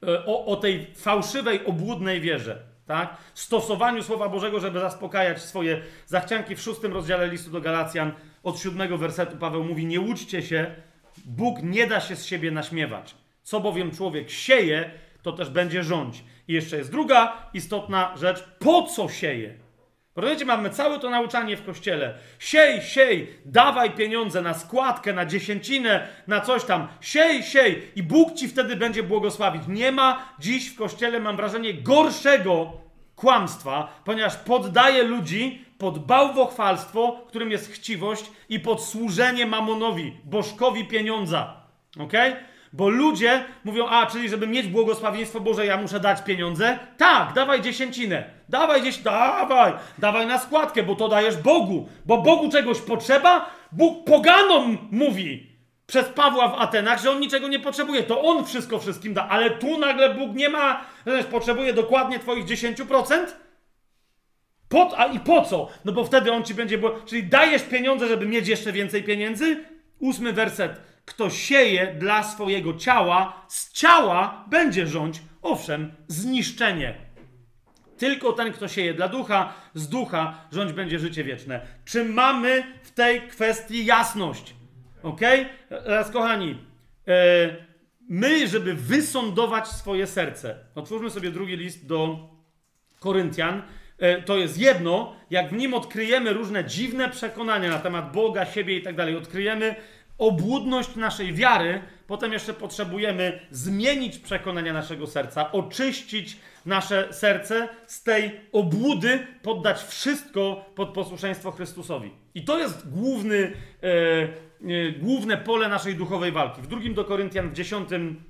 [0.03, 3.17] e, o, o tej fałszywej, obłudnej wierze, tak?
[3.35, 6.57] Stosowaniu Słowa Bożego, żeby zaspokajać swoje zachcianki.
[6.57, 8.13] W szóstym rozdziale listu do Galacjan
[8.43, 10.75] od siódmego wersetu Paweł mówi, nie łudźcie się,
[11.25, 13.15] Bóg nie da się z siebie naśmiewać.
[13.43, 14.91] Co bowiem człowiek sieje,
[15.23, 16.25] to też będzie rządź.
[16.49, 19.55] I jeszcze jest druga istotna rzecz, po co sieje?
[20.17, 22.15] Rozumiecie, mamy całe to nauczanie w kościele.
[22.39, 26.89] Siej, siej, dawaj pieniądze na składkę, na dziesięcinę, na coś tam.
[27.01, 29.63] Siej, siej i Bóg ci wtedy będzie błogosławić.
[29.69, 32.73] Nie ma dziś w kościele, mam wrażenie, gorszego
[33.17, 41.57] kłamstwa, ponieważ poddaje ludzi pod bałwochwalstwo, którym jest chciwość i pod służenie mamonowi, bożkowi pieniądza.
[41.99, 42.33] Okej?
[42.33, 42.50] Okay?
[42.73, 46.79] Bo ludzie mówią, a, czyli żeby mieć błogosławieństwo Boże, ja muszę dać pieniądze?
[46.97, 48.25] Tak, dawaj dziesięcinę.
[48.49, 51.89] Dawaj gdzieś, dawaj, dawaj na składkę, bo to dajesz Bogu.
[52.07, 53.51] Bo Bogu czegoś potrzeba?
[53.73, 55.51] Bóg poganom mówi
[55.87, 58.03] przez Pawła w Atenach, że on niczego nie potrzebuje.
[58.03, 62.45] To on wszystko wszystkim da, ale tu nagle Bóg nie ma, że potrzebuje dokładnie twoich
[62.45, 63.27] 10%?
[64.69, 65.69] Po, a i po co?
[65.85, 69.65] No bo wtedy on ci będzie, czyli dajesz pieniądze, żeby mieć jeszcze więcej pieniędzy?
[70.01, 76.95] Ósmy werset kto sieje dla swojego ciała, z ciała będzie rządź, owszem, zniszczenie.
[77.99, 81.61] Tylko ten, kto sieje dla ducha, z ducha rządź będzie życie wieczne.
[81.85, 84.55] Czy mamy w tej kwestii jasność?
[85.03, 85.21] Ok?
[85.69, 86.59] Teraz, kochani,
[87.09, 87.57] e,
[88.09, 90.59] my, żeby wysądować swoje serce.
[90.75, 92.29] Otwórzmy sobie drugi list do
[93.01, 93.63] Koryntian.
[93.99, 98.77] E, to jest jedno, jak w nim odkryjemy różne dziwne przekonania na temat Boga, siebie
[98.77, 99.75] i tak dalej, odkryjemy
[100.21, 108.41] obłudność naszej wiary, potem jeszcze potrzebujemy zmienić przekonania naszego serca, oczyścić nasze serce z tej
[108.53, 112.11] obłudy, poddać wszystko pod posłuszeństwo Chrystusowi.
[112.35, 116.63] I to jest główny, e, e, główne pole naszej duchowej walki.
[116.63, 118.25] W drugim do Koryntian, w dziesiątym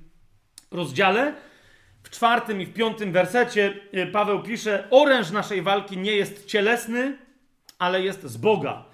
[0.71, 1.33] rozdziale,
[2.03, 7.17] w czwartym i w piątym wersecie e, Paweł pisze: Oręż naszej walki nie jest cielesny,
[7.79, 8.85] ale jest z Boga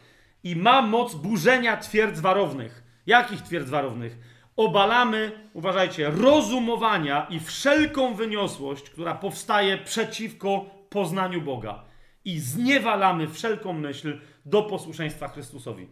[0.44, 2.87] i ma moc burzenia twierdz warownych.
[3.08, 4.18] Jakich twierdz warownych?
[4.56, 11.84] Obalamy, uważajcie, rozumowania i wszelką wyniosłość, która powstaje przeciwko poznaniu Boga.
[12.26, 15.88] I zniewalamy wszelką myśl do posłuszeństwa Chrystusowi.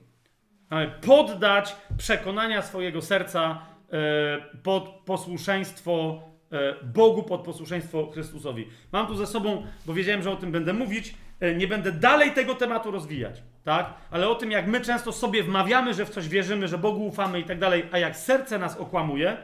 [0.70, 3.62] Mamy poddać przekonania swojego serca
[3.92, 6.22] e, pod posłuszeństwo
[6.52, 8.68] e, Bogu, pod posłuszeństwo Chrystusowi.
[8.92, 11.16] Mam tu ze sobą, bo wiedziałem, że o tym będę mówić,
[11.56, 13.94] nie będę dalej tego tematu rozwijać, tak?
[14.12, 17.40] Ale o tym, jak my często sobie wmawiamy, że w coś wierzymy, że Bogu ufamy
[17.40, 19.38] i tak dalej, a jak serce nas okłamuje,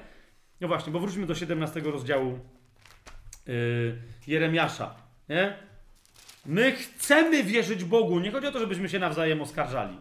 [0.62, 2.40] no właśnie, bo wróćmy do 17 rozdziału
[3.48, 3.98] yy,
[4.28, 4.96] Jeremiasza,
[5.30, 5.54] nie?
[6.46, 8.20] My chcemy wierzyć Bogu.
[8.20, 9.98] Nie chodzi o to, żebyśmy się nawzajem oskarżali.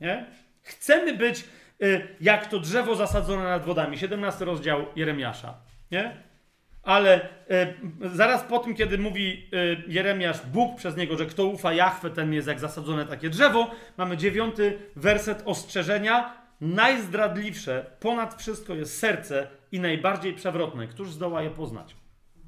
[0.00, 0.26] Nie?
[0.62, 1.44] Chcemy być
[1.82, 3.98] y, jak to drzewo zasadzone nad wodami.
[3.98, 5.54] 17 rozdział Jeremiasza.
[5.90, 6.16] Nie?
[6.86, 7.28] Ale
[8.04, 12.10] y, zaraz po tym, kiedy mówi y, Jeremiasz, Bóg przez niego, że kto ufa Jachwę,
[12.10, 16.46] ten jest jak zasadzone takie drzewo, mamy dziewiąty werset ostrzeżenia.
[16.60, 20.86] Najzdradliwsze ponad wszystko jest serce i najbardziej przewrotne.
[20.86, 21.96] Któż zdoła je poznać?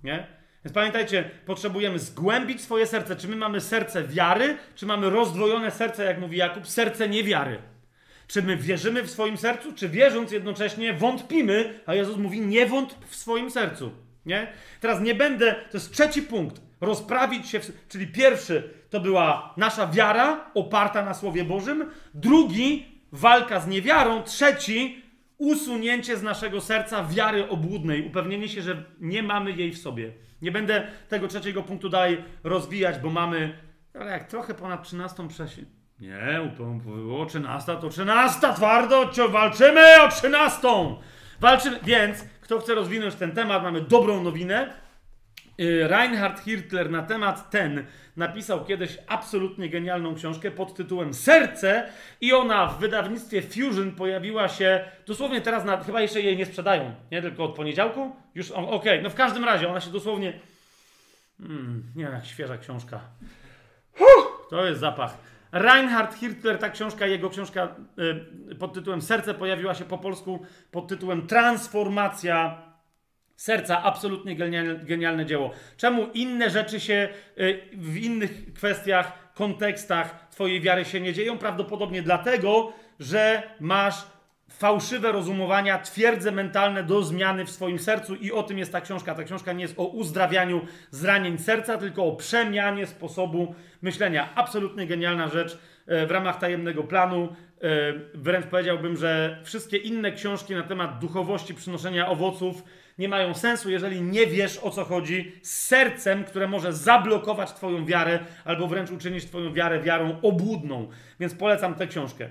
[0.04, 0.26] Nie?
[0.64, 3.16] Więc pamiętajcie, potrzebujemy zgłębić swoje serce.
[3.16, 7.58] Czy my mamy serce wiary, czy mamy rozdwojone serce, jak mówi Jakub, serce niewiary?
[8.26, 13.06] Czy my wierzymy w swoim sercu, czy wierząc jednocześnie wątpimy, a Jezus mówi nie wątp
[13.06, 14.07] w swoim sercu.
[14.28, 14.52] Nie?
[14.80, 19.86] Teraz nie będę, to jest trzeci punkt, rozprawić się, w, czyli pierwszy to była nasza
[19.86, 25.02] wiara oparta na Słowie Bożym, drugi walka z niewiarą, trzeci
[25.38, 30.12] usunięcie z naszego serca wiary obłudnej, upewnienie się, że nie mamy jej w sobie.
[30.42, 33.58] Nie będę tego trzeciego punktu dalej rozwijać, bo mamy,
[33.94, 35.66] ale jak trochę ponad 13 przesi...
[36.00, 36.52] Nie,
[36.84, 40.68] było 13, to 13, twardo, walczymy o 13!
[41.40, 44.72] Walczymy, więc kto chce rozwinąć ten temat, mamy dobrą nowinę.
[45.60, 47.86] Y, Reinhard Hirtler na temat ten
[48.16, 51.88] napisał kiedyś absolutnie genialną książkę pod tytułem Serce
[52.20, 56.94] i ona w wydawnictwie Fusion pojawiła się dosłownie teraz, na, chyba jeszcze jej nie sprzedają,
[57.12, 58.16] nie tylko od poniedziałku.
[58.34, 59.02] Już, okej, okay.
[59.02, 60.40] no w każdym razie ona się dosłownie,
[61.38, 63.00] hmm, nie wiem, jak świeża książka.
[64.50, 65.18] to jest zapach.
[65.52, 67.76] Reinhard Hirtler, ta książka, jego książka
[68.50, 72.62] y, pod tytułem Serce pojawiła się po polsku pod tytułem Transformacja
[73.36, 73.82] serca.
[73.82, 75.50] Absolutnie genialne, genialne dzieło.
[75.76, 81.38] Czemu inne rzeczy się y, w innych kwestiach, kontekstach Twojej wiary się nie dzieją?
[81.38, 84.06] Prawdopodobnie dlatego, że masz
[84.48, 89.14] fałszywe rozumowania, twierdze mentalne do zmiany w swoim sercu i o tym jest ta książka.
[89.14, 90.60] Ta książka nie jest o uzdrawianiu
[90.90, 94.28] zranień serca, tylko o przemianie sposobu myślenia.
[94.34, 97.28] Absolutnie genialna rzecz e, w ramach tajemnego planu.
[97.62, 97.68] E,
[98.14, 102.62] wręcz powiedziałbym, że wszystkie inne książki na temat duchowości, przynoszenia owoców
[102.98, 107.86] nie mają sensu, jeżeli nie wiesz o co chodzi z sercem, które może zablokować Twoją
[107.86, 110.88] wiarę albo wręcz uczynić Twoją wiarę wiarą obłudną.
[111.20, 112.28] Więc polecam tę książkę.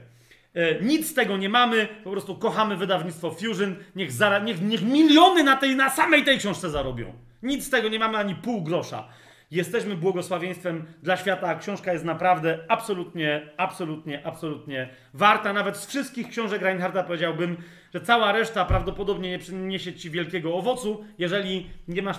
[0.57, 3.75] E, nic z tego nie mamy, po prostu kochamy wydawnictwo Fusion.
[3.95, 7.13] Niech, zara, niech, niech miliony na, tej, na samej tej książce zarobią.
[7.43, 9.07] Nic z tego nie mamy ani pół grosza.
[9.51, 15.53] Jesteśmy błogosławieństwem dla świata, książka jest naprawdę absolutnie, absolutnie, absolutnie warta.
[15.53, 17.57] Nawet z wszystkich książek Reinharda powiedziałbym,
[17.93, 22.17] że cała reszta prawdopodobnie nie przyniesie ci wielkiego owocu, jeżeli nie masz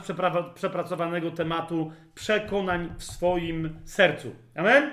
[0.55, 4.35] przepracowanego tematu przekonań w swoim sercu.
[4.57, 4.91] Amen?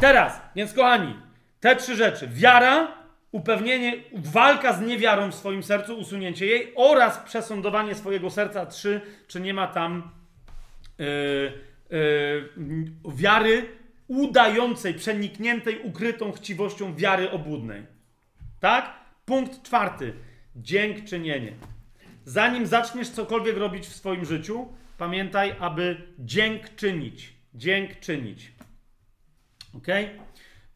[0.00, 1.27] Teraz, więc kochani,
[1.60, 2.94] te trzy rzeczy: wiara,
[3.32, 8.66] upewnienie, walka z niewiarą w swoim sercu, usunięcie jej oraz przesądowanie swojego serca.
[8.66, 10.10] Trzy, czy nie ma tam
[10.98, 11.06] yy,
[11.90, 13.78] yy, wiary
[14.08, 17.86] udającej, przenikniętej, ukrytą chciwością wiary obłudnej.
[18.60, 18.94] Tak?
[19.24, 20.12] Punkt czwarty.
[20.56, 21.52] Dziękczynienie.
[22.24, 27.32] Zanim zaczniesz cokolwiek robić w swoim życiu, pamiętaj, aby dziękczynić.
[27.54, 28.52] Dziękczynić.
[29.74, 30.04] Okej?
[30.04, 30.27] Okay?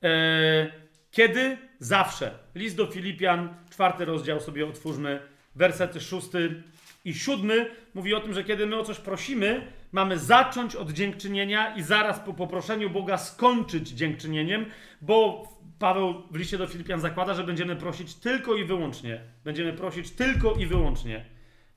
[0.03, 0.73] E,
[1.11, 1.59] kiedy?
[1.79, 2.31] Zawsze.
[2.55, 5.21] List do Filipian, czwarty rozdział sobie otwórzmy,
[5.55, 6.63] wersety szósty
[7.05, 11.75] i siódmy mówi o tym, że kiedy my o coś prosimy, mamy zacząć od dziękczynienia
[11.77, 14.67] i zaraz po poproszeniu Boga skończyć dziękczynieniem,
[15.01, 15.49] bo
[15.79, 20.53] Paweł w liście do Filipian zakłada, że będziemy prosić tylko i wyłącznie, będziemy prosić tylko
[20.53, 21.25] i wyłącznie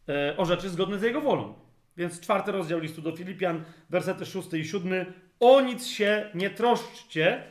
[0.09, 1.53] e, o rzeczy zgodne z Jego wolą.
[1.97, 5.13] Więc czwarty rozdział listu do Filipian, wersety szósty i siódmy.
[5.39, 7.43] O nic się nie troszczcie,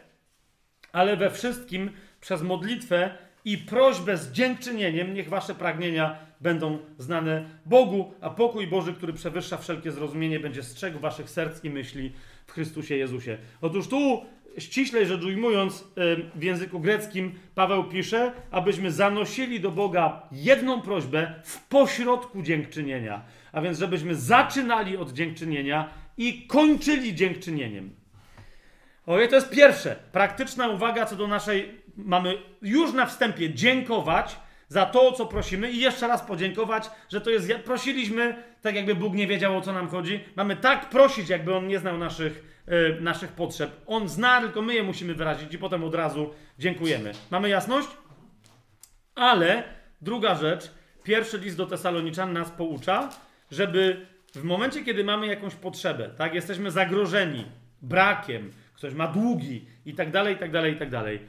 [0.94, 1.90] ale we wszystkim
[2.20, 3.10] przez modlitwę
[3.44, 9.56] i prośbę z dziękczynieniem niech wasze pragnienia będą znane Bogu, a pokój Boży, który przewyższa
[9.56, 12.12] wszelkie zrozumienie, będzie strzegł waszych serc i myśli
[12.46, 13.38] w Chrystusie Jezusie.
[13.60, 14.24] Otóż tu,
[14.58, 15.84] ściślej rzecz ujmując,
[16.34, 23.22] w języku greckim Paweł pisze, abyśmy zanosili do Boga jedną prośbę w pośrodku dziękczynienia.
[23.52, 28.03] A więc, żebyśmy zaczynali od dziękczynienia i kończyli dziękczynieniem.
[29.06, 29.96] Ojej, to jest pierwsze.
[30.12, 31.80] Praktyczna uwaga co do naszej.
[31.96, 34.36] Mamy już na wstępie dziękować
[34.68, 37.52] za to, o co prosimy i jeszcze raz podziękować, że to jest.
[37.64, 40.20] Prosiliśmy, tak jakby Bóg nie wiedział, o co nam chodzi.
[40.36, 43.70] Mamy tak prosić, jakby On nie znał naszych, yy, naszych potrzeb.
[43.86, 47.12] On zna, tylko my je musimy wyrazić i potem od razu dziękujemy.
[47.30, 47.88] Mamy jasność?
[49.14, 49.62] Ale
[50.00, 50.70] druga rzecz.
[51.02, 53.08] Pierwszy list do Tesaloniczan nas poucza,
[53.50, 57.44] żeby w momencie, kiedy mamy jakąś potrzebę, tak, jesteśmy zagrożeni
[57.82, 61.20] brakiem, ktoś ma długi i tak dalej, i tak dalej, i tak dalej.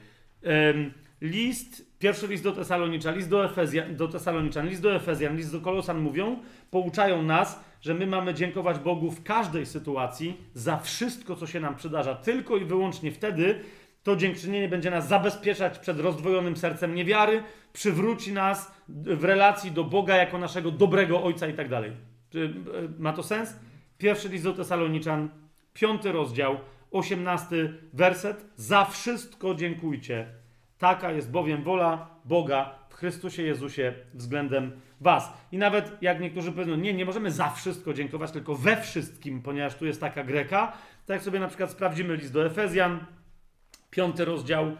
[1.20, 5.60] List, pierwszy list do Tesaloniczan, list do, Efezjan, do Tesaloniczan, list do Efezjan, list do
[5.60, 6.38] Kolosan mówią,
[6.70, 11.76] pouczają nas, że my mamy dziękować Bogu w każdej sytuacji za wszystko, co się nam
[11.76, 12.14] przydarza.
[12.14, 13.60] Tylko i wyłącznie wtedy
[14.02, 17.42] to dziękczynienie będzie nas zabezpieczać przed rozdwojonym sercem niewiary,
[17.72, 21.92] przywróci nas w relacji do Boga jako naszego dobrego Ojca i tak dalej.
[22.30, 23.56] Czy e, ma to sens?
[23.98, 25.28] Pierwszy list do Tesaloniczan,
[25.74, 26.56] piąty rozdział,
[26.96, 28.46] osiemnasty werset.
[28.56, 30.26] Za wszystko dziękujcie.
[30.78, 35.32] Taka jest bowiem wola Boga w Chrystusie Jezusie względem was.
[35.52, 39.74] I nawet jak niektórzy powiedzą, nie, nie możemy za wszystko dziękować, tylko we wszystkim, ponieważ
[39.74, 40.72] tu jest taka greka.
[41.06, 43.06] Tak jak sobie na przykład sprawdzimy list do Efezjan,
[43.90, 44.76] piąty rozdział,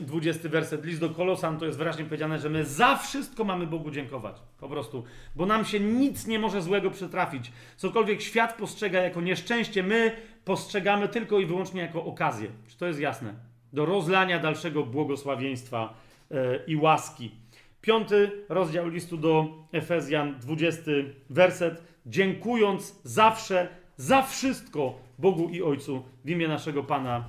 [0.00, 3.66] 20 y, werset, list do Kolosan, to jest wyraźnie powiedziane, że my za wszystko mamy
[3.66, 4.36] Bogu dziękować.
[4.58, 5.04] Po prostu.
[5.36, 7.52] Bo nam się nic nie może złego przytrafić.
[7.76, 12.48] Cokolwiek świat postrzega jako nieszczęście, my postrzegamy tylko i wyłącznie jako okazję.
[12.68, 13.34] Czy to jest jasne?
[13.72, 15.94] Do rozlania dalszego błogosławieństwa
[16.30, 17.30] yy, i łaski.
[17.80, 20.82] Piąty rozdział listu do Efezjan, 20
[21.30, 21.82] werset.
[22.06, 27.24] Dziękując zawsze, za wszystko Bogu i Ojcu w imię naszego Pana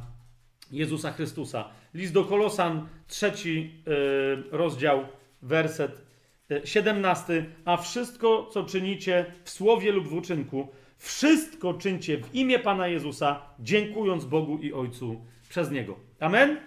[0.72, 1.70] Jezusa Chrystusa.
[1.98, 5.06] List do Kolosan, trzeci yy, rozdział,
[5.42, 6.02] werset
[6.50, 7.46] yy, siedemnasty.
[7.66, 10.68] A wszystko, co czynicie w słowie lub w uczynku,
[10.98, 16.00] wszystko czyńcie w imię Pana Jezusa, dziękując Bogu i Ojcu przez Niego.
[16.20, 16.58] Amen?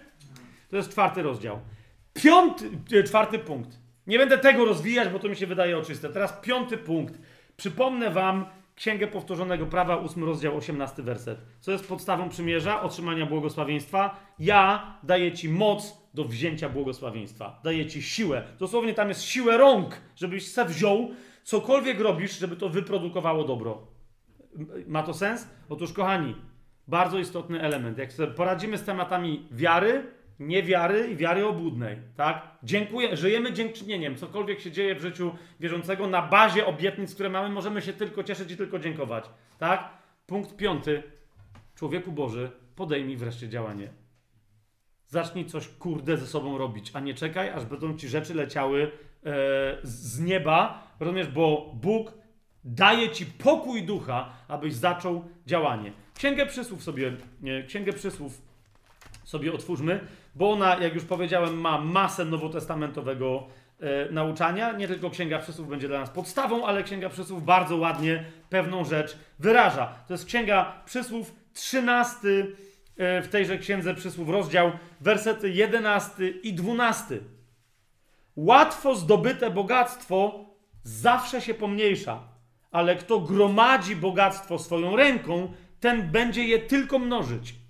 [0.69, 1.59] To jest czwarty rozdział.
[2.13, 3.79] Piąty, yy, czwarty punkt.
[4.07, 6.09] Nie będę tego rozwijać, bo to mi się wydaje oczywiste.
[6.09, 7.19] Teraz piąty punkt.
[7.57, 11.39] Przypomnę Wam Księgę Powtórzonego Prawa, 8 rozdział, 18 werset.
[11.59, 14.19] Co jest podstawą przymierza, otrzymania błogosławieństwa?
[14.39, 17.59] Ja daję Ci moc do wzięcia błogosławieństwa.
[17.63, 18.43] Daję Ci siłę.
[18.59, 21.09] Dosłownie tam jest siłę rąk, żebyś se wziął,
[21.43, 23.87] cokolwiek robisz, żeby to wyprodukowało dobro.
[24.87, 25.47] Ma to sens?
[25.69, 26.35] Otóż, kochani,
[26.87, 27.97] bardzo istotny element.
[27.97, 30.03] Jak sobie poradzimy z tematami wiary,
[30.41, 32.47] niewiary i wiary obłudnej, tak?
[32.63, 34.15] Dziękuję, żyjemy dziękczynieniem.
[34.15, 38.51] Cokolwiek się dzieje w życiu wierzącego na bazie obietnic, które mamy, możemy się tylko cieszyć
[38.51, 39.25] i tylko dziękować,
[39.59, 39.89] tak?
[40.27, 41.03] Punkt piąty.
[41.75, 43.89] Człowieku Boży, podejmij wreszcie działanie.
[45.07, 48.89] Zacznij coś kurde ze sobą robić, a nie czekaj, aż będą ci rzeczy leciały e,
[49.83, 52.13] z nieba, rozumiesz, bo Bóg
[52.63, 55.91] daje ci pokój ducha, abyś zaczął działanie.
[56.15, 58.41] Księgę przysłów sobie, nie, księgę przysłów
[59.23, 63.47] sobie otwórzmy bo ona, jak już powiedziałem, ma masę nowotestamentowego
[63.79, 64.71] e, nauczania.
[64.71, 69.17] Nie tylko Księga Przysłów będzie dla nas podstawą, ale Księga Przysłów bardzo ładnie pewną rzecz
[69.39, 69.93] wyraża.
[70.07, 72.17] To jest Księga Przysłów, 13
[72.97, 77.19] e, w tejże Księdze Przysłów rozdział, wersety 11 i 12.
[78.35, 80.45] Łatwo zdobyte bogactwo
[80.83, 82.23] zawsze się pomniejsza,
[82.71, 87.60] ale kto gromadzi bogactwo swoją ręką, ten będzie je tylko mnożyć.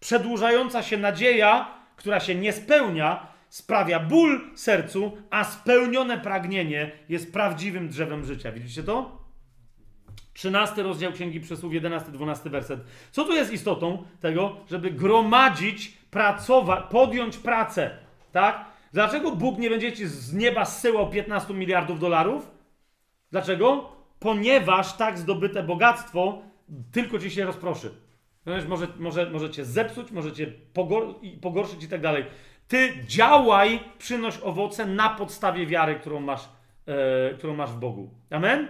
[0.00, 7.88] Przedłużająca się nadzieja, która się nie spełnia, sprawia ból sercu, a spełnione pragnienie jest prawdziwym
[7.88, 8.52] drzewem życia.
[8.52, 9.20] Widzicie to?
[10.32, 12.80] 13 rozdział Księgi Przysłów, 11-12 werset.
[13.12, 17.90] Co tu jest istotą tego, żeby gromadzić, pracować, podjąć pracę,
[18.32, 18.64] tak?
[18.92, 22.50] Dlaczego Bóg nie będzie ci z nieba zsyłał 15 miliardów dolarów?
[23.30, 23.92] Dlaczego?
[24.18, 26.42] Ponieważ tak zdobyte bogactwo
[26.92, 27.94] tylko ci się rozproszy.
[28.44, 32.24] Ponieważ może, może, może cię zepsuć, może cię pogor pogorszyć i tak dalej.
[32.68, 36.48] Ty działaj, przynoś owoce na podstawie wiary, którą masz,
[36.86, 38.10] e, którą masz w Bogu.
[38.30, 38.68] Amen?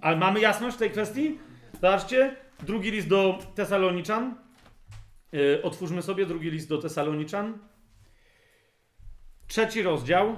[0.00, 1.38] Ale mamy jasność w tej kwestii?
[1.72, 4.34] Zobaczcie, drugi list do Tesaloniczan,
[5.32, 7.58] Yy, otwórzmy sobie drugi list do Tesaloniczan.
[9.46, 10.36] Trzeci rozdział.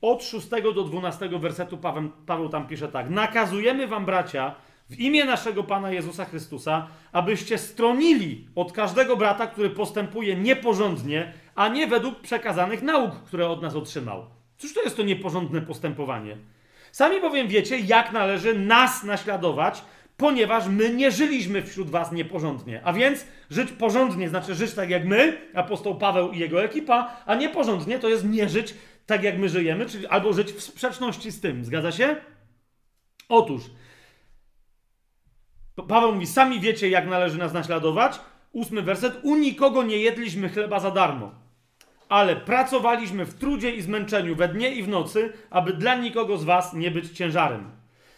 [0.00, 3.10] Od 6 do 12 wersetu Paweł, Paweł tam pisze tak.
[3.10, 4.54] Nakazujemy wam, bracia,
[4.94, 11.68] w imię naszego Pana Jezusa Chrystusa, abyście stronili od każdego brata, który postępuje nieporządnie, a
[11.68, 14.26] nie według przekazanych nauk, które od nas otrzymał.
[14.58, 16.36] Cóż to jest to nieporządne postępowanie?
[16.92, 19.84] Sami bowiem wiecie, jak należy nas naśladować,
[20.16, 22.80] ponieważ my nie żyliśmy wśród was nieporządnie.
[22.84, 27.34] A więc żyć porządnie znaczy żyć tak jak my, apostoł Paweł i jego ekipa, a
[27.34, 28.74] nieporządnie to jest nie żyć
[29.06, 31.64] tak jak my żyjemy, czyli albo żyć w sprzeczności z tym.
[31.64, 32.16] Zgadza się?
[33.28, 33.62] Otóż
[35.82, 38.20] Paweł mówi, sami wiecie, jak należy nas naśladować.
[38.52, 39.20] Ósmy werset.
[39.22, 41.30] U nikogo nie jedliśmy chleba za darmo,
[42.08, 46.44] ale pracowaliśmy w trudzie i zmęczeniu we dnie i w nocy, aby dla nikogo z
[46.44, 47.70] was nie być ciężarem.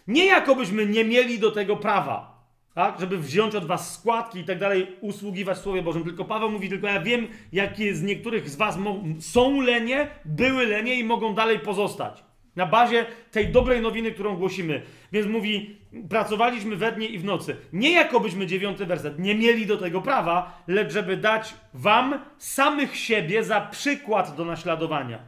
[0.06, 3.00] Nie jakobyśmy nie mieli do tego prawa, tak?
[3.00, 6.04] żeby wziąć od was składki i tak dalej, usługiwać Słowie Bożym.
[6.04, 8.78] Tylko Paweł mówi, tylko ja wiem, jakie z niektórych z was
[9.20, 12.24] są lenie, były lenie i mogą dalej pozostać.
[12.56, 14.82] Na bazie tej dobrej nowiny, którą głosimy.
[15.12, 15.76] Więc mówi,
[16.08, 17.56] pracowaliśmy we dnie i w nocy.
[17.72, 23.44] Nie jakobyśmy, dziewiąty werset, nie mieli do tego prawa, lecz żeby dać wam samych siebie
[23.44, 25.18] za przykład do naśladowania.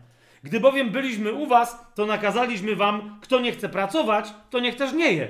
[0.43, 4.93] Gdy bowiem byliśmy u was, to nakazaliśmy wam, kto nie chce pracować, to niech też
[4.93, 5.29] nie je.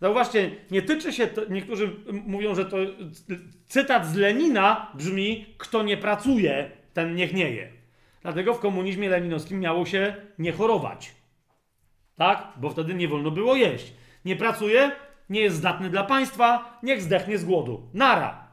[0.00, 1.90] Zauważcie, nie tyczy się, to, niektórzy
[2.26, 2.76] mówią, że to
[3.66, 7.75] cytat z Lenina brzmi, kto nie pracuje, ten niech nie je.
[8.26, 11.14] Dlatego w komunizmie leninowskim miało się nie chorować.
[12.16, 12.48] Tak?
[12.56, 13.92] Bo wtedy nie wolno było jeść.
[14.24, 14.90] Nie pracuje,
[15.30, 17.90] nie jest zdatny dla państwa, niech zdechnie z głodu.
[17.94, 18.48] Nara.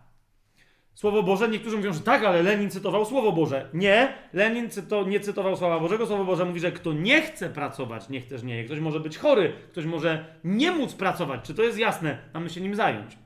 [0.94, 3.70] Słowo Boże, niektórzy mówią, że tak, ale Lenin cytował Słowo Boże.
[3.74, 6.06] Nie, Lenin cyto, nie cytował Słowa Bożego.
[6.06, 8.64] Słowo Boże mówi, że kto nie chce pracować, niech też nie je.
[8.64, 11.42] Ktoś może być chory, ktoś może nie móc pracować.
[11.44, 12.18] Czy to jest jasne?
[12.34, 13.18] Mamy się nim zająć.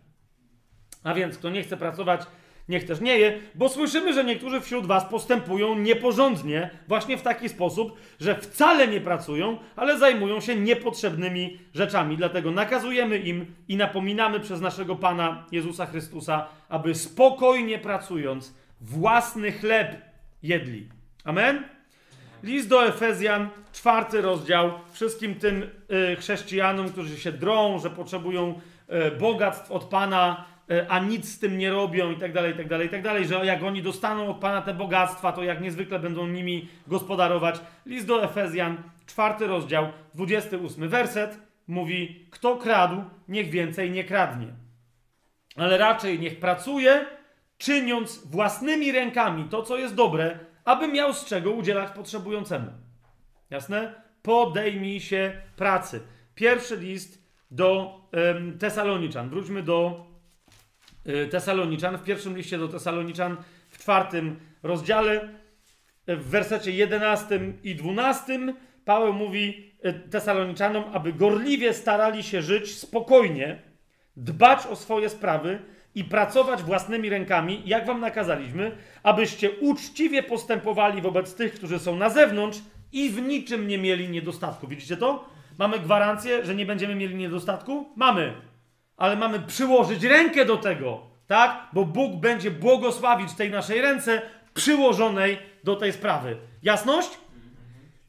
[1.04, 2.22] A więc kto nie chce pracować,
[2.70, 7.50] niech też nie je, bo słyszymy, że niektórzy wśród was postępują nieporządnie, właśnie w taki
[7.50, 12.18] sposób, że wcale nie pracują, ale zajmują się niepotrzebnymi rzeczami.
[12.18, 20.02] Dlatego nakazujemy im i napominamy przez naszego Pana Jezusa Chrystusa, aby spokojnie pracując własny chleb
[20.44, 20.90] jedli.
[21.24, 21.64] Amen?
[22.44, 25.64] List do Efezjan, czwarty rozdział, wszystkim tym
[26.12, 28.60] y, chrześcijanom, którzy się drą, że potrzebują
[29.08, 30.46] y, bogactw od Pana,
[30.90, 33.28] a nic z tym nie robią i tak dalej, i tak dalej, i tak dalej,
[33.28, 37.60] że jak oni dostaną od Pana te bogactwa, to jak niezwykle będą nimi gospodarować.
[37.86, 44.48] List do Efezjan, czwarty rozdział, 28 werset mówi, kto kradł, niech więcej nie kradnie.
[45.56, 47.06] Ale raczej niech pracuje,
[47.58, 52.72] czyniąc własnymi rękami to, co jest dobre, aby miał z czego udzielać potrzebującemu.
[53.50, 53.94] Jasne?
[54.22, 56.02] Podejmij się pracy.
[56.36, 59.30] Pierwszy list do um, Tesaloniczan.
[59.30, 60.06] Wróćmy do
[61.32, 63.38] Tesaloniczan, w pierwszym liście do Tesaloniczan,
[63.70, 65.30] w czwartym rozdziale,
[66.10, 68.54] y, w wersecie 11 i 12,
[68.86, 73.62] Paweł mówi y, Tesaloniczanom, aby gorliwie starali się żyć spokojnie,
[74.18, 75.60] dbać o swoje sprawy
[75.96, 78.72] i pracować własnymi rękami, jak wam nakazaliśmy,
[79.04, 82.60] abyście uczciwie postępowali wobec tych, którzy są na zewnątrz
[82.92, 84.68] i w niczym nie mieli niedostatku.
[84.68, 85.30] Widzicie to?
[85.58, 87.90] Mamy gwarancję, że nie będziemy mieli niedostatku?
[87.96, 88.34] Mamy
[88.98, 91.68] ale mamy przyłożyć rękę do tego, tak?
[91.74, 94.22] Bo Bóg będzie błogosławić tej naszej ręce
[94.54, 96.38] przyłożonej do tej sprawy.
[96.64, 97.10] Jasność?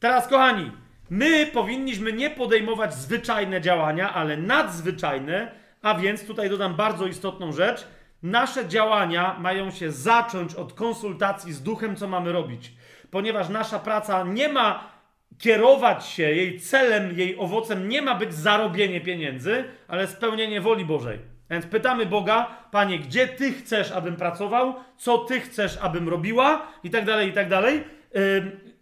[0.00, 0.72] Teraz, kochani,
[1.10, 5.52] my powinniśmy nie podejmować zwyczajne działania, ale nadzwyczajne,
[5.82, 7.86] a więc tutaj dodam bardzo istotną rzecz.
[8.22, 12.72] Nasze działania mają się zacząć od konsultacji z duchem, co mamy robić,
[13.10, 14.97] ponieważ nasza praca nie ma
[15.38, 21.18] kierować się, jej celem, jej owocem nie ma być zarobienie pieniędzy, ale spełnienie woli Bożej.
[21.50, 26.90] Więc pytamy Boga, Panie, gdzie Ty chcesz, abym pracował, co Ty chcesz, abym robiła i
[26.90, 27.84] tak dalej, i tak dalej.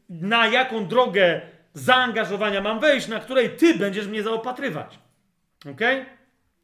[0.09, 1.41] Na jaką drogę
[1.75, 4.99] zaangażowania mam wejść, na której Ty będziesz mnie zaopatrywać.
[5.71, 5.81] Ok?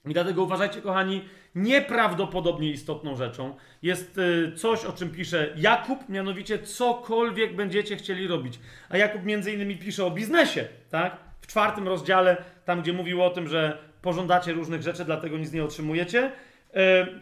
[0.04, 1.24] I dlatego uważajcie, kochani,
[1.54, 8.60] nieprawdopodobnie istotną rzeczą jest y, coś, o czym pisze Jakub, mianowicie cokolwiek będziecie chcieli robić.
[8.88, 11.16] A Jakub między innymi pisze o biznesie, tak?
[11.40, 15.64] W czwartym rozdziale, tam gdzie mówił o tym, że pożądacie różnych rzeczy, dlatego nic nie
[15.64, 16.26] otrzymujecie.
[16.26, 16.30] Y,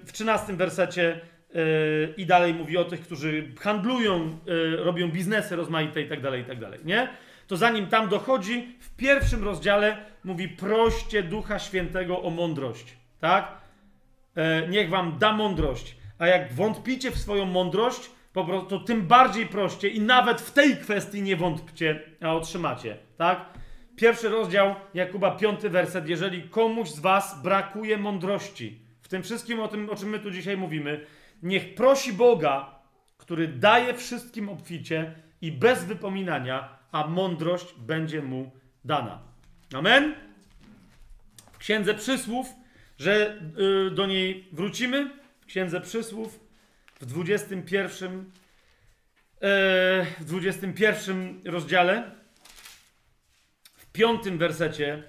[0.06, 1.20] w trzynastym wersecie
[1.54, 4.38] y, i dalej mówi o tych, którzy handlują,
[4.76, 7.08] robią biznesy rozmaite i tak dalej, i tak dalej, nie?
[7.46, 13.59] To zanim tam dochodzi, w pierwszym rozdziale mówi proście Ducha Świętego o mądrość, tak?
[14.36, 15.96] E, niech wam da mądrość.
[16.18, 20.76] A jak wątpicie w swoją mądrość, po prostu tym bardziej proście i nawet w tej
[20.76, 23.44] kwestii nie wątpcie, a otrzymacie, tak?
[23.96, 26.08] Pierwszy rozdział Jakuba, piąty werset.
[26.08, 30.30] Jeżeli komuś z was brakuje mądrości, w tym wszystkim o tym, o czym my tu
[30.30, 31.06] dzisiaj mówimy,
[31.42, 32.74] niech prosi Boga,
[33.18, 38.50] który daje wszystkim obficie i bez wypominania, a mądrość będzie mu
[38.84, 39.18] dana.
[39.74, 40.14] Amen?
[41.52, 42.46] W Księdze Przysłów,
[43.00, 43.40] że
[43.88, 46.40] y, do niej wrócimy, w Księdze Przysłów,
[47.00, 48.22] w 21, y,
[50.20, 52.10] w 21 rozdziale,
[53.74, 55.02] w piątym wersecie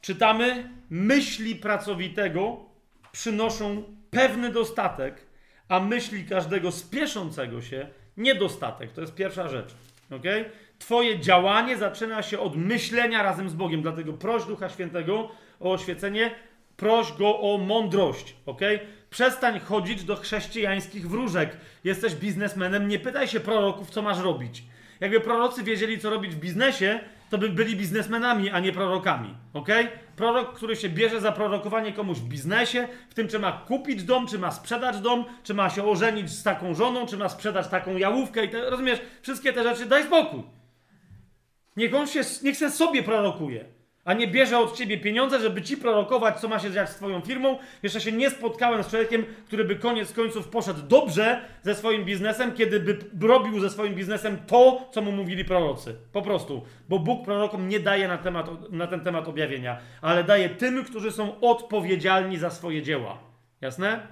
[0.00, 2.64] czytamy: Myśli pracowitego
[3.12, 5.26] przynoszą pewny dostatek,
[5.68, 8.92] a myśli każdego spieszącego się niedostatek.
[8.92, 9.74] To jest pierwsza rzecz.
[10.10, 10.50] Okay?
[10.78, 15.30] Twoje działanie zaczyna się od myślenia razem z Bogiem, dlatego proś Ducha Świętego
[15.62, 16.30] o oświecenie,
[16.76, 18.36] proś Go o mądrość.
[18.46, 18.80] Okay?
[19.10, 21.56] Przestań chodzić do chrześcijańskich wróżek.
[21.84, 24.62] Jesteś biznesmenem, nie pytaj się proroków, co masz robić.
[25.00, 27.00] Jakby prorocy wiedzieli, co robić w biznesie,
[27.30, 29.34] to by byli biznesmenami, a nie prorokami.
[29.52, 29.68] Ok?
[30.16, 34.26] Prorok, który się bierze za prorokowanie komuś w biznesie, w tym, czy ma kupić dom,
[34.26, 37.96] czy ma sprzedać dom, czy ma się ożenić z taką żoną, czy ma sprzedać taką
[37.96, 40.42] jałówkę i te, rozumiesz, wszystkie te rzeczy, daj spokój.
[41.76, 45.76] Niech on się, niech się sobie prorokuje a nie bierze od ciebie pieniądze, żeby ci
[45.76, 47.58] prorokować, co ma się dziać z twoją firmą.
[47.82, 52.52] Jeszcze się nie spotkałem z człowiekiem, który by koniec końców poszedł dobrze ze swoim biznesem,
[52.52, 52.98] kiedy by
[53.28, 55.96] robił ze swoim biznesem to, co mu mówili prorocy.
[56.12, 56.64] Po prostu.
[56.88, 61.12] Bo Bóg prorokom nie daje na, temat, na ten temat objawienia, ale daje tym, którzy
[61.12, 63.18] są odpowiedzialni za swoje dzieła.
[63.60, 64.06] Jasne?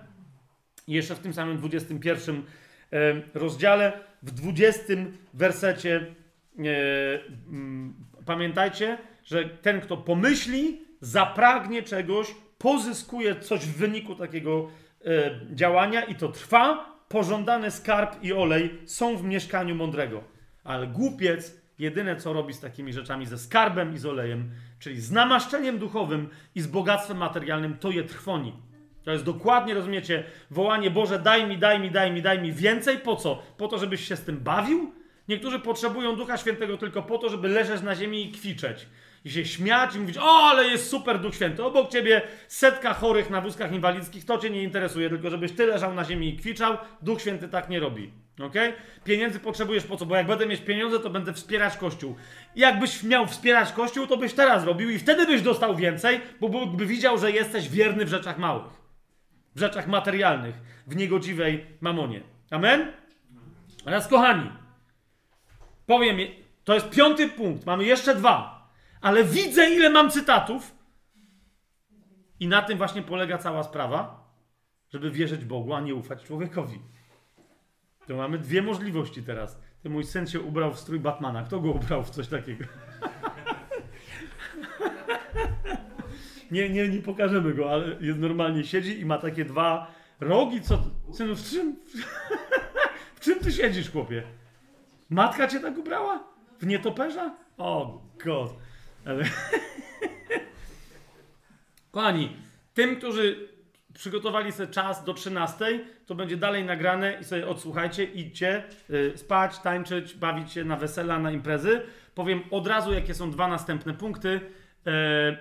[0.86, 2.42] I jeszcze w tym samym 21
[3.34, 4.82] rozdziale, w 20
[5.34, 6.06] wersecie,
[8.26, 14.68] pamiętajcie, że ten, kto pomyśli, zapragnie czegoś, pozyskuje coś w wyniku takiego
[15.04, 16.90] e, działania i to trwa.
[17.08, 20.24] Pożądany skarb i olej są w mieszkaniu mądrego.
[20.64, 25.10] Ale głupiec jedyne co robi z takimi rzeczami, ze skarbem i z olejem, czyli z
[25.10, 28.52] namaszczeniem duchowym i z bogactwem materialnym, to je trwoni.
[29.04, 32.98] To jest dokładnie, rozumiecie, wołanie Boże, daj mi, daj mi, daj mi, daj mi więcej.
[32.98, 33.42] Po co?
[33.56, 34.92] Po to, żebyś się z tym bawił?
[35.28, 38.86] Niektórzy potrzebują Ducha Świętego tylko po to, żeby leżeć na ziemi i kwiczeć
[39.24, 41.64] i się śmiać i mówić, o, ale jest super Duch Święty.
[41.64, 45.94] Obok ciebie setka chorych na wózkach inwalidzkich, to cię nie interesuje, tylko żebyś ty leżał
[45.94, 46.78] na ziemi i kwiczał.
[47.02, 48.12] Duch Święty tak nie robi.
[48.42, 48.54] ok?
[49.04, 50.06] Pieniędzy potrzebujesz po co?
[50.06, 52.16] Bo jak będę mieć pieniądze, to będę wspierać Kościół.
[52.56, 56.76] Jakbyś miał wspierać Kościół, to byś teraz robił i wtedy byś dostał więcej, bo Bóg
[56.76, 58.80] by widział, że jesteś wierny w rzeczach małych.
[59.54, 60.54] W rzeczach materialnych,
[60.86, 62.20] w niegodziwej mamonie.
[62.50, 62.92] Amen?
[63.84, 64.50] Teraz kochani,
[65.86, 66.18] powiem,
[66.64, 68.59] to jest piąty punkt, mamy jeszcze dwa
[69.00, 70.74] ale widzę, ile mam cytatów.
[72.40, 74.30] I na tym właśnie polega cała sprawa,
[74.92, 76.78] żeby wierzyć Bogu, a nie ufać człowiekowi.
[78.06, 79.60] To mamy dwie możliwości teraz.
[79.82, 81.42] Ty mój syn się ubrał w strój Batmana.
[81.42, 82.64] Kto go ubrał w coś takiego?
[86.50, 90.60] nie, nie, nie pokażemy go, ale jest normalnie siedzi i ma takie dwa rogi.
[90.60, 90.82] Co?
[91.12, 91.76] Synu, w czym,
[93.16, 94.22] w czym ty siedzisz, chłopie?
[95.10, 96.24] Matka cię tak ubrała?
[96.58, 97.36] W nietoperza?
[97.58, 98.54] O, God.
[99.04, 99.24] Ale...
[101.90, 102.36] Kochani,
[102.74, 103.48] tym, którzy
[103.94, 109.58] przygotowali sobie czas do 13, to będzie dalej nagrane i sobie odsłuchajcie, idźcie yy, spać,
[109.58, 111.82] tańczyć, bawić się na wesela, na imprezy.
[112.14, 114.40] Powiem od razu, jakie są dwa następne punkty.
[114.86, 114.92] Yy,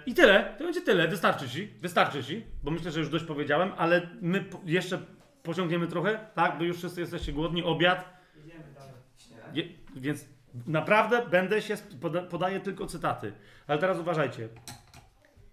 [0.06, 3.72] I tyle, to będzie tyle, wystarczy ci, wystarczy ci, bo myślę, że już dość powiedziałem,
[3.78, 5.00] ale my po, jeszcze
[5.44, 8.20] pociągniemy trochę, tak, bo już wszyscy jesteście głodni, obiad.
[9.54, 9.64] Je,
[9.96, 10.26] więc
[10.68, 13.34] Naprawdę będę się, poda, podaję tylko cytaty.
[13.68, 14.50] Ale teraz uważajcie.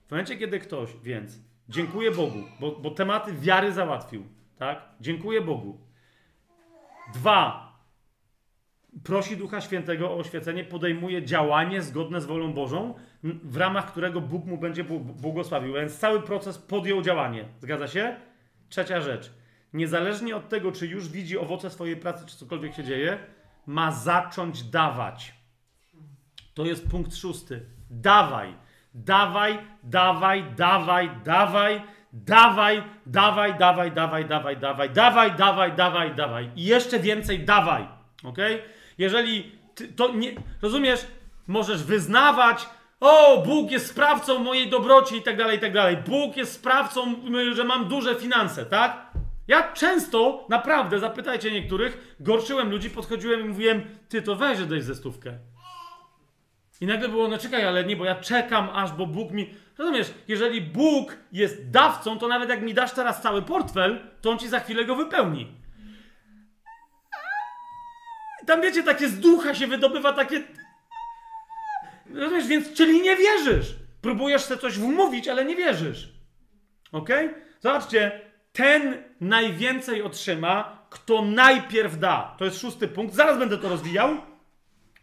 [0.07, 4.27] W momencie, kiedy ktoś, więc dziękuję Bogu, bo, bo tematy wiary załatwił,
[4.59, 4.89] tak?
[5.01, 5.81] Dziękuję Bogu.
[7.15, 7.73] Dwa,
[9.05, 14.45] prosi Ducha Świętego o oświecenie, podejmuje działanie zgodne z wolą Bożą, w ramach którego Bóg
[14.45, 15.75] mu będzie błogosławił.
[15.75, 17.45] Więc cały proces podjął działanie.
[17.61, 18.17] Zgadza się?
[18.69, 19.33] Trzecia rzecz.
[19.73, 23.19] Niezależnie od tego, czy już widzi owoce swojej pracy, czy cokolwiek się dzieje,
[23.67, 25.35] ma zacząć dawać.
[26.55, 27.67] To jest punkt szósty.
[27.91, 28.55] Dawaj,
[28.95, 36.51] dawaj, dawaj, dawaj, dawaj, dawaj, dawaj, dawaj, dawaj, dawaj, dawaj, dawaj, dawaj, dawaj, dawaj.
[36.57, 37.89] I jeszcze więcej dawaj.
[38.25, 38.39] Ok?
[38.99, 39.59] Jeżeli
[39.97, 40.33] to nie.
[40.63, 41.07] Rozumiesz?
[41.47, 42.67] Możesz wyznawać,
[43.01, 45.97] o, Bóg jest sprawcą mojej dobroci i tak dalej, i tak dalej.
[45.97, 47.15] Bóg jest sprawcą,
[47.53, 49.06] że mam duże finanse, tak?
[49.49, 54.95] Ja często, naprawdę, zapytajcie niektórych, gorszyłem ludzi, podchodziłem i mówiłem, ty to weź, daj ze
[54.95, 55.39] stówkę.
[56.81, 59.55] I nagle było, no czekaj, ale nie, bo ja czekam aż, bo Bóg mi...
[59.79, 64.39] Rozumiesz, jeżeli Bóg jest dawcą, to nawet jak mi dasz teraz cały portfel, to On
[64.39, 65.53] ci za chwilę go wypełni.
[68.47, 70.43] Tam wiecie, takie z ducha się wydobywa takie...
[72.15, 73.75] Rozumiesz, więc, czyli nie wierzysz.
[74.01, 76.09] Próbujesz sobie coś wmówić, ale nie wierzysz.
[76.93, 77.09] Ok?
[77.61, 78.21] Zobaczcie,
[78.53, 82.35] ten najwięcej otrzyma, kto najpierw da.
[82.39, 83.15] To jest szósty punkt.
[83.15, 84.17] Zaraz będę to rozwijał.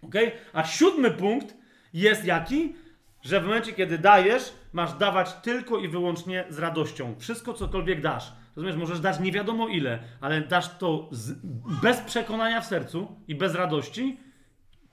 [0.01, 0.15] ok?
[0.53, 1.55] A siódmy punkt
[1.93, 2.75] jest jaki?
[3.21, 7.15] Że w momencie, kiedy dajesz, masz dawać tylko i wyłącznie z radością.
[7.19, 8.33] Wszystko, cokolwiek dasz.
[8.55, 11.33] Rozumiesz, możesz dać nie wiadomo ile, ale dasz to z,
[11.81, 14.19] bez przekonania w sercu i bez radości,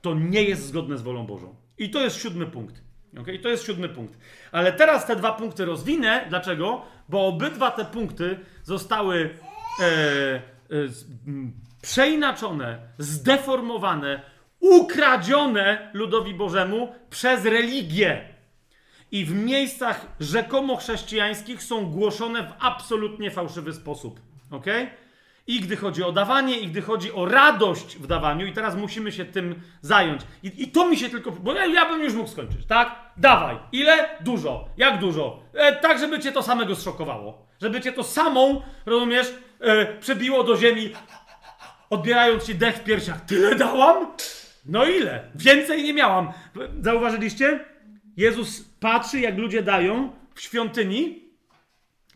[0.00, 1.56] to nie jest zgodne z wolą Bożą.
[1.78, 2.82] I to jest siódmy punkt.
[3.20, 3.38] Okay?
[3.38, 4.18] To jest siódmy punkt.
[4.52, 6.26] Ale teraz te dwa punkty rozwinę.
[6.28, 6.82] Dlaczego?
[7.08, 8.38] Bo obydwa te punkty
[8.70, 9.34] zostały
[9.80, 10.40] e, e,
[11.82, 14.22] przeinaczone, zdeformowane,
[14.60, 18.28] ukradzione ludowi Bożemu przez religię.
[19.12, 24.20] I w miejscach rzekomo chrześcijańskich są głoszone w absolutnie fałszywy sposób.
[24.50, 24.66] ok?
[25.46, 29.12] I gdy chodzi o dawanie, i gdy chodzi o radość w dawaniu, i teraz musimy
[29.12, 30.22] się tym zająć.
[30.42, 31.30] I, i to mi się tylko.
[31.30, 33.12] Bo ja, ja, bym już mógł skończyć, tak?
[33.16, 33.56] Dawaj.
[33.72, 34.08] Ile?
[34.20, 34.68] Dużo.
[34.76, 35.42] Jak dużo?
[35.54, 37.46] E, tak, żeby cię to samego zszokowało.
[37.60, 40.90] Żeby cię to samą, rozumiesz, e, przebiło do ziemi,
[41.90, 43.20] odbierając ci dech w piersiach.
[43.20, 44.06] Tyle dałam?
[44.66, 45.30] No ile?
[45.34, 46.32] Więcej nie miałam.
[46.80, 47.64] Zauważyliście?
[48.16, 51.30] Jezus patrzy, jak ludzie dają w świątyni.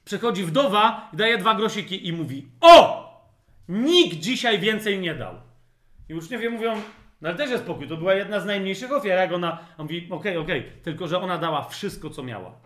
[0.05, 3.04] Przychodzi wdowa daje dwa grosiki i mówi: O!
[3.69, 5.35] Nikt dzisiaj więcej nie dał.
[6.09, 6.75] I uczniowie mówią,
[7.21, 10.07] no ale też jest spokój, to była jedna z najmniejszych ofiar, jak ona, on mówi,
[10.11, 10.73] okej, okay, okej, okay.
[10.83, 12.61] tylko że ona dała wszystko, co miała.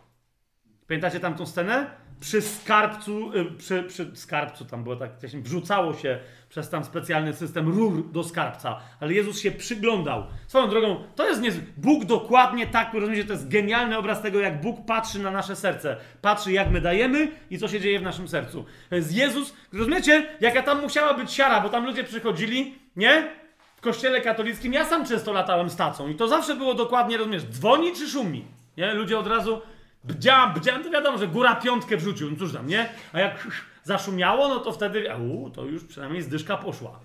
[0.86, 1.90] Pamiętacie tamtą scenę?
[2.20, 7.68] Przy skarbcu, y, przy, przy skarbcu tam było tak, wrzucało się przez tam specjalny system
[7.68, 10.26] rur do skarbca, ale Jezus się przyglądał.
[10.46, 11.50] Swoją drogą, to jest nie...
[11.76, 15.96] Bóg dokładnie tak, rozumiecie, to jest genialny obraz tego, jak Bóg patrzy na nasze serce.
[16.22, 18.64] Patrzy, jak my dajemy i co się dzieje w naszym sercu.
[18.90, 23.30] To jest Jezus, rozumiecie, jaka tam musiała być siara, bo tam ludzie przychodzili, nie?
[23.76, 27.42] W kościele katolickim ja sam często latałem z tacą i to zawsze było dokładnie, rozumiesz,
[27.42, 28.44] dzwoni czy szumi?
[28.76, 28.94] Nie?
[28.94, 29.60] Ludzie od razu
[30.08, 32.88] bdziam, bdziam, to wiadomo, że góra piątkę wrzucił, no cóż tam, nie?
[33.12, 33.48] A jak
[33.82, 37.00] zaszumiało, no to wtedy, u, to już przynajmniej zdyszka poszła.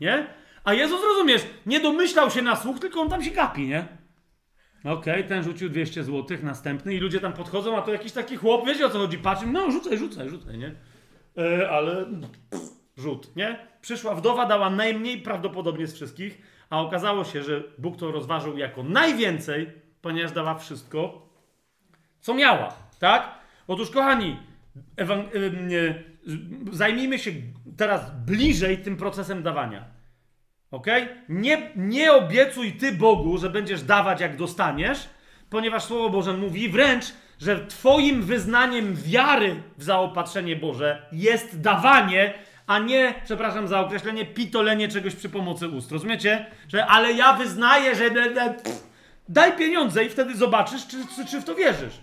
[0.00, 0.26] Nie?
[0.64, 3.86] A Jezus, rozumiesz, nie domyślał się na słuch, tylko on tam się kapi, nie?
[4.84, 8.36] Okej, okay, ten rzucił 200 zł, następny i ludzie tam podchodzą, a to jakiś taki
[8.36, 10.74] chłop, wiecie o co chodzi, patrzy, no rzucaj, rzucaj, rzucaj, nie?
[11.38, 12.06] E, ale
[12.50, 13.66] pff, rzut, nie?
[13.80, 18.82] Przyszła wdowa, dała najmniej prawdopodobnie z wszystkich, a okazało się, że Bóg to rozważył jako
[18.82, 19.70] najwięcej,
[20.02, 21.28] ponieważ dała wszystko,
[22.22, 23.34] co miała, tak?
[23.68, 24.36] Otóż, kochani,
[26.72, 27.30] zajmijmy się
[27.76, 29.84] teraz bliżej tym procesem dawania.
[30.70, 30.86] Ok?
[31.28, 35.08] Nie, nie obiecuj ty Bogu, że będziesz dawać jak dostaniesz,
[35.50, 37.04] ponieważ Słowo Boże mówi wręcz,
[37.40, 42.34] że Twoim wyznaniem wiary w zaopatrzenie Boże jest dawanie,
[42.66, 45.92] a nie, przepraszam za określenie, pitolenie czegoś przy pomocy ust.
[45.92, 46.46] Rozumiecie?
[46.68, 48.10] Że ale ja wyznaję, że.
[48.10, 48.86] Pff,
[49.28, 52.00] daj pieniądze i wtedy zobaczysz, czy, czy, czy w to wierzysz.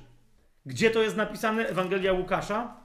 [0.69, 1.67] Gdzie to jest napisane?
[1.67, 2.77] Ewangelia Łukasza.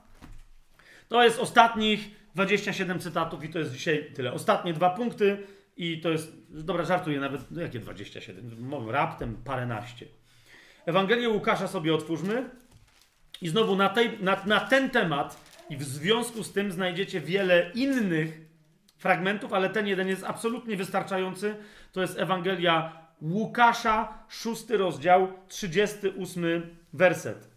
[1.07, 4.33] To jest ostatnich 27 cytatów i to jest dzisiaj tyle.
[4.33, 5.37] Ostatnie dwa punkty
[5.77, 8.55] i to jest, dobra, żartuję nawet, no jakie 27?
[8.59, 10.05] Mówię, raptem paręnaście.
[10.85, 12.49] Ewangelię Łukasza sobie otwórzmy
[13.41, 15.37] i znowu na, tej, na, na ten temat
[15.69, 18.41] i w związku z tym znajdziecie wiele innych
[18.97, 21.55] fragmentów, ale ten jeden jest absolutnie wystarczający.
[21.91, 27.54] To jest Ewangelia Łukasza, szósty rozdział, 38 werset.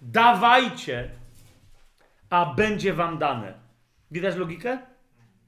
[0.00, 1.10] Dawajcie,
[2.30, 3.54] a będzie wam dane.
[4.10, 4.78] Widać logikę?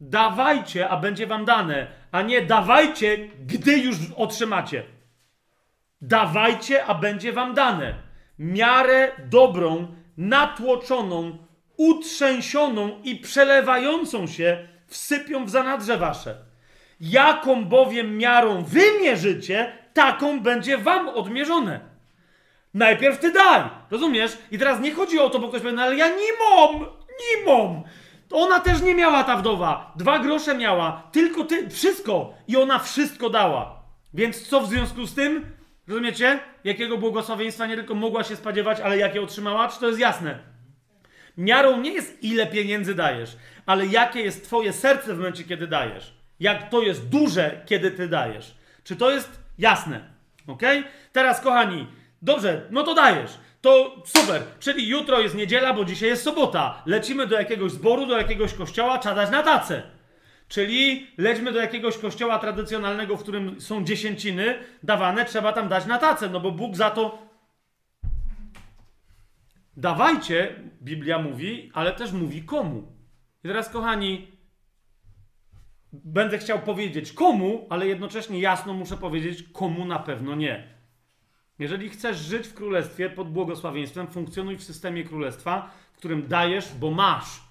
[0.00, 4.84] Dawajcie, a będzie wam dane, a nie dawajcie, gdy już otrzymacie.
[6.00, 7.94] Dawajcie, a będzie wam dane.
[8.38, 11.38] Miarę dobrą, natłoczoną,
[11.76, 16.36] utrzęsioną i przelewającą się wsypią w zanadrze wasze.
[17.00, 21.80] Jaką bowiem miarą wy mierzycie, taką będzie wam odmierzone.
[22.74, 24.38] Najpierw ty daj, rozumiesz?
[24.50, 26.80] I teraz nie chodzi o to, bo ktoś powie, no ale ja nie mam,
[27.20, 27.82] nie mam.
[28.32, 29.92] Ona też nie miała ta wdowa.
[29.96, 32.34] Dwa grosze miała, tylko ty, wszystko.
[32.48, 33.82] I ona wszystko dała.
[34.14, 35.46] Więc co w związku z tym?
[35.88, 36.38] Rozumiecie?
[36.64, 39.68] Jakiego błogosławieństwa nie tylko mogła się spodziewać, ale jakie otrzymała?
[39.68, 40.38] Czy to jest jasne?
[41.38, 46.14] Miarą nie jest ile pieniędzy dajesz, ale jakie jest twoje serce w momencie, kiedy dajesz.
[46.40, 48.54] Jak to jest duże, kiedy ty dajesz.
[48.84, 50.00] Czy to jest jasne?
[50.46, 50.62] Ok?
[51.12, 51.86] Teraz, kochani,
[52.22, 53.38] Dobrze, no to dajesz.
[53.60, 54.42] To super.
[54.60, 56.82] Czyli jutro jest niedziela, bo dzisiaj jest sobota.
[56.86, 59.82] Lecimy do jakiegoś zboru, do jakiegoś kościoła, trzeba dać na tacę.
[60.48, 65.98] Czyli lećmy do jakiegoś kościoła tradycjonalnego, w którym są dziesięciny dawane, trzeba tam dać na
[65.98, 67.28] tacę, no bo Bóg za to.
[69.76, 72.92] Dawajcie, Biblia mówi, ale też mówi komu.
[73.44, 74.28] I teraz, kochani,
[75.92, 80.77] będę chciał powiedzieć komu, ale jednocześnie jasno muszę powiedzieć, komu na pewno nie.
[81.58, 86.90] Jeżeli chcesz żyć w królestwie pod błogosławieństwem, funkcjonuj w systemie królestwa, w którym dajesz, bo
[86.90, 87.48] masz.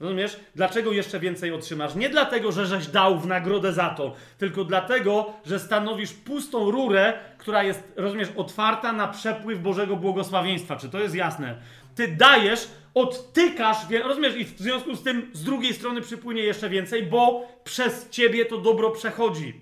[0.00, 0.40] Rozumiesz?
[0.54, 1.94] Dlaczego jeszcze więcej otrzymasz?
[1.94, 7.18] Nie dlatego, że żeś dał w nagrodę za to, tylko dlatego, że stanowisz pustą rurę,
[7.38, 10.76] która jest, rozumiesz, otwarta na przepływ Bożego błogosławieństwa.
[10.76, 11.58] Czy to jest jasne?
[11.94, 17.02] Ty dajesz, odtykasz, rozumiesz, i w związku z tym z drugiej strony przypłynie jeszcze więcej,
[17.02, 19.60] bo przez ciebie to dobro przechodzi.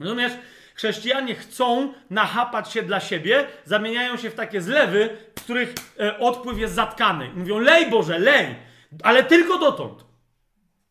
[0.00, 0.32] Rozumiesz?
[0.80, 6.58] Chrześcijanie chcą nachapać się dla siebie, zamieniają się w takie zlewy, w których e, odpływ
[6.58, 7.30] jest zatkany.
[7.34, 8.54] Mówią, lej Boże, lej,
[9.02, 10.04] ale tylko dotąd.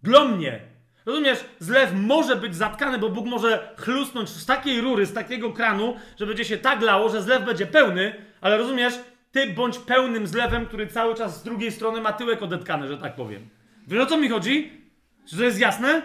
[0.04, 0.60] Dla mnie.
[1.06, 5.96] Rozumiesz, zlew może być zatkany, bo Bóg może chlusnąć z takiej rury, z takiego kranu,
[6.20, 8.94] że będzie się tak lało, że zlew będzie pełny, ale rozumiesz,
[9.32, 13.16] ty bądź pełnym zlewem, który cały czas z drugiej strony ma tyłek odetkany, że tak
[13.16, 13.50] powiem.
[13.88, 14.72] Wiesz o co mi chodzi?
[15.30, 16.02] Czy to jest jasne?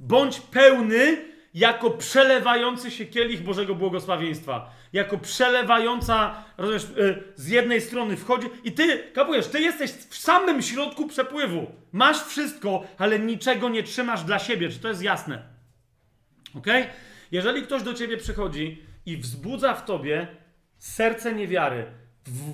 [0.00, 4.70] Bądź pełny jako przelewający się kielich Bożego błogosławieństwa.
[4.92, 10.62] Jako przelewająca, rozumiesz, y, z jednej strony wchodzi i ty, kapujesz, ty jesteś w samym
[10.62, 11.66] środku przepływu.
[11.92, 14.68] Masz wszystko, ale niczego nie trzymasz dla siebie.
[14.68, 15.42] Czy to jest jasne?
[16.54, 16.66] Ok?
[17.32, 20.26] Jeżeli ktoś do ciebie przychodzi i wzbudza w tobie
[20.78, 21.86] serce niewiary,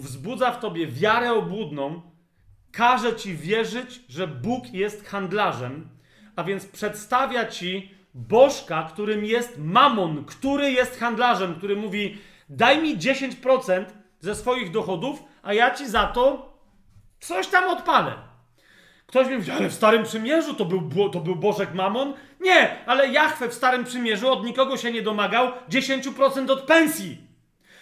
[0.01, 2.03] wzbudza w tobie wiarę obłudną,
[2.73, 5.89] każe ci wierzyć, że Bóg jest handlarzem,
[6.37, 12.97] a więc przedstawia ci bożka, którym jest mamon, który jest handlarzem, który mówi: Daj mi
[12.97, 13.85] 10%
[14.21, 16.53] ze swoich dochodów, a ja ci za to
[17.21, 18.13] coś tam odpalę.
[19.07, 22.15] Ktoś mi mówi, ale w Starym Przymierzu to był, to był Bożek Mamon?
[22.41, 27.26] Nie, ale Jachwę w Starym Przymierzu od nikogo się nie domagał 10% od pensji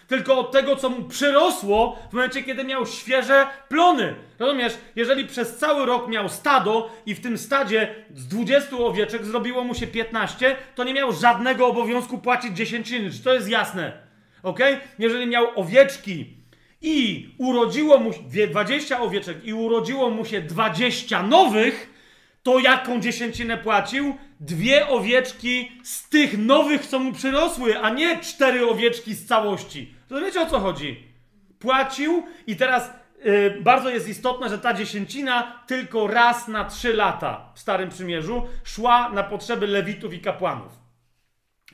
[0.06, 4.14] tylko od tego, co mu przyrosło w momencie, kiedy miał świeże plony.
[4.38, 4.72] Rozumiesz?
[4.96, 9.74] Jeżeli przez cały rok miał stado i w tym stadzie z 20 owieczek zrobiło mu
[9.74, 13.10] się 15, to nie miał żadnego obowiązku płacić dziesięciny.
[13.10, 13.92] Czy to jest jasne?
[14.42, 14.58] Ok?
[14.98, 16.26] Jeżeli miał owieczki
[16.82, 18.10] i urodziło mu
[18.46, 21.93] 20 owieczek i urodziło mu się 20 nowych,
[22.44, 24.16] to jaką dziesięcinę płacił?
[24.40, 29.94] Dwie owieczki z tych nowych, co mu przyrosły, a nie cztery owieczki z całości.
[30.08, 31.08] To wiecie o co chodzi?
[31.58, 32.90] Płacił i teraz
[33.24, 38.42] yy, bardzo jest istotne, że ta dziesięcina tylko raz na trzy lata w Starym Przymierzu
[38.64, 40.72] szła na potrzeby lewitów i kapłanów.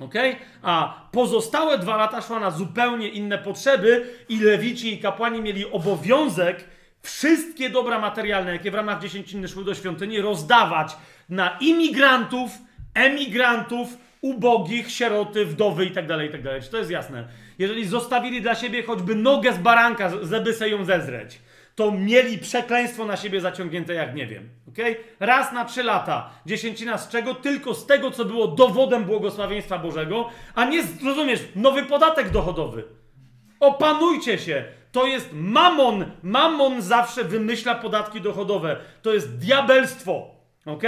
[0.00, 0.14] Ok?
[0.62, 6.64] A pozostałe dwa lata szła na zupełnie inne potrzeby i lewici i kapłani mieli obowiązek
[7.02, 10.96] wszystkie dobra materialne, jakie w ramach dziesięciny szły do świątyni, rozdawać
[11.28, 12.50] na imigrantów,
[12.94, 13.88] emigrantów,
[14.20, 16.50] ubogich, sieroty, wdowy itd., tak itd.
[16.50, 17.28] Tak Czy to jest jasne?
[17.58, 21.38] Jeżeli zostawili dla siebie choćby nogę z baranka, żeby se ją zezreć,
[21.74, 24.48] to mieli przekleństwo na siebie zaciągnięte jak nie wiem.
[24.68, 24.96] Okay?
[25.20, 26.30] Raz na trzy lata.
[26.46, 27.34] Dziesięcina z czego?
[27.34, 32.84] Tylko z tego, co było dowodem błogosławieństwa Bożego, a nie, rozumiesz, nowy podatek dochodowy.
[33.60, 34.64] Opanujcie się.
[34.92, 36.10] To jest mamon.
[36.22, 38.76] Mamon zawsze wymyśla podatki dochodowe.
[39.02, 40.30] To jest diabelstwo.
[40.66, 40.82] Ok?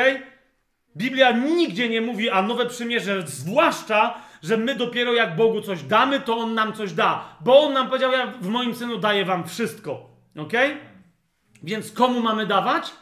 [0.96, 6.20] Biblia nigdzie nie mówi, a nowe przymierze, zwłaszcza, że my dopiero jak Bogu coś damy,
[6.20, 7.36] to On nam coś da.
[7.40, 10.10] Bo On nam powiedział, ja w moim synu daję wam wszystko.
[10.38, 10.52] Ok?
[11.62, 12.92] Więc komu mamy dawać?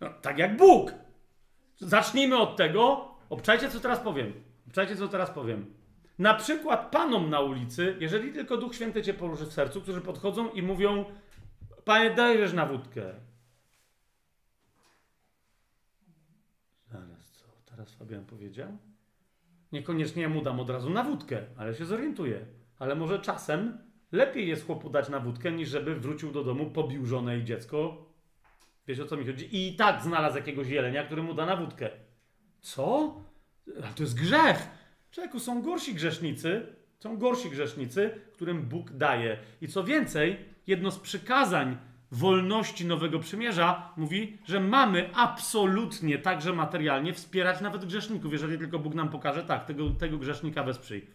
[0.00, 0.92] No, tak jak Bóg.
[1.78, 3.08] Zacznijmy od tego.
[3.30, 4.32] Obczajcie, co teraz powiem.
[4.66, 5.81] Obczajcie, co teraz powiem.
[6.18, 10.50] Na przykład panom na ulicy, jeżeli tylko Duch Święty cię poruszy w sercu, którzy podchodzą
[10.50, 11.04] i mówią:
[11.84, 13.14] Panie, dajesz na wódkę.
[16.92, 18.78] Zaraz, co teraz Fabian powiedział?
[19.72, 22.46] Niekoniecznie ja mu dam od razu na wódkę, ale się zorientuję.
[22.78, 23.78] Ale może czasem
[24.12, 28.06] lepiej jest chłopu dać na wódkę, niż żeby wrócił do domu, pobił żonę i dziecko.
[28.86, 29.48] Wiesz o co mi chodzi?
[29.52, 31.90] I tak znalazł jakiegoś jelenia, który mu da na wódkę.
[32.60, 33.14] Co?
[33.82, 34.68] Ale to jest grzech.
[35.12, 36.66] Człowieku, są gorsi grzesznicy,
[36.98, 39.36] są gorsi grzesznicy, którym Bóg daje.
[39.60, 41.76] I co więcej, jedno z przykazań
[42.10, 48.94] wolności Nowego Przymierza mówi, że mamy absolutnie także materialnie wspierać nawet grzeszników, jeżeli tylko Bóg
[48.94, 51.06] nam pokaże, tak, tego, tego grzesznika wesprzyj.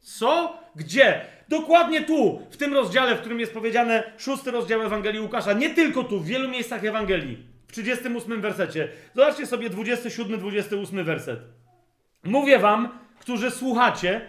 [0.00, 0.58] Co?
[0.74, 1.20] Gdzie?
[1.48, 5.52] Dokładnie tu, w tym rozdziale, w którym jest powiedziane szósty rozdział Ewangelii Łukasza.
[5.52, 7.46] Nie tylko tu, w wielu miejscach Ewangelii.
[7.66, 8.88] W 38 wersecie.
[9.14, 11.40] Zobaczcie sobie 27-28 werset.
[12.24, 14.20] Mówię wam, którzy słuchacie,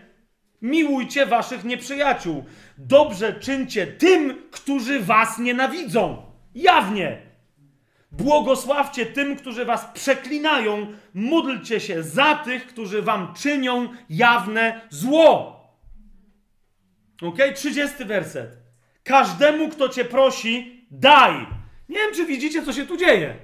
[0.62, 2.46] miłujcie waszych nieprzyjaciół.
[2.78, 6.26] Dobrze czyńcie tym, którzy was nienawidzą.
[6.56, 7.22] Jawnie.
[8.12, 10.88] Błogosławcie tym, którzy was przeklinają.
[11.14, 15.58] Módlcie się za tych, którzy wam czynią jawne zło.
[17.22, 17.38] Ok?
[17.56, 18.58] 30 werset.
[19.04, 21.34] Każdemu, kto cię prosi, daj.
[21.90, 23.36] Nie wiem, czy widzicie, co się tu dzieje.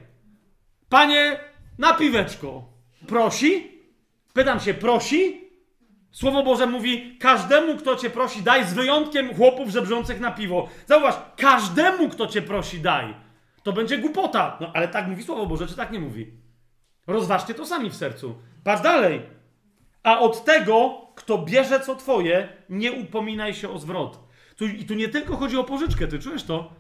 [0.90, 1.40] Panie,
[1.80, 2.64] na piweczko.
[3.08, 3.73] Prosi?
[4.34, 5.50] Pytam się, prosi?
[6.12, 10.68] Słowo Boże mówi, każdemu, kto cię prosi, daj, z wyjątkiem chłopów żebrzących na piwo.
[10.86, 13.16] Zauważ, każdemu, kto cię prosi, daj.
[13.64, 14.58] to będzie głupota.
[14.62, 16.32] No ale tak mówi Słowo Boże, czy tak nie mówi?
[17.08, 18.36] Rozważcie to sami w sercu.
[18.64, 19.22] Patrz dalej.
[20.04, 24.20] A od tego, kto bierze co twoje, nie upominaj się o zwrot.
[24.58, 26.74] Tu, I tu nie tylko chodzi o pożyczkę, ty czujesz to?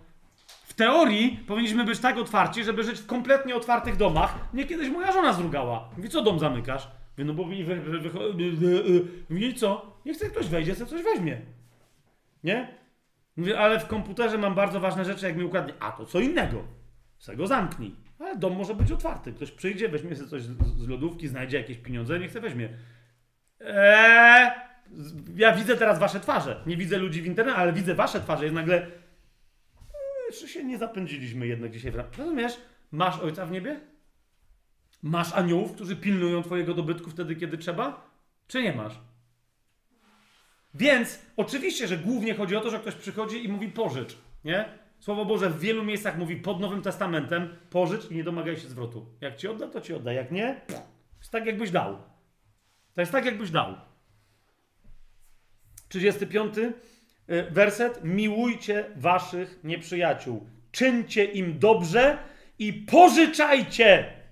[0.47, 4.53] W teorii powinniśmy być tak otwarci, żeby żyć w kompletnie otwartych domach.
[4.53, 5.89] Mnie kiedyś moja żona zrugała.
[5.97, 6.87] Mówi, co dom zamykasz?
[7.17, 8.09] No bo mi wy, wy, wy,
[9.29, 9.99] Mówi, co?
[10.05, 11.41] Nie chce ktoś wejdzie, chce coś weźmie.
[12.43, 12.77] Nie?
[13.37, 15.73] Mówię, ale w komputerze mam bardzo ważne rzeczy, jak mi ukradnie.
[15.79, 16.63] A to co innego.
[17.17, 17.95] Se go zamknij.
[18.19, 19.33] Ale dom może być otwarty.
[19.33, 22.69] Ktoś przyjdzie, weźmie sobie coś z lodówki, znajdzie jakieś pieniądze, nie chce weźmie.
[23.59, 24.51] Eee,
[25.35, 26.63] ja widzę teraz wasze twarze.
[26.65, 28.43] Nie widzę ludzi w internecie, ale widzę wasze twarze.
[28.43, 28.87] Jest nagle.
[30.39, 32.59] Czy się nie zapędziliśmy jednak dzisiaj w Rozumiesz?
[32.91, 33.79] Masz ojca w niebie?
[35.03, 38.11] Masz aniołów, którzy pilnują twojego dobytku wtedy, kiedy trzeba?
[38.47, 38.99] Czy nie masz?
[40.73, 44.65] Więc oczywiście, że głównie chodzi o to, że ktoś przychodzi i mówi pożycz, nie?
[44.99, 49.05] Słowo Boże w wielu miejscach mówi pod Nowym Testamentem pożycz i nie domagaj się zwrotu.
[49.21, 50.13] Jak ci odda, to ci odda.
[50.13, 50.73] Jak nie, to
[51.19, 51.97] jest tak, jakbyś dał.
[52.93, 53.75] To jest tak, jakbyś dał.
[55.89, 56.73] 35 y,
[57.51, 58.03] werset.
[58.03, 60.47] Miłujcie waszych nieprzyjaciół.
[60.71, 62.17] Czyńcie im dobrze
[62.59, 64.22] i pożyczajcie,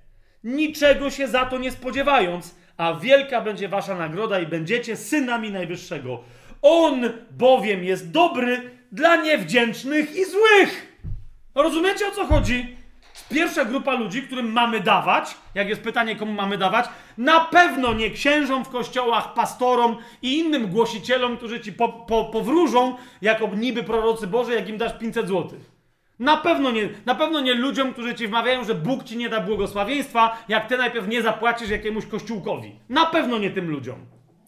[0.44, 6.24] niczego się za to nie spodziewając, a wielka będzie wasza nagroda i będziecie synami Najwyższego.
[6.62, 10.98] On bowiem jest dobry dla niewdzięcznych i złych.
[11.56, 12.76] Rozumiecie o co chodzi?
[13.30, 16.86] Pierwsza grupa ludzi, którym mamy dawać, jak jest pytanie, komu mamy dawać,
[17.18, 22.96] na pewno nie księżom w kościołach, pastorom i innym głosicielom, którzy ci po, po, powróżą
[23.22, 25.71] jako niby prorocy Boże, jak im dasz 500 złotych.
[26.22, 29.42] Na pewno, nie, na pewno nie ludziom, którzy ci wmawiają, że Bóg ci nie da
[29.42, 32.80] błogosławieństwa, jak ty najpierw nie zapłacisz jakiemuś kościółkowi.
[32.90, 33.96] Na pewno nie tym ludziom.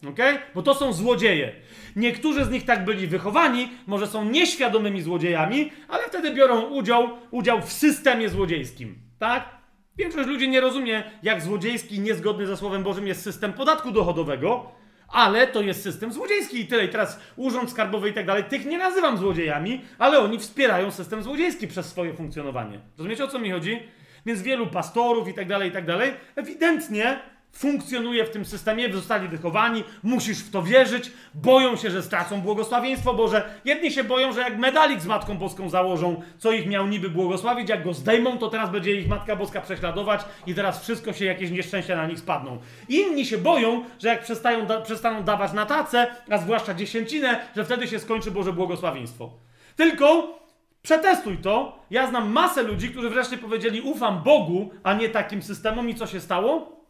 [0.08, 0.18] ok?
[0.54, 1.52] Bo to są złodzieje.
[1.96, 7.62] Niektórzy z nich tak byli wychowani, może są nieświadomymi złodziejami, ale wtedy biorą udział, udział
[7.62, 8.98] w systemie złodziejskim.
[9.18, 9.48] Tak?
[9.96, 14.72] Większość ludzi nie rozumie, jak złodziejski, niezgodny ze Słowem Bożym jest system podatku dochodowego,
[15.08, 16.84] ale to jest system złodziejski i tyle.
[16.84, 21.22] I teraz urząd skarbowy i tak dalej, tych nie nazywam złodziejami, ale oni wspierają system
[21.22, 22.80] złodziejski przez swoje funkcjonowanie.
[22.98, 23.82] Rozumiecie o co mi chodzi?
[24.26, 27.20] Więc wielu pastorów i tak dalej, i tak dalej, ewidentnie
[27.54, 33.14] funkcjonuje w tym systemie, zostali wychowani, musisz w to wierzyć, boją się, że stracą błogosławieństwo
[33.14, 33.50] Boże.
[33.64, 37.68] Jedni się boją, że jak medalik z Matką Boską założą, co ich miał niby błogosławić,
[37.68, 41.50] jak go zdejmą, to teraz będzie ich Matka Boska prześladować i teraz wszystko się, jakieś
[41.50, 42.58] nieszczęścia na nich spadną.
[42.88, 47.64] Inni się boją, że jak przestają da przestaną dawać na tacę, a zwłaszcza dziesięcinę, że
[47.64, 49.30] wtedy się skończy Boże błogosławieństwo.
[49.76, 50.38] Tylko
[50.84, 51.78] Przetestuj to.
[51.90, 55.90] Ja znam masę ludzi, którzy wreszcie powiedzieli: Ufam Bogu, a nie takim systemom.
[55.90, 56.83] I co się stało?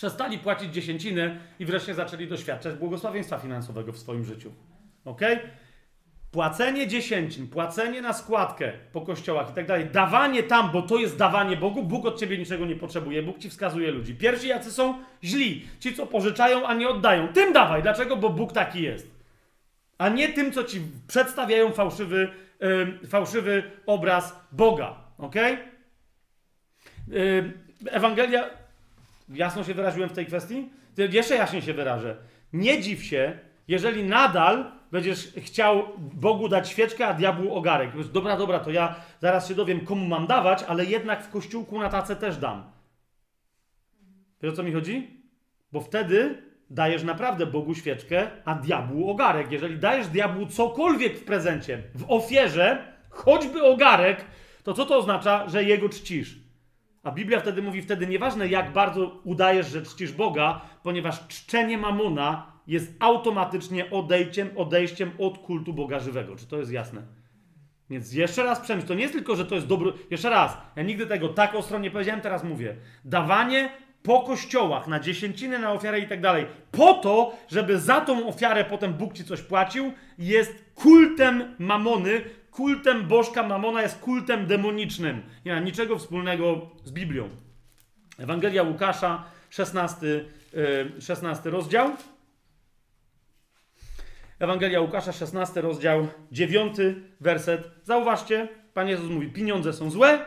[0.00, 4.52] Przestali płacić dziesięciny i wreszcie zaczęli doświadczać błogosławieństwa finansowego w swoim życiu.
[5.04, 5.20] Ok?
[6.30, 11.16] Płacenie dziesięcin, płacenie na składkę po kościołach i tak dalej, dawanie tam, bo to jest
[11.16, 14.14] dawanie Bogu, Bóg od ciebie niczego nie potrzebuje, Bóg ci wskazuje ludzi.
[14.14, 17.28] Pierwsi jacy są źli, ci co pożyczają, a nie oddają.
[17.28, 18.16] Tym dawaj, dlaczego?
[18.16, 19.10] Bo Bóg taki jest.
[19.98, 22.28] A nie tym, co ci przedstawiają fałszywy,
[22.60, 24.96] yy, fałszywy obraz Boga.
[25.18, 25.34] Ok?
[27.08, 27.52] Yy,
[27.90, 28.59] Ewangelia
[29.30, 30.68] Jasno się wyraziłem w tej kwestii?
[30.96, 32.16] Jeszcze jaśniej się wyrażę.
[32.52, 37.90] Nie dziw się, jeżeli nadal będziesz chciał Bogu dać świeczkę, a diabłu ogarek.
[37.90, 41.78] Powiesz, dobra, dobra, to ja zaraz się dowiem, komu mam dawać, ale jednak w kościółku
[41.78, 42.72] na tacę też dam.
[44.42, 45.20] Wiesz o co mi chodzi?
[45.72, 49.52] Bo wtedy dajesz naprawdę Bogu świeczkę, a diabłu ogarek.
[49.52, 54.24] Jeżeli dajesz diabłu cokolwiek w prezencie, w ofierze, choćby ogarek,
[54.62, 56.39] to co to oznacza, że jego czcisz?
[57.02, 62.52] A Biblia wtedy mówi, wtedy nieważne jak bardzo udajesz, że czcisz Boga, ponieważ czczenie mamona
[62.66, 66.36] jest automatycznie odejściem, odejściem od kultu Boga żywego.
[66.36, 67.02] Czy to jest jasne?
[67.90, 69.92] Więc jeszcze raz przemyśl, to nie jest tylko, że to jest dobro.
[70.10, 72.76] Jeszcze raz, ja nigdy tego tak ostro nie powiedziałem, teraz mówię.
[73.04, 73.70] Dawanie
[74.02, 78.64] po kościołach, na dziesięciny, na ofiarę i tak dalej, po to, żeby za tą ofiarę
[78.64, 82.20] potem Bóg ci coś płacił, jest kultem mamony,
[82.50, 85.22] kultem bożka Mamona jest kultem demonicznym.
[85.44, 87.28] Nie ma niczego wspólnego z Biblią.
[88.18, 90.24] Ewangelia Łukasza, 16,
[91.00, 91.90] 16 rozdział.
[94.38, 96.76] Ewangelia Łukasza, 16 rozdział, 9
[97.20, 97.70] werset.
[97.84, 100.24] Zauważcie, Pan Jezus mówi, pieniądze są złe,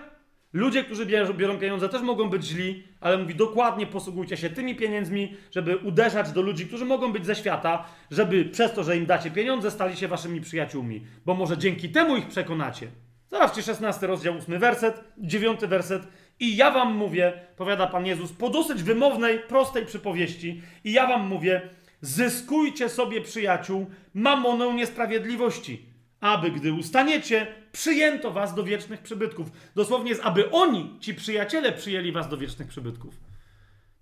[0.53, 5.33] Ludzie, którzy biorą pieniądze, też mogą być źli, ale mówi dokładnie posługujcie się tymi pieniędzmi,
[5.51, 9.31] żeby uderzać do ludzi, którzy mogą być ze świata, żeby przez to, że im dacie
[9.31, 12.87] pieniądze, stali się waszymi przyjaciółmi, bo może dzięki temu ich przekonacie.
[13.31, 16.03] Zobaczcie 16 rozdział, 8 werset, 9 werset.
[16.39, 21.27] I ja wam mówię, powiada Pan Jezus, po dosyć wymownej, prostej przypowieści, i ja wam
[21.27, 21.61] mówię,
[22.01, 25.92] zyskujcie sobie przyjaciół mamoną niesprawiedliwości
[26.23, 29.47] aby gdy ustaniecie, przyjęto was do wiecznych przybytków.
[29.75, 33.19] Dosłownie jest, aby oni, ci przyjaciele, przyjęli was do wiecznych przybytków.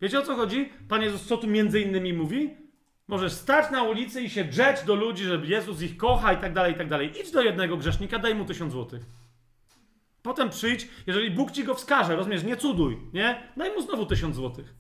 [0.02, 0.70] Wiecie o co chodzi?
[0.90, 2.50] Pan Jezus co tu między innymi mówi?
[3.08, 6.54] Możesz stać na ulicy i się drzeć do ludzi, że Jezus ich kocha i tak
[6.54, 7.12] dalej, i tak dalej.
[7.22, 9.02] Idź do jednego grzesznika, daj mu tysiąc złotych.
[10.22, 13.52] Potem przyjdź, jeżeli Bóg ci go wskaże, rozumiesz, nie cuduj, nie?
[13.58, 14.74] Daj mu znowu tysiąc złotych.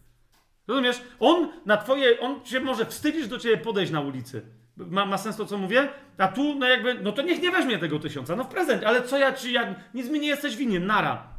[0.67, 1.01] Rozumiesz?
[1.19, 4.60] On na twoje, on się może wstydzić do ciebie podejść na ulicy.
[4.89, 5.89] Ma, ma sens to, co mówię?
[6.17, 9.01] A tu, no jakby, no to niech nie weźmie tego tysiąca, no w prezent, ale
[9.01, 11.31] co ja, czy ja, nic mi nie jesteś winien, nara.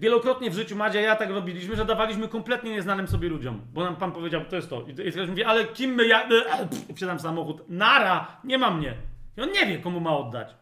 [0.00, 3.96] Wielokrotnie w życiu Madzia ja tak robiliśmy, że dawaliśmy kompletnie nieznanym sobie ludziom, bo nam
[3.96, 4.82] pan powiedział, to jest to.
[5.06, 6.28] I ktoś mówi, ale kim my, ja,
[6.94, 8.94] wsiadam w samochód, nara, nie ma mnie.
[9.36, 10.54] I on nie wie, komu ma oddać.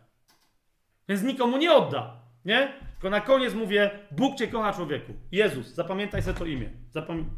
[1.08, 2.74] Więc nikomu nie odda, nie?
[2.92, 5.12] Tylko na koniec mówię, Bóg cię kocha człowieku.
[5.32, 6.70] Jezus, zapamiętaj sobie to imię.
[6.90, 7.30] Zapam...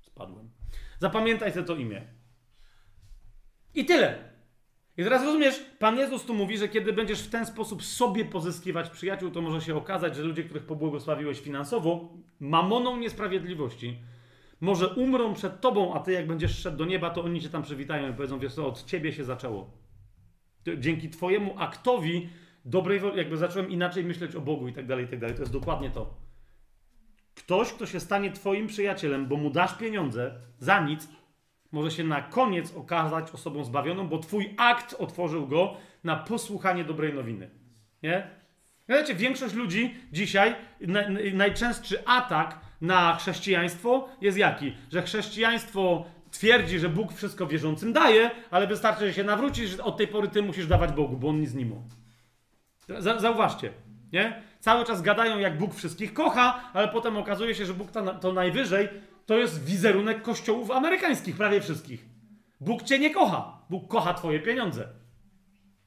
[0.00, 0.50] Spadłem.
[0.98, 2.19] Zapamiętaj sobie to imię.
[3.74, 4.30] I tyle.
[4.96, 8.90] I teraz rozumiesz, Pan Jezus tu mówi, że kiedy będziesz w ten sposób sobie pozyskiwać
[8.90, 12.08] przyjaciół, to może się okazać, że ludzie, których pobłogosławiłeś finansowo,
[12.40, 13.98] mamoną niesprawiedliwości,
[14.60, 17.62] może umrą przed tobą, a ty jak będziesz szedł do nieba, to oni cię tam
[17.62, 19.70] przywitają i powiedzą, wiesz co, od ciebie się zaczęło.
[20.78, 22.28] Dzięki twojemu aktowi
[22.64, 25.36] dobrej woli, jakby zacząłem inaczej myśleć o Bogu i tak dalej, i tak dalej.
[25.36, 26.14] To jest dokładnie to.
[27.34, 31.08] Ktoś, kto się stanie twoim przyjacielem, bo mu dasz pieniądze za nic,
[31.72, 37.14] może się na koniec okazać osobą zbawioną, bo twój akt otworzył go na posłuchanie dobrej
[37.14, 37.50] nowiny.
[38.02, 38.30] Nie?
[38.88, 41.00] Wiecie, większość ludzi dzisiaj, na,
[41.32, 44.72] najczęstszy atak na chrześcijaństwo jest jaki?
[44.92, 50.08] Że chrześcijaństwo twierdzi, że Bóg wszystko wierzącym daje, ale wystarczy, że się nawrócisz, od tej
[50.08, 51.76] pory ty musisz dawać Bogu, bo On nic nie ma.
[53.18, 53.72] Zauważcie,
[54.12, 54.42] nie?
[54.60, 57.90] Cały czas gadają, jak Bóg wszystkich kocha, ale potem okazuje się, że Bóg
[58.20, 58.88] to najwyżej
[59.30, 62.04] to jest wizerunek kościołów amerykańskich, prawie wszystkich.
[62.60, 63.58] Bóg cię nie kocha.
[63.70, 64.88] Bóg kocha twoje pieniądze.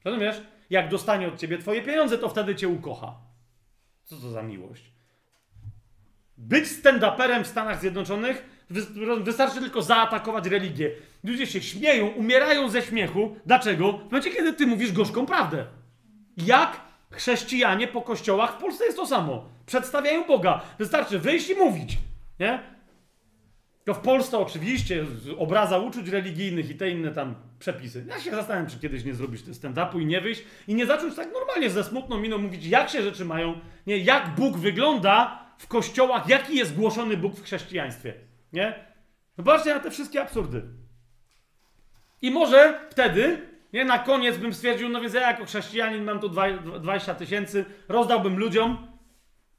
[0.04, 0.36] Rozumiesz?
[0.70, 3.14] Jak dostanie od ciebie twoje pieniądze, to wtedy cię ukocha.
[4.04, 4.92] Co to za miłość?
[6.38, 8.64] Być stand-uperem w Stanach Zjednoczonych
[9.20, 10.90] wystarczy tylko zaatakować religię.
[11.24, 13.36] Ludzie się śmieją, umierają ze śmiechu.
[13.46, 13.92] Dlaczego?
[13.92, 15.66] W momencie, kiedy ty mówisz gorzką prawdę.
[16.36, 19.48] Jak chrześcijanie po kościołach w Polsce jest to samo.
[19.66, 20.60] Przedstawiają Boga.
[20.78, 21.98] Wystarczy wyjść i mówić.
[22.40, 22.73] Nie?
[23.84, 25.04] To w Polsce oczywiście
[25.38, 28.04] obraza uczuć religijnych i te inne tam przepisy.
[28.08, 31.32] Ja się zastanawiam, czy kiedyś nie zrobić stand-upu i nie wyjść i nie zacząć tak
[31.32, 36.28] normalnie ze smutną miną mówić, jak się rzeczy mają, nie, jak Bóg wygląda w kościołach,
[36.28, 38.14] jaki jest głoszony Bóg w chrześcijaństwie.
[38.52, 38.84] Nie?
[39.36, 40.62] Zobaczcie na te wszystkie absurdy.
[42.22, 46.28] I może wtedy, nie, na koniec bym stwierdził, no więc ja jako chrześcijanin mam tu
[46.28, 48.86] 20 tysięcy, rozdałbym ludziom,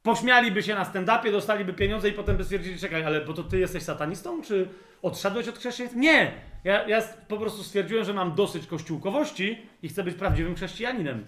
[0.06, 3.60] Pośmialiby się na stand-upie, dostaliby pieniądze i potem by stwierdzili, czekaj, ale bo to ty
[3.60, 4.70] jesteś satanistą, czy
[5.02, 6.00] odszedłeś od chrześcijaństwa?
[6.00, 6.32] Nie!
[6.64, 11.26] Ja, ja po prostu stwierdziłem, że mam dosyć kościółkowości i chcę być prawdziwym chrześcijaninem.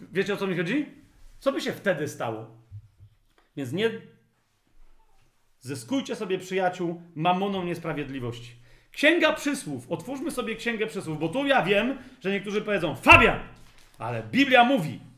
[0.00, 0.86] Wiecie o co mi chodzi?
[1.40, 2.46] Co by się wtedy stało?
[3.56, 3.90] Więc nie
[5.60, 8.56] zyskujcie sobie przyjaciół mamoną niesprawiedliwości.
[8.92, 9.92] Księga przysłów.
[9.92, 13.38] Otwórzmy sobie księgę przysłów, bo tu ja wiem, że niektórzy powiedzą, Fabian,
[13.98, 15.09] ale Biblia mówi,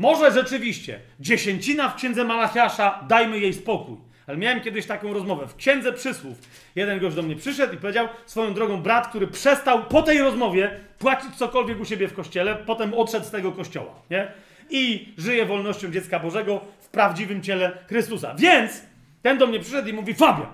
[0.00, 3.96] może rzeczywiście, dziesięcina w księdze Malachiasza, dajmy jej spokój.
[4.26, 6.38] Ale miałem kiedyś taką rozmowę w księdze przysłów.
[6.74, 10.80] Jeden gość do mnie przyszedł i powiedział swoją drogą brat, który przestał po tej rozmowie
[10.98, 13.94] płacić cokolwiek u siebie w kościele, potem odszedł z tego kościoła.
[14.10, 14.32] Nie?
[14.70, 18.34] I żyje wolnością dziecka Bożego w prawdziwym ciele Chrystusa.
[18.38, 18.82] Więc
[19.22, 20.48] ten do mnie przyszedł i mówi: Fabian,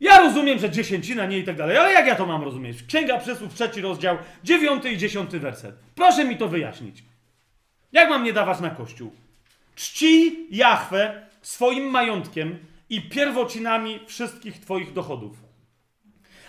[0.00, 2.82] ja rozumiem, że dziesięcina nie i tak dalej, ale jak ja to mam rozumieć?
[2.82, 5.74] Księga Przysłów, trzeci rozdział, dziewiąty i dziesiąty werset.
[5.94, 7.13] Proszę mi to wyjaśnić.
[7.94, 9.12] Jak mam nie dawać na kościół?
[9.74, 12.58] Czci Jahwe swoim majątkiem
[12.90, 15.36] i pierwocinami wszystkich Twoich dochodów.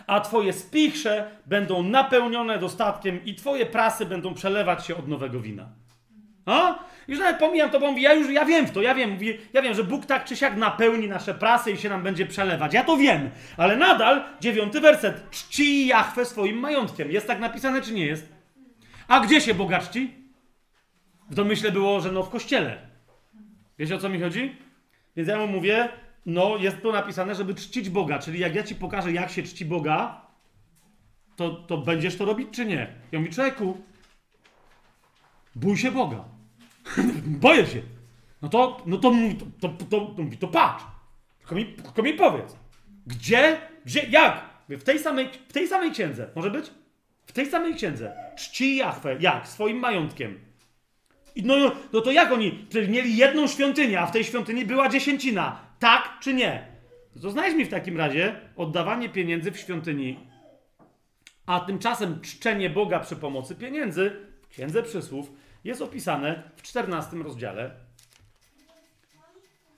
[0.07, 5.69] A Twoje spichrze będą napełnione dostatkiem i Twoje prasy będą przelewać się od nowego wina.
[6.45, 6.79] A?
[7.07, 9.37] Już nawet pomijam to, bo mówi, ja już ja wiem w to, ja wiem, mówi,
[9.53, 12.73] ja wiem, że Bóg tak czy siak napełni nasze prasy i się nam będzie przelewać.
[12.73, 15.29] Ja to wiem, ale nadal dziewiąty werset.
[15.29, 17.11] Czci Jahwe swoim majątkiem.
[17.11, 18.29] Jest tak napisane, czy nie jest?
[19.07, 20.24] A gdzie się Boga czci?
[21.29, 22.77] W domyśle było, że no w kościele.
[23.79, 24.55] Wiecie o co mi chodzi?
[25.15, 25.89] Więc ja mu mówię,
[26.25, 29.65] no jest tu napisane, żeby czcić Boga, czyli jak ja ci pokażę, jak się czci
[29.65, 30.21] Boga,
[31.35, 32.93] to, to będziesz to robić, czy nie?
[33.11, 33.77] Ja mówię, człowieku,
[35.55, 36.25] bój się Boga.
[37.41, 37.81] Boję się.
[38.41, 39.11] No to, no to,
[39.59, 40.83] to, to, to, to, to patrz.
[41.39, 42.57] Tylko mi, tylko mi powiedz.
[43.07, 44.55] Gdzie, gdzie, jak?
[44.69, 46.71] W tej, samej, w tej samej księdze, może być?
[47.25, 48.15] W tej samej księdze.
[48.37, 49.47] Czci Jachwę, jak?
[49.47, 50.39] Swoim majątkiem.
[51.43, 52.67] No, no, no to jak oni?
[52.89, 55.59] Mieli jedną świątynię, a w tej świątyni była dziesięcina.
[55.79, 56.67] Tak czy nie?
[57.21, 60.19] To znajdź mi w takim razie oddawanie pieniędzy w świątyni
[61.45, 65.31] A tymczasem czczenie Boga przy pomocy pieniędzy w Księdze Przysłów
[65.63, 67.71] jest opisane w 14 rozdziale,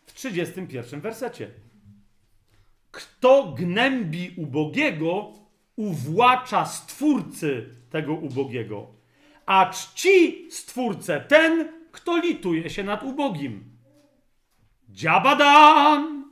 [0.06, 1.52] w 31 wersecie.
[2.92, 5.34] Kto gnębi ubogiego,
[5.76, 8.97] uwłacza stwórcy tego ubogiego,
[9.48, 13.64] a czci stwórcę ten, kto lituje się nad ubogim.
[14.90, 16.32] Dziabadam!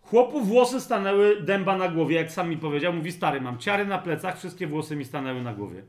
[0.00, 2.92] Chłopu włosy stanęły dęba na głowie, jak sam mi powiedział.
[2.92, 5.82] Mówi, stary, mam ciary na plecach, wszystkie włosy mi stanęły na głowie.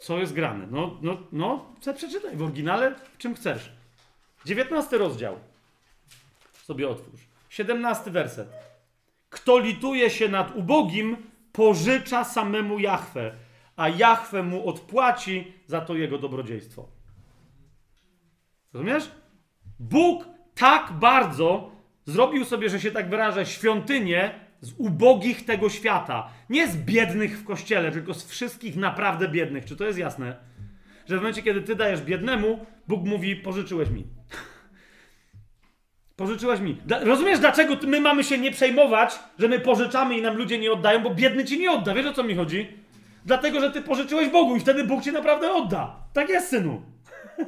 [0.00, 0.66] Co jest grane?
[0.70, 3.72] No, no, no, przeczytaj w oryginale, czym chcesz.
[4.44, 5.36] 19 rozdział.
[6.52, 7.20] Sobie otwórz.
[7.48, 8.48] 17 werset.
[9.30, 11.16] Kto lituje się nad ubogim,
[11.52, 13.34] pożycza samemu Jahwe,
[13.78, 16.88] a Jahwe mu odpłaci za to jego dobrodziejstwo.
[18.72, 19.10] Rozumiesz?
[19.78, 20.24] Bóg
[20.54, 21.70] tak bardzo
[22.06, 26.28] zrobił sobie, że się tak wyrażę, świątynię z ubogich tego świata.
[26.50, 29.64] Nie z biednych w kościele, tylko z wszystkich naprawdę biednych.
[29.64, 30.36] Czy to jest jasne?
[31.06, 34.04] Że w momencie, kiedy ty dajesz biednemu, Bóg mówi: Pożyczyłeś mi.
[36.16, 36.76] Pożyczyłeś mi.
[37.00, 41.02] rozumiesz, dlaczego my mamy się nie przejmować, że my pożyczamy i nam ludzie nie oddają,
[41.02, 41.94] bo biedny ci nie odda.
[41.94, 42.87] Wiesz o co mi chodzi?
[43.28, 45.96] Dlatego, że ty pożyczyłeś Bogu i wtedy Bóg ci naprawdę odda.
[46.12, 46.82] Tak jest, synu.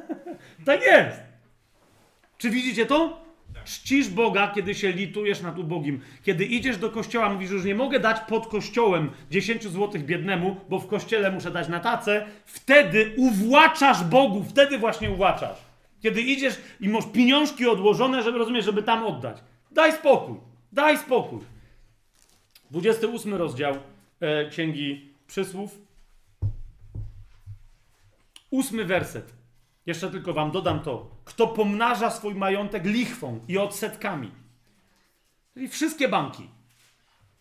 [0.65, 1.19] tak jest.
[2.37, 3.21] Czy widzicie to?
[3.65, 6.01] Czcisz Boga, kiedy się litujesz nad ubogim.
[6.23, 10.55] Kiedy idziesz do kościoła, mówisz, że już nie mogę dać pod kościołem 10 złotych biednemu,
[10.69, 12.25] bo w kościele muszę dać na tacę.
[12.45, 15.57] Wtedy uwłaczasz Bogu, wtedy właśnie uwłaczasz.
[16.01, 19.37] Kiedy idziesz i masz pieniążki odłożone, żeby rozumieć, żeby tam oddać.
[19.71, 20.35] Daj spokój,
[20.71, 21.39] daj spokój.
[22.71, 23.75] 28 rozdział
[24.19, 25.81] e, Księgi Przysłów.
[28.49, 29.33] Ósmy werset.
[29.85, 31.15] Jeszcze tylko wam dodam to.
[31.25, 34.31] Kto pomnaża swój majątek lichwą i odsetkami.
[35.53, 36.49] Czyli wszystkie banki.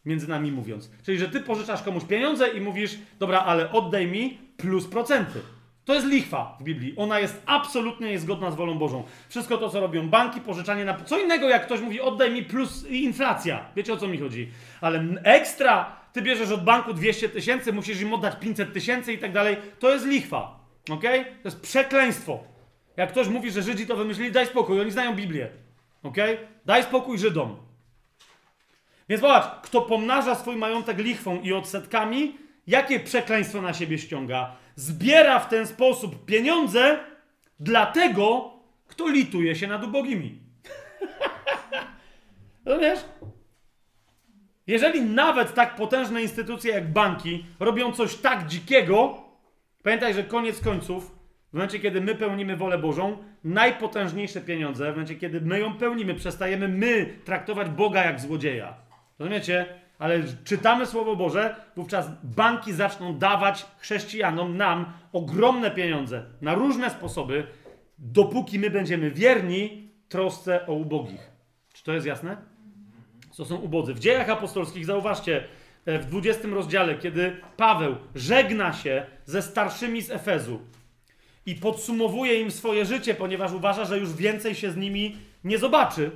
[0.05, 0.91] Między nami mówiąc.
[1.03, 5.41] Czyli, że ty pożyczasz komuś pieniądze i mówisz, dobra, ale oddaj mi plus procenty.
[5.85, 6.95] To jest lichwa w Biblii.
[6.97, 9.05] Ona jest absolutnie niezgodna z wolą Bożą.
[9.29, 11.05] Wszystko to, co robią banki, pożyczanie na.
[11.05, 13.67] Co innego, jak ktoś mówi, oddaj mi plus inflacja.
[13.77, 14.51] Wiecie o co mi chodzi?
[14.81, 19.33] Ale ekstra, ty bierzesz od banku 200 tysięcy, musisz im oddać 500 tysięcy i tak
[19.33, 19.57] dalej.
[19.79, 20.61] To jest lichwa.
[20.91, 21.03] Ok?
[21.43, 22.45] To jest przekleństwo.
[22.97, 25.49] Jak ktoś mówi, że Żydzi to wymyślili, daj spokój, oni znają Biblię.
[26.03, 26.17] Ok?
[26.67, 27.57] Daj spokój Żydom.
[29.09, 34.57] Więc zobacz, kto pomnaża swój majątek lichwą i odsetkami, jakie przekleństwo na siebie ściąga?
[34.77, 36.99] Zbiera w ten sposób pieniądze
[37.61, 38.53] dla tego,
[38.87, 40.39] kto lituje się nad ubogimi.
[42.65, 43.01] Rozumiesz?
[44.67, 49.25] Jeżeli nawet tak potężne instytucje jak banki robią coś tak dzikiego,
[49.83, 51.19] pamiętaj, że koniec końców,
[51.51, 56.15] w momencie, kiedy my pełnimy wolę Bożą, najpotężniejsze pieniądze, w momencie, kiedy my ją pełnimy,
[56.15, 58.75] przestajemy my traktować Boga jak złodzieja.
[59.19, 59.81] Rozumiecie?
[60.01, 67.47] ale czytamy Słowo Boże, wówczas banki zaczną dawać chrześcijanom, nam ogromne pieniądze na różne sposoby,
[67.99, 71.31] dopóki my będziemy wierni trosce o ubogich.
[71.73, 72.37] Czy to jest jasne?
[73.31, 73.95] Co są ubodzy?
[73.95, 75.45] W dziejach apostolskich, zauważcie,
[75.87, 80.61] e, w 20 rozdziale, kiedy Paweł żegna się ze starszymi z Efezu
[81.47, 86.11] i podsumowuje im swoje życie, ponieważ uważa, że już więcej się z nimi nie zobaczy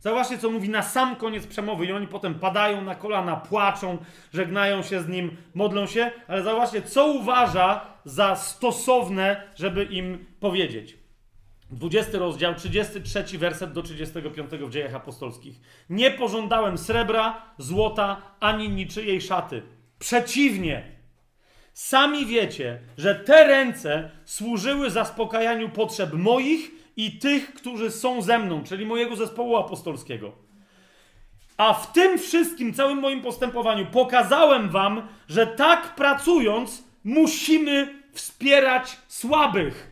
[0.00, 3.98] Zauważcie, co mówi na sam koniec przemowy, i oni potem padają na kolana, płaczą,
[4.32, 10.99] żegnają się z nim, modlą się, ale zauważcie, co uważa za stosowne, żeby im powiedzieć.
[11.70, 15.60] 20 rozdział, 33 werset do 35 w dziejach apostolskich.
[15.90, 19.62] Nie pożądałem srebra, złota, ani niczyjej szaty.
[19.98, 20.84] Przeciwnie,
[21.72, 28.62] sami wiecie, że te ręce służyły zaspokajaniu potrzeb moich i tych, którzy są ze mną,
[28.64, 30.32] czyli mojego zespołu apostolskiego.
[31.56, 39.89] A w tym wszystkim, całym moim postępowaniu, pokazałem wam, że tak pracując, musimy wspierać słabych.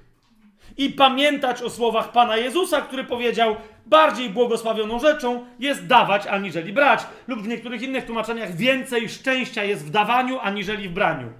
[0.78, 7.06] I pamiętać o słowach Pana Jezusa, który powiedział: Bardziej błogosławioną rzeczą jest dawać, aniżeli brać.
[7.28, 11.32] Lub w niektórych innych tłumaczeniach więcej szczęścia jest w dawaniu, aniżeli w braniu.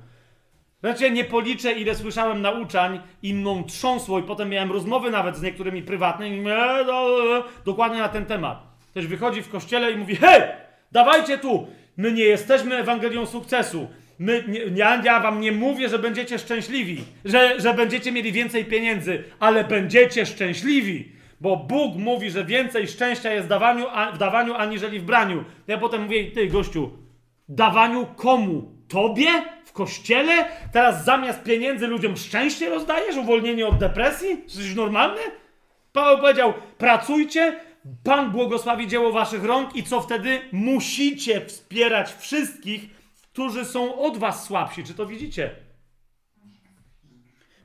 [0.81, 5.43] Znaczy, nie policzę, ile słyszałem nauczań i mną trząsło i potem miałem rozmowy nawet z
[5.43, 6.85] niektórymi prywatnymi i mówię, e,
[7.65, 8.63] dokładnie na ten temat.
[8.91, 10.43] Ktoś wychodzi w kościele i mówi, hej,
[10.93, 13.89] dawajcie tu, my nie jesteśmy Ewangelią sukcesu.
[14.19, 18.65] My, nie, ja, ja wam nie mówię, że będziecie szczęśliwi, że, że będziecie mieli więcej
[18.65, 21.13] pieniędzy, ale będziecie szczęśliwi.
[21.41, 25.45] Bo Bóg mówi, że więcej szczęścia jest w dawaniu, a, w dawaniu aniżeli w braniu.
[25.67, 26.91] Ja potem mówię, ty gościu,
[27.49, 28.79] dawaniu komu?
[28.89, 29.29] Tobie?
[29.79, 30.49] kościele?
[30.73, 33.17] Teraz zamiast pieniędzy ludziom szczęście rozdajesz?
[33.17, 34.29] Uwolnienie od depresji?
[34.45, 35.21] Jesteś normalny?
[35.93, 37.61] Paweł powiedział, pracujcie,
[38.05, 40.41] Pan błogosławi dzieło waszych rąk i co wtedy?
[40.53, 42.98] Musicie wspierać wszystkich w
[43.39, 44.85] którzy są od was słabsi.
[44.85, 45.51] Czy to widzicie?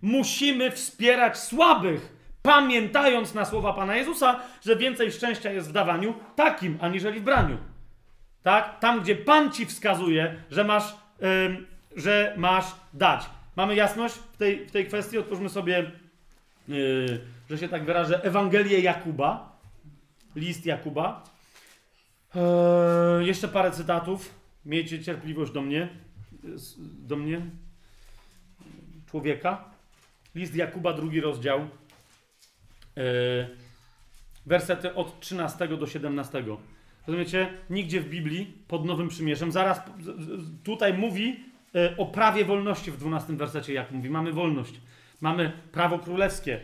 [0.01, 6.77] Musimy wspierać słabych, pamiętając na słowa Pana Jezusa, że więcej szczęścia jest w dawaniu takim,
[6.81, 7.57] aniżeli w braniu.
[8.43, 8.79] Tak?
[8.79, 10.95] Tam, gdzie Pan ci wskazuje, że masz,
[11.45, 13.25] ym, że masz dać.
[13.55, 15.17] Mamy jasność w tej, w tej kwestii?
[15.17, 15.91] Otwórzmy sobie,
[16.67, 19.59] yy, że się tak wyrażę, Ewangelię Jakuba,
[20.35, 21.23] list Jakuba.
[22.35, 24.42] Eee, jeszcze parę cytatów.
[24.65, 25.89] Miejcie cierpliwość do mnie.
[26.81, 27.41] Do mnie.
[29.05, 29.65] Człowieka.
[30.35, 31.59] List Jakuba, drugi rozdział.
[32.95, 33.47] Eee,
[34.45, 36.43] wersety od 13 do 17.
[37.07, 37.53] Rozumiecie?
[37.69, 39.51] Nigdzie w Biblii pod Nowym Przymierzem.
[39.51, 39.81] Zaraz
[40.63, 41.39] tutaj mówi
[41.75, 44.09] e, o prawie wolności w 12 wersecie, jak mówi.
[44.09, 44.81] Mamy wolność.
[45.21, 46.59] Mamy prawo królewskie.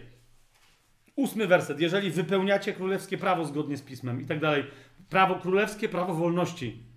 [1.16, 1.80] Ósmy werset.
[1.80, 4.64] Jeżeli wypełniacie królewskie prawo zgodnie z pismem i tak dalej.
[5.10, 6.89] Prawo królewskie, prawo wolności.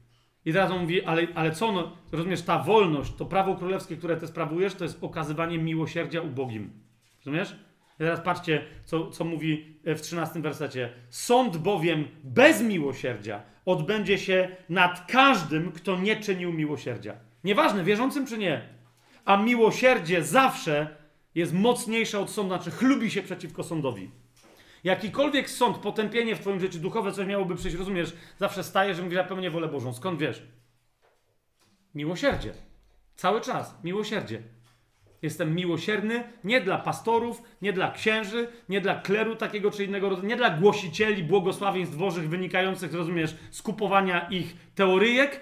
[0.45, 4.17] I teraz on mówi, ale, ale co, no, rozumiesz, ta wolność, to prawo królewskie, które
[4.17, 6.71] ty sprawujesz, to jest okazywanie miłosierdzia ubogim.
[7.19, 7.57] Rozumiesz?
[7.95, 10.93] I teraz patrzcie, co, co mówi w 13 wersecie.
[11.11, 17.15] Sąd bowiem bez miłosierdzia odbędzie się nad każdym, kto nie czynił miłosierdzia.
[17.45, 18.63] Nieważne, wierzącym czy nie.
[19.25, 20.97] A miłosierdzie zawsze
[21.35, 24.11] jest mocniejsze od sądu, znaczy chlubi się przeciwko sądowi.
[24.85, 29.17] Jakikolwiek sąd, potępienie w twoim życiu duchowe, coś miałoby przyjść, rozumiesz, zawsze staje, że mówisz,
[29.17, 29.95] ja pełnię wolę Bożą.
[29.95, 30.43] Skąd wiesz?
[31.95, 32.53] Miłosierdzie.
[33.17, 33.85] Cały czas.
[33.85, 34.43] Miłosierdzie.
[35.23, 40.29] Jestem miłosierny nie dla pastorów, nie dla księży, nie dla kleru takiego czy innego rodzaju,
[40.29, 45.41] nie dla głosicieli błogosławieństw Bożych wynikających, rozumiesz, z kupowania ich teoryjek.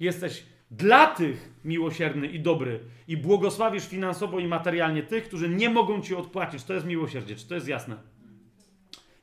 [0.00, 6.02] Jesteś dla tych miłosierny i dobry i błogosławisz finansowo i materialnie tych, którzy nie mogą
[6.02, 6.64] ci odpłacić.
[6.64, 8.13] To jest miłosierdzie, czy to jest jasne?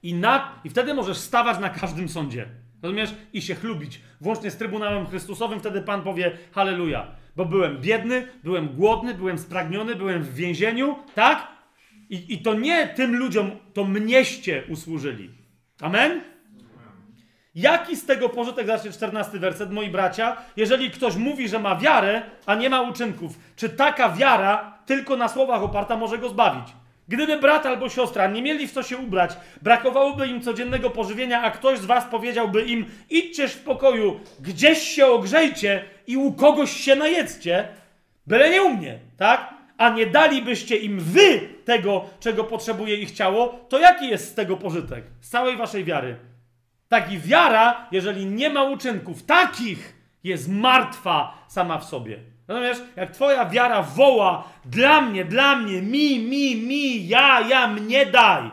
[0.04, 2.46] I, na, I wtedy możesz stawać na każdym sądzie.
[2.82, 3.14] Rozumiesz?
[3.34, 4.02] I się chlubić.
[4.22, 7.08] Włącznie z Trybunałem Chrystusowym, wtedy Pan powie Halleluja.
[7.36, 11.48] Bo byłem biedny, byłem głodny, byłem spragniony, byłem w więzieniu, tak?
[12.10, 15.30] I, I to nie tym ludziom, to mnieście usłużyli.
[15.82, 16.22] Amen?
[17.56, 22.22] Jaki z tego pożytek, zobaczcie 14 werset, moi bracia, jeżeli ktoś mówi, że ma wiarę,
[22.46, 26.74] a nie ma uczynków, czy taka wiara tylko na słowach oparta może go zbawić?
[27.12, 29.32] Gdyby brat albo siostra nie mieli w co się ubrać,
[29.62, 35.06] brakowałoby im codziennego pożywienia, a ktoś z was powiedziałby im: idźcież w pokoju, gdzieś się
[35.06, 37.68] ogrzejcie i u kogoś się najedzcie,
[38.28, 39.54] byle nie u mnie, tak?
[39.78, 44.58] A nie dalibyście im wy tego, czego potrzebuje ich ciało, to jaki jest z tego
[44.58, 45.04] pożytek?
[45.22, 46.16] Z całej waszej wiary.
[46.90, 52.31] Taki wiara, jeżeli nie ma uczynków, takich jest martwa sama w sobie.
[52.52, 52.78] Rozumiesz?
[52.96, 58.52] Jak twoja wiara woła dla mnie, dla mnie, mi, mi, mi, ja, ja, mnie daj.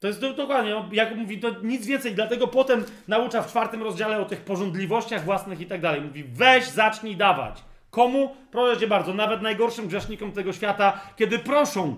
[0.00, 2.14] To jest dokładnie, jak mówi, to nic więcej.
[2.14, 6.00] Dlatego potem naucza w czwartym rozdziale o tych porządliwościach własnych i tak dalej.
[6.00, 7.64] Mówi, weź, zacznij dawać.
[7.90, 8.36] Komu?
[8.50, 11.96] Proszę cię bardzo, nawet najgorszym grzesznikom tego świata, kiedy proszą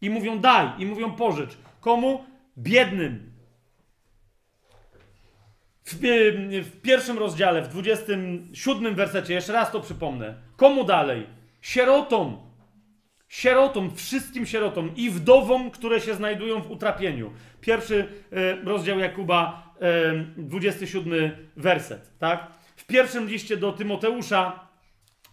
[0.00, 1.58] i mówią daj, i mówią pożycz.
[1.80, 2.24] Komu?
[2.58, 3.31] Biednym,
[5.84, 5.94] w,
[6.64, 10.34] w, pierwszym rozdziale, w 27 wersecie, jeszcze raz to przypomnę.
[10.56, 11.26] Komu dalej?
[11.60, 12.52] Sierotom.
[13.28, 17.32] Sierotom, wszystkim sierotom i wdowom, które się znajdują w utrapieniu.
[17.60, 22.46] Pierwszy e, rozdział Jakuba, e, 27 werset, tak?
[22.76, 24.68] W pierwszym liście do Tymoteusza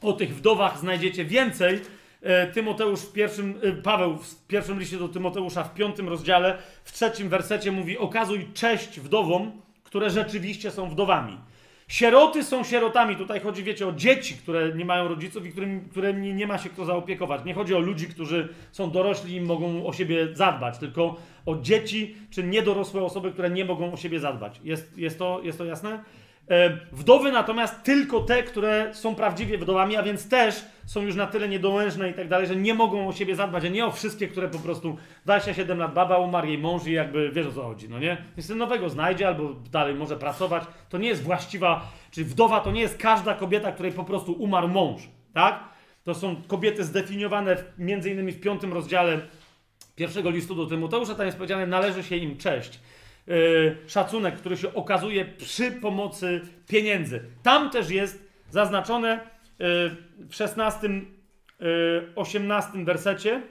[0.01, 1.81] o tych wdowach znajdziecie więcej.
[2.21, 7.29] E, Tymoteusz w pierwszym, Paweł w pierwszym liście do Tymoteusza w piątym rozdziale, w trzecim
[7.29, 11.37] wersecie mówi: Okazuj cześć wdowom, które rzeczywiście są wdowami.
[11.87, 13.15] Sieroty są sierotami.
[13.15, 16.69] Tutaj chodzi, wiecie, o dzieci, które nie mają rodziców i którym, którymi nie ma się
[16.69, 17.45] kto zaopiekować.
[17.45, 22.15] Nie chodzi o ludzi, którzy są dorośli i mogą o siebie zadbać, tylko o dzieci
[22.29, 24.59] czy niedorosłe osoby, które nie mogą o siebie zadbać.
[24.63, 26.03] Jest, jest, to, jest to jasne?
[26.49, 31.27] E, wdowy natomiast tylko te, które są prawdziwie wdowami, a więc też są już na
[31.27, 34.27] tyle niedołężne i tak dalej, że nie mogą o siebie zadbać, a nie o wszystkie,
[34.27, 37.89] które po prostu 27 lat baba umarł, jej mąż i jakby wiesz o co chodzi,
[37.89, 38.17] no nie?
[38.37, 40.63] Więc nowego znajdzie albo dalej może pracować.
[40.89, 44.67] To nie jest właściwa, czyli wdowa to nie jest każda kobieta, której po prostu umarł
[44.67, 45.01] mąż,
[45.33, 45.63] tak?
[46.03, 49.19] To są kobiety zdefiniowane w, między innymi w piątym rozdziale
[49.95, 52.79] pierwszego listu do Tymoteusza, tam jest powiedziane, należy się im cześć.
[53.29, 57.23] Yy, szacunek, który się okazuje przy pomocy pieniędzy.
[57.43, 59.19] Tam też jest zaznaczone
[59.59, 59.65] yy,
[60.29, 63.41] w 16, yy, 18 wersecie,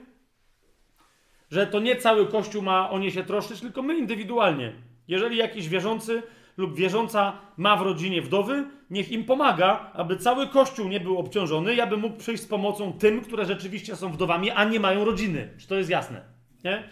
[1.51, 4.73] że to nie cały Kościół ma o nie się troszczyć, tylko my indywidualnie.
[5.07, 6.23] Jeżeli jakiś wierzący
[6.57, 11.73] lub wierząca ma w rodzinie wdowy, niech im pomaga, aby cały Kościół nie był obciążony
[11.73, 15.49] i aby mógł przyjść z pomocą tym, które rzeczywiście są wdowami, a nie mają rodziny.
[15.57, 16.21] Czy to jest jasne?
[16.63, 16.83] Nie?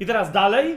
[0.00, 0.76] I teraz dalej,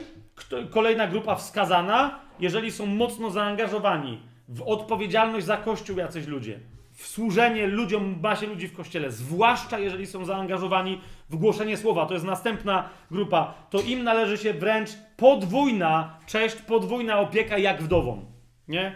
[0.70, 6.60] kolejna grupa wskazana, jeżeli są mocno zaangażowani w odpowiedzialność za Kościół jacyś ludzie,
[6.94, 12.14] w służenie ludziom, basie ludzi w Kościele, zwłaszcza jeżeli są zaangażowani w głoszenie słowa, to
[12.14, 18.26] jest następna grupa, to im należy się wręcz podwójna cześć, podwójna opieka jak wdowom.
[18.68, 18.96] Nie?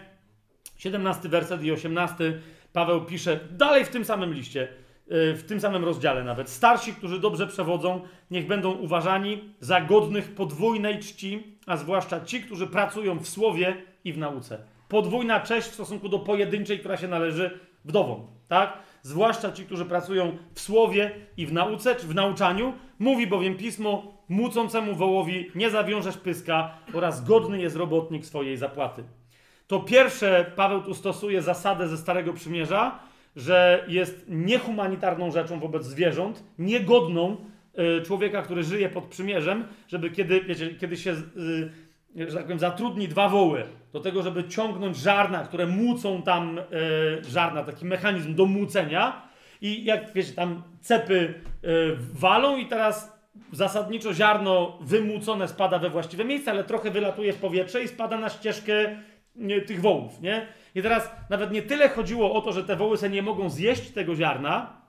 [0.76, 2.40] 17 werset i 18
[2.72, 4.68] Paweł pisze dalej w tym samym liście,
[5.10, 6.50] w tym samym rozdziale nawet.
[6.50, 12.66] Starsi, którzy dobrze przewodzą, niech będą uważani za godnych podwójnej czci, a zwłaszcza ci, którzy
[12.66, 14.58] pracują w słowie i w nauce.
[14.88, 18.78] Podwójna cześć w stosunku do pojedynczej, która się należy wdowom, tak?
[19.02, 22.72] Zwłaszcza ci, którzy pracują w słowie i w nauce, czy w nauczaniu.
[22.98, 29.04] Mówi bowiem pismo, mucącemu wołowi nie zawiążesz pyska oraz godny jest robotnik swojej zapłaty.
[29.66, 32.98] To pierwsze, Paweł tu stosuje zasadę ze Starego Przymierza,
[33.38, 37.36] że jest niehumanitarną rzeczą wobec zwierząt, niegodną
[37.98, 41.10] y, człowieka, który żyje pod przymierzem, żeby kiedy, wiecie, kiedy się,
[42.16, 46.58] y, że tak powiem, zatrudni dwa woły do tego, żeby ciągnąć żarna, które mucą tam
[46.58, 46.62] y,
[47.24, 49.28] żarna, taki mechanizm do mucenia
[49.60, 51.34] i jak wiecie, tam cepy
[52.12, 53.18] walą i teraz
[53.52, 58.28] zasadniczo ziarno wymucone spada we właściwe miejsce, ale trochę wylatuje w powietrze i spada na
[58.28, 58.72] ścieżkę
[59.38, 60.46] nie, tych wołów, nie?
[60.74, 63.90] I teraz nawet nie tyle chodziło o to, że te woły se nie mogą zjeść
[63.90, 64.82] tego ziarna,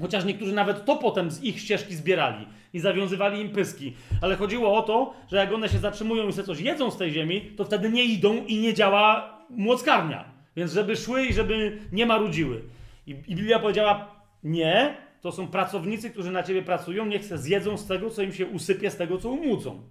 [0.00, 4.74] chociaż niektórzy nawet to potem z ich ścieżki zbierali i zawiązywali im pyski, ale chodziło
[4.74, 7.64] o to, że jak one się zatrzymują i sobie coś jedzą z tej ziemi, to
[7.64, 10.24] wtedy nie idą i nie działa młockarnia.
[10.56, 12.62] Więc żeby szły i żeby nie marudziły.
[13.06, 17.76] I, i Biblia powiedziała, nie, to są pracownicy, którzy na ciebie pracują, niech se zjedzą
[17.76, 19.82] z tego, co im się usypie, z tego, co umucą.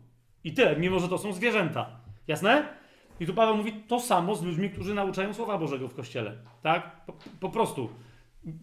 [0.44, 2.00] I tyle, mimo że to są zwierzęta.
[2.28, 2.68] Jasne?
[3.20, 6.38] I tu Paweł mówi to samo z ludźmi, którzy nauczają Słowa Bożego w Kościele.
[6.62, 7.06] Tak?
[7.06, 7.90] Po, po prostu.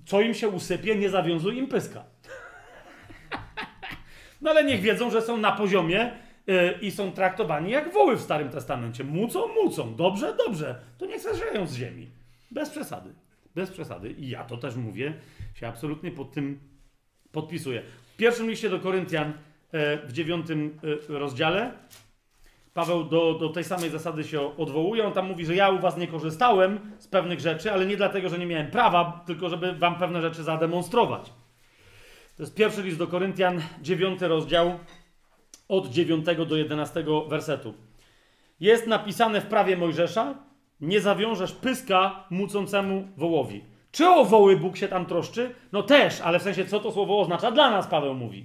[0.05, 2.05] Co im się usypie, nie zawiązuj im pyska.
[4.41, 6.13] no ale niech wiedzą, że są na poziomie
[6.47, 9.05] yy, i są traktowani jak woły w Starym Testamencie.
[9.05, 9.97] Mucą, mucą.
[9.97, 10.81] Dobrze, dobrze.
[10.99, 12.11] To niech zerzeją z ziemi.
[12.51, 13.15] Bez przesady.
[13.55, 14.11] Bez przesady.
[14.11, 15.15] I ja to też mówię.
[15.55, 16.61] Się absolutnie pod tym
[17.33, 17.83] podpisuję.
[18.15, 19.33] W pierwszym liście do Koryntian
[19.73, 21.73] yy, w dziewiątym yy, rozdziale
[22.75, 25.07] Paweł do, do tej samej zasady się odwołuje.
[25.07, 28.29] On tam mówi, że ja u was nie korzystałem z pewnych rzeczy, ale nie dlatego,
[28.29, 31.33] że nie miałem prawa, tylko żeby wam pewne rzeczy zademonstrować.
[32.37, 34.79] To jest pierwszy list do Koryntian, dziewiąty rozdział,
[35.69, 37.75] od 9 do 11 wersetu.
[38.61, 40.35] Jest napisane w prawie Mojżesza,
[40.81, 43.65] nie zawiążesz pyska mucącemu wołowi.
[43.93, 45.55] Czy o woły Bóg się tam troszczy?
[45.73, 48.45] No też, ale w sensie, co to słowo oznacza dla nas, Paweł mówi.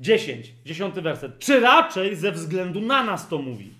[0.00, 1.38] 10, 10 werset.
[1.38, 3.70] Czy raczej ze względu na nas to mówi?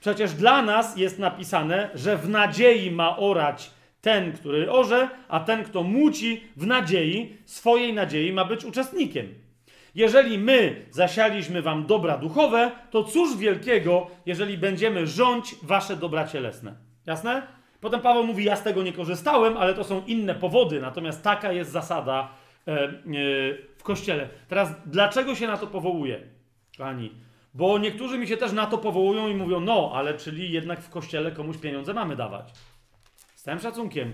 [0.00, 3.70] Przecież dla nas jest napisane, że w nadziei ma orać
[4.00, 9.34] ten, który orze, a ten, kto muci w nadziei, swojej nadziei ma być uczestnikiem.
[9.94, 16.74] Jeżeli my zasialiśmy wam dobra duchowe, to cóż wielkiego, jeżeli będziemy rządź wasze dobra cielesne.
[17.06, 17.42] Jasne?
[17.80, 21.52] Potem Paweł mówi: Ja z tego nie korzystałem, ale to są inne powody, natomiast taka
[21.52, 22.28] jest zasada
[22.68, 22.90] E, e,
[23.88, 24.28] kościele.
[24.48, 26.20] Teraz, dlaczego się na to powołuje,
[26.78, 27.10] kochani?
[27.54, 30.90] Bo niektórzy mi się też na to powołują i mówią, no, ale czyli jednak w
[30.90, 32.52] kościele komuś pieniądze mamy dawać.
[33.34, 34.12] Z całym szacunkiem,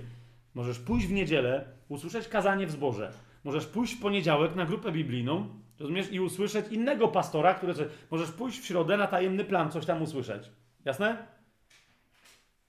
[0.54, 3.12] możesz pójść w niedzielę, usłyszeć kazanie w zborze.
[3.44, 5.48] Możesz pójść w poniedziałek na grupę biblijną,
[5.80, 7.86] rozumiesz, i usłyszeć innego pastora, który coś.
[8.10, 10.50] Możesz pójść w środę na tajemny plan, coś tam usłyszeć.
[10.84, 11.34] Jasne?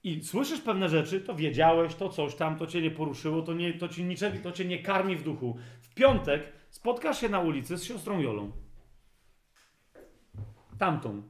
[0.05, 3.73] i słyszysz pewne rzeczy, to wiedziałeś, to coś tam, to cię nie poruszyło, to, nie,
[3.73, 5.57] to, ci niczego, to cię nie karmi w duchu.
[5.81, 8.51] W piątek spotkasz się na ulicy z siostrą Jolą.
[10.79, 11.23] Tamtą.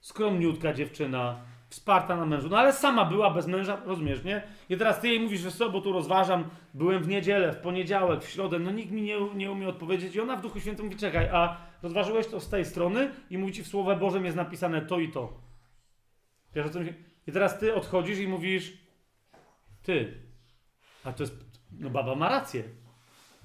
[0.00, 2.48] Skromniutka dziewczyna, wsparta na mężu.
[2.48, 4.42] No ale sama była bez męża, rozumiesz, nie?
[4.68, 6.44] I teraz ty jej mówisz, że co, bo tu rozważam,
[6.74, 10.14] byłem w niedzielę, w poniedziałek, w środę, no nikt mi nie, nie umie odpowiedzieć.
[10.14, 13.52] I ona w Duchu Świętym mówi, czekaj, a rozważyłeś to z tej strony i mówi
[13.52, 15.40] ci w Słowie Bożym jest napisane to i to.
[16.54, 16.92] Wiesz o co mi
[17.26, 18.72] i teraz ty odchodzisz i mówisz,
[19.82, 20.20] ty,
[21.04, 22.83] a to jest, no baba ma rację.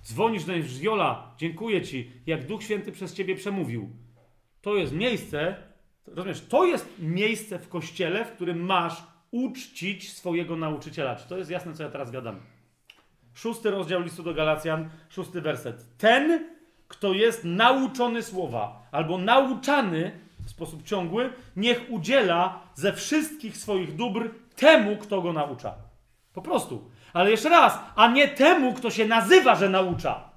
[0.09, 3.89] Dzwonisz do Jola, dziękuję ci, jak Duch Święty przez ciebie przemówił.
[4.61, 5.55] To jest miejsce,
[6.07, 11.15] rozumiesz, to jest miejsce w kościele, w którym masz uczcić swojego nauczyciela.
[11.15, 12.39] Czy to jest jasne, co ja teraz gadam?
[13.33, 15.85] Szósty rozdział listu do Galacjan, szósty werset.
[15.97, 16.45] Ten,
[16.87, 20.11] kto jest nauczony słowa, albo nauczany
[20.45, 25.75] w sposób ciągły, niech udziela ze wszystkich swoich dóbr temu, kto go naucza.
[26.33, 26.89] Po prostu.
[27.13, 30.29] Ale jeszcze raz, a nie temu, kto się nazywa, że naucza.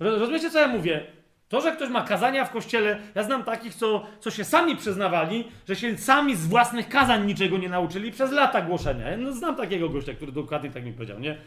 [0.00, 1.06] Rozumiecie, co ja mówię?
[1.48, 5.44] To, że ktoś ma kazania w kościele, ja znam takich, co, co się sami przyznawali,
[5.68, 9.10] że się sami z własnych kazań niczego nie nauczyli przez lata głoszenia.
[9.10, 11.38] Ja no, znam takiego gościa, który dokładnie tak mi powiedział, nie?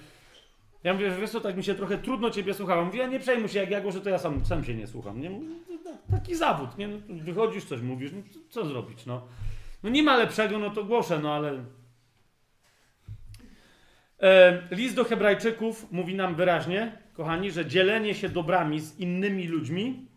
[0.83, 2.85] Ja mówię, wiesz co, tak mi się trochę trudno ciebie słuchałem.
[2.85, 5.21] Mówię, ja nie przejmuj się, jak ja głoszę, to ja sam, sam się nie słucham.
[5.21, 5.31] Nie?
[6.11, 6.87] Taki zawód, nie?
[6.87, 9.21] No, wychodzisz, coś mówisz, no, co zrobić, no.
[9.83, 11.63] No nie ma lepszego, no to głoszę, no ale...
[14.21, 20.07] E, list do Hebrajczyków mówi nam wyraźnie, kochani, że dzielenie się dobrami z innymi ludźmi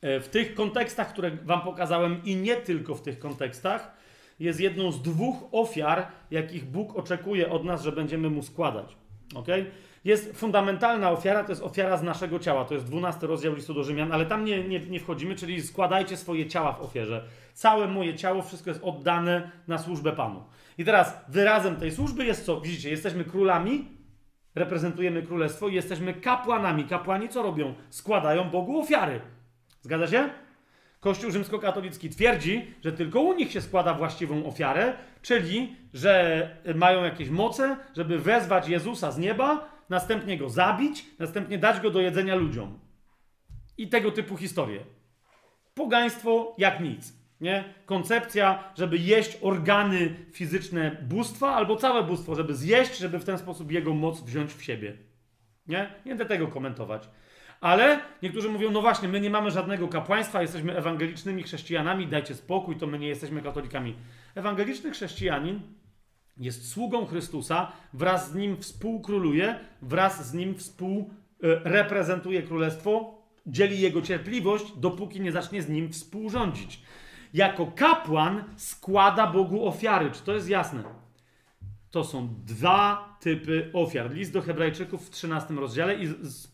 [0.00, 3.92] e, w tych kontekstach, które Wam pokazałem i nie tylko w tych kontekstach,
[4.40, 8.96] jest jedną z dwóch ofiar, jakich Bóg oczekuje od nas, że będziemy mu składać.
[9.34, 9.66] Okay?
[10.04, 12.64] Jest fundamentalna ofiara, to jest ofiara z naszego ciała.
[12.64, 16.16] To jest 12 rozdział listu do Rzymian, ale tam nie, nie, nie wchodzimy, czyli składajcie
[16.16, 17.24] swoje ciała w ofierze.
[17.54, 20.44] Całe moje ciało, wszystko jest oddane na służbę Panu.
[20.78, 22.60] I teraz wyrazem tej służby jest co?
[22.60, 23.88] Widzicie, jesteśmy królami,
[24.54, 26.84] reprezentujemy królestwo i jesteśmy kapłanami.
[26.84, 27.74] Kapłani co robią?
[27.90, 29.20] Składają Bogu ofiary.
[29.80, 30.30] Zgadza się?
[31.00, 34.92] Kościół rzymskokatolicki twierdzi, że tylko u nich się składa właściwą ofiarę,
[35.22, 41.80] czyli że mają jakieś moce, żeby wezwać Jezusa z nieba, następnie go zabić, następnie dać
[41.80, 42.78] go do jedzenia ludziom.
[43.78, 44.80] I tego typu historie.
[45.74, 47.21] Pogaństwo jak nic.
[47.42, 47.64] Nie?
[47.86, 53.72] Koncepcja, żeby jeść organy fizyczne bóstwa albo całe bóstwo, żeby zjeść, żeby w ten sposób
[53.72, 54.96] jego moc wziąć w siebie.
[55.66, 55.94] Nie?
[56.06, 57.08] Nie będę tego komentować.
[57.60, 62.76] Ale niektórzy mówią, no właśnie, my nie mamy żadnego kapłaństwa, jesteśmy ewangelicznymi chrześcijanami, dajcie spokój,
[62.76, 63.94] to my nie jesteśmy katolikami.
[64.34, 65.60] Ewangeliczny chrześcijanin
[66.36, 74.64] jest sługą Chrystusa, wraz z nim współkróluje, wraz z nim współreprezentuje królestwo, dzieli jego cierpliwość,
[74.76, 76.82] dopóki nie zacznie z nim współrządzić.
[77.34, 80.10] Jako kapłan składa Bogu ofiary.
[80.10, 80.82] Czy to jest jasne?
[81.90, 84.10] To są dwa typy ofiar.
[84.10, 86.08] List do Hebrajczyków w 13 rozdziale i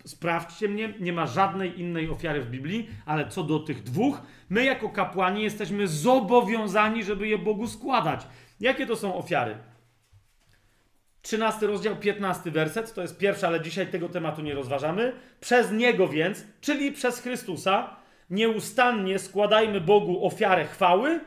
[0.05, 4.65] sprawdźcie mnie, nie ma żadnej innej ofiary w Biblii, ale co do tych dwóch, my
[4.65, 8.27] jako kapłani jesteśmy zobowiązani, żeby je Bogu składać.
[8.61, 9.59] Jakie to są ofiary?
[11.23, 15.13] 13 rozdział, 15 werset, to jest pierwszy, ale dzisiaj tego tematu nie rozważamy.
[15.41, 17.97] Przez Niego więc, czyli przez Chrystusa,
[18.31, 21.21] nieustannie składajmy Bogu ofiarę chwały,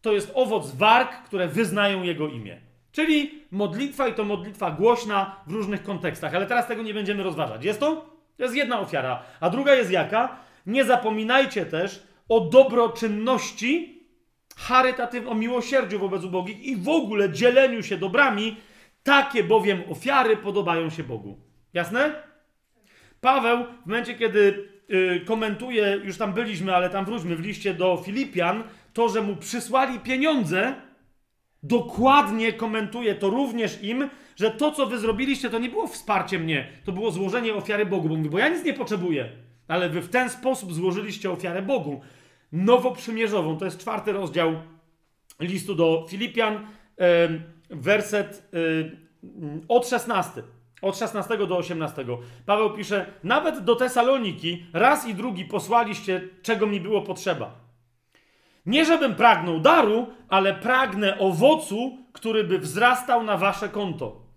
[0.00, 2.60] to jest owoc warg, które wyznają Jego imię.
[2.92, 7.64] Czyli modlitwa i to modlitwa głośna w różnych kontekstach, ale teraz tego nie będziemy rozważać.
[7.64, 7.96] Jest to?
[8.36, 9.22] To jest jedna ofiara.
[9.40, 10.36] A druga jest jaka?
[10.66, 14.02] Nie zapominajcie też o dobroczynności,
[14.56, 18.56] charytatywnym, o miłosierdziu wobec ubogich i w ogóle dzieleniu się dobrami.
[19.02, 21.40] Takie bowiem ofiary podobają się Bogu.
[21.74, 22.22] Jasne?
[23.20, 24.68] Paweł w momencie, kiedy
[25.24, 30.00] komentuje, już tam byliśmy, ale tam wróćmy w liście do Filipian, to, że mu przysłali
[30.00, 30.74] pieniądze,
[31.62, 36.68] dokładnie komentuje to również im, że to, co wy zrobiliście, to nie było wsparcie mnie,
[36.84, 38.08] to było złożenie ofiary Bogu.
[38.08, 39.28] Bo bo ja nic nie potrzebuję,
[39.68, 42.00] ale wy w ten sposób złożyliście ofiarę Bogu.
[42.52, 44.54] Nowoprzymierzową, to jest czwarty rozdział
[45.40, 46.66] listu do Filipian,
[47.70, 50.42] werset yy, od 16.
[50.82, 52.04] Od 16 do 18.
[52.46, 57.68] Paweł pisze: Nawet do Tesaloniki raz i drugi posłaliście, czego mi było potrzeba
[58.68, 64.28] nie żebym pragnął daru, ale pragnę owocu, który by wzrastał na wasze konto.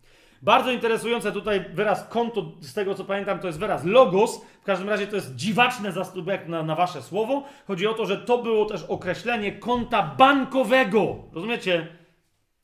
[0.42, 4.46] Bardzo interesujące tutaj wyraz konto, z tego co pamiętam, to jest wyraz logos.
[4.62, 7.44] W każdym razie to jest dziwaczne zastępek na, na wasze słowo.
[7.68, 11.16] Chodzi o to, że to było też określenie konta bankowego.
[11.34, 11.88] Rozumiecie?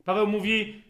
[0.05, 0.83] Paweł mówi: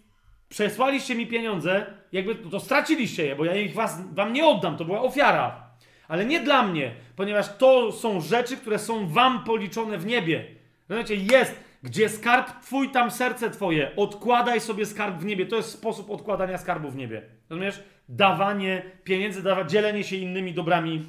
[0.50, 4.86] Przesłaliście mi pieniądze, jakby to straciliście je, bo ja ich was, wam nie oddam, to
[4.86, 5.68] była ofiara.
[6.08, 10.46] Ale nie dla mnie, ponieważ to są rzeczy, które są wam policzone w niebie.
[10.90, 13.92] Rozumiecie, jest, gdzie skarb twój, tam serce twoje.
[13.96, 15.46] Odkładaj sobie skarb w niebie.
[15.46, 17.22] To jest sposób odkładania skarbu w niebie.
[17.50, 17.84] Rozumiesz?
[18.10, 21.04] Dawanie pieniędzy, dawa, dzielenie się innymi dobrami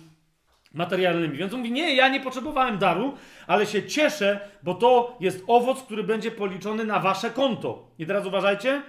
[0.75, 1.37] materialnymi.
[1.37, 3.15] Więc on mówi, nie, ja nie potrzebowałem daru,
[3.47, 7.91] ale się cieszę, bo to jest owoc, który będzie policzony na wasze konto.
[7.99, 8.83] I teraz uważajcie,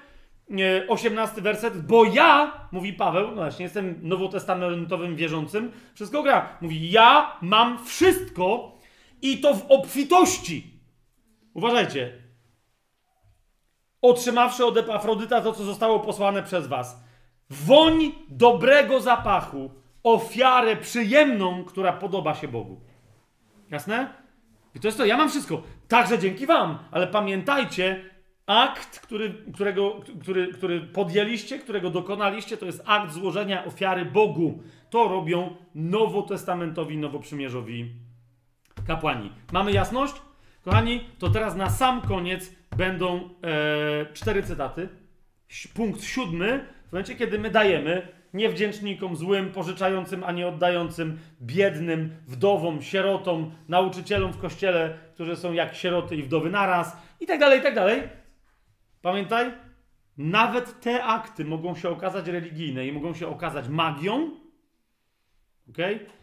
[0.87, 6.57] 18 werset, bo ja, mówi Paweł, no właśnie, jestem nowotestamentowym wierzącym, wszystko gra.
[6.61, 8.77] Mówi, ja mam wszystko
[9.21, 10.79] i to w obfitości.
[11.53, 12.13] Uważajcie.
[14.01, 17.03] Otrzymawszy od Epafrodyta to, co zostało posłane przez was.
[17.49, 19.71] Woń dobrego zapachu,
[20.03, 22.81] ofiarę przyjemną, która podoba się Bogu.
[23.69, 24.13] Jasne?
[24.75, 25.61] I to jest to, ja mam wszystko.
[25.87, 28.09] Także dzięki wam, ale pamiętajcie,
[28.49, 34.63] akt, który, którego, który, który podjęliście, którego dokonaliście, to jest akt złożenia ofiary Bogu.
[34.89, 37.91] To robią nowotestamentowi, nowoprzymierzowi
[38.87, 39.31] kapłani.
[39.51, 40.13] Mamy jasność?
[40.63, 44.89] Kochani, to teraz na sam koniec będą e, cztery cytaty.
[45.73, 52.81] Punkt siódmy, w momencie, kiedy my dajemy niewdzięcznikom, złym, pożyczającym, a nie oddającym, biednym, wdowom,
[52.81, 57.63] sierotom, nauczycielom w kościele, którzy są jak sieroty i wdowy naraz, i tak dalej, i
[57.63, 58.18] tak dalej.
[59.01, 59.51] Pamiętaj,
[60.17, 64.31] nawet te akty mogą się okazać religijne i mogą się okazać magią,
[65.69, 65.77] ok?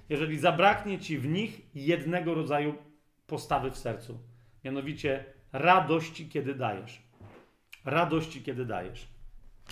[0.08, 2.74] Jeżeli zabraknie ci w nich jednego rodzaju
[3.26, 4.18] postawy w sercu.
[4.64, 7.02] Mianowicie radości, kiedy dajesz.
[7.84, 9.08] Radości, kiedy dajesz.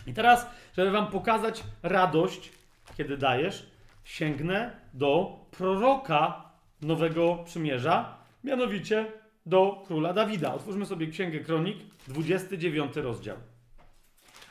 [0.07, 2.53] I teraz, żeby wam pokazać radość,
[2.97, 3.71] kiedy dajesz,
[4.05, 6.51] sięgnę do proroka
[6.83, 9.13] Nowego Przymierza, mianowicie
[9.47, 10.55] do króla Dawida.
[10.55, 13.37] Otwórzmy sobie Księgę Kronik, 29 rozdział.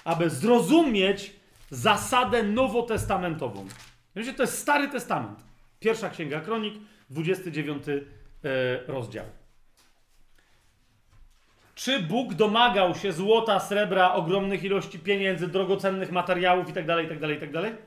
[0.03, 1.33] Aby zrozumieć
[1.69, 3.67] zasadę nowotestamentową.
[4.15, 5.43] Wiecie, to jest Stary Testament.
[5.79, 6.73] Pierwsza Księga Kronik,
[7.09, 7.99] 29 e,
[8.87, 9.25] rozdział.
[11.75, 17.77] Czy Bóg domagał się złota, srebra, ogromnych ilości pieniędzy, drogocennych materiałów itd., itd., itd.?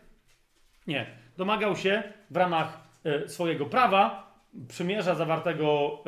[0.87, 1.07] Nie.
[1.37, 4.35] Domagał się w ramach e, swojego prawa,
[4.69, 5.99] przymierza zawartego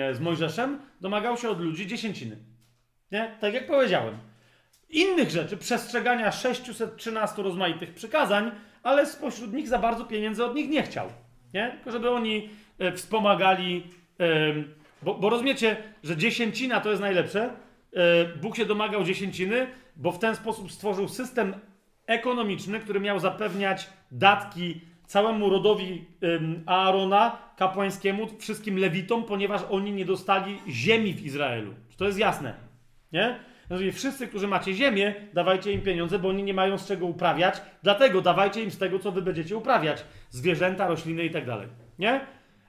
[0.00, 2.49] e, z Mojżeszem, domagał się od ludzi dziesięciny.
[3.12, 3.36] Nie?
[3.40, 4.18] Tak jak powiedziałem.
[4.90, 8.50] Innych rzeczy, przestrzegania 613 rozmaitych przykazań,
[8.82, 11.08] ale spośród nich za bardzo pieniędzy od nich nie chciał.
[11.54, 11.70] Nie?
[11.70, 12.48] Tylko żeby oni
[12.78, 13.86] e, wspomagali.
[14.20, 14.26] E,
[15.02, 17.50] bo, bo rozumiecie, że dziesięcina to jest najlepsze.
[17.92, 19.66] E, Bóg się domagał dziesięciny,
[19.96, 21.54] bo w ten sposób stworzył system
[22.06, 26.04] ekonomiczny, który miał zapewniać datki całemu rodowi
[26.66, 31.74] Aarona, kapłańskiemu, wszystkim lewitom, ponieważ oni nie dostali ziemi w Izraelu.
[31.96, 32.69] To jest jasne.
[33.12, 33.38] Nie?
[33.66, 37.62] Znaczy, wszyscy, którzy macie ziemię, dawajcie im pieniądze, bo oni nie mają z czego uprawiać,
[37.82, 40.04] dlatego dawajcie im z tego, co wy będziecie uprawiać.
[40.30, 41.68] Zwierzęta, rośliny i tak dalej.
[41.98, 42.20] Nie?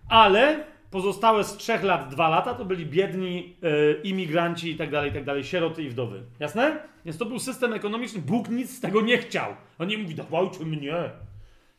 [0.09, 5.09] Ale pozostałe z trzech lat, dwa lata to byli biedni yy, imigranci i tak dalej,
[5.11, 6.23] i tak dalej, sieroty i wdowy.
[6.39, 6.77] Jasne?
[7.05, 8.21] Więc to był system ekonomiczny.
[8.21, 9.55] Bóg nic z tego nie chciał.
[9.79, 10.93] On nie mówi, dawajcie mnie.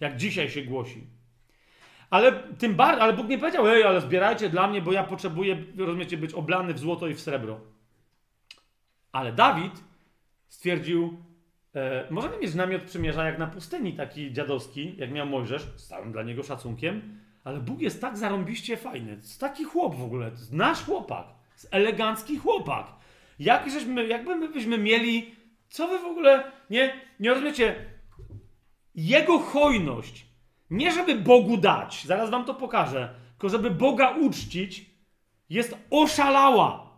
[0.01, 1.07] Jak dzisiaj się głosi.
[2.11, 5.57] Ale tym bardziej, ale Bóg nie powiedział, ej, ale zbierajcie dla mnie, bo ja potrzebuję,
[5.79, 7.61] rozumiecie, być oblany w złoto i w srebro.
[9.13, 9.85] Ale Dawid
[10.49, 11.17] stwierdził,
[11.75, 16.13] e, możemy mieć namiot przymierza jak na pustyni, taki dziadowski, jak miał Mojżesz, z całym
[16.13, 19.17] dla niego szacunkiem, ale Bóg jest tak zarąbiście fajny.
[19.17, 22.87] To jest taki chłop w ogóle, to jest nasz chłopak, to jest elegancki chłopak.
[23.39, 25.35] Jak żeśmy, my byśmy mieli,
[25.69, 27.75] co wy w ogóle, nie, nie rozumiecie,
[28.95, 30.27] jego hojność,
[30.71, 34.91] nie żeby Bogu dać, zaraz wam to pokażę, tylko żeby Boga uczcić,
[35.51, 36.92] jest oszalała.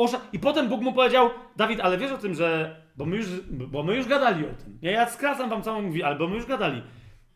[0.00, 0.20] Osza...
[0.32, 2.76] I potem Bóg mu powiedział, Dawid, ale wiesz o tym, że.
[2.96, 4.78] Bo my już, bo my już gadali o tym.
[4.82, 6.82] Ja, ja skracam wam całą mówię, ale bo my już gadali.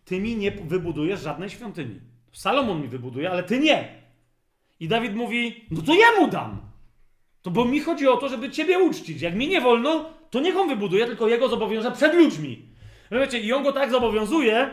[0.05, 2.01] Ty mi nie wybudujesz żadnej świątyni.
[2.33, 3.89] Salomon mi wybuduje, ale ty nie.
[4.81, 6.61] I Dawid mówi, no to jemu dam.
[7.43, 9.23] To bo mi chodzi o to, żeby ciebie uczcić.
[9.23, 12.69] Jak mi nie wolno, to niech on wybuduje, tylko jego zobowiąże przed ludźmi.
[13.11, 14.71] Wiecie, i on go tak zobowiązuje,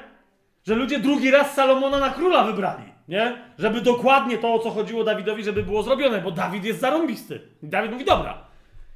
[0.63, 2.90] że ludzie drugi raz Salomona na króla wybrali.
[3.11, 3.37] Nie?
[3.57, 7.41] Żeby dokładnie to, o co chodziło Dawidowi, żeby było zrobione, bo Dawid jest zarąbisty.
[7.63, 8.47] I Dawid mówi, dobra,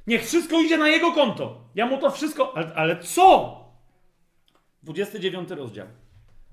[0.06, 1.60] niech wszystko idzie na jego konto.
[1.74, 2.56] Ja mu to wszystko...
[2.56, 3.56] Ale, ale co?
[4.82, 5.86] 29 rozdział.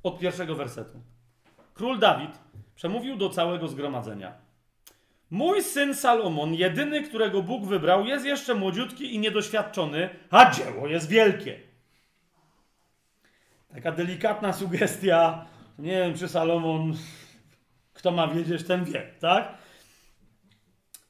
[0.04, 1.02] Od pierwszego wersetu.
[1.74, 2.32] Król Dawid
[2.76, 4.34] przemówił do całego zgromadzenia.
[5.30, 11.10] Mój syn Salomon, jedyny, którego Bóg wybrał, jest jeszcze młodziutki i niedoświadczony, a dzieło jest
[11.10, 11.60] wielkie.
[13.74, 15.46] Taka delikatna sugestia.
[15.80, 16.94] Nie wiem, czy Salomon
[18.04, 19.54] kto ma wiedzieć, ten wie, tak?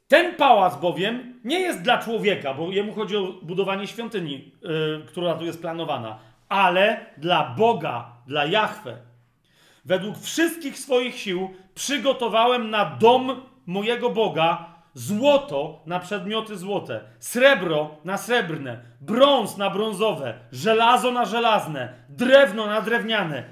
[0.07, 5.33] Ten pałac bowiem nie jest dla człowieka, bo jemu chodzi o budowanie świątyni, yy, która
[5.33, 8.97] tu jest planowana, ale dla Boga, dla Jahwe.
[9.85, 18.17] Według wszystkich swoich sił przygotowałem na dom mojego Boga złoto na przedmioty złote, srebro na
[18.17, 23.43] srebrne, brąz na brązowe, żelazo na żelazne, drewno na drewniane,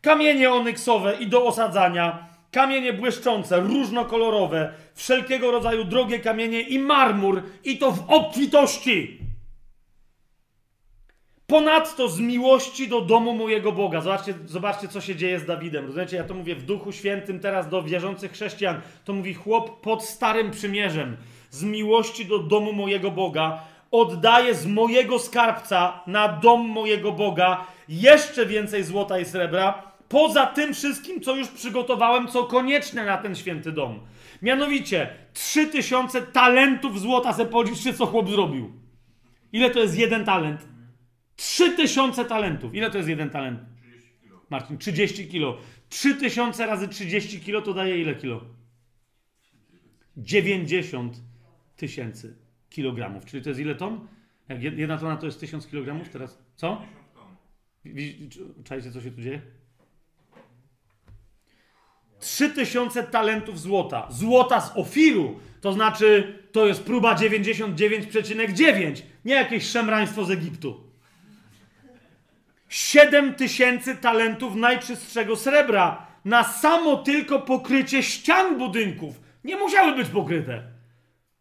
[0.00, 7.78] kamienie onyksowe i do osadzania, kamienie błyszczące, różnokolorowe, wszelkiego rodzaju drogie kamienie i marmur, i
[7.78, 9.18] to w obfitości.
[11.46, 14.00] Ponadto z miłości do domu mojego Boga.
[14.00, 15.86] Zobaczcie, zobaczcie, co się dzieje z Dawidem.
[15.86, 18.80] Rozumiecie, ja to mówię w Duchu Świętym teraz do wierzących chrześcijan.
[19.04, 21.16] To mówi chłop pod starym przymierzem.
[21.50, 28.46] Z miłości do domu mojego Boga oddaję z mojego skarbca na dom mojego Boga jeszcze
[28.46, 33.72] więcej złota i srebra, poza tym wszystkim, co już przygotowałem, co konieczne na ten święty
[33.72, 34.00] dom.
[34.42, 37.46] Mianowicie, 3000 talentów złota se
[37.98, 38.72] co chłop zrobił.
[39.52, 40.68] Ile to jest jeden talent?
[41.36, 42.74] 3000 talentów.
[42.74, 43.60] Ile to jest jeden talent?
[43.82, 44.40] 30 kilo.
[44.50, 45.58] Marcin, 30 kilo.
[45.88, 48.44] 3000 razy 30 kilo to daje ile kilo?
[50.16, 51.20] 90
[51.76, 52.36] tysięcy
[52.70, 53.24] kilogramów.
[53.24, 54.08] Czyli to jest ile ton?
[54.48, 56.38] Jak jedna tona to jest 1000 kilogramów teraz?
[56.56, 56.82] Co?
[58.64, 59.40] Czajcie, co się tu dzieje?
[62.20, 64.06] 3000 talentów złota.
[64.10, 65.40] Złota z Ofiru.
[65.60, 69.02] To znaczy, to jest próba 99,9.
[69.24, 70.88] Nie jakieś szemraństwo z Egiptu.
[72.68, 79.20] 7 tysięcy talentów najczystszego srebra na samo tylko pokrycie ścian budynków.
[79.44, 80.62] Nie musiały być pokryte.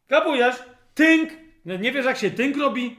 [0.08, 0.56] Kapujesz?
[0.94, 1.30] Tynk.
[1.66, 2.98] Nie wiesz, jak się tynk robi?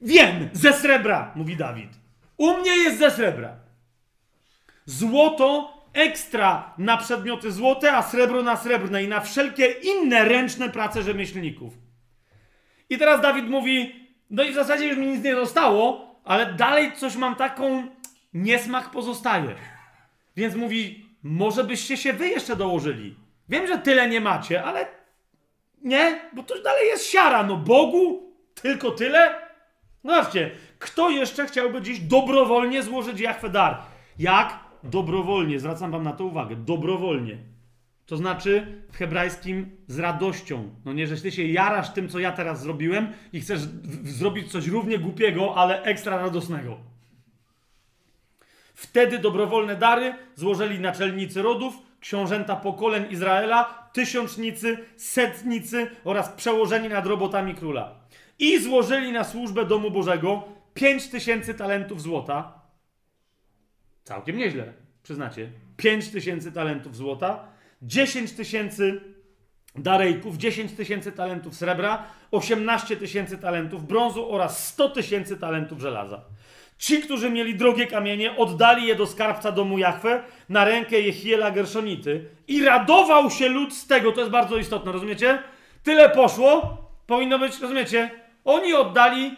[0.00, 1.90] Wiem, ze srebra, mówi Dawid.
[2.36, 3.56] U mnie jest ze srebra.
[4.84, 11.02] Złoto ekstra na przedmioty złote, a srebro na srebrne i na wszelkie inne ręczne prace
[11.02, 11.74] rzemieślników.
[12.90, 13.94] I teraz Dawid mówi,
[14.30, 17.86] no i w zasadzie już mi nic nie zostało, ale dalej coś mam taką,
[18.34, 19.54] niesmak pozostaje.
[20.36, 23.14] Więc mówi, może byście się wy jeszcze dołożyli.
[23.48, 24.86] Wiem, że tyle nie macie, ale
[25.82, 27.42] nie, bo to dalej jest siara.
[27.42, 29.34] No Bogu tylko tyle?
[30.04, 33.82] No zobaczcie, kto jeszcze chciałby dziś dobrowolnie złożyć Jachwę dar?
[34.18, 34.69] Jak?
[34.84, 37.38] Dobrowolnie, zwracam wam na to uwagę, dobrowolnie.
[38.06, 40.68] To znaczy w hebrajskim z radością.
[40.84, 43.60] No nie, że ty się jarasz tym, co ja teraz zrobiłem i chcesz
[44.04, 46.76] zrobić coś równie głupiego, ale ekstra radosnego.
[48.74, 57.54] Wtedy dobrowolne dary złożyli naczelnicy rodów, książęta pokoleń Izraela, tysiącznicy, setnicy oraz przełożeni nad robotami
[57.54, 57.94] króla.
[58.38, 60.42] I złożyli na służbę domu Bożego
[60.74, 62.59] pięć tysięcy talentów złota.
[64.04, 64.72] Całkiem nieźle,
[65.02, 65.50] przyznacie.
[65.76, 67.48] Pięć tysięcy talentów złota,
[67.82, 69.00] dziesięć tysięcy
[69.76, 76.24] darejków, dziesięć tysięcy talentów srebra, osiemnaście tysięcy talentów brązu oraz sto tysięcy talentów żelaza.
[76.78, 82.24] Ci, którzy mieli drogie kamienie, oddali je do skarbca domu Jachwę na rękę Jehiela Gerszonity
[82.48, 84.12] i radował się lud z tego.
[84.12, 85.42] To jest bardzo istotne, rozumiecie?
[85.82, 88.10] Tyle poszło, powinno być, rozumiecie?
[88.44, 89.36] Oni oddali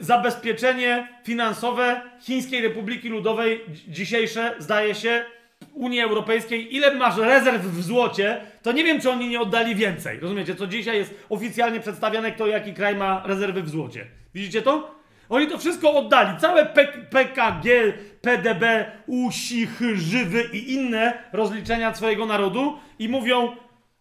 [0.00, 5.24] zabezpieczenie finansowe Chińskiej Republiki Ludowej, dzisiejsze, zdaje się,
[5.72, 6.76] Unii Europejskiej.
[6.76, 10.20] Ile masz rezerw w złocie, to nie wiem, czy oni nie oddali więcej.
[10.20, 10.54] Rozumiecie?
[10.54, 14.06] Co dzisiaj jest oficjalnie przedstawiane, kto jaki kraj ma rezerwy w złocie.
[14.34, 14.94] Widzicie to?
[15.28, 16.38] Oni to wszystko oddali.
[16.38, 16.66] Całe
[17.10, 23.56] PKG, PDB, USICH, Żywy i inne rozliczenia swojego narodu i mówią,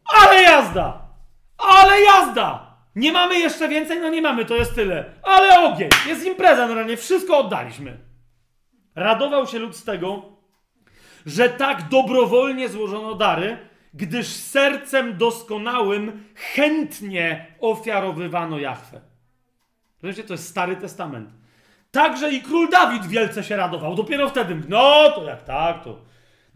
[0.05, 1.01] ale jazda!
[1.57, 2.68] Ale jazda!
[2.95, 3.99] Nie mamy jeszcze więcej?
[3.99, 5.05] No nie mamy, to jest tyle.
[5.23, 5.89] Ale ogień!
[6.07, 7.97] Jest impreza na ranie, wszystko oddaliśmy.
[8.95, 10.25] Radował się lud z tego,
[11.25, 13.57] że tak dobrowolnie złożono dary,
[13.93, 19.01] gdyż sercem doskonałym chętnie ofiarowywano Jachwę.
[20.03, 21.29] Rozumiecie, to jest Stary Testament.
[21.91, 23.95] Także i król Dawid wielce się radował.
[23.95, 26.01] Dopiero wtedy, no to jak tak, to.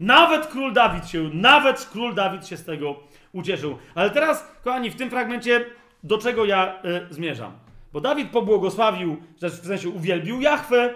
[0.00, 2.96] Nawet król Dawid się, nawet król Dawid się z tego
[3.32, 3.78] ucieszył.
[3.94, 5.64] Ale teraz, kochani, w tym fragmencie,
[6.04, 7.52] do czego ja y, zmierzam?
[7.92, 10.94] Bo Dawid pobłogosławił, w sensie uwielbił Jachwę,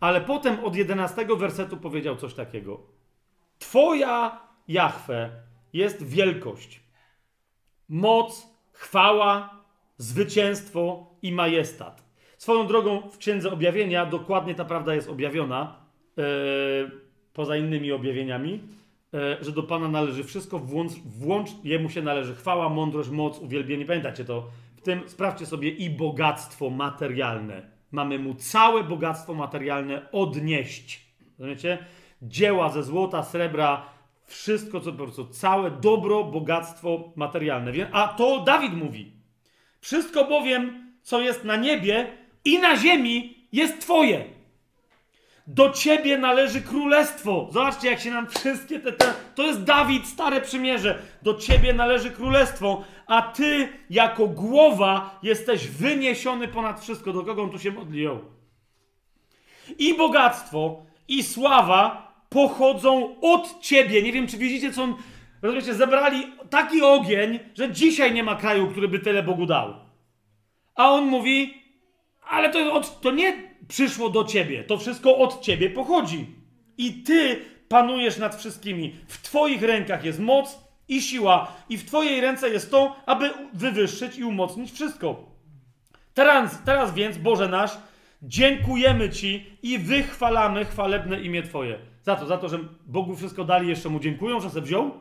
[0.00, 2.80] ale potem od 11 wersetu powiedział coś takiego.
[3.58, 5.30] Twoja Jachwę
[5.72, 6.80] jest wielkość,
[7.88, 9.64] moc, chwała,
[9.96, 12.04] zwycięstwo i majestat.
[12.38, 15.76] Swoją drogą w Księdze Objawienia dokładnie ta prawda jest objawiona,
[16.16, 16.24] yy,
[17.32, 18.62] poza innymi objawieniami,
[19.40, 23.84] że do Pana należy wszystko, włącz, włącz, Jemu się należy chwała, mądrość, moc, uwielbienie.
[23.84, 24.46] Pamiętacie to?
[24.76, 27.70] W tym sprawdźcie sobie i bogactwo materialne.
[27.90, 31.08] Mamy Mu całe bogactwo materialne odnieść.
[31.38, 31.78] Rozumiecie?
[32.22, 33.86] Dzieła ze złota, srebra,
[34.24, 37.72] wszystko, co po prostu, całe dobro, bogactwo materialne.
[37.92, 39.12] A to Dawid mówi.
[39.80, 42.06] Wszystko bowiem, co jest na niebie
[42.44, 44.37] i na ziemi, jest Twoje.
[45.48, 47.48] Do Ciebie należy królestwo.
[47.52, 49.14] Zobaczcie, jak się nam wszystkie te, te.
[49.34, 51.02] To jest Dawid, stare przymierze.
[51.22, 57.12] Do Ciebie należy królestwo, a Ty, jako głowa, jesteś wyniesiony ponad wszystko.
[57.12, 58.08] Do kogo on tu się modli?
[59.78, 64.02] I bogactwo, i sława pochodzą od Ciebie.
[64.02, 64.94] Nie wiem, czy widzicie, co on
[65.42, 69.74] Rozumiecie, zebrali taki ogień, że dzisiaj nie ma kraju, który by tyle Bogu dał.
[70.74, 71.62] A on mówi,
[72.28, 76.26] ale to, od, to nie przyszło do ciebie, to wszystko od ciebie pochodzi.
[76.78, 78.96] I ty panujesz nad wszystkimi.
[79.08, 84.18] W twoich rękach jest moc i siła, i w twojej ręce jest to, aby wywyższyć
[84.18, 85.28] i umocnić wszystko.
[86.14, 87.78] Teraz, teraz więc, Boże nasz,
[88.22, 91.78] dziękujemy Ci i wychwalamy chwalebne imię Twoje.
[92.02, 95.00] Za to, za to, że Bogu wszystko dali, jeszcze Mu dziękują, że se wziął?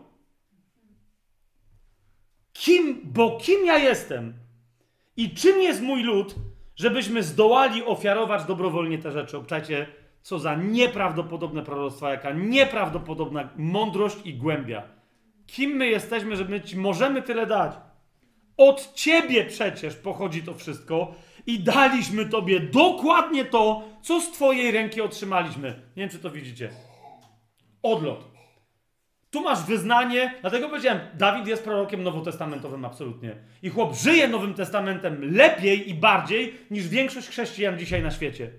[2.54, 4.34] Kim, bo kim ja jestem
[5.18, 6.36] i czym jest mój lud,
[6.78, 9.38] żebyśmy zdołali ofiarować dobrowolnie te rzeczy.
[9.38, 9.88] Obczajcie,
[10.22, 14.84] co za nieprawdopodobne proroctwa, jaka nieprawdopodobna mądrość i głębia.
[15.48, 17.74] Kim my jesteśmy, że my ci możemy tyle dać?
[18.58, 21.14] Od ciebie przecież pochodzi to wszystko
[21.48, 25.68] i daliśmy tobie dokładnie to, co z twojej ręki otrzymaliśmy.
[25.68, 26.70] Nie wiem, czy to widzicie.
[27.84, 28.37] Odlot.
[29.32, 33.36] Tu masz wyznanie, dlatego powiedziałem, Dawid jest prorokiem nowotestamentowym absolutnie.
[33.64, 38.52] I chłop żyje Nowym Testamentem lepiej i bardziej niż większość chrześcijan dzisiaj na świecie.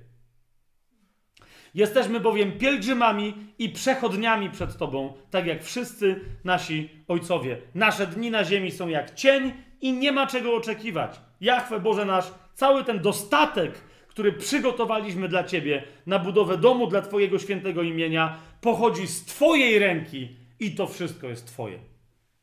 [1.74, 7.58] Jesteśmy bowiem pielgrzymami i przechodniami przed Tobą, tak jak wszyscy nasi ojcowie.
[7.74, 11.20] Nasze dni na ziemi są jak cień i nie ma czego oczekiwać.
[11.40, 13.72] Jachwę Boże nasz cały ten dostatek,
[14.08, 20.37] który przygotowaliśmy dla Ciebie na budowę domu dla Twojego świętego imienia, pochodzi z Twojej ręki
[20.60, 21.78] i to wszystko jest Twoje.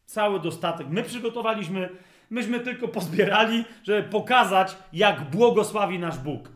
[0.05, 1.89] Cały dostatek my przygotowaliśmy,
[2.29, 6.49] myśmy tylko pozbierali, żeby pokazać, jak błogosławi nasz Bóg.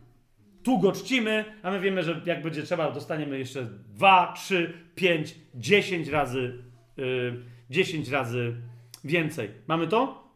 [0.63, 5.35] Tu go czcimy, a my wiemy, że jak będzie trzeba, dostaniemy jeszcze dwa, trzy, pięć,
[5.55, 6.63] dziesięć razy,
[6.97, 8.55] yy, dziesięć razy
[9.03, 9.51] więcej.
[9.67, 10.29] Mamy to?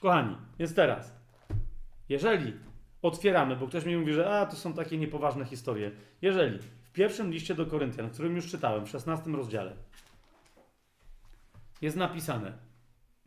[0.00, 1.14] Kochani, więc teraz,
[2.08, 2.52] jeżeli
[3.02, 5.90] otwieramy, bo ktoś mi mówi, że a, to są takie niepoważne historie.
[6.22, 9.72] Jeżeli w pierwszym liście do Koryntian, którym już czytałem, w 16 rozdziale,
[11.80, 12.52] jest napisane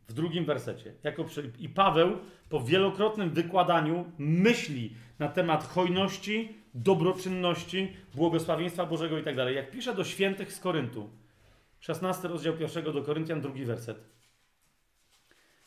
[0.08, 1.24] w drugim wersecie, jako
[1.58, 2.18] i Paweł
[2.48, 9.56] po wielokrotnym wykładaniu myśli na temat hojności, dobroczynności, błogosławieństwa Bożego i tak dalej.
[9.56, 11.10] Jak pisze do świętych z Koryntu,
[11.80, 14.14] 16 rozdział pierwszego do Koryntian, drugi werset.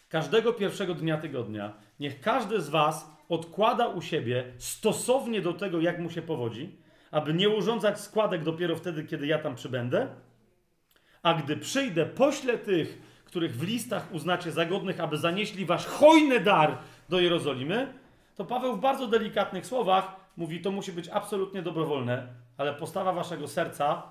[0.09, 5.99] Każdego pierwszego dnia tygodnia niech każdy z was odkłada u siebie stosownie do tego, jak
[5.99, 6.75] mu się powodzi,
[7.11, 10.07] aby nie urządzać składek dopiero wtedy, kiedy ja tam przybędę,
[11.27, 16.39] a gdy przyjdę, poślę tych, których w listach uznacie za godnych, aby zanieśli wasz hojny
[16.39, 16.77] dar
[17.09, 17.93] do Jerozolimy,
[18.35, 23.47] to Paweł w bardzo delikatnych słowach mówi, to musi być absolutnie dobrowolne, ale postawa waszego
[23.47, 24.03] serca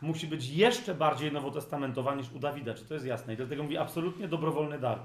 [0.00, 2.74] musi być jeszcze bardziej nowotestamentowa niż u Dawida.
[2.74, 3.34] Czy to jest jasne?
[3.34, 4.98] I dlatego mówi absolutnie dobrowolny dar.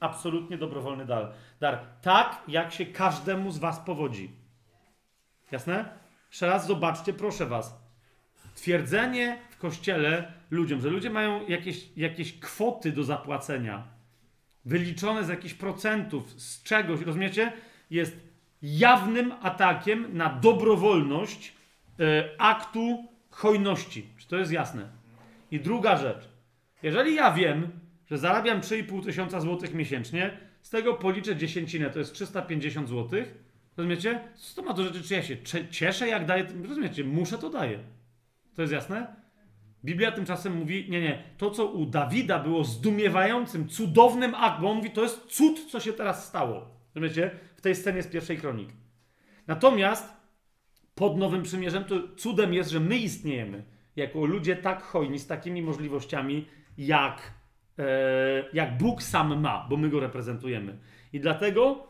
[0.00, 1.32] Absolutnie dobrowolny dar.
[1.60, 1.78] dar.
[2.02, 4.30] Tak, jak się każdemu z was powodzi.
[5.52, 5.84] Jasne?
[6.30, 7.81] Jeszcze raz zobaczcie, proszę was.
[8.54, 13.82] Twierdzenie w kościele ludziom, że ludzie mają jakieś, jakieś kwoty do zapłacenia,
[14.64, 17.52] wyliczone z jakichś procentów, z czegoś, rozumiecie?
[17.90, 18.16] Jest
[18.62, 21.54] jawnym atakiem na dobrowolność
[22.00, 22.04] y,
[22.38, 24.06] aktu hojności.
[24.18, 24.88] Czy to jest jasne?
[25.50, 26.28] I druga rzecz.
[26.82, 27.70] Jeżeli ja wiem,
[28.10, 33.34] że zarabiam 3,5 tysiąca złotych miesięcznie, z tego policzę dziesięcinę, to jest 350 złotych.
[33.76, 34.20] Rozumiecie?
[34.34, 35.36] Co to ma do rzeczy, czy ja się
[35.70, 36.46] cieszę, jak daję?
[36.68, 37.04] Rozumiecie?
[37.04, 37.78] Muszę, to daję.
[38.54, 39.16] To jest jasne?
[39.84, 44.90] Biblia tymczasem mówi, nie, nie, to co u Dawida było zdumiewającym, cudownym aktem, on mówi,
[44.90, 46.68] to jest cud, co się teraz stało.
[46.94, 47.30] Rozumiecie?
[47.56, 48.68] W tej scenie z pierwszej kronik.
[49.46, 50.16] Natomiast
[50.94, 53.64] pod Nowym Przymierzem to cudem jest, że my istniejemy
[53.96, 56.48] jako ludzie tak hojni, z takimi możliwościami,
[56.78, 57.32] jak,
[57.78, 57.84] e,
[58.52, 60.78] jak Bóg sam ma, bo my go reprezentujemy.
[61.12, 61.88] I dlatego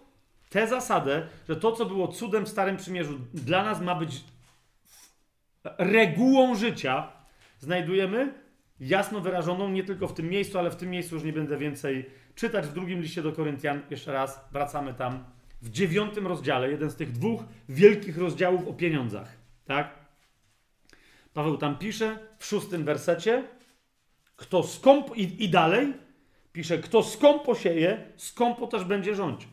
[0.48, 4.24] tę zasadę, że to, co było cudem w Starym Przymierzu, dla nas ma być
[5.64, 7.12] regułą życia,
[7.58, 8.34] znajdujemy
[8.80, 12.10] jasno wyrażoną nie tylko w tym miejscu, ale w tym miejscu już nie będę więcej
[12.34, 12.66] czytać.
[12.66, 15.24] W drugim liście do Koryntian, jeszcze raz wracamy tam,
[15.62, 19.36] w dziewiątym rozdziale, jeden z tych dwóch wielkich rozdziałów o pieniądzach.
[19.64, 19.94] Tak?
[21.34, 23.44] Paweł tam pisze w szóstym wersecie,
[24.36, 25.92] kto skąpo, i, i dalej
[26.52, 29.48] pisze, kto skąpo sieje, skąpo też będzie rządził.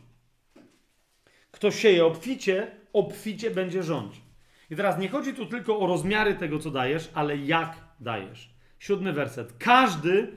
[1.50, 4.22] Kto sieje obficie, obficie będzie rządził.
[4.70, 8.54] I teraz nie chodzi tu tylko o rozmiary tego, co dajesz, ale jak dajesz.
[8.78, 9.52] Siódmy werset.
[9.58, 10.36] Każdy,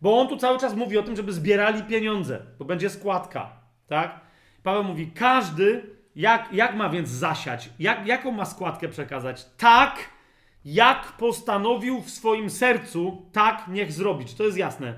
[0.00, 3.52] bo on tu cały czas mówi o tym, żeby zbierali pieniądze, bo będzie składka,
[3.86, 4.20] tak?
[4.62, 5.82] Paweł mówi, każdy,
[6.16, 7.70] jak, jak ma więc zasiać?
[7.78, 9.46] Jak, jaką ma składkę przekazać?
[9.56, 9.98] Tak,
[10.64, 14.34] jak postanowił w swoim sercu, tak niech zrobić.
[14.34, 14.94] To jest jasne.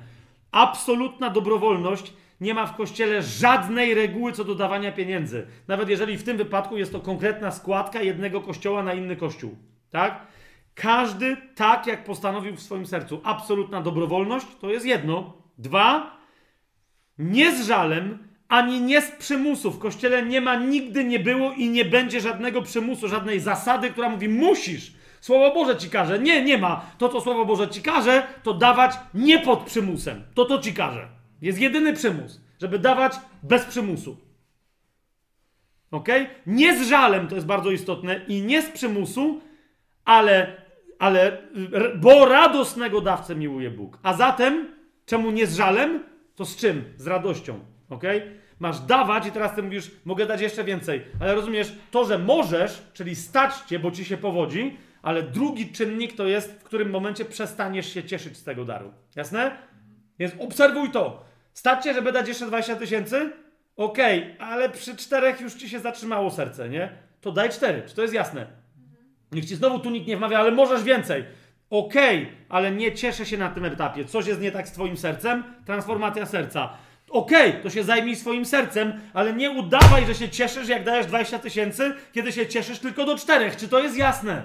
[0.52, 5.46] Absolutna dobrowolność nie ma w kościele żadnej reguły co do dawania pieniędzy.
[5.68, 9.56] Nawet jeżeli w tym wypadku jest to konkretna składka jednego kościoła na inny kościół.
[9.90, 10.26] Tak?
[10.74, 13.20] Każdy tak, jak postanowił w swoim sercu.
[13.24, 15.32] Absolutna dobrowolność to jest jedno.
[15.58, 16.16] Dwa,
[17.18, 19.70] nie z żalem, ani nie z przymusu.
[19.70, 24.08] W kościele nie ma, nigdy nie było i nie będzie żadnego przymusu, żadnej zasady, która
[24.08, 24.92] mówi musisz.
[25.20, 26.18] Słowo Boże ci każe.
[26.18, 26.84] Nie, nie ma.
[26.98, 30.22] To, co Słowo Boże ci każe, to dawać nie pod przymusem.
[30.34, 31.19] To to ci każe.
[31.42, 33.12] Jest jedyny przymus, żeby dawać
[33.42, 34.16] bez przymusu.
[35.90, 36.08] Ok?
[36.46, 39.40] Nie z żalem, to jest bardzo istotne, i nie z przymusu,
[40.04, 40.62] ale,
[40.98, 41.42] ale
[41.96, 43.98] bo radosnego dawcę miłuje Bóg.
[44.02, 44.74] A zatem,
[45.06, 46.04] czemu nie z żalem?
[46.34, 46.84] To z czym?
[46.96, 47.60] Z radością.
[47.90, 48.04] Ok?
[48.58, 51.02] Masz dawać i teraz ty mówisz, mogę dać jeszcze więcej.
[51.20, 56.16] Ale rozumiesz, to, że możesz, czyli stać cię, bo ci się powodzi, ale drugi czynnik
[56.16, 58.92] to jest, w którym momencie przestaniesz się cieszyć z tego daru.
[59.16, 59.56] Jasne?
[60.18, 61.29] Więc obserwuj to.
[61.52, 63.32] Stać cię, żeby dać jeszcze 20 tysięcy?
[63.76, 66.90] Okej, okay, ale przy czterech już ci się zatrzymało serce, nie?
[67.20, 67.82] To daj cztery.
[67.86, 68.46] Czy to jest jasne?
[69.32, 71.24] Niech ci znowu tu nikt nie wmawia, ale możesz więcej.
[71.70, 74.04] Okej, okay, ale nie cieszę się na tym etapie.
[74.04, 75.44] Coś jest nie tak z twoim sercem?
[75.66, 76.72] Transformacja serca.
[77.10, 81.06] Okej, okay, to się zajmij swoim sercem, ale nie udawaj, że się cieszysz, jak dajesz
[81.06, 83.56] 20 tysięcy, kiedy się cieszysz tylko do czterech.
[83.56, 84.42] Czy to jest jasne?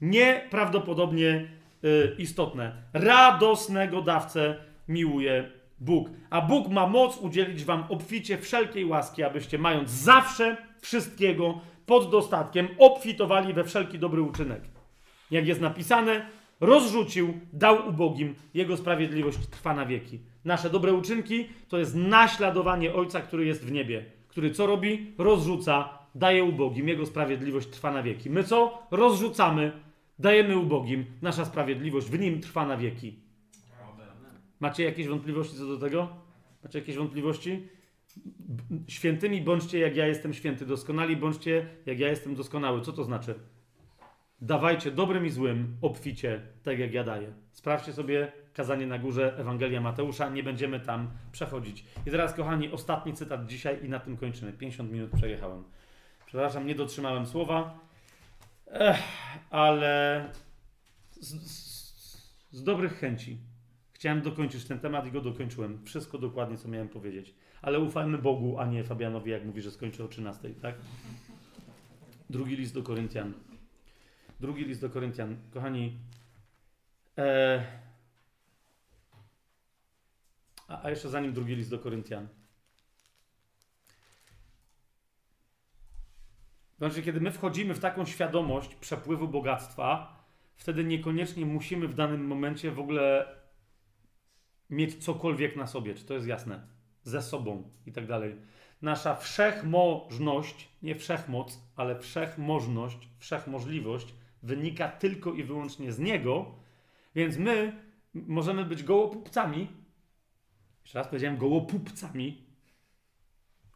[0.00, 1.48] Nieprawdopodobnie
[1.84, 2.72] y, istotne.
[2.92, 4.56] Radosnego dawcę
[4.88, 5.50] miłuje
[5.80, 6.10] Bóg.
[6.30, 12.68] A Bóg ma moc udzielić wam obficie wszelkiej łaski, abyście mając zawsze wszystkiego pod dostatkiem,
[12.78, 14.62] obfitowali we wszelki dobry uczynek.
[15.30, 16.26] Jak jest napisane,
[16.60, 20.20] rozrzucił, dał ubogim, jego sprawiedliwość trwa na wieki.
[20.44, 25.14] Nasze dobre uczynki to jest naśladowanie Ojca, który jest w niebie, który co robi?
[25.18, 28.30] Rozrzuca, daje ubogim, jego sprawiedliwość trwa na wieki.
[28.30, 28.82] My co?
[28.90, 29.72] Rozrzucamy,
[30.18, 33.27] dajemy ubogim, nasza sprawiedliwość w nim trwa na wieki.
[34.60, 36.08] Macie jakieś wątpliwości co do tego?
[36.64, 37.68] Macie jakieś wątpliwości?
[38.88, 40.66] Świętymi bądźcie, jak ja jestem święty.
[40.66, 42.80] Doskonali bądźcie, jak ja jestem doskonały.
[42.80, 43.34] Co to znaczy?
[44.40, 47.32] Dawajcie dobrym i złym obficie, tak jak ja daję.
[47.52, 50.28] Sprawdźcie sobie kazanie na górze Ewangelia Mateusza.
[50.28, 51.84] Nie będziemy tam przechodzić.
[52.06, 54.52] I teraz, kochani, ostatni cytat dzisiaj i na tym kończymy.
[54.52, 55.64] 50 minut przejechałem.
[56.26, 57.88] Przepraszam, nie dotrzymałem słowa,
[58.70, 58.98] Ech,
[59.50, 60.24] ale
[61.10, 61.68] z, z,
[62.50, 63.38] z dobrych chęci
[63.98, 65.84] chciałem dokończyć ten temat i go dokończyłem.
[65.84, 67.34] Wszystko dokładnie, co miałem powiedzieć.
[67.62, 70.74] Ale ufajmy Bogu, a nie Fabianowi, jak mówi, że skończy o 13, tak?
[72.30, 73.32] Drugi list do Koryntian.
[74.40, 75.36] Drugi list do Koryntian.
[75.50, 75.98] Kochani,
[77.18, 77.64] e,
[80.68, 82.28] a, a jeszcze zanim drugi list do Koryntian.
[86.78, 90.16] Znaczy, kiedy my wchodzimy w taką świadomość przepływu bogactwa,
[90.56, 93.37] wtedy niekoniecznie musimy w danym momencie w ogóle
[94.70, 95.94] mieć cokolwiek na sobie.
[95.94, 96.66] Czy to jest jasne?
[97.02, 98.36] Ze sobą i tak dalej.
[98.82, 106.54] Nasza wszechmożność, nie wszechmoc, ale wszechmożność, wszechmożliwość wynika tylko i wyłącznie z Niego,
[107.14, 107.82] więc my
[108.14, 109.68] możemy być gołopupcami.
[110.82, 112.46] Jeszcze raz powiedziałem gołopupcami.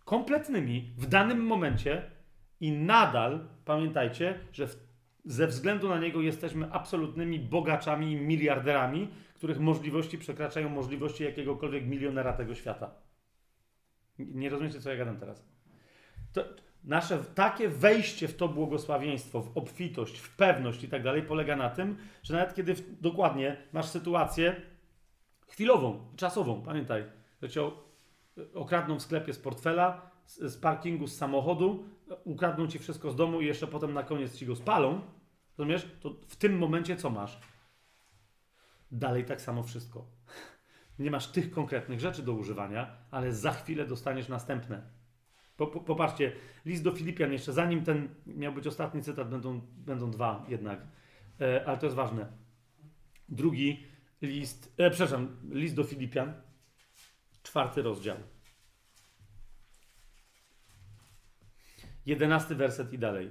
[0.04, 2.10] Kompletnymi w danym momencie
[2.60, 4.81] i nadal pamiętajcie, że w,
[5.24, 12.32] ze względu na niego jesteśmy absolutnymi bogaczami i miliarderami, których możliwości przekraczają możliwości jakiegokolwiek milionera
[12.32, 12.94] tego świata.
[14.18, 15.44] Nie rozumiecie, co ja gadam teraz?
[16.32, 16.44] To
[16.84, 21.70] nasze takie wejście w to błogosławieństwo, w obfitość, w pewność i tak dalej polega na
[21.70, 24.56] tym, że nawet kiedy w, dokładnie masz sytuację
[25.48, 27.04] chwilową, czasową, pamiętaj,
[27.42, 27.70] że cię
[28.54, 31.84] okradną w sklepie z portfela, z, z parkingu, z samochodu,
[32.24, 35.00] ukradną ci wszystko z domu i jeszcze potem na koniec ci go spalą,
[35.58, 35.86] rozumiesz?
[36.00, 37.40] To w tym momencie co masz?
[38.90, 40.06] Dalej tak samo wszystko.
[40.98, 44.82] Nie masz tych konkretnych rzeczy do używania, ale za chwilę dostaniesz następne.
[45.86, 46.32] Popatrzcie,
[46.64, 50.86] list do Filipian, jeszcze zanim ten miał być ostatni cytat, będą, będą dwa jednak,
[51.40, 52.32] e, ale to jest ważne.
[53.28, 53.86] Drugi
[54.22, 56.32] list, e, przepraszam, list do Filipian,
[57.42, 58.16] czwarty rozdział.
[62.06, 63.30] Jedenasty werset i dalej.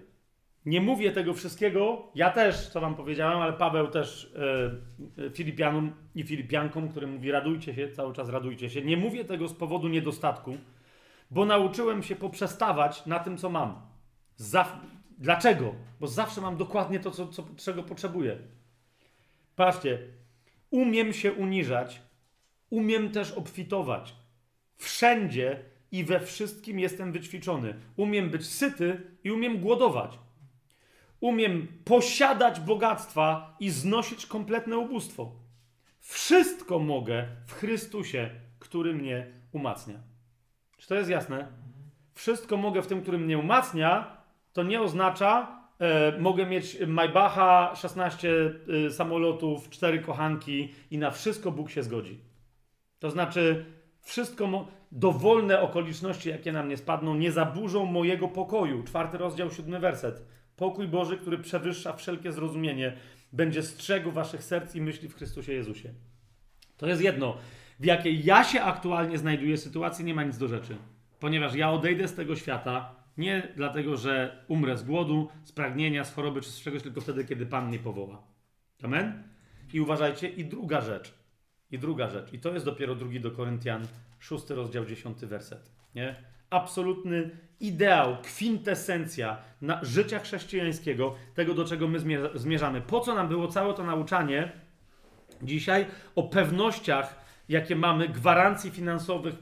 [0.65, 4.33] Nie mówię tego wszystkiego, ja też, co wam powiedziałem, ale Paweł też
[5.17, 8.81] e, Filipianom i Filipiankom, który mówi radujcie się, cały czas radujcie się.
[8.81, 10.57] Nie mówię tego z powodu niedostatku,
[11.31, 13.81] bo nauczyłem się poprzestawać na tym, co mam.
[14.35, 14.77] Zaf
[15.21, 15.75] Dlaczego?
[15.99, 18.37] Bo zawsze mam dokładnie to, co, co, czego potrzebuję.
[19.55, 19.99] Patrzcie,
[20.69, 22.01] umiem się uniżać,
[22.69, 24.15] umiem też obfitować.
[24.77, 27.73] Wszędzie i we wszystkim jestem wyćwiczony.
[27.95, 30.19] Umiem być syty i umiem głodować.
[31.19, 35.31] Umiem posiadać bogactwa i znosić kompletne ubóstwo.
[35.99, 38.29] Wszystko mogę w Chrystusie,
[38.59, 39.99] który mnie umacnia.
[40.77, 41.47] Czy to jest jasne?
[42.13, 44.17] Wszystko mogę w tym, który mnie umacnia,
[44.53, 48.53] to nie oznacza, e, mogę mieć Maybacha, 16
[48.87, 52.19] e, samolotów, 4 kochanki i na wszystko Bóg się zgodzi.
[52.99, 53.65] To znaczy,
[54.01, 58.83] wszystko, dowolne okoliczności, jakie na mnie spadną, nie zaburzą mojego pokoju.
[58.83, 60.25] Czwarty rozdział, siódmy werset.
[60.55, 62.97] Pokój Boży, który przewyższa wszelkie zrozumienie,
[63.33, 65.93] będzie strzegł waszych serc i myśli w Chrystusie Jezusie.
[66.77, 67.37] To jest jedno.
[67.79, 70.77] W jakiej ja się aktualnie znajduję sytuacji, nie ma nic do rzeczy.
[71.19, 76.13] Ponieważ ja odejdę z tego świata nie dlatego, że umrę z głodu, z pragnienia, z
[76.13, 78.23] choroby czy z czegoś, tylko wtedy, kiedy Pan mnie powoła.
[78.83, 79.23] Amen?
[79.73, 81.20] I uważajcie, i druga rzecz.
[81.71, 82.33] I druga rzecz.
[82.33, 83.87] I to jest dopiero drugi do Koryntian,
[84.19, 85.71] szósty rozdział, dziesiąty werset.
[85.95, 86.15] Nie?
[86.49, 89.37] Absolutny ideał, kwintesencja
[89.81, 91.99] życia chrześcijańskiego, tego do czego my
[92.35, 92.81] zmierzamy.
[92.81, 94.51] Po co nam było całe to nauczanie
[95.41, 95.85] dzisiaj
[96.15, 99.35] o pewnościach, jakie mamy, gwarancji finansowych,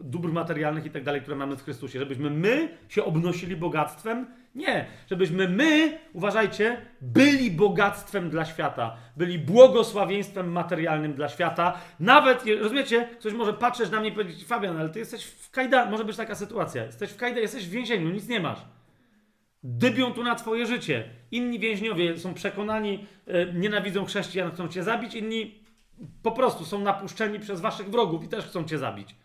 [0.00, 1.98] dóbr materialnych i tak dalej, które mamy w Chrystusie?
[1.98, 4.26] Żebyśmy my się obnosili bogactwem?
[4.54, 11.78] Nie, żebyśmy my, uważajcie, byli bogactwem dla świata, byli błogosławieństwem materialnym dla świata.
[12.00, 15.90] Nawet, rozumiecie, ktoś może patrzeć na mnie i powiedzieć, Fabian, ale ty jesteś w kajda,
[15.90, 18.58] może być taka sytuacja, jesteś w kajda, jesteś w więzieniu, nic nie masz.
[19.62, 21.08] Dybią tu na twoje życie.
[21.30, 25.64] Inni więźniowie są przekonani, e, nienawidzą chrześcijan, chcą cię zabić, inni
[26.22, 29.16] po prostu są napuszczeni przez waszych wrogów i też chcą cię zabić.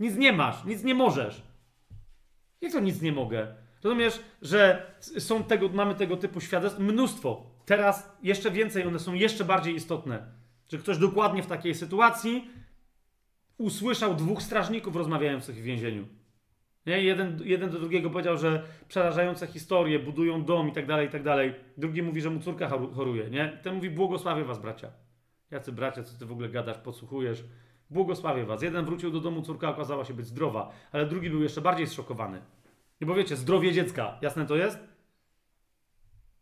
[0.00, 1.42] Nic nie masz, nic nie możesz.
[2.60, 3.59] Jak to nic nie mogę?
[3.82, 7.46] Rozumiesz, że są tego, mamy tego typu świadectw mnóstwo.
[7.66, 10.26] Teraz jeszcze więcej, one są jeszcze bardziej istotne.
[10.68, 12.50] Że ktoś dokładnie w takiej sytuacji
[13.58, 16.06] usłyszał dwóch strażników rozmawiających w więzieniu.
[16.86, 17.02] Nie?
[17.02, 21.22] Jeden, jeden do drugiego powiedział, że przerażające historie, budują dom i tak dalej, i tak
[21.22, 21.54] dalej.
[21.76, 23.58] Drugi mówi, że mu córka choruje, nie?
[23.62, 24.90] ten mówi, błogosławię was, bracia.
[25.50, 27.44] Jacy bracia, co ty w ogóle gadasz, podsłuchujesz?
[27.90, 28.62] Błogosławię was.
[28.62, 32.40] Jeden wrócił do domu, córka okazała się być zdrowa, ale drugi był jeszcze bardziej zszokowany.
[33.00, 34.78] Nie bo wiecie, zdrowie dziecka, jasne to jest?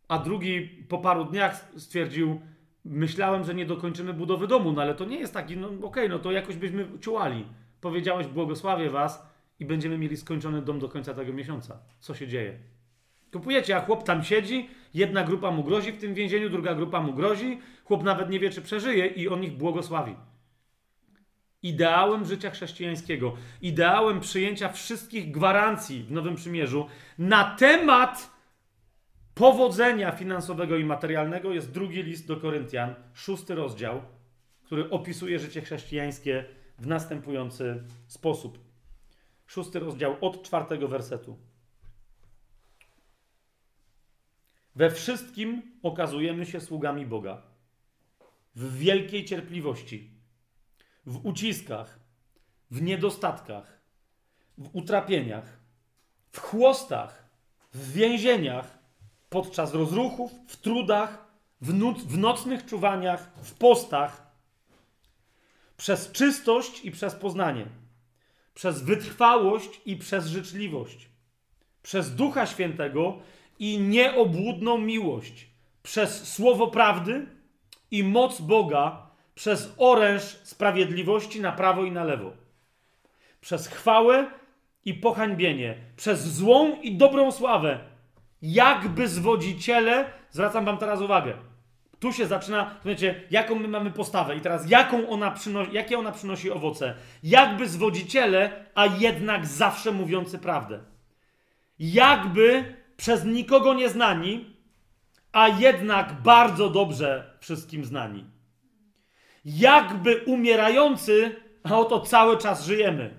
[0.07, 2.41] A drugi po paru dniach stwierdził,
[2.85, 6.09] myślałem, że nie dokończymy budowy domu, no ale to nie jest taki, no okej, okay,
[6.09, 7.45] no to jakoś byśmy ciułali.
[7.81, 9.27] Powiedziałeś, błogosławię was
[9.59, 11.79] i będziemy mieli skończony dom do końca tego miesiąca.
[11.99, 12.59] Co się dzieje?
[13.31, 17.13] Kupujecie, a chłop tam siedzi, jedna grupa mu grozi w tym więzieniu, druga grupa mu
[17.13, 20.15] grozi, chłop nawet nie wie, czy przeżyje i on ich błogosławi.
[21.63, 28.31] Ideałem życia chrześcijańskiego, ideałem przyjęcia wszystkich gwarancji w Nowym Przymierzu na temat
[29.33, 34.01] powodzenia finansowego i materialnego jest drugi list do Koryntian, szósty rozdział,
[34.63, 36.45] który opisuje życie chrześcijańskie
[36.79, 38.59] w następujący sposób.
[39.47, 41.37] Szósty rozdział od czwartego wersetu.
[44.75, 47.41] We wszystkim okazujemy się sługami Boga.
[48.55, 50.18] W wielkiej cierpliwości,
[51.09, 51.99] w uciskach,
[52.71, 53.79] w niedostatkach,
[54.57, 55.59] w utrapieniach,
[56.31, 57.29] w chłostach,
[57.73, 58.77] w więzieniach,
[59.29, 61.25] podczas rozruchów, w trudach,
[61.61, 64.29] w, noc, w nocnych czuwaniach, w postach,
[65.77, 67.65] przez czystość i przez poznanie,
[68.53, 71.09] przez wytrwałość i przez życzliwość,
[71.83, 73.19] przez Ducha Świętego
[73.59, 75.47] i nieobłudną miłość,
[75.83, 77.27] przez słowo prawdy
[77.91, 79.08] i moc Boga,
[79.39, 82.31] przez oręż sprawiedliwości na prawo i na lewo,
[83.41, 84.27] przez chwałę
[84.85, 87.79] i pohańbienie, przez złą i dobrą sławę,
[88.41, 91.33] jakby zwodziciele, zwracam wam teraz uwagę,
[91.99, 96.11] tu się zaczyna, wiecie, jaką my mamy postawę i teraz jaką ona przynosi, jakie ona
[96.11, 96.95] przynosi owoce.
[97.23, 100.79] Jakby zwodziciele, a jednak zawsze mówiący prawdę.
[101.79, 104.55] Jakby przez nikogo nie znani,
[105.31, 108.38] a jednak bardzo dobrze wszystkim znani.
[109.45, 113.13] Jakby umierający, a oto cały czas żyjemy.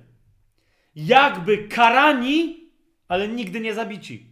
[0.95, 2.71] Jakby karani,
[3.09, 4.27] ale nigdy nie zabici.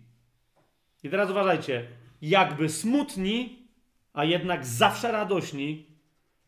[1.03, 1.87] I teraz uważajcie,
[2.23, 3.69] jakby smutni,
[4.13, 5.87] a jednak zawsze radośni,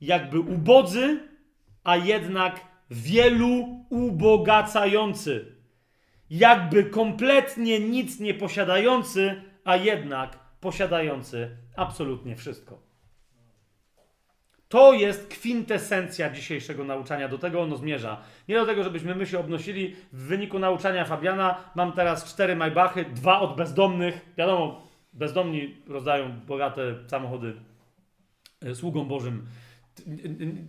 [0.00, 1.28] jakby ubodzy,
[1.84, 2.60] a jednak
[2.90, 5.60] wielu ubogacający
[6.30, 12.89] jakby kompletnie nic nie posiadający, a jednak posiadający absolutnie wszystko.
[14.70, 18.20] To jest kwintesencja dzisiejszego nauczania, do tego ono zmierza.
[18.48, 19.96] Nie do tego, żebyśmy my się obnosili.
[20.12, 24.26] W wyniku nauczania Fabiana mam teraz cztery majbachy, dwa od bezdomnych.
[24.38, 27.54] Wiadomo, bezdomni rozdają bogate samochody
[28.62, 29.46] e, sługom Bożym.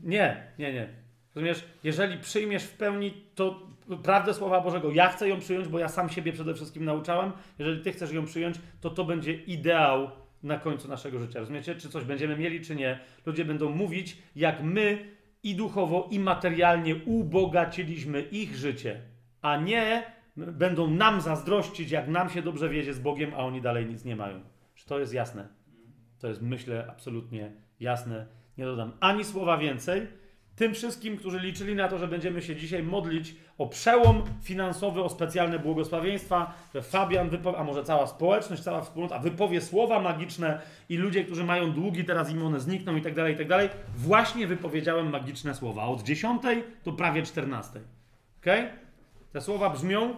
[0.03, 0.89] Nie, nie, nie.
[1.35, 3.67] Rozumiesz, jeżeli przyjmiesz w pełni to
[4.03, 7.31] prawdę Słowa Bożego, ja chcę ją przyjąć, bo ja sam siebie przede wszystkim nauczałem.
[7.59, 10.11] Jeżeli ty chcesz ją przyjąć, to to będzie ideał
[10.43, 11.39] na końcu naszego życia.
[11.39, 11.75] Rozumiecie?
[11.75, 12.99] Czy coś będziemy mieli, czy nie.
[13.25, 15.05] Ludzie będą mówić, jak my
[15.43, 19.01] i duchowo, i materialnie ubogaciliśmy ich życie,
[19.41, 20.03] a nie
[20.37, 24.15] będą nam zazdrościć, jak nam się dobrze wiedzie z Bogiem, a oni dalej nic nie
[24.15, 24.41] mają.
[24.75, 25.47] Czy to jest jasne?
[26.19, 28.27] To jest, myślę, absolutnie jasne.
[28.57, 30.07] Nie dodam ani słowa więcej
[30.61, 35.09] tym wszystkim, którzy liczyli na to, że będziemy się dzisiaj modlić o przełom finansowy, o
[35.09, 41.23] specjalne błogosławieństwa, że Fabian a może cała społeczność, cała wspólnota wypowie słowa magiczne i ludzie,
[41.23, 43.69] którzy mają długi, teraz im one znikną i tak dalej, i tak dalej.
[43.95, 45.83] Właśnie wypowiedziałem magiczne słowa.
[45.83, 46.41] Od 10
[46.85, 47.79] do prawie 14.
[48.39, 48.45] Ok?
[49.31, 50.15] Te słowa brzmią: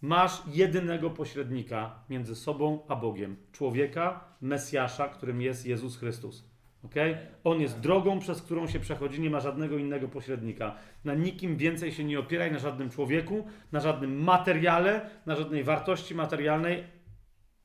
[0.00, 3.36] Masz jedynego pośrednika między sobą a Bogiem.
[3.52, 6.57] Człowieka, Mesjasza, którym jest Jezus Chrystus.
[6.84, 7.16] Okay?
[7.44, 10.74] On jest drogą, przez którą się przechodzi, nie ma żadnego innego pośrednika.
[11.04, 16.14] Na nikim więcej się nie opieraj, na żadnym człowieku, na żadnym materiale, na żadnej wartości
[16.14, 16.84] materialnej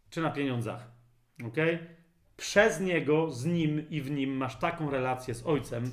[0.09, 0.91] czy na pieniądzach.
[1.47, 1.79] Okay?
[2.37, 5.91] Przez niego, z nim i w nim masz taką relację z Ojcem,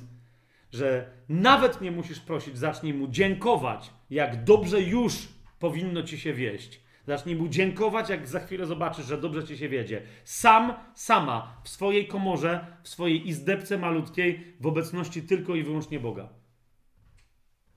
[0.71, 5.27] że nawet nie musisz prosić, zacznij mu dziękować, jak dobrze już
[5.59, 6.81] powinno ci się wieść.
[7.11, 10.01] Zacznij mu dziękować, jak za chwilę zobaczysz, że dobrze ci się wiedzie.
[10.23, 16.29] Sam, sama, w swojej komorze, w swojej izdebce malutkiej, w obecności tylko i wyłącznie Boga.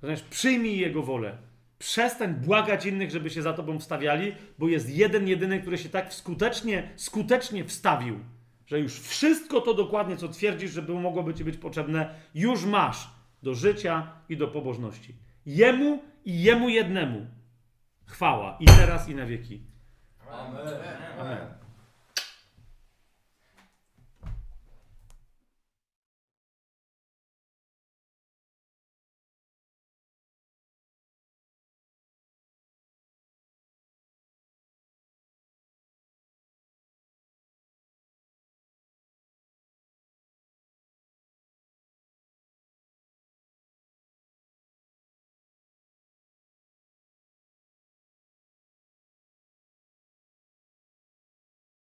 [0.03, 1.39] Znaczy, przyjmij Jego wolę.
[1.79, 6.15] Przestań błagać innych, żeby się za tobą wstawiali, bo jest jeden, jedyny, który się tak
[6.15, 8.21] skutecznie, skutecznie wstawił
[8.67, 13.11] że już wszystko to dokładnie, co twierdzisz, żeby mogłoby ci być potrzebne, już masz
[13.43, 15.15] do życia i do pobożności.
[15.47, 17.27] Jemu i Jemu jednemu
[18.07, 19.67] chwała i teraz i na wieki.
[20.31, 20.69] Amen.
[21.21, 21.64] Amen.